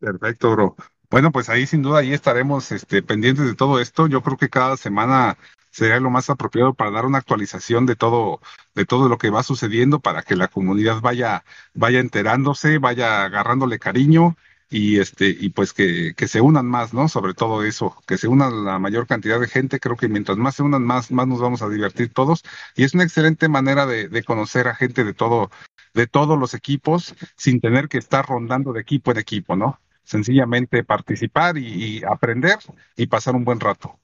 Perfecto, 0.00 0.52
bro. 0.52 0.76
Bueno, 1.10 1.32
pues 1.32 1.48
ahí 1.48 1.66
sin 1.66 1.82
duda 1.82 2.00
ahí 2.00 2.12
estaremos 2.12 2.70
este, 2.70 3.02
pendientes 3.02 3.46
de 3.46 3.54
todo 3.54 3.80
esto. 3.80 4.06
Yo 4.06 4.22
creo 4.22 4.36
que 4.36 4.50
cada 4.50 4.76
semana 4.76 5.38
sería 5.70 6.00
lo 6.00 6.10
más 6.10 6.28
apropiado 6.28 6.74
para 6.74 6.90
dar 6.90 7.06
una 7.06 7.18
actualización 7.18 7.86
de 7.86 7.96
todo, 7.96 8.40
de 8.74 8.84
todo 8.84 9.08
lo 9.08 9.16
que 9.16 9.30
va 9.30 9.42
sucediendo 9.42 10.00
para 10.00 10.22
que 10.22 10.36
la 10.36 10.48
comunidad 10.48 11.00
vaya, 11.00 11.44
vaya 11.74 12.00
enterándose, 12.00 12.78
vaya 12.78 13.24
agarrándole 13.24 13.78
cariño 13.78 14.36
y 14.70 14.98
este, 14.98 15.28
y 15.28 15.48
pues 15.48 15.72
que, 15.72 16.12
que 16.14 16.28
se 16.28 16.42
unan 16.42 16.66
más, 16.66 16.92
¿no? 16.92 17.08
Sobre 17.08 17.32
todo 17.32 17.64
eso, 17.64 17.96
que 18.06 18.18
se 18.18 18.28
unan 18.28 18.66
la 18.66 18.78
mayor 18.78 19.06
cantidad 19.06 19.40
de 19.40 19.48
gente. 19.48 19.80
Creo 19.80 19.96
que 19.96 20.08
mientras 20.08 20.36
más 20.36 20.56
se 20.56 20.62
unan, 20.62 20.84
más, 20.84 21.10
más 21.10 21.26
nos 21.26 21.40
vamos 21.40 21.62
a 21.62 21.70
divertir 21.70 22.12
todos. 22.12 22.44
Y 22.76 22.84
es 22.84 22.92
una 22.92 23.04
excelente 23.04 23.48
manera 23.48 23.86
de 23.86 24.22
conocer 24.24 24.68
a 24.68 24.74
gente 24.74 25.04
de 25.04 25.14
todo, 25.14 25.50
de 25.94 26.06
todos 26.06 26.38
los 26.38 26.54
equipos 26.54 27.14
sin 27.36 27.60
tener 27.60 27.88
que 27.88 27.98
estar 27.98 28.26
rondando 28.26 28.72
de 28.72 28.80
equipo 28.80 29.10
en 29.10 29.18
equipo, 29.18 29.56
¿no? 29.56 29.80
Sencillamente 30.04 30.84
participar 30.84 31.58
y, 31.58 31.98
y 31.98 32.04
aprender 32.04 32.58
y 32.96 33.06
pasar 33.06 33.34
un 33.34 33.44
buen 33.44 33.60
rato. 33.60 33.98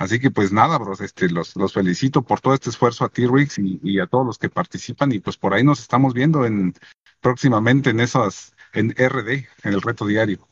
Así 0.00 0.18
que 0.18 0.30
pues 0.30 0.50
nada, 0.50 0.78
bros, 0.78 1.02
este, 1.02 1.28
los, 1.28 1.54
los 1.56 1.74
felicito 1.74 2.22
por 2.22 2.40
todo 2.40 2.54
este 2.54 2.70
esfuerzo 2.70 3.04
a 3.04 3.10
T-Rix 3.10 3.58
y, 3.58 3.78
y, 3.82 4.00
a 4.00 4.06
todos 4.06 4.24
los 4.24 4.38
que 4.38 4.48
participan 4.48 5.12
y 5.12 5.18
pues 5.18 5.36
por 5.36 5.52
ahí 5.52 5.62
nos 5.62 5.80
estamos 5.80 6.14
viendo 6.14 6.46
en 6.46 6.72
próximamente 7.20 7.90
en 7.90 8.00
esas, 8.00 8.54
en 8.72 8.92
RD, 8.92 9.46
en 9.62 9.74
el 9.74 9.82
reto 9.82 10.06
diario. 10.06 10.48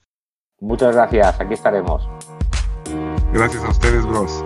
Muchas 0.61 0.95
gracias, 0.95 1.41
aquí 1.41 1.55
estaremos. 1.55 2.07
Gracias 3.33 3.65
a 3.65 3.71
ustedes, 3.71 4.05
bros. 4.05 4.45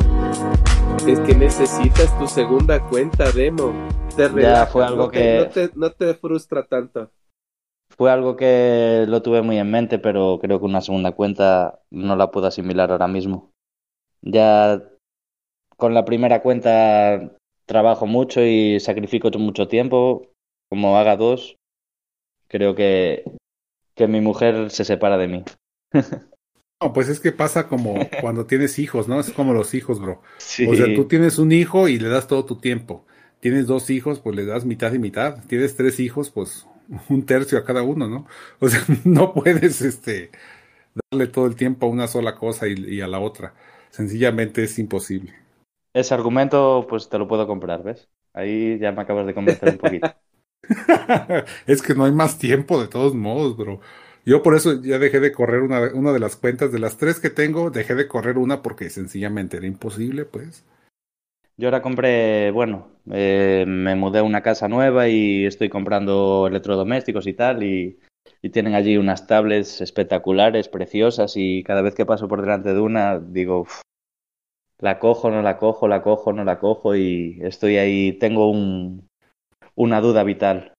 Es 1.06 1.18
que 1.20 1.34
necesitas 1.34 2.16
tu 2.18 2.28
segunda 2.28 2.80
cuenta, 2.88 3.30
Demo. 3.32 3.72
Te 4.16 4.28
relaja, 4.28 4.64
ya 4.64 4.66
fue 4.66 4.84
algo 4.84 5.04
no 5.04 5.10
que 5.10 5.18
te, 5.18 5.38
no, 5.38 5.50
te, 5.50 5.70
no 5.74 5.90
te 5.92 6.14
frustra 6.14 6.64
tanto. 6.64 7.10
Fue 7.96 8.10
algo 8.10 8.36
que 8.36 9.04
lo 9.08 9.20
tuve 9.22 9.42
muy 9.42 9.58
en 9.58 9.70
mente, 9.70 9.98
pero 9.98 10.38
creo 10.40 10.58
que 10.58 10.64
una 10.64 10.80
segunda 10.80 11.12
cuenta 11.12 11.80
no 11.90 12.16
la 12.16 12.30
puedo 12.30 12.46
asimilar 12.46 12.90
ahora 12.90 13.08
mismo. 13.08 13.50
Ya 14.22 14.82
con 15.76 15.94
la 15.94 16.04
primera 16.04 16.40
cuenta 16.40 17.32
trabajo 17.66 18.06
mucho 18.06 18.40
y 18.42 18.78
sacrifico 18.80 19.30
mucho 19.38 19.68
tiempo. 19.68 20.30
Como 20.68 20.96
haga 20.96 21.16
dos, 21.16 21.56
creo 22.48 22.74
que, 22.74 23.24
que 23.94 24.06
mi 24.06 24.20
mujer 24.20 24.70
se 24.70 24.84
separa 24.84 25.18
de 25.18 25.28
mí. 25.28 25.44
No, 26.82 26.92
pues 26.92 27.08
es 27.08 27.20
que 27.20 27.32
pasa 27.32 27.68
como 27.68 27.94
cuando 28.20 28.46
tienes 28.46 28.78
hijos, 28.78 29.08
¿no? 29.08 29.20
Es 29.20 29.30
como 29.30 29.52
los 29.52 29.74
hijos, 29.74 30.00
bro. 30.00 30.20
O 30.68 30.74
sea, 30.74 30.94
tú 30.94 31.06
tienes 31.06 31.38
un 31.38 31.52
hijo 31.52 31.88
y 31.88 31.98
le 31.98 32.08
das 32.08 32.26
todo 32.26 32.44
tu 32.44 32.56
tiempo. 32.56 33.04
Tienes 33.40 33.66
dos 33.66 33.90
hijos, 33.90 34.20
pues 34.20 34.36
le 34.36 34.44
das 34.44 34.64
mitad 34.64 34.92
y 34.92 34.98
mitad. 34.98 35.44
Tienes 35.46 35.76
tres 35.76 36.00
hijos, 36.00 36.30
pues 36.30 36.66
un 37.08 37.24
tercio 37.24 37.58
a 37.58 37.64
cada 37.64 37.82
uno, 37.82 38.08
¿no? 38.08 38.26
O 38.58 38.68
sea, 38.68 38.80
no 39.04 39.32
puedes 39.32 39.82
este 39.82 40.30
darle 41.10 41.26
todo 41.28 41.46
el 41.46 41.56
tiempo 41.56 41.86
a 41.86 41.90
una 41.90 42.06
sola 42.06 42.34
cosa 42.34 42.68
y, 42.68 42.74
y 42.74 43.00
a 43.00 43.08
la 43.08 43.20
otra. 43.20 43.54
Sencillamente 43.90 44.64
es 44.64 44.78
imposible. 44.78 45.34
Ese 45.94 46.14
argumento, 46.14 46.86
pues 46.88 47.08
te 47.08 47.18
lo 47.18 47.28
puedo 47.28 47.46
comprar, 47.46 47.82
¿ves? 47.82 48.08
Ahí 48.32 48.78
ya 48.78 48.92
me 48.92 49.02
acabas 49.02 49.26
de 49.26 49.34
convencer 49.34 49.68
un 49.70 49.78
poquito. 49.78 50.08
es 51.66 51.82
que 51.82 51.94
no 51.94 52.04
hay 52.04 52.12
más 52.12 52.38
tiempo 52.38 52.80
de 52.80 52.88
todos 52.88 53.14
modos, 53.14 53.56
bro. 53.56 53.80
Yo 54.24 54.42
por 54.42 54.54
eso 54.54 54.80
ya 54.80 54.98
dejé 54.98 55.18
de 55.18 55.32
correr 55.32 55.62
una, 55.62 55.92
una 55.94 56.12
de 56.12 56.20
las 56.20 56.36
cuentas 56.36 56.70
de 56.70 56.78
las 56.78 56.96
tres 56.96 57.18
que 57.18 57.30
tengo, 57.30 57.70
dejé 57.70 57.94
de 57.94 58.06
correr 58.06 58.38
una 58.38 58.62
porque 58.62 58.88
sencillamente 58.88 59.56
era 59.56 59.66
imposible, 59.66 60.24
pues. 60.24 60.64
Yo 61.56 61.68
ahora 61.68 61.82
compré, 61.82 62.50
bueno, 62.50 62.88
eh, 63.10 63.64
me 63.66 63.94
mudé 63.94 64.20
a 64.20 64.22
una 64.22 64.42
casa 64.42 64.68
nueva 64.68 65.08
y 65.08 65.44
estoy 65.44 65.68
comprando 65.68 66.46
electrodomésticos 66.46 67.26
y 67.26 67.34
tal, 67.34 67.62
y, 67.62 67.98
y 68.40 68.50
tienen 68.50 68.74
allí 68.74 68.96
unas 68.96 69.26
tablets 69.26 69.80
espectaculares, 69.80 70.68
preciosas, 70.68 71.34
y 71.36 71.62
cada 71.62 71.82
vez 71.82 71.94
que 71.94 72.06
paso 72.06 72.28
por 72.28 72.40
delante 72.40 72.72
de 72.72 72.80
una, 72.80 73.18
digo, 73.18 73.66
la 74.78 74.98
cojo, 74.98 75.30
no 75.30 75.42
la 75.42 75.58
cojo, 75.58 75.88
la 75.88 76.02
cojo, 76.02 76.32
no 76.32 76.44
la 76.44 76.58
cojo, 76.58 76.96
y 76.96 77.38
estoy 77.42 77.76
ahí, 77.76 78.12
tengo 78.14 78.50
un, 78.50 79.08
una 79.74 80.00
duda 80.00 80.24
vital. 80.24 80.71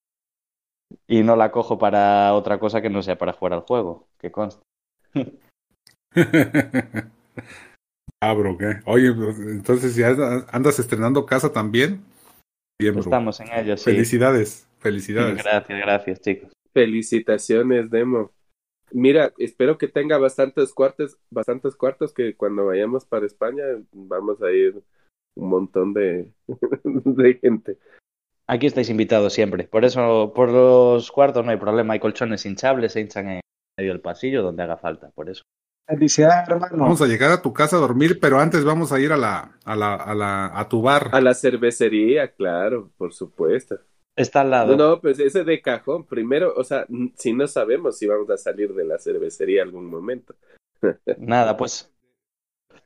Y 1.07 1.23
no 1.23 1.35
la 1.35 1.51
cojo 1.51 1.77
para 1.77 2.33
otra 2.33 2.59
cosa 2.59 2.81
que 2.81 2.89
no 2.89 3.01
sea 3.01 3.17
para 3.17 3.33
jugar 3.33 3.53
al 3.53 3.61
juego, 3.61 4.07
que 4.19 4.31
consta. 4.31 4.61
ah, 8.21 8.33
bro, 8.33 8.57
¿qué? 8.57 8.81
Oye, 8.85 9.07
entonces 9.07 9.95
ya 9.95 10.09
andas 10.51 10.79
estrenando 10.79 11.25
casa 11.25 11.51
también. 11.51 12.03
Bien, 12.79 12.93
bro. 12.93 13.03
Estamos 13.03 13.39
en 13.39 13.51
ello, 13.53 13.77
sí. 13.77 13.85
Felicidades, 13.85 14.67
felicidades. 14.79 15.43
Gracias, 15.43 15.79
gracias, 15.79 16.21
chicos. 16.21 16.51
Felicitaciones, 16.73 17.89
Demo. 17.89 18.31
Mira, 18.91 19.33
espero 19.37 19.77
que 19.77 19.87
tenga 19.87 20.17
bastantes 20.17 20.73
cuartos, 20.73 21.17
bastantes 21.31 21.75
cuartos 21.75 22.13
que 22.13 22.35
cuando 22.35 22.67
vayamos 22.67 23.05
para 23.05 23.25
España 23.25 23.63
vamos 23.91 24.41
a 24.41 24.51
ir 24.51 24.83
un 25.35 25.49
montón 25.49 25.93
de, 25.93 26.31
de 26.83 27.33
gente. 27.41 27.77
Aquí 28.47 28.67
estáis 28.67 28.89
invitados 28.89 29.33
siempre. 29.33 29.65
Por 29.65 29.85
eso, 29.85 30.33
por 30.35 30.51
los 30.51 31.11
cuartos 31.11 31.45
no 31.45 31.51
hay 31.51 31.57
problema. 31.57 31.93
Hay 31.93 31.99
colchones 31.99 32.45
hinchables, 32.45 32.93
se 32.93 33.01
hinchan 33.01 33.29
en 33.29 33.41
medio 33.77 33.91
del 33.91 34.01
pasillo 34.01 34.43
donde 34.43 34.63
haga 34.63 34.77
falta. 34.77 35.11
Por 35.11 35.29
eso. 35.29 35.43
Felicidades, 35.87 36.47
hermano. 36.49 36.77
Vamos 36.77 37.01
a 37.01 37.07
llegar 37.07 37.31
a 37.31 37.41
tu 37.41 37.53
casa 37.53 37.77
a 37.77 37.79
dormir, 37.79 38.19
pero 38.19 38.39
antes 38.39 38.63
vamos 38.63 38.91
a 38.91 38.99
ir 38.99 39.11
a 39.11 39.17
la, 39.17 39.57
a 39.65 39.75
la, 39.75 39.95
a 39.95 40.13
la, 40.13 40.57
a 40.57 40.69
tu 40.69 40.81
bar. 40.81 41.09
A 41.11 41.21
la 41.21 41.33
cervecería, 41.33 42.33
claro, 42.33 42.91
por 42.97 43.13
supuesto. 43.13 43.79
Está 44.15 44.41
al 44.41 44.51
lado. 44.51 44.75
No, 44.75 44.89
no, 44.89 45.01
pues 45.01 45.19
ese 45.19 45.43
de 45.43 45.61
cajón. 45.61 46.05
Primero, 46.05 46.53
o 46.55 46.63
sea, 46.63 46.85
si 47.15 47.33
no 47.33 47.47
sabemos 47.47 47.97
si 47.97 48.07
vamos 48.07 48.29
a 48.29 48.37
salir 48.37 48.73
de 48.73 48.85
la 48.85 48.99
cervecería 48.99 49.63
algún 49.63 49.85
momento. 49.87 50.35
Nada, 51.17 51.57
pues 51.57 51.91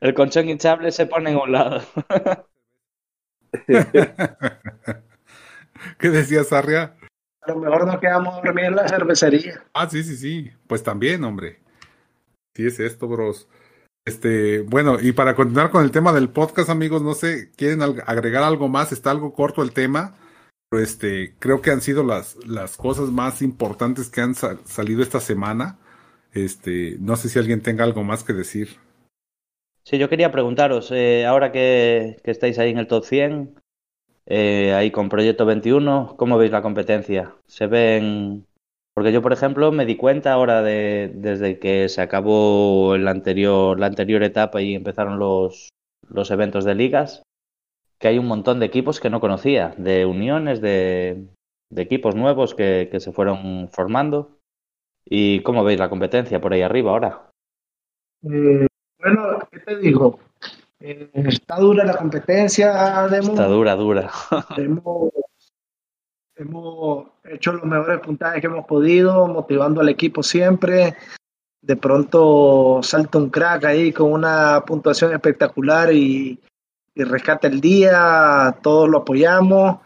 el 0.00 0.14
colchón 0.14 0.48
hinchable 0.48 0.90
se 0.90 1.06
pone 1.06 1.30
en 1.30 1.36
un 1.36 1.52
lado. 1.52 1.82
¿Qué 5.98 6.10
decías, 6.10 6.48
Sarria? 6.48 6.96
A 7.42 7.52
lo 7.52 7.60
mejor 7.60 7.86
nos 7.86 7.98
quedamos 7.98 8.34
a 8.34 8.40
dormir 8.40 8.66
en 8.66 8.76
la 8.76 8.88
cervecería. 8.88 9.62
Ah, 9.72 9.88
sí, 9.88 10.02
sí, 10.02 10.16
sí. 10.16 10.50
Pues 10.66 10.82
también, 10.82 11.24
hombre. 11.24 11.60
Sí 12.54 12.66
es 12.66 12.80
esto, 12.80 13.08
bros. 13.08 13.48
Este, 14.04 14.60
bueno, 14.60 14.98
y 15.00 15.12
para 15.12 15.34
continuar 15.34 15.70
con 15.70 15.84
el 15.84 15.90
tema 15.90 16.12
del 16.12 16.30
podcast, 16.30 16.70
amigos, 16.70 17.02
no 17.02 17.14
sé, 17.14 17.50
¿quieren 17.56 17.82
agregar 17.82 18.42
algo 18.42 18.68
más? 18.68 18.90
Está 18.90 19.10
algo 19.10 19.34
corto 19.34 19.62
el 19.62 19.72
tema, 19.72 20.14
pero 20.70 20.82
este, 20.82 21.34
creo 21.38 21.60
que 21.60 21.70
han 21.70 21.82
sido 21.82 22.02
las, 22.02 22.36
las 22.46 22.76
cosas 22.76 23.10
más 23.10 23.42
importantes 23.42 24.08
que 24.08 24.22
han 24.22 24.34
salido 24.34 25.02
esta 25.02 25.20
semana. 25.20 25.78
Este, 26.32 26.96
no 27.00 27.16
sé 27.16 27.28
si 27.28 27.38
alguien 27.38 27.60
tenga 27.60 27.84
algo 27.84 28.02
más 28.02 28.24
que 28.24 28.32
decir. 28.32 28.78
Sí, 29.84 29.98
yo 29.98 30.08
quería 30.08 30.32
preguntaros, 30.32 30.90
eh, 30.90 31.24
ahora 31.24 31.50
que, 31.52 32.16
que, 32.22 32.30
estáis 32.30 32.58
ahí 32.58 32.70
en 32.70 32.78
el 32.78 32.88
top 32.88 33.04
100, 33.04 33.54
eh, 34.30 34.74
ahí 34.74 34.90
con 34.90 35.08
Proyecto 35.08 35.46
21, 35.46 36.14
¿cómo 36.18 36.36
veis 36.36 36.52
la 36.52 36.62
competencia? 36.62 37.34
¿Se 37.46 37.66
ven...? 37.66 38.46
Porque 38.94 39.12
yo, 39.12 39.22
por 39.22 39.32
ejemplo, 39.32 39.72
me 39.72 39.86
di 39.86 39.96
cuenta 39.96 40.32
ahora 40.32 40.60
de, 40.60 41.10
desde 41.14 41.58
que 41.58 41.88
se 41.88 42.02
acabó 42.02 42.96
el 42.96 43.06
anterior, 43.06 43.78
la 43.78 43.86
anterior 43.86 44.22
etapa 44.24 44.60
y 44.60 44.74
empezaron 44.74 45.18
los, 45.18 45.70
los 46.08 46.30
eventos 46.32 46.64
de 46.64 46.74
ligas, 46.74 47.22
que 47.98 48.08
hay 48.08 48.18
un 48.18 48.26
montón 48.26 48.58
de 48.58 48.66
equipos 48.66 48.98
que 49.00 49.08
no 49.08 49.20
conocía, 49.20 49.72
de 49.78 50.04
uniones, 50.04 50.60
de, 50.60 51.28
de 51.70 51.82
equipos 51.82 52.16
nuevos 52.16 52.54
que, 52.54 52.88
que 52.90 53.00
se 53.00 53.12
fueron 53.12 53.68
formando. 53.70 54.36
¿Y 55.04 55.40
cómo 55.42 55.64
veis 55.64 55.78
la 55.78 55.88
competencia 55.88 56.40
por 56.40 56.52
ahí 56.52 56.62
arriba 56.62 56.90
ahora? 56.90 57.30
Eh, 58.24 58.66
bueno, 58.98 59.38
¿qué 59.50 59.60
te 59.60 59.78
digo? 59.78 60.18
Eh, 60.80 61.10
está 61.14 61.56
dura 61.56 61.84
la 61.84 61.96
competencia. 61.96 63.08
Demo. 63.08 63.30
Está 63.30 63.46
dura, 63.46 63.74
dura. 63.74 64.10
hemos, 64.56 65.10
hemos 66.36 67.06
hecho 67.24 67.52
los 67.52 67.64
mejores 67.64 68.00
puntajes 68.00 68.40
que 68.40 68.46
hemos 68.46 68.66
podido, 68.66 69.26
motivando 69.26 69.80
al 69.80 69.88
equipo 69.88 70.22
siempre. 70.22 70.94
De 71.60 71.76
pronto 71.76 72.80
salta 72.82 73.18
un 73.18 73.30
crack 73.30 73.64
ahí 73.64 73.92
con 73.92 74.12
una 74.12 74.62
puntuación 74.64 75.12
espectacular 75.12 75.92
y, 75.92 76.40
y 76.94 77.04
rescata 77.04 77.48
el 77.48 77.60
día, 77.60 78.56
todos 78.62 78.88
lo 78.88 78.98
apoyamos, 78.98 79.78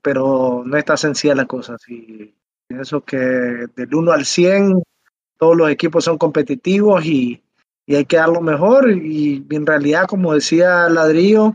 pero 0.00 0.62
no 0.64 0.76
está 0.76 0.96
sencilla 0.96 1.34
la 1.34 1.46
cosa. 1.46 1.76
Sí, 1.78 2.34
pienso 2.68 3.00
que 3.00 3.16
del 3.16 3.94
1 3.94 4.12
al 4.12 4.24
100 4.24 4.82
todos 5.36 5.56
los 5.56 5.68
equipos 5.68 6.04
son 6.04 6.16
competitivos 6.16 7.04
y, 7.04 7.42
y 7.86 7.96
hay 7.96 8.04
que 8.04 8.16
dar 8.16 8.28
lo 8.28 8.40
mejor 8.40 8.90
y 8.90 9.46
en 9.50 9.66
realidad, 9.66 10.06
como 10.06 10.34
decía 10.34 10.88
Ladrillo, 10.88 11.54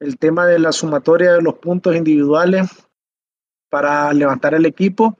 el 0.00 0.18
tema 0.18 0.46
de 0.46 0.58
la 0.58 0.72
sumatoria 0.72 1.32
de 1.32 1.42
los 1.42 1.54
puntos 1.54 1.96
individuales 1.96 2.68
para 3.70 4.12
levantar 4.12 4.54
el 4.54 4.66
equipo 4.66 5.18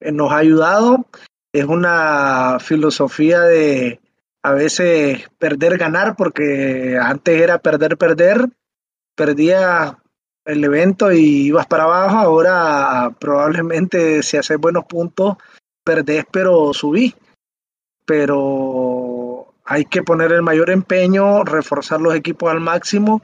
eh, 0.00 0.12
nos 0.12 0.32
ha 0.32 0.38
ayudado. 0.38 1.06
Es 1.52 1.64
una 1.64 2.58
filosofía 2.60 3.40
de 3.40 4.00
a 4.42 4.52
veces 4.52 5.28
perder, 5.38 5.76
ganar, 5.76 6.16
porque 6.16 6.98
antes 7.00 7.40
era 7.40 7.58
perder, 7.58 7.98
perder, 7.98 8.48
perdía 9.14 9.98
el 10.46 10.64
evento 10.64 11.12
y 11.12 11.46
ibas 11.48 11.66
para 11.66 11.84
abajo, 11.84 12.16
ahora 12.16 13.14
probablemente 13.18 14.22
si 14.22 14.38
haces 14.38 14.58
buenos 14.58 14.84
puntos, 14.86 15.36
perdés 15.84 16.24
pero 16.30 16.72
subí. 16.72 17.14
Pero 18.06 18.99
hay 19.70 19.84
que 19.84 20.02
poner 20.02 20.32
el 20.32 20.42
mayor 20.42 20.68
empeño, 20.68 21.44
reforzar 21.44 22.00
los 22.00 22.16
equipos 22.16 22.50
al 22.50 22.58
máximo 22.58 23.22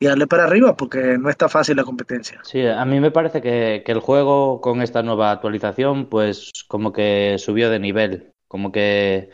y 0.00 0.06
darle 0.06 0.26
para 0.26 0.42
arriba 0.42 0.76
porque 0.76 1.16
no 1.18 1.30
está 1.30 1.48
fácil 1.48 1.76
la 1.76 1.84
competencia. 1.84 2.40
Sí, 2.42 2.66
a 2.66 2.84
mí 2.84 2.98
me 2.98 3.12
parece 3.12 3.40
que, 3.40 3.84
que, 3.86 3.92
el 3.92 4.00
juego 4.00 4.60
con 4.60 4.82
esta 4.82 5.04
nueva 5.04 5.30
actualización 5.30 6.06
pues 6.06 6.50
como 6.66 6.92
que 6.92 7.36
subió 7.38 7.70
de 7.70 7.78
nivel, 7.78 8.32
como 8.48 8.72
que 8.72 9.30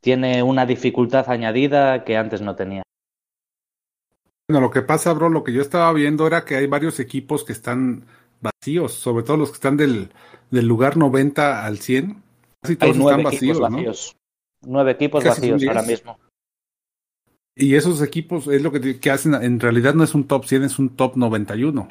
tiene 0.00 0.42
una 0.42 0.64
dificultad 0.64 1.28
añadida 1.28 2.02
que 2.02 2.16
antes 2.16 2.40
no 2.40 2.56
tenía. 2.56 2.82
Bueno, 4.48 4.62
lo 4.62 4.70
que 4.70 4.80
pasa, 4.80 5.12
bro, 5.12 5.28
lo 5.28 5.44
que 5.44 5.52
yo 5.52 5.60
estaba 5.60 5.92
viendo 5.92 6.26
era 6.26 6.46
que 6.46 6.56
hay 6.56 6.66
varios 6.66 6.98
equipos 6.98 7.44
que 7.44 7.52
están 7.52 8.06
vacíos, 8.40 8.94
sobre 8.94 9.22
todo 9.22 9.36
los 9.36 9.50
que 9.50 9.56
están 9.56 9.76
del, 9.76 10.12
del 10.50 10.66
lugar 10.66 10.96
90 10.96 11.66
al 11.66 11.76
100. 11.76 12.22
Casi 12.62 12.76
todos 12.76 12.94
hay 12.94 12.98
nueve 12.98 13.20
están 13.20 13.32
vacíos, 13.32 13.60
vacíos, 13.60 13.76
vacíos. 13.76 14.17
Nueve 14.62 14.92
equipos 14.92 15.24
Casi 15.24 15.50
vacíos 15.50 15.68
ahora 15.68 15.82
mismo. 15.82 16.18
Y 17.54 17.74
esos 17.74 18.02
equipos 18.02 18.46
es 18.46 18.62
lo 18.62 18.70
que, 18.70 19.00
que 19.00 19.10
hacen, 19.10 19.34
en 19.34 19.58
realidad 19.58 19.94
no 19.94 20.04
es 20.04 20.14
un 20.14 20.28
top 20.28 20.44
100, 20.44 20.64
es 20.64 20.78
un 20.78 20.96
top 20.96 21.16
91. 21.16 21.88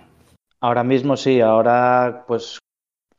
Ahora 0.61 0.84
mismo 0.84 1.18
sí, 1.18 1.41
ahora 1.41 2.23
pues 2.27 2.60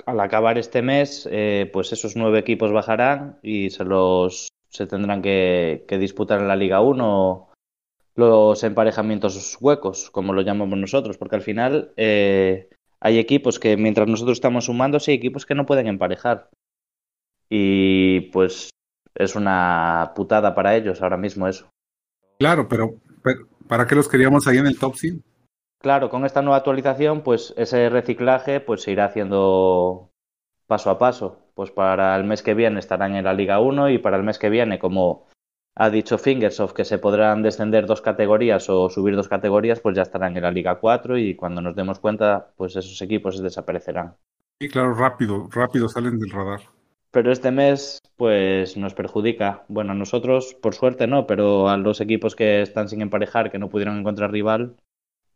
al 0.06 0.20
acabar 0.20 0.56
este 0.56 0.80
mes, 0.80 1.28
eh, 1.30 1.68
pues 1.72 1.92
esos 1.92 2.16
nueve 2.16 2.38
equipos 2.38 2.72
bajarán 2.72 3.38
y 3.42 3.70
se 3.70 3.84
los 3.84 4.48
se 4.70 4.86
tendrán 4.86 5.22
que, 5.22 5.84
que 5.86 5.98
disputar 5.98 6.40
en 6.40 6.48
la 6.48 6.56
Liga 6.56 6.80
1 6.80 7.48
los 8.14 8.64
emparejamientos 8.64 9.56
huecos, 9.60 10.10
como 10.10 10.32
lo 10.32 10.42
llamamos 10.42 10.78
nosotros, 10.78 11.16
porque 11.16 11.36
al 11.36 11.42
final 11.42 11.92
eh, 11.96 12.68
hay 13.00 13.18
equipos 13.18 13.60
que 13.60 13.76
mientras 13.76 14.08
nosotros 14.08 14.38
estamos 14.38 14.64
sumando, 14.64 14.98
sí 14.98 15.12
hay 15.12 15.18
equipos 15.18 15.46
que 15.46 15.54
no 15.54 15.66
pueden 15.66 15.86
emparejar. 15.86 16.50
Y 17.48 18.22
pues 18.32 18.70
es 19.18 19.34
una 19.34 20.12
putada 20.14 20.54
para 20.54 20.76
ellos 20.76 21.02
ahora 21.02 21.16
mismo 21.16 21.48
eso. 21.48 21.68
Claro, 22.38 22.68
pero, 22.68 22.94
pero 23.22 23.48
¿para 23.66 23.86
qué 23.86 23.96
los 23.96 24.08
queríamos 24.08 24.46
ahí 24.46 24.58
en 24.58 24.66
el 24.68 24.78
top 24.78 24.94
100? 24.94 25.22
Claro, 25.80 26.08
con 26.08 26.24
esta 26.24 26.40
nueva 26.40 26.58
actualización, 26.58 27.22
pues 27.22 27.52
ese 27.56 27.88
reciclaje 27.90 28.60
pues 28.60 28.82
se 28.82 28.92
irá 28.92 29.06
haciendo 29.06 30.10
paso 30.66 30.90
a 30.90 30.98
paso. 30.98 31.40
pues 31.54 31.72
para 31.72 32.14
el 32.14 32.22
mes 32.22 32.42
que 32.42 32.54
viene 32.54 32.78
estarán 32.78 33.16
en 33.16 33.24
la 33.24 33.32
Liga 33.32 33.58
1 33.58 33.90
y 33.90 33.98
para 33.98 34.16
el 34.16 34.22
mes 34.22 34.38
que 34.38 34.50
viene, 34.50 34.78
como 34.78 35.26
ha 35.74 35.90
dicho 35.90 36.18
Fingersoft 36.18 36.72
que 36.72 36.84
se 36.84 36.98
podrán 36.98 37.42
descender 37.42 37.86
dos 37.86 38.00
categorías 38.00 38.68
o 38.70 38.88
subir 38.88 39.16
dos 39.16 39.28
categorías, 39.28 39.80
pues 39.80 39.96
ya 39.96 40.02
estarán 40.02 40.36
en 40.36 40.44
la 40.44 40.52
Liga 40.52 40.78
4 40.78 41.18
y 41.18 41.34
cuando 41.34 41.60
nos 41.60 41.74
demos 41.74 41.98
cuenta, 41.98 42.52
pues 42.56 42.76
esos 42.76 43.00
equipos 43.02 43.42
desaparecerán. 43.42 44.16
Sí, 44.60 44.68
claro, 44.68 44.94
rápido, 44.94 45.48
rápido 45.50 45.88
salen 45.88 46.18
del 46.18 46.30
radar. 46.30 46.60
Pero 47.10 47.32
este 47.32 47.50
mes, 47.50 48.00
pues 48.16 48.76
nos 48.76 48.94
perjudica. 48.94 49.64
Bueno, 49.68 49.92
a 49.92 49.94
nosotros, 49.94 50.54
por 50.54 50.74
suerte 50.74 51.06
no, 51.06 51.26
pero 51.26 51.68
a 51.68 51.76
los 51.76 52.00
equipos 52.00 52.36
que 52.36 52.60
están 52.60 52.88
sin 52.88 53.00
emparejar, 53.00 53.50
que 53.50 53.58
no 53.58 53.70
pudieron 53.70 53.98
encontrar 53.98 54.30
rival, 54.30 54.76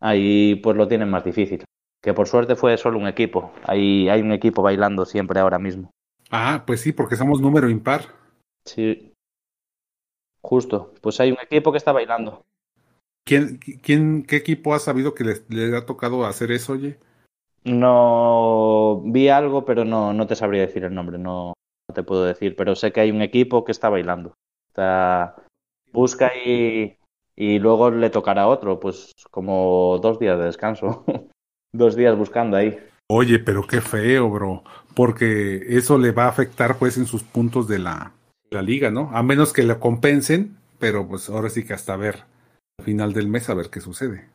ahí 0.01 0.57
pues 0.57 0.77
lo 0.77 0.89
tienen 0.89 1.09
más 1.09 1.25
difícil. 1.25 1.65
Que 2.03 2.13
por 2.13 2.29
suerte 2.29 2.57
fue 2.57 2.77
solo 2.77 2.99
un 2.99 3.07
equipo. 3.07 3.53
Ahí 3.65 4.09
hay 4.09 4.21
un 4.21 4.33
equipo 4.33 4.61
bailando 4.61 5.07
siempre 5.07 5.41
ahora 5.41 5.59
mismo. 5.59 5.91
Ah, 6.31 6.65
pues 6.67 6.81
sí, 6.81 6.93
porque 6.93 7.17
somos 7.17 7.41
número 7.41 7.71
impar. 7.71 8.07
Sí. 8.65 9.13
Justo. 10.43 10.93
Pues 11.01 11.21
hay 11.21 11.31
un 11.31 11.39
equipo 11.41 11.71
que 11.71 11.79
está 11.79 11.93
bailando. 11.93 12.43
¿Quién, 13.25 13.59
quién, 13.59 14.25
qué 14.25 14.37
equipo 14.37 14.75
ha 14.75 14.79
sabido 14.79 15.15
que 15.15 15.25
le, 15.49 15.77
ha 15.77 15.87
tocado 15.87 16.27
hacer 16.27 16.51
eso, 16.51 16.73
oye? 16.73 16.99
No 17.65 19.01
vi 19.05 19.29
algo, 19.29 19.65
pero 19.65 19.85
no, 19.85 20.13
no 20.13 20.27
te 20.27 20.35
sabría 20.35 20.63
decir 20.63 20.83
el 20.83 20.95
nombre, 20.95 21.19
no, 21.19 21.55
te 21.93 22.03
puedo 22.03 22.25
decir, 22.25 22.57
pero 22.57 22.75
sé 22.75 22.93
que 22.93 23.01
hay 23.01 23.11
un 23.11 23.23
equipo 23.23 23.65
que 23.65 23.73
está 23.73 23.89
bailando. 23.89 24.35
Está, 24.69 25.37
busca 25.93 26.33
y, 26.37 26.97
y 27.37 27.59
luego 27.59 27.91
le 27.91 28.11
tocará 28.11 28.47
otro, 28.47 28.81
pues 28.81 29.13
como 29.31 29.99
dos 30.03 30.19
días 30.19 30.39
de 30.39 30.45
descanso. 30.45 31.05
dos 31.73 31.97
días 31.97 32.17
buscando 32.17 32.57
ahí. 32.57 32.79
Oye, 33.09 33.39
pero 33.39 33.67
qué 33.67 33.81
feo, 33.81 34.31
bro, 34.31 34.63
porque 34.95 35.63
eso 35.69 35.99
le 35.99 36.13
va 36.13 36.25
a 36.25 36.29
afectar 36.29 36.79
pues 36.79 36.97
en 36.97 37.07
sus 37.07 37.23
puntos 37.23 37.69
de 37.69 37.79
la, 37.79 38.13
la 38.51 38.63
liga, 38.63 38.91
¿no? 38.91 39.11
A 39.13 39.23
menos 39.23 39.53
que 39.53 39.65
le 39.65 39.79
compensen, 39.79 40.57
pero 40.79 41.07
pues 41.07 41.29
ahora 41.29 41.51
sí 41.51 41.65
que 41.65 41.75
hasta 41.75 41.97
ver 41.97 42.25
al 42.79 42.85
final 42.85 43.13
del 43.13 43.29
mes 43.29 43.51
a 43.51 43.55
ver 43.55 43.71
qué 43.71 43.81
sucede. 43.81 44.29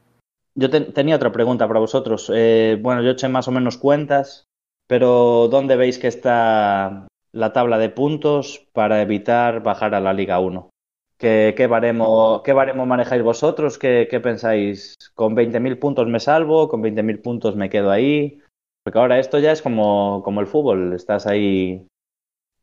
Yo 0.56 0.70
tenía 0.70 1.16
otra 1.16 1.32
pregunta 1.32 1.68
para 1.68 1.80
vosotros. 1.80 2.32
Eh, 2.34 2.78
bueno, 2.82 3.04
yo 3.04 3.12
eché 3.12 3.28
más 3.30 3.48
o 3.48 3.52
menos 3.52 3.78
cuentas, 3.78 4.46
pero 4.88 5.48
¿dónde 5.50 5.76
veis 5.76 6.00
que 6.00 6.08
está 6.08 7.08
la 7.38 7.54
tabla 7.54 7.78
de 7.78 7.90
puntos 7.90 8.68
para 8.74 9.02
evitar 9.02 9.62
bajar 9.62 9.94
a 9.94 10.00
la 10.00 10.14
Liga 10.14 10.40
1? 10.40 10.70
¿Qué, 11.18 11.54
qué, 11.56 11.68
baremo, 11.68 12.42
qué 12.44 12.54
baremo 12.54 12.86
manejáis 12.86 13.24
vosotros? 13.24 13.78
¿Qué, 13.78 14.08
qué 14.10 14.20
pensáis? 14.20 14.96
¿Con 15.14 15.36
20.000 15.36 15.80
puntos 15.80 16.08
me 16.08 16.20
salvo? 16.20 16.68
¿Con 16.68 16.82
20.000 16.82 17.22
puntos 17.22 17.56
me 17.56 17.70
quedo 17.70 17.92
ahí? 17.92 18.42
Porque 18.84 19.00
ahora 19.00 19.20
esto 19.20 19.40
ya 19.40 19.52
es 19.52 19.62
como, 19.62 20.22
como 20.24 20.42
el 20.42 20.48
fútbol. 20.48 20.94
Estás 20.94 21.28
ahí 21.28 21.88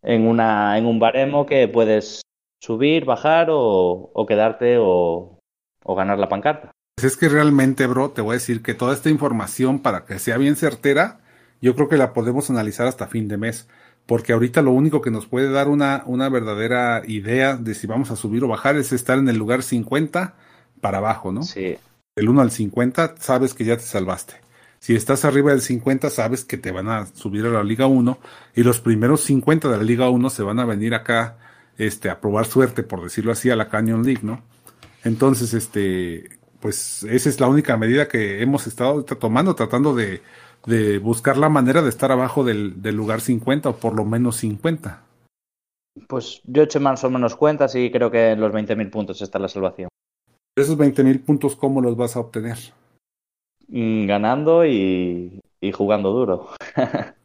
en, 0.03 0.27
una, 0.27 0.77
en 0.79 0.87
un 0.87 0.99
baremo 0.99 1.47
que 1.47 1.69
puedes 1.69 2.23
subir, 2.61 3.05
bajar 3.05 3.49
o, 3.51 4.11
o 4.13 4.27
quedarte 4.27 4.79
o, 4.79 5.39
o 5.85 5.95
ganar 5.95 6.19
la 6.19 6.29
pancarta. 6.29 6.71
Pues 6.97 7.13
es 7.13 7.17
que 7.17 7.29
realmente, 7.29 7.87
bro, 7.87 8.11
te 8.11 8.23
voy 8.23 8.33
a 8.33 8.35
decir 8.35 8.63
que 8.63 8.75
toda 8.75 8.95
esta 8.95 9.11
información, 9.11 9.81
para 9.81 10.05
que 10.05 10.19
sea 10.19 10.39
bien 10.39 10.57
certera, 10.57 11.21
yo 11.61 11.75
creo 11.75 11.89
que 11.89 11.97
la 11.97 12.13
podemos 12.13 12.51
analizar 12.51 12.87
hasta 12.87 13.07
fin 13.07 13.27
de 13.27 13.37
mes 13.37 13.69
porque 14.07 14.33
ahorita 14.33 14.63
lo 14.63 14.73
único 14.73 15.01
que 15.01 15.11
nos 15.11 15.27
puede 15.27 15.51
dar 15.51 15.69
una, 15.69 16.03
una 16.07 16.29
verdadera 16.29 17.03
idea 17.07 17.57
de 17.57 17.75
si 17.75 17.87
vamos 17.87 18.11
a 18.11 18.17
subir 18.17 18.45
o 18.45 18.49
bajar 18.49 18.77
es 18.77 18.93
estar 18.93 19.19
en 19.19 19.29
el 19.29 19.37
lugar 19.37 19.63
50 19.63 20.35
para 20.81 20.99
abajo, 20.99 21.33
¿no? 21.33 21.43
Sí. 21.43 21.77
Del 22.15 22.29
1 22.29 22.43
al 22.43 22.51
50 22.51 23.17
sabes 23.19 23.55
que 23.55 23.65
ya 23.65 23.77
te 23.77 23.83
salvaste. 23.83 24.35
Si 24.79 24.95
estás 24.95 25.25
arriba 25.25 25.51
del 25.51 25.63
50 25.63 26.11
sabes 26.11 26.45
que 26.45 26.59
te 26.59 26.71
van 26.71 26.89
a 26.89 27.07
subir 27.07 27.47
a 27.47 27.49
la 27.49 27.65
Liga 27.65 27.87
1 27.87 28.19
y 28.55 28.63
los 28.63 28.81
primeros 28.81 29.23
50 29.23 29.71
de 29.71 29.79
la 29.79 29.83
Liga 29.83 30.11
1 30.11 30.29
se 30.29 30.43
van 30.43 30.61
a 30.61 30.67
venir 30.67 30.95
acá 30.95 31.39
este, 31.79 32.11
a 32.11 32.21
probar 32.21 32.45
suerte, 32.45 32.83
por 32.83 33.03
decirlo 33.03 33.33
así, 33.33 33.49
a 33.49 33.57
la 33.57 33.71
Canyon 33.71 34.05
League, 34.05 34.21
¿no? 34.23 34.43
Entonces, 35.03 35.55
este, 35.55 36.29
pues 36.61 37.03
esa 37.05 37.29
es 37.29 37.41
la 37.41 37.49
única 37.49 37.77
medida 37.77 38.09
que 38.09 38.43
hemos 38.43 38.67
estado 38.67 39.05
tomando, 39.05 39.55
tratando 39.55 39.95
de 39.95 40.23
de 40.67 40.99
buscar 40.99 41.37
la 41.37 41.49
manera 41.49 41.83
de 41.83 41.89
estar 41.89 42.11
abajo 42.13 42.45
del, 42.45 42.83
del 42.83 42.97
lugar 42.97 43.21
50 43.21 43.69
o 43.69 43.77
por 43.77 43.95
lo 43.95 44.05
menos 44.05 44.37
50. 44.37 45.03
Pues 46.09 46.41
yo 46.45 46.63
he 46.63 46.65
hecho 46.65 46.81
más 46.81 47.05
o 47.05 47.11
menos 47.11 47.37
cuentas 47.37 47.75
y 47.75 47.91
creo 47.91 48.11
que 48.11 48.31
en 48.31 48.41
los 48.41 48.53
20.000 48.53 48.91
puntos 48.91 49.23
está 49.23 49.39
la 49.39 49.49
salvación. 49.49 49.89
¿Esos 50.57 50.77
20.000 50.77 51.25
puntos 51.25 51.57
cómo 51.57 51.81
los 51.81 51.97
vas 51.97 52.17
a 52.17 52.21
obtener? 52.21 52.59
Mm, 53.69 54.07
ganando 54.07 54.67
y, 54.67 55.41
y 55.61 55.73
jugando 55.73 56.13
duro. 56.13 56.51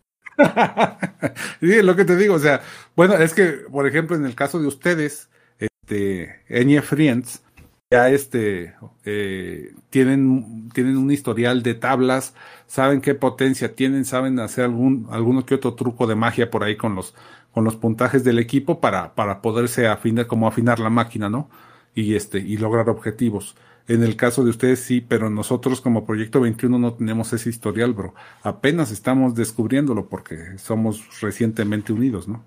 sí, 1.60 1.82
lo 1.82 1.96
que 1.96 2.06
te 2.06 2.16
digo, 2.16 2.36
o 2.36 2.40
sea, 2.40 2.62
bueno, 2.96 3.16
es 3.16 3.34
que, 3.34 3.48
por 3.72 3.88
ejemplo, 3.88 4.16
en 4.16 4.26
el 4.26 4.36
caso 4.36 4.60
de 4.60 4.68
ustedes, 4.68 5.30
este, 5.58 6.42
Enya 6.48 6.82
Friends, 6.82 7.44
ya 7.92 8.10
este, 8.10 8.76
eh, 9.04 9.74
tienen, 9.90 10.70
tienen 10.74 10.98
un 10.98 11.10
historial 11.12 11.64
de 11.64 11.74
tablas, 11.74 12.36
saben 12.68 13.02
qué 13.02 13.16
potencia 13.16 13.76
tienen, 13.76 14.06
saben 14.06 14.40
hacer 14.40 14.66
algún, 14.66 15.08
alguno 15.10 15.46
que 15.46 15.56
otro 15.56 15.74
truco 15.74 16.06
de 16.06 16.16
magia 16.16 16.52
por 16.52 16.64
ahí 16.64 16.78
con 16.78 16.94
los, 16.96 17.16
con 17.52 17.64
los 17.64 17.76
puntajes 17.76 18.24
del 18.24 18.38
equipo 18.38 18.80
para, 18.80 19.16
para 19.16 19.42
poderse 19.42 19.88
afinar, 19.88 20.28
como 20.28 20.48
afinar 20.48 20.80
la 20.80 20.92
máquina, 20.92 21.30
¿no? 21.30 21.50
Y 21.96 22.14
este, 22.16 22.38
y 22.40 22.58
lograr 22.58 22.90
objetivos. 22.90 23.56
En 23.88 24.04
el 24.04 24.16
caso 24.16 24.44
de 24.44 24.52
ustedes 24.52 24.82
sí, 24.82 25.02
pero 25.02 25.32
nosotros 25.32 25.82
como 25.82 26.06
Proyecto 26.06 26.42
21 26.42 26.78
no 26.78 26.94
tenemos 26.94 27.34
ese 27.34 27.50
historial, 27.50 27.94
bro. 27.94 28.14
Apenas 28.44 28.92
estamos 28.92 29.34
descubriéndolo 29.34 30.10
porque 30.10 30.60
somos 30.60 31.22
recientemente 31.22 31.92
unidos, 31.92 32.28
¿no? 32.28 32.46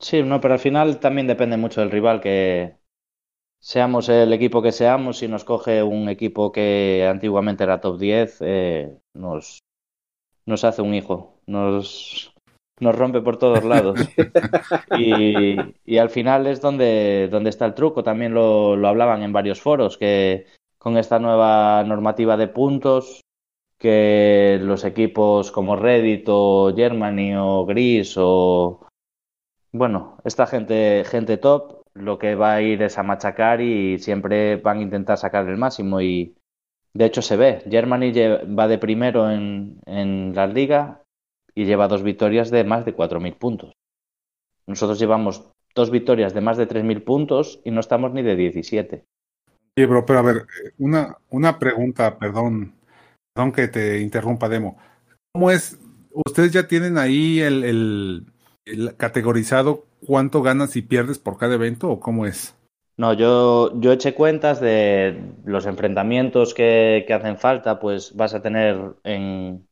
Sí, 0.00 0.24
no, 0.24 0.40
pero 0.40 0.54
al 0.54 0.60
final 0.60 0.98
también 0.98 1.28
depende 1.28 1.56
mucho 1.56 1.80
del 1.80 1.92
rival 1.92 2.20
que, 2.20 2.76
seamos 3.60 4.08
el 4.08 4.32
equipo 4.32 4.62
que 4.62 4.72
seamos, 4.72 5.18
si 5.18 5.28
nos 5.28 5.44
coge 5.44 5.82
un 5.82 6.08
equipo 6.08 6.52
que 6.52 7.06
antiguamente 7.08 7.64
era 7.64 7.80
top 7.80 7.98
10, 7.98 8.38
eh, 8.40 8.98
nos, 9.14 9.60
nos 10.46 10.64
hace 10.64 10.82
un 10.82 10.94
hijo, 10.94 11.40
nos, 11.46 12.34
nos 12.80 12.96
rompe 12.96 13.20
por 13.20 13.38
todos 13.38 13.64
lados. 13.64 14.00
y, 14.98 15.56
y, 15.84 15.98
al 15.98 16.10
final 16.10 16.46
es 16.46 16.60
donde, 16.60 17.28
donde 17.30 17.50
está 17.50 17.66
el 17.66 17.74
truco. 17.74 18.02
También 18.02 18.34
lo, 18.34 18.76
lo 18.76 18.88
hablaban 18.88 19.22
en 19.22 19.32
varios 19.32 19.60
foros, 19.60 19.96
que 19.98 20.46
con 20.78 20.96
esta 20.96 21.18
nueva 21.18 21.82
normativa 21.84 22.36
de 22.36 22.48
puntos, 22.48 23.20
que 23.78 24.58
los 24.62 24.84
equipos 24.84 25.50
como 25.50 25.76
Reddit 25.76 26.24
o 26.28 26.72
Germany 26.74 27.34
o 27.36 27.66
Gris 27.66 28.14
o 28.16 28.86
bueno, 29.72 30.16
esta 30.24 30.46
gente, 30.46 31.04
gente 31.04 31.36
top 31.36 31.82
lo 31.98 32.18
que 32.18 32.34
va 32.34 32.54
a 32.54 32.62
ir 32.62 32.82
es 32.82 32.98
a 32.98 33.02
machacar 33.02 33.60
y 33.60 33.98
siempre 33.98 34.56
van 34.56 34.78
a 34.78 34.82
intentar 34.82 35.18
sacar 35.18 35.48
el 35.48 35.56
máximo 35.56 36.00
y 36.00 36.36
de 36.94 37.04
hecho 37.04 37.22
se 37.22 37.36
ve. 37.36 37.62
Germany 37.68 38.12
va 38.56 38.68
de 38.68 38.78
primero 38.78 39.30
en, 39.30 39.80
en 39.86 40.34
la 40.34 40.46
liga 40.46 41.02
y 41.54 41.64
lleva 41.64 41.88
dos 41.88 42.02
victorias 42.02 42.50
de 42.50 42.64
más 42.64 42.84
de 42.84 42.94
4.000 42.94 43.36
puntos. 43.36 43.72
Nosotros 44.66 44.98
llevamos 44.98 45.50
dos 45.74 45.90
victorias 45.90 46.34
de 46.34 46.40
más 46.40 46.56
de 46.56 46.68
3.000 46.68 47.04
puntos 47.04 47.60
y 47.64 47.70
no 47.70 47.80
estamos 47.80 48.12
ni 48.12 48.22
de 48.22 48.36
17. 48.36 49.04
Sí, 49.76 49.84
bro, 49.84 50.06
pero 50.06 50.18
a 50.18 50.22
ver, 50.22 50.46
una, 50.78 51.16
una 51.30 51.58
pregunta, 51.58 52.18
perdón, 52.18 52.74
perdón 53.34 53.52
que 53.52 53.68
te 53.68 54.00
interrumpa, 54.00 54.48
Demo. 54.48 54.78
¿Cómo 55.32 55.50
es? 55.50 55.78
¿Ustedes 56.26 56.52
ya 56.52 56.66
tienen 56.66 56.96
ahí 56.96 57.40
el, 57.40 57.62
el 58.64 58.96
categorizado 58.96 59.84
cuánto 60.06 60.42
ganas 60.42 60.76
y 60.76 60.82
pierdes 60.82 61.18
por 61.18 61.36
cada 61.36 61.54
evento 61.54 61.90
o 61.90 62.00
cómo 62.00 62.26
es? 62.26 62.56
No, 62.96 63.12
yo, 63.12 63.78
yo 63.78 63.92
eché 63.92 64.14
cuentas 64.14 64.58
de 64.60 65.20
los 65.44 65.66
enfrentamientos 65.66 66.54
que, 66.54 67.06
hacen 67.12 67.36
falta, 67.36 67.78
pues 67.78 68.14
vas 68.16 68.32
a 68.32 68.40
tener 68.40 68.94
en 69.04 69.68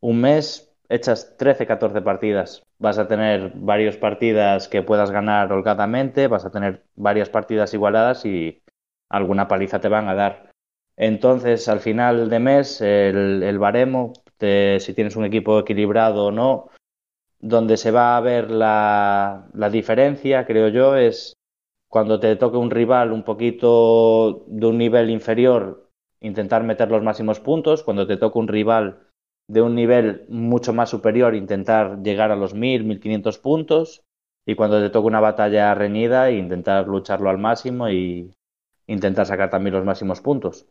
un 0.00 0.20
mes, 0.20 0.70
echas 0.90 1.36
13, 1.38 1.66
14 1.66 2.02
partidas. 2.02 2.62
Vas 2.78 2.98
a 2.98 3.08
tener 3.08 3.52
varias 3.54 3.96
partidas 3.96 4.68
que 4.68 4.82
puedas 4.82 5.10
ganar 5.10 5.50
holgadamente, 5.50 6.28
vas 6.28 6.44
a 6.44 6.50
tener 6.50 6.84
varias 6.94 7.30
partidas 7.30 7.72
igualadas 7.72 8.26
y 8.26 8.62
alguna 9.08 9.48
paliza 9.48 9.80
te 9.80 9.88
van 9.88 10.08
a 10.08 10.14
dar. 10.14 10.50
Entonces, 10.98 11.68
al 11.68 11.80
final 11.80 12.28
de 12.28 12.38
mes, 12.38 12.80
el, 12.82 13.58
baremo, 13.58 14.12
si 14.38 14.92
tienes 14.94 15.16
un 15.16 15.24
equipo 15.24 15.58
equilibrado 15.60 16.26
o 16.26 16.32
no, 16.32 16.68
donde 17.40 17.76
se 17.76 17.90
va 17.90 18.16
a 18.16 18.20
ver 18.20 18.50
la, 18.50 19.48
la 19.54 19.70
diferencia, 19.70 20.46
creo 20.46 20.68
yo, 20.68 20.96
es 20.96 21.34
cuando 21.88 22.20
te 22.20 22.36
toque 22.36 22.56
un 22.58 22.70
rival 22.70 23.12
un 23.12 23.22
poquito 23.24 24.44
de 24.48 24.66
un 24.66 24.78
nivel 24.78 25.10
inferior, 25.10 25.90
intentar 26.20 26.64
meter 26.64 26.90
los 26.90 27.02
máximos 27.02 27.40
puntos. 27.40 27.82
Cuando 27.82 28.06
te 28.06 28.16
toque 28.16 28.38
un 28.38 28.48
rival 28.48 29.00
de 29.48 29.62
un 29.62 29.74
nivel 29.74 30.26
mucho 30.28 30.72
más 30.72 30.90
superior, 30.90 31.34
intentar 31.34 32.02
llegar 32.02 32.30
a 32.30 32.36
los 32.36 32.54
1000, 32.54 32.84
1500 32.84 33.38
puntos. 33.38 34.02
Y 34.46 34.54
cuando 34.54 34.80
te 34.80 34.90
toque 34.90 35.06
una 35.06 35.20
batalla 35.20 35.74
reñida, 35.74 36.30
intentar 36.30 36.86
lucharlo 36.88 37.30
al 37.30 37.38
máximo 37.38 37.88
y 37.90 38.32
intentar 38.86 39.26
sacar 39.26 39.50
también 39.50 39.74
los 39.74 39.84
máximos 39.84 40.20
puntos. 40.20 40.66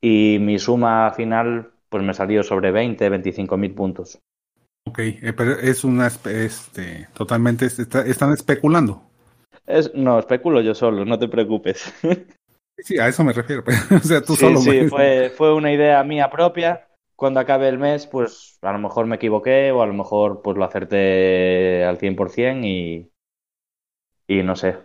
Y 0.00 0.38
mi 0.40 0.58
suma 0.58 1.10
final, 1.12 1.72
pues 1.88 2.02
me 2.04 2.14
salió 2.14 2.42
sobre 2.42 2.70
20, 2.70 3.08
25 3.08 3.56
mil 3.56 3.74
puntos. 3.74 4.20
Ok, 4.86 4.98
eh, 4.98 5.32
pero 5.36 5.52
es 5.58 5.82
una, 5.84 6.06
este, 6.06 7.08
totalmente, 7.14 7.66
están 7.66 8.32
especulando. 8.32 9.02
Es, 9.66 9.94
no, 9.94 10.18
especulo 10.18 10.60
yo 10.60 10.74
solo, 10.74 11.04
no 11.04 11.18
te 11.18 11.28
preocupes. 11.28 11.92
Sí, 12.76 12.98
a 12.98 13.06
eso 13.06 13.22
me 13.22 13.32
refiero. 13.32 13.62
o 13.96 13.98
sea, 14.00 14.20
tú 14.20 14.34
solo. 14.34 14.58
Sí, 14.58 14.88
fue, 14.88 15.30
fue 15.30 15.54
una 15.54 15.72
idea 15.72 16.02
mía 16.02 16.28
propia. 16.28 16.88
Cuando 17.14 17.38
acabe 17.38 17.68
el 17.68 17.78
mes, 17.78 18.08
pues 18.08 18.58
a 18.62 18.72
lo 18.72 18.80
mejor 18.80 19.06
me 19.06 19.14
equivoqué 19.14 19.70
o 19.70 19.80
a 19.80 19.86
lo 19.86 19.94
mejor 19.94 20.42
pues 20.42 20.56
lo 20.56 20.64
acerté 20.64 21.84
al 21.84 21.98
100% 21.98 22.64
y, 22.66 23.12
y 24.26 24.42
no 24.42 24.56
sé. 24.56 24.76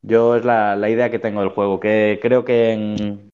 Yo 0.00 0.36
es 0.36 0.44
la, 0.46 0.74
la 0.74 0.88
idea 0.88 1.10
que 1.10 1.18
tengo 1.18 1.40
del 1.40 1.50
juego, 1.50 1.78
que 1.78 2.18
creo 2.22 2.46
que 2.46 2.72
en, 2.72 3.30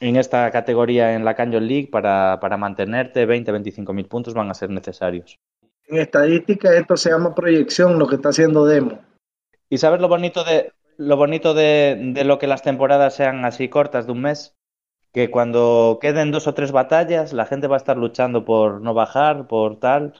en 0.00 0.16
esta 0.16 0.50
categoría 0.50 1.14
en 1.14 1.24
la 1.24 1.34
Canyon 1.34 1.68
League 1.68 1.88
para, 1.92 2.40
para 2.40 2.56
mantenerte 2.56 3.28
20-25 3.28 3.92
mil 3.92 4.06
puntos 4.06 4.34
van 4.34 4.50
a 4.50 4.54
ser 4.54 4.70
necesarios. 4.70 5.38
En 5.86 5.98
estadística 5.98 6.74
esto 6.74 6.96
se 6.96 7.10
llama 7.10 7.34
proyección, 7.34 7.98
lo 7.98 8.06
que 8.06 8.16
está 8.16 8.30
haciendo 8.30 8.64
demo. 8.64 9.00
¿Y 9.68 9.78
sabes 9.78 10.00
lo 10.00 10.08
bonito 10.08 10.42
de 10.44 10.72
lo 10.96 11.16
bonito 11.16 11.54
de, 11.54 12.12
de 12.14 12.24
lo 12.24 12.38
que 12.38 12.46
las 12.46 12.62
temporadas 12.62 13.14
sean 13.14 13.44
así 13.44 13.68
cortas 13.68 14.06
de 14.06 14.12
un 14.12 14.22
mes? 14.22 14.56
Que 15.12 15.30
cuando 15.30 15.98
queden 16.00 16.30
dos 16.30 16.46
o 16.46 16.54
tres 16.54 16.72
batallas, 16.72 17.32
la 17.32 17.46
gente 17.46 17.66
va 17.66 17.76
a 17.76 17.78
estar 17.78 17.96
luchando 17.96 18.44
por 18.44 18.80
no 18.80 18.94
bajar, 18.94 19.46
por 19.46 19.78
tal. 19.80 20.14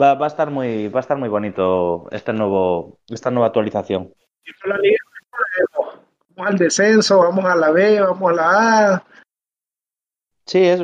Va, 0.00 0.14
va 0.14 0.26
a 0.26 0.28
estar 0.28 0.50
muy, 0.50 0.88
va 0.88 1.00
a 1.00 1.02
estar 1.02 1.18
muy 1.18 1.28
bonito 1.28 2.06
este 2.10 2.32
nuevo, 2.32 2.98
esta 3.08 3.30
nueva 3.30 3.48
actualización. 3.48 4.14
Vamos 6.36 6.52
al 6.52 6.58
descenso, 6.58 7.18
vamos 7.18 7.44
a 7.44 7.56
la 7.56 7.70
B, 7.70 8.00
vamos 8.00 8.30
a 8.30 8.34
la 8.34 8.94
A. 8.94 9.04
Sí, 10.46 10.58
es, 10.58 10.82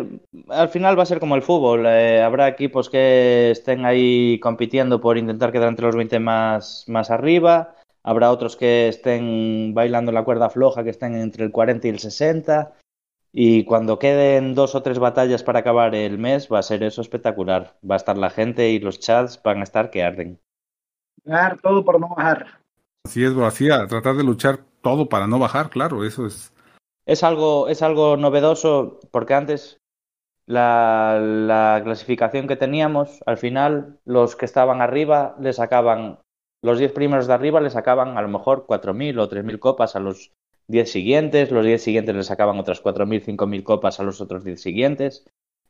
al 0.48 0.68
final 0.68 0.98
va 0.98 1.02
a 1.02 1.06
ser 1.06 1.18
como 1.18 1.34
el 1.34 1.42
fútbol. 1.42 1.86
Eh, 1.86 2.22
habrá 2.22 2.48
equipos 2.48 2.88
que 2.88 3.50
estén 3.50 3.84
ahí 3.84 4.38
compitiendo 4.40 5.00
por 5.00 5.18
intentar 5.18 5.52
quedar 5.52 5.68
entre 5.68 5.86
los 5.86 5.96
20 5.96 6.18
más, 6.20 6.84
más 6.86 7.10
arriba. 7.10 7.74
Habrá 8.02 8.30
otros 8.30 8.56
que 8.56 8.88
estén 8.88 9.74
bailando 9.74 10.12
la 10.12 10.24
cuerda 10.24 10.50
floja, 10.50 10.84
que 10.84 10.90
estén 10.90 11.16
entre 11.16 11.44
el 11.44 11.50
40 11.50 11.88
y 11.88 11.90
el 11.90 11.98
60. 11.98 12.74
Y 13.32 13.64
cuando 13.64 13.98
queden 13.98 14.54
dos 14.54 14.74
o 14.74 14.82
tres 14.82 14.98
batallas 14.98 15.42
para 15.42 15.58
acabar 15.58 15.94
el 15.94 16.16
mes, 16.16 16.48
va 16.50 16.60
a 16.60 16.62
ser 16.62 16.82
eso 16.84 17.00
espectacular. 17.00 17.76
Va 17.88 17.96
a 17.96 17.98
estar 17.98 18.16
la 18.16 18.30
gente 18.30 18.70
y 18.70 18.78
los 18.78 19.00
chats 19.00 19.42
van 19.42 19.58
a 19.58 19.64
estar 19.64 19.90
que 19.90 20.04
arden. 20.04 20.40
Ganar 21.24 21.60
todo 21.60 21.84
por 21.84 22.00
no 22.00 22.08
bajar. 22.08 22.60
Así 23.04 23.24
es, 23.24 23.34
bro. 23.34 23.46
Así 23.46 23.68
a 23.68 23.86
tratar 23.86 24.14
de 24.14 24.24
luchar 24.24 24.60
todo 24.80 25.08
para 25.08 25.26
no 25.26 25.38
bajar, 25.38 25.68
claro. 25.68 26.04
Eso 26.04 26.26
es 26.26 26.52
es 27.06 27.22
algo, 27.22 27.68
es 27.68 27.82
algo 27.82 28.16
novedoso 28.16 29.00
porque 29.10 29.34
antes 29.34 29.80
la, 30.46 31.18
la, 31.20 31.80
clasificación 31.82 32.46
que 32.46 32.56
teníamos, 32.56 33.22
al 33.26 33.38
final 33.38 33.98
los 34.04 34.36
que 34.36 34.44
estaban 34.44 34.82
arriba 34.82 35.36
le 35.40 35.52
sacaban, 35.52 36.18
los 36.62 36.78
10 36.78 36.92
primeros 36.92 37.26
de 37.26 37.34
arriba 37.34 37.60
le 37.60 37.70
sacaban 37.70 38.18
a 38.18 38.22
lo 38.22 38.28
mejor 38.28 38.66
4.000 38.66 39.18
o 39.20 39.28
3.000 39.28 39.58
copas 39.58 39.96
a 39.96 40.00
los 40.00 40.32
10 40.68 40.90
siguientes, 40.90 41.50
los 41.50 41.64
10 41.64 41.82
siguientes 41.82 42.14
le 42.14 42.22
sacaban 42.24 42.58
otras 42.58 42.82
4.000, 42.82 43.24
5.000 43.24 43.62
copas 43.62 44.00
a 44.00 44.02
los 44.02 44.20
otros 44.20 44.44
10 44.44 44.60
siguientes. 44.60 45.24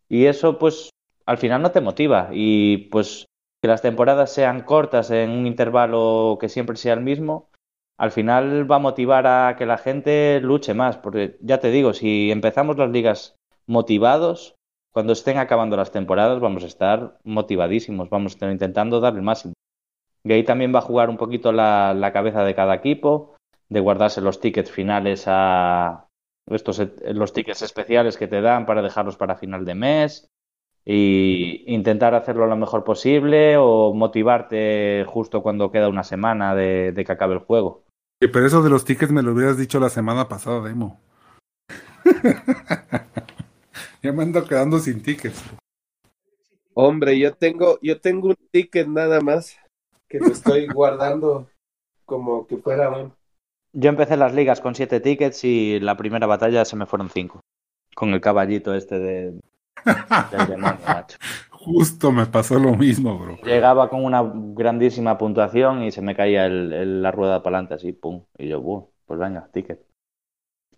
Y 0.09 0.27
eso 0.27 0.59
pues 0.59 0.91
al 1.27 1.39
final 1.39 1.63
no 1.63 1.73
te 1.73 1.81
motiva 1.81 2.31
y 2.33 2.89
pues 2.89 3.27
que 3.61 3.69
las 3.69 3.83
temporadas 3.83 4.33
sean 4.33 4.63
cortas 4.63 5.11
en 5.11 5.31
un 5.31 5.47
intervalo 5.47 6.39
que 6.41 6.49
siempre 6.49 6.77
sea 6.77 6.95
el 6.95 7.01
mismo, 7.01 7.51
al 7.99 8.11
final 8.11 8.71
va 8.71 8.77
a 8.77 8.81
motivar 8.81 9.27
a 9.27 9.57
que 9.57 9.67
la 9.67 9.79
gente 9.79 10.41
luche 10.41 10.75
más, 10.75 10.99
porque 10.99 11.39
ya 11.41 11.59
te 11.61 11.71
digo, 11.71 11.95
si 11.95 12.31
empezamos 12.31 12.77
las 12.77 12.91
ligas 12.91 13.37
motivados, 13.67 14.55
cuando 14.93 15.13
estén 15.13 15.39
acabando 15.39 15.77
las 15.77 15.93
temporadas 15.93 16.41
vamos 16.41 16.63
a 16.65 16.67
estar 16.67 17.19
motivadísimos, 17.25 18.11
vamos 18.11 18.33
a 18.33 18.37
estar 18.37 18.51
intentando 18.51 19.01
dar 19.01 19.15
el 19.15 19.23
máximo. 19.23 19.55
Y 20.25 20.33
ahí 20.33 20.45
también 20.45 20.75
va 20.75 20.81
a 20.81 20.83
jugar 20.83 21.09
un 21.09 21.17
poquito 21.17 21.53
la, 21.53 22.11
cabeza 22.13 22.45
de 22.45 22.55
cada 22.55 22.75
equipo, 22.75 23.37
de 23.69 23.81
guardarse 23.81 24.21
los 24.21 24.41
tickets 24.41 24.71
finales 24.71 25.25
a 25.27 26.09
estos 26.49 26.81
los 27.13 27.33
tickets 27.33 27.63
especiales 27.63 28.17
que 28.17 28.29
te 28.29 28.41
dan 28.41 28.67
para 28.67 28.83
dejarlos 28.83 29.17
para 29.17 29.37
final 29.37 29.65
de 29.65 29.75
mes 29.75 30.29
y 30.85 31.65
intentar 31.67 32.15
hacerlo 32.15 32.47
lo 32.47 32.57
mejor 32.57 32.85
posible 32.85 33.57
o 33.57 33.93
motivarte 33.93 35.05
justo 35.09 35.43
cuando 35.43 35.73
queda 35.73 35.89
una 35.89 36.05
semana 36.05 36.55
de 36.55 37.03
que 37.05 37.13
acabe 37.13 37.35
el 37.35 37.41
juego. 37.41 37.86
Pero 38.19 38.47
eso 38.47 38.63
de 38.63 38.71
los 38.71 38.85
tickets 38.85 39.13
me 39.13 39.23
lo 39.23 39.33
hubieras 39.33 39.59
dicho 39.59 39.79
la 39.79 39.91
semana 39.91 40.29
pasada, 40.29 40.63
Demo. 40.63 41.01
ya 44.03 44.13
me 44.13 44.23
ando 44.23 44.45
quedando 44.45 44.79
sin 44.79 45.03
tickets. 45.03 45.43
Hombre, 46.75 47.19
yo 47.19 47.35
tengo, 47.35 47.79
yo 47.83 48.01
tengo 48.01 48.29
un 48.29 48.37
ticket 48.51 48.87
nada 48.87 49.21
más 49.21 49.57
que 50.09 50.19
lo 50.19 50.29
estoy 50.29 50.67
guardando 50.75 51.49
como 52.05 52.47
que 52.47 52.57
fuera 52.57 52.91
un... 52.91 53.13
Yo 53.73 53.91
empecé 53.91 54.17
las 54.17 54.35
ligas 54.35 54.61
con 54.61 54.75
siete 54.75 55.01
tickets 55.01 55.45
y 55.45 55.81
la 55.81 55.97
primera 55.97 56.27
batalla 56.27 56.65
se 56.65 56.77
me 56.77 56.87
fueron 56.87 57.11
cinco. 57.11 57.41
Con 57.95 58.11
el 58.11 58.21
caballito 58.21 58.75
este 58.75 58.99
de, 58.99 59.41
del 59.85 60.47
demonio, 60.49 60.79
macho. 60.87 61.19
Justo 61.67 62.13
me 62.13 62.27
pasó 62.27 62.61
lo 62.61 62.77
mismo, 62.77 63.19
bro. 63.19 63.39
Llegaba 63.43 63.89
con 63.91 64.05
una 64.05 64.23
grandísima 64.23 65.19
puntuación 65.19 65.83
y 65.83 65.91
se 65.91 66.01
me 66.01 66.15
caía 66.15 66.47
el, 66.47 67.03
la 67.03 67.11
rueda 67.11 67.43
para 67.43 67.57
adelante 67.57 67.75
así, 67.75 67.93
pum. 67.93 68.25
Y 68.39 68.47
yo, 68.47 68.61
buh, 68.61 68.89
pues 69.05 69.19
venga, 69.19 69.49
ticket. 69.53 69.85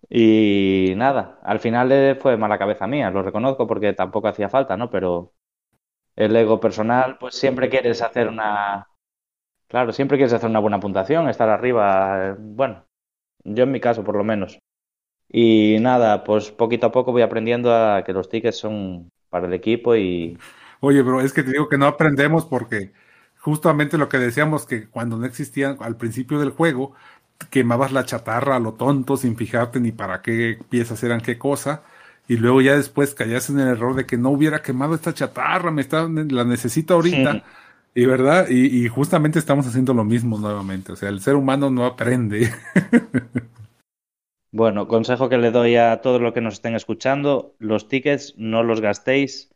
Y 0.09 0.93
nada, 0.97 1.37
al 1.43 1.59
final 1.59 2.17
fue 2.19 2.37
mala 2.37 2.57
cabeza 2.57 2.87
mía, 2.87 3.11
lo 3.11 3.21
reconozco 3.21 3.67
porque 3.67 3.93
tampoco 3.93 4.29
hacía 4.29 4.49
falta, 4.49 4.77
¿no? 4.77 4.89
Pero 4.89 5.35
el 6.15 6.35
ego 6.35 6.59
personal, 6.59 7.19
pues 7.19 7.35
siempre 7.35 7.69
quieres 7.69 8.01
hacer 8.01 8.27
una... 8.27 8.87
Claro, 9.67 9.93
siempre 9.93 10.17
quieres 10.17 10.33
hacer 10.33 10.49
una 10.49 10.59
buena 10.59 10.79
puntuación, 10.79 11.29
estar 11.29 11.49
arriba, 11.49 12.35
bueno, 12.39 12.85
yo 13.43 13.65
en 13.65 13.71
mi 13.71 13.79
caso 13.79 14.03
por 14.03 14.15
lo 14.15 14.23
menos. 14.23 14.57
Y 15.31 15.77
nada, 15.81 16.23
pues 16.23 16.49
poquito 16.49 16.87
a 16.87 16.91
poco 16.91 17.11
voy 17.11 17.21
aprendiendo 17.21 17.71
a 17.71 18.03
que 18.03 18.13
los 18.13 18.27
tickets 18.27 18.57
son 18.57 19.11
para 19.29 19.45
el 19.45 19.53
equipo 19.53 19.95
y, 19.95 20.35
Oye, 20.81 21.01
bro, 21.01 21.21
es 21.21 21.33
que 21.33 21.43
te 21.43 21.51
digo 21.51 21.67
que 21.67 21.77
no 21.77 21.87
aprendemos 21.87 22.45
porque 22.45 22.91
justamente 23.37 23.97
lo 23.97 24.09
que 24.09 24.17
decíamos 24.17 24.65
que 24.65 24.87
cuando 24.87 25.17
no 25.17 25.25
existían 25.25 25.77
al 25.81 25.97
principio 25.97 26.39
del 26.39 26.51
juego, 26.51 26.93
quemabas 27.49 27.91
la 27.91 28.05
chatarra 28.05 28.55
a 28.55 28.59
lo 28.59 28.73
tonto 28.73 29.17
sin 29.17 29.35
fijarte 29.35 29.79
ni 29.79 29.91
para 29.91 30.21
qué 30.21 30.59
piezas 30.69 31.03
eran 31.03 31.21
qué 31.21 31.37
cosa. 31.37 31.83
Y 32.27 32.37
luego 32.37 32.61
ya 32.61 32.75
después 32.75 33.15
caías 33.15 33.49
en 33.49 33.59
el 33.59 33.69
error 33.69 33.95
de 33.95 34.05
que 34.05 34.17
no 34.17 34.29
hubiera 34.29 34.61
quemado 34.61 34.93
esta 34.93 35.13
chatarra, 35.13 35.71
me 35.71 35.81
está, 35.81 36.07
la 36.07 36.43
necesito 36.43 36.93
ahorita. 36.93 37.43
Y 37.95 38.05
verdad, 38.05 38.47
y, 38.49 38.85
y, 38.85 38.87
justamente 38.87 39.39
estamos 39.39 39.65
haciendo 39.65 39.95
lo 39.95 40.03
mismo 40.03 40.37
nuevamente. 40.37 40.91
O 40.91 40.95
sea, 40.95 41.09
el 41.09 41.21
ser 41.21 41.35
humano 41.35 41.71
no 41.71 41.85
aprende. 41.85 42.51
bueno, 44.51 44.87
consejo 44.87 45.27
que 45.27 45.39
le 45.39 45.49
doy 45.49 45.75
a 45.75 46.01
todos 46.01 46.21
los 46.21 46.33
que 46.33 46.41
nos 46.41 46.53
estén 46.53 46.75
escuchando, 46.75 47.55
los 47.57 47.87
tickets 47.87 48.35
no 48.37 48.61
los 48.61 48.79
gastéis 48.79 49.49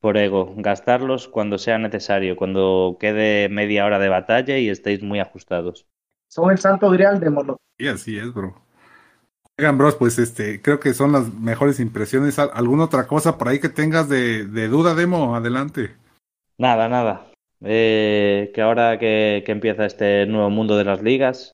por 0.00 0.16
ego, 0.16 0.54
gastarlos 0.56 1.28
cuando 1.28 1.58
sea 1.58 1.78
necesario, 1.78 2.36
cuando 2.36 2.96
quede 2.98 3.48
media 3.48 3.84
hora 3.84 3.98
de 3.98 4.08
batalla 4.08 4.58
y 4.58 4.68
estéis 4.68 5.02
muy 5.02 5.20
ajustados. 5.20 5.86
Son 6.28 6.50
el 6.50 6.58
santo 6.58 6.90
grial 6.90 7.20
de 7.20 7.30
mono. 7.30 7.56
Sí, 7.78 7.88
así 7.88 8.18
es, 8.18 8.32
bro. 8.32 8.54
Oigan, 9.58 9.76
bros, 9.76 9.96
pues 9.96 10.18
este, 10.18 10.62
creo 10.62 10.80
que 10.80 10.94
son 10.94 11.12
las 11.12 11.34
mejores 11.34 11.80
impresiones. 11.80 12.38
¿Alguna 12.38 12.84
otra 12.84 13.06
cosa 13.06 13.36
por 13.36 13.48
ahí 13.48 13.60
que 13.60 13.68
tengas 13.68 14.08
de, 14.08 14.46
de 14.46 14.68
duda, 14.68 14.94
Demo? 14.94 15.36
Adelante. 15.36 15.96
Nada, 16.56 16.88
nada. 16.88 17.30
Eh, 17.62 18.52
que 18.54 18.62
ahora 18.62 18.98
que, 18.98 19.42
que, 19.44 19.52
empieza 19.52 19.84
este 19.84 20.24
nuevo 20.24 20.48
mundo 20.48 20.78
de 20.78 20.84
las 20.84 21.02
ligas, 21.02 21.52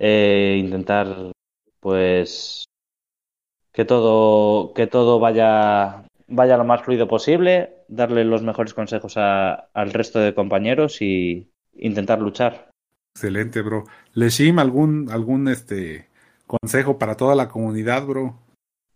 eh, 0.00 0.56
intentar, 0.58 1.30
pues, 1.78 2.64
que 3.72 3.84
todo, 3.84 4.74
que 4.74 4.88
todo 4.88 5.20
vaya 5.20 6.04
vaya 6.32 6.56
lo 6.56 6.64
más 6.64 6.82
fluido 6.82 7.06
posible, 7.06 7.74
darle 7.88 8.24
los 8.24 8.42
mejores 8.42 8.74
consejos 8.74 9.16
a, 9.16 9.68
al 9.74 9.92
resto 9.92 10.18
de 10.18 10.34
compañeros 10.34 11.02
y 11.02 11.48
intentar 11.74 12.20
luchar. 12.20 12.70
Excelente, 13.14 13.60
bro. 13.60 13.84
Leshim, 14.14 14.58
¿algún, 14.58 15.08
algún 15.10 15.48
este 15.48 16.08
consejo 16.46 16.98
para 16.98 17.16
toda 17.16 17.34
la 17.34 17.48
comunidad, 17.48 18.06
bro? 18.06 18.38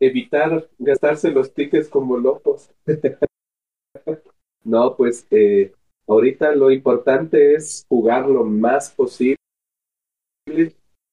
Evitar 0.01 0.69
gastarse 0.79 1.31
los 1.31 1.53
tickets 1.53 1.89
como 1.89 2.17
locos. 2.17 2.71
no, 4.65 4.97
pues 4.97 5.27
eh, 5.31 5.73
ahorita 6.07 6.55
lo 6.55 6.71
importante 6.71 7.55
es 7.55 7.85
jugar 7.89 8.27
lo 8.27 8.45
más 8.45 8.91
posible, 8.91 9.37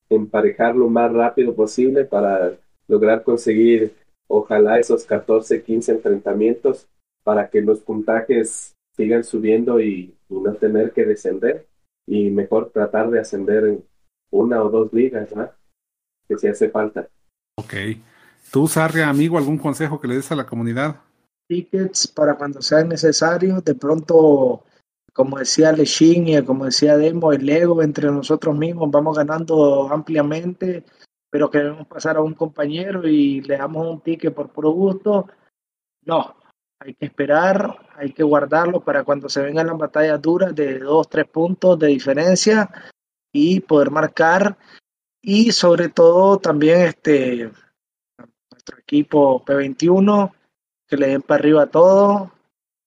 emparejar 0.10 0.76
lo 0.76 0.90
más 0.90 1.12
rápido 1.12 1.54
posible 1.54 2.06
para 2.06 2.58
lograr 2.88 3.24
conseguir 3.24 3.94
ojalá 4.36 4.80
esos 4.80 5.06
14, 5.06 5.64
15 5.64 5.92
enfrentamientos 5.92 6.88
para 7.24 7.50
que 7.50 7.62
los 7.62 7.82
puntajes 7.82 8.74
sigan 8.96 9.24
subiendo 9.24 9.80
y, 9.80 10.16
y 10.30 10.36
no 10.36 10.54
tener 10.56 10.92
que 10.92 11.06
descender 11.06 11.68
y 12.08 12.30
mejor 12.30 12.72
tratar 12.72 13.10
de 13.10 13.20
ascender 13.20 13.66
en 13.66 13.86
una 14.32 14.62
o 14.64 14.70
dos 14.70 14.92
ligas, 14.92 15.34
¿no? 15.36 15.50
Que 16.28 16.38
si 16.38 16.48
hace 16.48 16.70
falta. 16.70 17.08
Ok. 17.58 17.74
¿Tú, 18.52 18.68
Sarria, 18.68 19.10
amigo, 19.10 19.38
algún 19.38 19.58
consejo 19.58 20.00
que 20.00 20.08
le 20.08 20.16
des 20.16 20.32
a 20.32 20.36
la 20.36 20.46
comunidad? 20.46 21.02
Tickets 21.48 22.08
para 22.08 22.36
cuando 22.36 22.62
sea 22.62 22.84
necesario, 22.84 23.62
de 23.62 23.76
pronto 23.76 24.64
como 25.14 25.38
decía 25.38 25.72
Lechín 25.72 26.28
y 26.28 26.42
como 26.44 26.66
decía 26.66 26.98
Demo, 26.98 27.32
el 27.32 27.48
ego 27.48 27.84
entre 27.84 28.12
nosotros 28.12 28.58
mismos, 28.58 28.90
vamos 28.90 29.16
ganando 29.16 29.88
ampliamente, 29.92 30.84
pero 31.34 31.50
queremos 31.50 31.88
pasar 31.88 32.18
a 32.18 32.22
un 32.22 32.36
compañero 32.36 33.08
y 33.08 33.42
le 33.42 33.58
damos 33.58 33.88
un 33.88 34.02
ticket 34.02 34.36
por 34.36 34.52
puro 34.52 34.70
gusto. 34.70 35.28
No, 36.06 36.36
hay 36.78 36.94
que 36.94 37.08
esperar, 37.08 37.90
hay 37.96 38.14
que 38.14 38.22
guardarlo 38.22 38.82
para 38.82 39.04
cuando 39.04 39.28
se 39.28 39.42
vengan 39.42 39.66
las 39.66 39.80
batallas 39.80 40.22
duras 40.22 40.54
de 40.54 40.78
dos, 40.78 41.10
tres 41.10 41.26
puntos 41.26 41.80
de 41.80 41.88
diferencia 41.88 42.70
y 43.32 43.62
poder 43.62 43.90
marcar 43.90 44.60
y 45.24 45.52
sobre 45.52 45.90
todo 45.90 46.38
también 46.38 46.82
este 46.82 47.52
nuestro 48.52 48.78
equipo 48.78 49.44
P21 49.44 50.32
que 50.86 50.98
le 50.98 51.08
den 51.08 51.24
para 51.24 51.40
arriba 51.40 51.66
todo, 51.66 52.32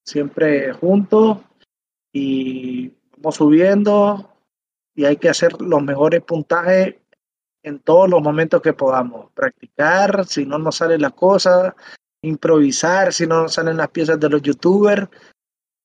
siempre 0.05 0.73
juntos 0.73 1.39
y 2.13 2.93
vamos 3.17 3.35
subiendo 3.35 4.31
y 4.95 5.05
hay 5.05 5.17
que 5.17 5.31
hacer 5.31 5.61
los 5.61 5.83
mejores 5.83 6.23
puntajes 6.23 6.95
en 7.67 7.81
todos 7.81 8.09
los 8.09 8.23
momentos 8.23 8.63
que 8.63 8.73
podamos. 8.73 9.33
Practicar, 9.35 10.25
si 10.27 10.47
no 10.47 10.57
nos 10.57 10.77
sale 10.77 10.99
la 10.99 11.11
cosa, 11.11 11.75
improvisar, 12.23 13.13
si 13.13 13.27
no 13.27 13.43
nos 13.43 13.55
salen 13.55 13.77
las 13.77 13.89
piezas 13.89 14.21
de 14.21 14.31
los 14.31 14.41
youtubers 14.41 15.09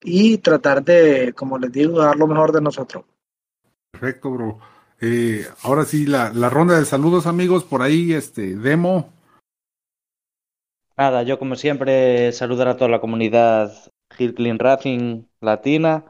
y 0.03 0.38
tratar 0.38 0.84
de, 0.84 1.34
como 1.34 1.58
les 1.58 1.72
digo, 1.72 1.99
dar 1.99 2.16
lo 2.16 2.28
mejor 2.28 2.52
de 2.52 2.62
nosotros. 2.62 3.03
Perfecto, 3.91 4.30
bro. 4.30 4.60
Eh, 5.02 5.48
ahora 5.64 5.84
sí, 5.84 6.06
la, 6.06 6.32
la, 6.32 6.49
ronda 6.49 6.78
de 6.78 6.86
saludos, 6.86 7.26
amigos, 7.26 7.64
por 7.64 7.82
ahí, 7.82 8.14
este, 8.14 8.56
demo. 8.56 9.12
Nada, 10.95 11.24
yo 11.24 11.40
como 11.40 11.56
siempre 11.56 12.32
saludar 12.32 12.68
a 12.68 12.78
toda 12.78 12.91
la 12.91 13.02
comunidad 13.02 13.74
Hill 14.20 14.36
Clean 14.36 14.60
Racing 14.60 15.24
Latina, 15.40 16.06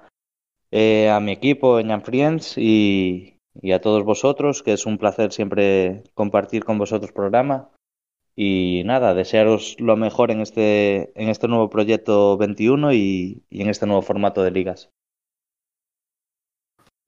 eh, 0.69 1.09
a 1.09 1.21
mi 1.21 1.31
equipo, 1.31 1.79
Eñan 1.79 2.01
Friends, 2.01 2.57
y, 2.57 3.30
y, 3.53 3.71
a 3.71 3.81
todos 3.81 4.03
vosotros, 4.03 4.63
que 4.63 4.73
es 4.73 4.85
un 4.85 4.97
placer 4.97 5.31
siempre 5.31 6.03
compartir 6.13 6.63
con 6.63 6.77
vosotros 6.77 7.11
programa. 7.11 7.69
Y 8.35 8.83
nada, 8.85 9.13
desearos 9.13 9.75
lo 9.79 9.97
mejor 9.97 10.31
en 10.31 10.41
este, 10.41 11.11
en 11.21 11.29
este 11.29 11.47
nuevo 11.47 11.69
proyecto 11.69 12.37
21 12.37 12.93
y, 12.93 13.43
y 13.49 13.61
en 13.61 13.69
este 13.69 13.85
nuevo 13.85 14.01
formato 14.01 14.41
de 14.41 14.51
ligas. 14.51 14.89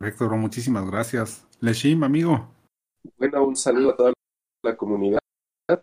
Héctor, 0.02 0.36
muchísimas 0.36 0.90
gracias. 0.90 1.48
Leshim, 1.62 2.04
amigo. 2.04 2.50
Bueno, 3.18 3.46
un 3.46 3.56
saludo 3.56 3.92
a 3.92 3.96
toda 3.96 4.14
la 4.64 4.76
comunidad, 4.76 5.20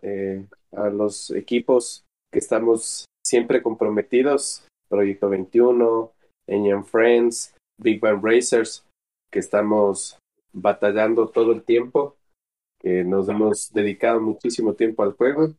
eh, 0.01 0.45
a 0.73 0.89
los 0.89 1.31
equipos 1.31 2.05
que 2.31 2.39
estamos 2.39 3.05
siempre 3.25 3.61
comprometidos, 3.61 4.67
Proyecto 4.89 5.29
21, 5.29 6.11
Enyan 6.47 6.85
Friends, 6.85 7.55
Big 7.79 7.99
Bang 7.99 8.23
Racers, 8.23 8.85
que 9.31 9.39
estamos 9.39 10.17
batallando 10.53 11.29
todo 11.29 11.51
el 11.51 11.63
tiempo, 11.63 12.17
que 12.79 13.03
nos 13.03 13.29
hemos 13.29 13.71
dedicado 13.73 14.19
muchísimo 14.19 14.73
tiempo 14.73 15.03
al 15.03 15.13
juego. 15.13 15.53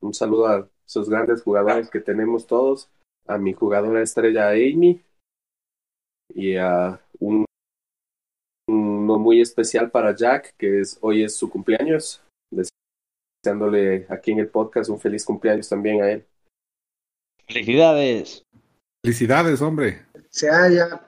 Un 0.00 0.14
saludo 0.14 0.46
a 0.46 0.68
esos 0.86 1.08
grandes 1.08 1.42
jugadores 1.42 1.90
que 1.90 2.00
tenemos 2.00 2.46
todos, 2.46 2.90
a 3.26 3.38
mi 3.38 3.52
jugadora 3.52 4.02
estrella 4.02 4.50
Amy 4.50 5.02
y 6.34 6.56
a 6.56 7.00
un 7.18 7.44
uno 8.68 9.18
muy 9.18 9.40
especial 9.40 9.90
para 9.90 10.14
Jack, 10.14 10.54
que 10.56 10.80
es 10.80 10.98
hoy 11.00 11.22
es 11.22 11.36
su 11.36 11.48
cumpleaños. 11.48 12.22
Deseándole 12.50 14.06
aquí 14.08 14.32
en 14.32 14.40
el 14.40 14.48
podcast 14.48 14.90
un 14.90 14.98
feliz 14.98 15.24
cumpleaños 15.24 15.68
también 15.68 16.02
a 16.02 16.10
él. 16.10 16.26
Felicidades. 17.46 18.42
Felicidades, 19.04 19.62
hombre. 19.62 20.04
Se 20.30 20.50
haya. 20.50 21.04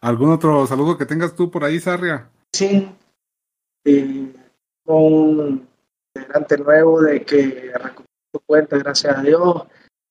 ¿Algún 0.00 0.30
otro 0.30 0.66
saludo 0.66 0.96
que 0.96 1.06
tengas 1.06 1.34
tú 1.34 1.50
por 1.50 1.64
ahí, 1.64 1.80
Sarria? 1.80 2.30
Sí. 2.52 2.88
Eh, 3.84 4.32
un 4.84 5.68
integrante 6.14 6.58
nuevo 6.58 7.02
de 7.02 7.24
que 7.24 7.72
recuperó 7.74 8.06
su 8.32 8.40
cuenta, 8.46 8.78
gracias 8.78 9.18
a 9.18 9.22
Dios, 9.22 9.62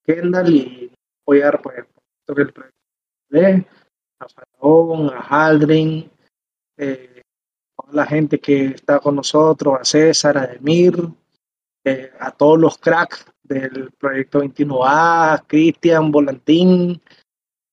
Kendall, 0.06 0.54
y 0.54 0.92
apoyar 1.22 1.62
pues 1.62 1.78
el 1.78 1.86
proyecto 2.54 2.62
de 3.30 3.66
a 4.20 4.28
Faraón, 4.28 5.12
a 5.14 5.20
Haldrin, 5.20 6.10
eh, 6.78 7.22
a 7.78 7.94
la 7.94 8.06
gente 8.06 8.40
que 8.40 8.68
está 8.68 9.00
con 9.00 9.16
nosotros, 9.16 9.78
a 9.80 9.86
César, 9.86 10.38
a 10.38 10.48
Demir, 10.48 10.96
eh, 11.86 12.12
a 12.20 12.32
todos 12.32 12.60
los 12.60 12.78
cracks 12.78 13.26
del 13.44 13.92
proyecto 13.92 14.40
21A, 14.40 15.46
Cristian, 15.48 16.12
Volantín, 16.12 17.02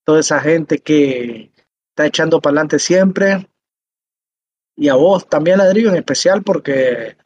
toda 0.04 0.20
esa 0.20 0.40
gente 0.40 0.78
que 0.78 1.50
está 1.94 2.06
echando 2.06 2.40
para 2.40 2.52
adelante 2.52 2.78
siempre. 2.78 3.48
Y 4.76 4.88
a 4.88 4.94
vos 4.94 5.28
también, 5.28 5.58
Ladrillo, 5.58 5.90
en 5.90 5.96
especial, 5.96 6.42
porque 6.42 7.16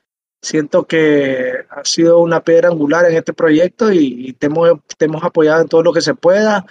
siento 0.42 0.86
que 0.86 1.66
ha 1.70 1.84
sido 1.84 2.18
una 2.20 2.44
piedra 2.44 2.68
angular 2.68 3.06
en 3.06 3.16
este 3.16 3.32
proyecto 3.32 3.90
y, 3.90 4.28
y 4.28 4.32
te 4.34 4.46
hemos 4.46 5.24
apoyado 5.24 5.62
en 5.62 5.68
todo 5.68 5.82
lo 5.82 5.92
que 5.92 6.00
se 6.00 6.14
pueda 6.14 6.66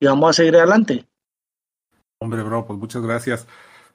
y 0.00 0.06
vamos 0.06 0.30
a 0.30 0.32
seguir 0.32 0.56
adelante. 0.56 1.06
Hombre, 2.20 2.42
bro, 2.42 2.66
pues 2.66 2.78
muchas 2.78 3.02
gracias 3.02 3.46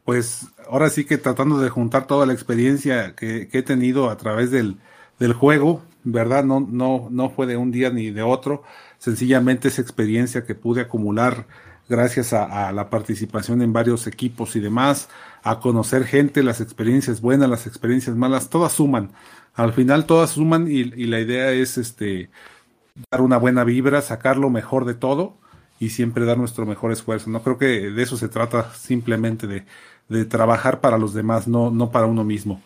pues 0.03 0.47
ahora 0.69 0.89
sí 0.89 1.05
que 1.05 1.17
tratando 1.17 1.59
de 1.59 1.69
juntar 1.69 2.07
toda 2.07 2.25
la 2.25 2.33
experiencia 2.33 3.15
que, 3.15 3.47
que 3.47 3.59
he 3.59 3.63
tenido 3.63 4.09
a 4.09 4.17
través 4.17 4.51
del, 4.51 4.77
del, 5.19 5.33
juego, 5.33 5.81
¿verdad? 6.03 6.43
No, 6.43 6.59
no, 6.59 7.07
no 7.09 7.29
fue 7.29 7.45
de 7.47 7.57
un 7.57 7.71
día 7.71 7.89
ni 7.89 8.11
de 8.11 8.21
otro, 8.21 8.63
sencillamente 8.97 9.69
esa 9.69 9.81
experiencia 9.81 10.45
que 10.45 10.55
pude 10.55 10.81
acumular 10.81 11.47
gracias 11.89 12.33
a, 12.33 12.71
la 12.71 12.89
participación 12.89 13.61
en 13.61 13.73
varios 13.73 14.07
equipos 14.07 14.55
y 14.55 14.59
demás, 14.59 15.09
a 15.43 15.59
conocer 15.59 16.05
gente, 16.05 16.43
las 16.43 16.61
experiencias 16.61 17.21
buenas, 17.21 17.49
las 17.49 17.67
experiencias 17.67 18.15
malas, 18.15 18.49
todas 18.49 18.73
suman. 18.73 19.11
Al 19.53 19.73
final 19.73 20.05
todas 20.05 20.31
suman 20.31 20.67
y, 20.67 20.79
y 20.81 21.05
la 21.05 21.19
idea 21.19 21.51
es 21.51 21.77
este 21.77 22.29
dar 23.11 23.21
una 23.21 23.37
buena 23.37 23.63
vibra, 23.63 24.01
sacar 24.01 24.37
lo 24.37 24.49
mejor 24.49 24.85
de 24.85 24.93
todo 24.93 25.37
y 25.79 25.89
siempre 25.89 26.25
dar 26.25 26.37
nuestro 26.37 26.65
mejor 26.65 26.91
esfuerzo. 26.91 27.29
No 27.29 27.43
creo 27.43 27.57
que 27.57 27.89
de 27.91 28.03
eso 28.03 28.17
se 28.17 28.29
trata 28.29 28.73
simplemente 28.73 29.47
de, 29.47 29.65
de 30.09 30.25
trabajar 30.25 30.81
para 30.81 30.97
los 30.97 31.13
demás, 31.13 31.47
no, 31.47 31.71
no 31.71 31.91
para 31.91 32.05
uno 32.05 32.23
mismo. 32.23 32.61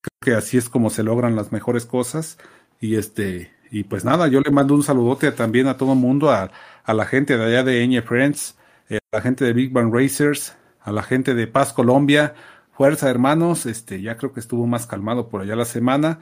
Creo 0.00 0.18
que 0.20 0.38
así 0.38 0.56
es 0.56 0.68
como 0.68 0.90
se 0.90 1.02
logran 1.02 1.36
las 1.36 1.52
mejores 1.52 1.86
cosas. 1.86 2.38
Y 2.80 2.96
este, 2.96 3.50
y 3.70 3.84
pues 3.84 4.04
nada, 4.04 4.28
yo 4.28 4.40
le 4.40 4.50
mando 4.50 4.74
un 4.74 4.82
saludote 4.82 5.32
también 5.32 5.66
a 5.66 5.76
todo 5.76 5.92
el 5.92 5.98
mundo, 5.98 6.30
a, 6.30 6.50
a, 6.88 6.94
la 6.94 7.06
gente 7.06 7.36
de 7.36 7.44
allá 7.44 7.62
de 7.62 7.82
Eñe 7.82 8.02
Friends, 8.02 8.56
eh, 8.88 8.98
a 9.12 9.16
la 9.16 9.22
gente 9.22 9.44
de 9.44 9.52
Big 9.52 9.72
Bang 9.72 9.94
Racers, 9.94 10.56
a 10.80 10.92
la 10.92 11.02
gente 11.02 11.34
de 11.34 11.46
Paz 11.46 11.72
Colombia, 11.72 12.34
Fuerza 12.72 13.10
Hermanos, 13.10 13.66
este, 13.66 14.00
ya 14.00 14.16
creo 14.16 14.32
que 14.32 14.40
estuvo 14.40 14.66
más 14.66 14.86
calmado 14.86 15.28
por 15.28 15.42
allá 15.42 15.56
la 15.56 15.64
semana. 15.64 16.20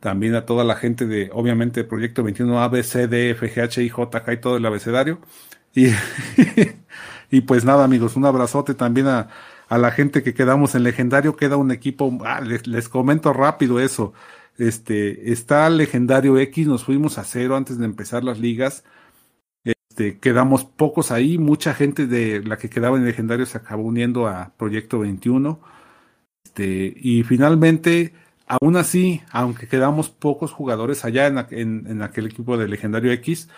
También 0.00 0.34
a 0.34 0.46
toda 0.46 0.62
la 0.62 0.76
gente 0.76 1.06
de, 1.06 1.30
obviamente, 1.32 1.82
Proyecto 1.84 2.22
21 2.22 2.62
A, 2.62 2.68
B, 2.68 2.82
C, 2.82 3.08
D, 3.08 3.36
y 3.76 4.36
todo 4.36 4.56
el 4.56 4.66
abecedario. 4.66 5.20
Y, 5.74 5.88
y 7.30 7.40
pues 7.42 7.64
nada, 7.64 7.84
amigos, 7.84 8.16
un 8.16 8.24
abrazote 8.24 8.74
también 8.74 9.08
a, 9.08 9.28
a 9.68 9.78
la 9.78 9.90
gente 9.90 10.22
que 10.22 10.34
quedamos 10.34 10.74
en 10.74 10.84
legendario, 10.84 11.36
queda 11.36 11.56
un 11.56 11.70
equipo, 11.70 12.16
ah, 12.24 12.40
les, 12.40 12.66
les, 12.66 12.88
comento 12.88 13.32
rápido 13.32 13.80
eso. 13.80 14.12
Este, 14.58 15.32
está 15.32 15.68
legendario 15.68 16.38
X, 16.38 16.66
nos 16.66 16.84
fuimos 16.84 17.18
a 17.18 17.24
cero 17.24 17.56
antes 17.56 17.78
de 17.78 17.84
empezar 17.84 18.24
las 18.24 18.38
ligas. 18.38 18.84
Este, 19.96 20.18
quedamos 20.18 20.66
pocos 20.66 21.10
ahí, 21.10 21.38
mucha 21.38 21.72
gente 21.72 22.06
de 22.06 22.42
la 22.44 22.58
que 22.58 22.68
quedaba 22.68 22.98
en 22.98 23.06
legendario 23.06 23.46
se 23.46 23.56
acabó 23.56 23.84
uniendo 23.84 24.26
a 24.26 24.52
Proyecto 24.58 24.98
21. 24.98 25.58
Este, 26.44 26.92
y 26.94 27.22
finalmente, 27.22 28.12
aún 28.46 28.76
así, 28.76 29.22
aunque 29.30 29.68
quedamos 29.68 30.10
pocos 30.10 30.52
jugadores 30.52 31.06
allá 31.06 31.26
en, 31.28 31.86
en, 31.86 32.02
aquel 32.02 32.26
equipo 32.26 32.58
de 32.58 32.68
legendario 32.68 33.10
X, 33.12 33.48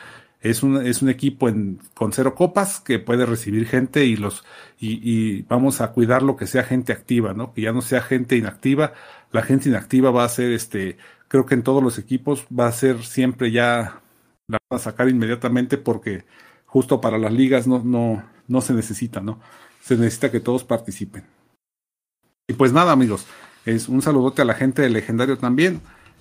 es 0.40 0.62
un, 0.62 0.86
es 0.86 1.02
un 1.02 1.09
equipo 1.09 1.48
en, 1.48 1.81
con 1.94 2.12
cero 2.12 2.36
copas 2.36 2.78
que 2.78 3.01
puede 3.01 3.27
recibir 3.27 3.66
gente 3.66 4.05
y 4.05 4.15
los 4.15 4.44
y, 4.78 5.01
y, 5.02 5.43
vamos 5.43 5.81
a 5.81 5.90
cuidar 5.90 6.23
lo 6.23 6.36
que 6.36 6.47
sea 6.47 6.62
gente 6.62 6.93
activa, 6.93 7.35
¿no? 7.35 7.52
Que 7.52 7.62
ya 7.62 7.73
no 7.73 7.82
sea 7.82 8.01
gente 8.01 8.36
inactiva. 8.36 8.93
La 9.32 9.43
gente 9.43 9.69
inactiva 9.70 10.12
va 10.12 10.23
a 10.23 10.28
ser, 10.28 10.52
este, 10.52 10.98
creo 11.27 11.47
que 11.47 11.55
en 11.55 11.65
todos 11.65 11.82
los 11.82 11.98
equipos 11.98 12.47
va 12.56 12.69
a 12.69 12.73
ser 12.73 13.02
siempre 13.02 13.51
ya 13.51 14.02
la 14.49 14.59
van 14.69 14.81
a 14.81 14.83
sacar 14.83 15.09
inmediatamente 15.09 15.79
porque 15.79 16.25
justo 16.66 17.01
para 17.01 17.19
las 17.19 17.33
ligas 17.33 17.66
no, 17.66 17.83
no, 17.85 18.25
no 18.47 18.61
se 18.61 18.73
necesita, 18.73 19.20
¿no? 19.20 19.41
Se 19.81 19.97
necesita 19.97 20.31
que 20.31 20.41
todos 20.41 20.65
participen. 20.65 21.25
Y 22.49 22.55
pues 22.55 22.73
nada, 22.73 22.93
amigos, 22.93 23.27
es 23.66 23.89
un 23.89 24.03
saludote 24.03 24.43
a 24.43 24.47
la 24.47 24.55
gente 24.55 24.83
de 24.83 24.91
Legendario 24.91 25.37
también. 25.39 25.81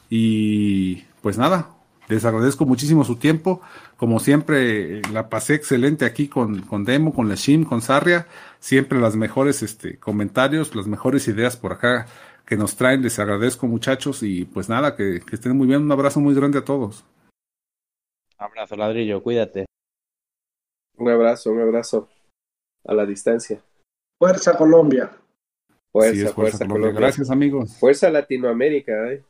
Y 0.10 1.04
pues 1.22 1.38
nada, 1.38 1.70
les 2.10 2.26
agradezco 2.26 2.66
muchísimo 2.66 3.06
su 3.06 3.16
tiempo. 3.16 3.62
Como 3.96 4.20
siempre, 4.20 5.02
la 5.14 5.30
pasé 5.30 5.56
excelente 5.56 6.06
aquí 6.06 6.28
con, 6.28 6.62
con 6.62 6.84
Demo, 6.84 7.14
con 7.14 7.30
Leshim, 7.30 7.64
con 7.64 7.82
Sarria. 7.82 8.28
Siempre 8.60 9.00
las 9.00 9.16
mejores 9.16 9.64
este, 9.64 9.98
comentarios, 9.98 10.76
las 10.76 10.88
mejores 10.88 11.28
ideas 11.28 11.56
por 11.56 11.74
acá 11.74 12.08
que 12.46 12.58
nos 12.58 12.76
traen. 12.76 13.02
Les 13.02 13.20
agradezco, 13.20 13.68
muchachos. 13.68 14.24
Y 14.24 14.46
pues 14.46 14.68
nada, 14.70 14.96
que, 14.96 15.22
que 15.26 15.36
estén 15.36 15.58
muy 15.58 15.68
bien. 15.68 15.82
Un 15.82 15.92
abrazo 15.92 16.20
muy 16.20 16.36
grande 16.36 16.60
a 16.60 16.66
todos. 16.66 17.06
Abrazo, 18.38 18.76
ladrillo, 18.76 19.24
cuídate. 19.24 19.66
Un 20.98 21.10
abrazo, 21.10 21.52
un 21.52 21.62
abrazo 21.62 22.08
a 22.86 22.94
la 22.94 23.06
distancia. 23.06 23.62
Fuerza 24.20 24.56
Colombia. 24.58 25.12
Fuerza, 25.92 26.34
fuerza, 26.34 26.68
Colombia. 26.68 27.00
Gracias, 27.00 27.32
amigos. 27.32 27.78
Fuerza 27.80 28.10
Latinoamérica. 28.10 29.12
¿eh? 29.12 29.24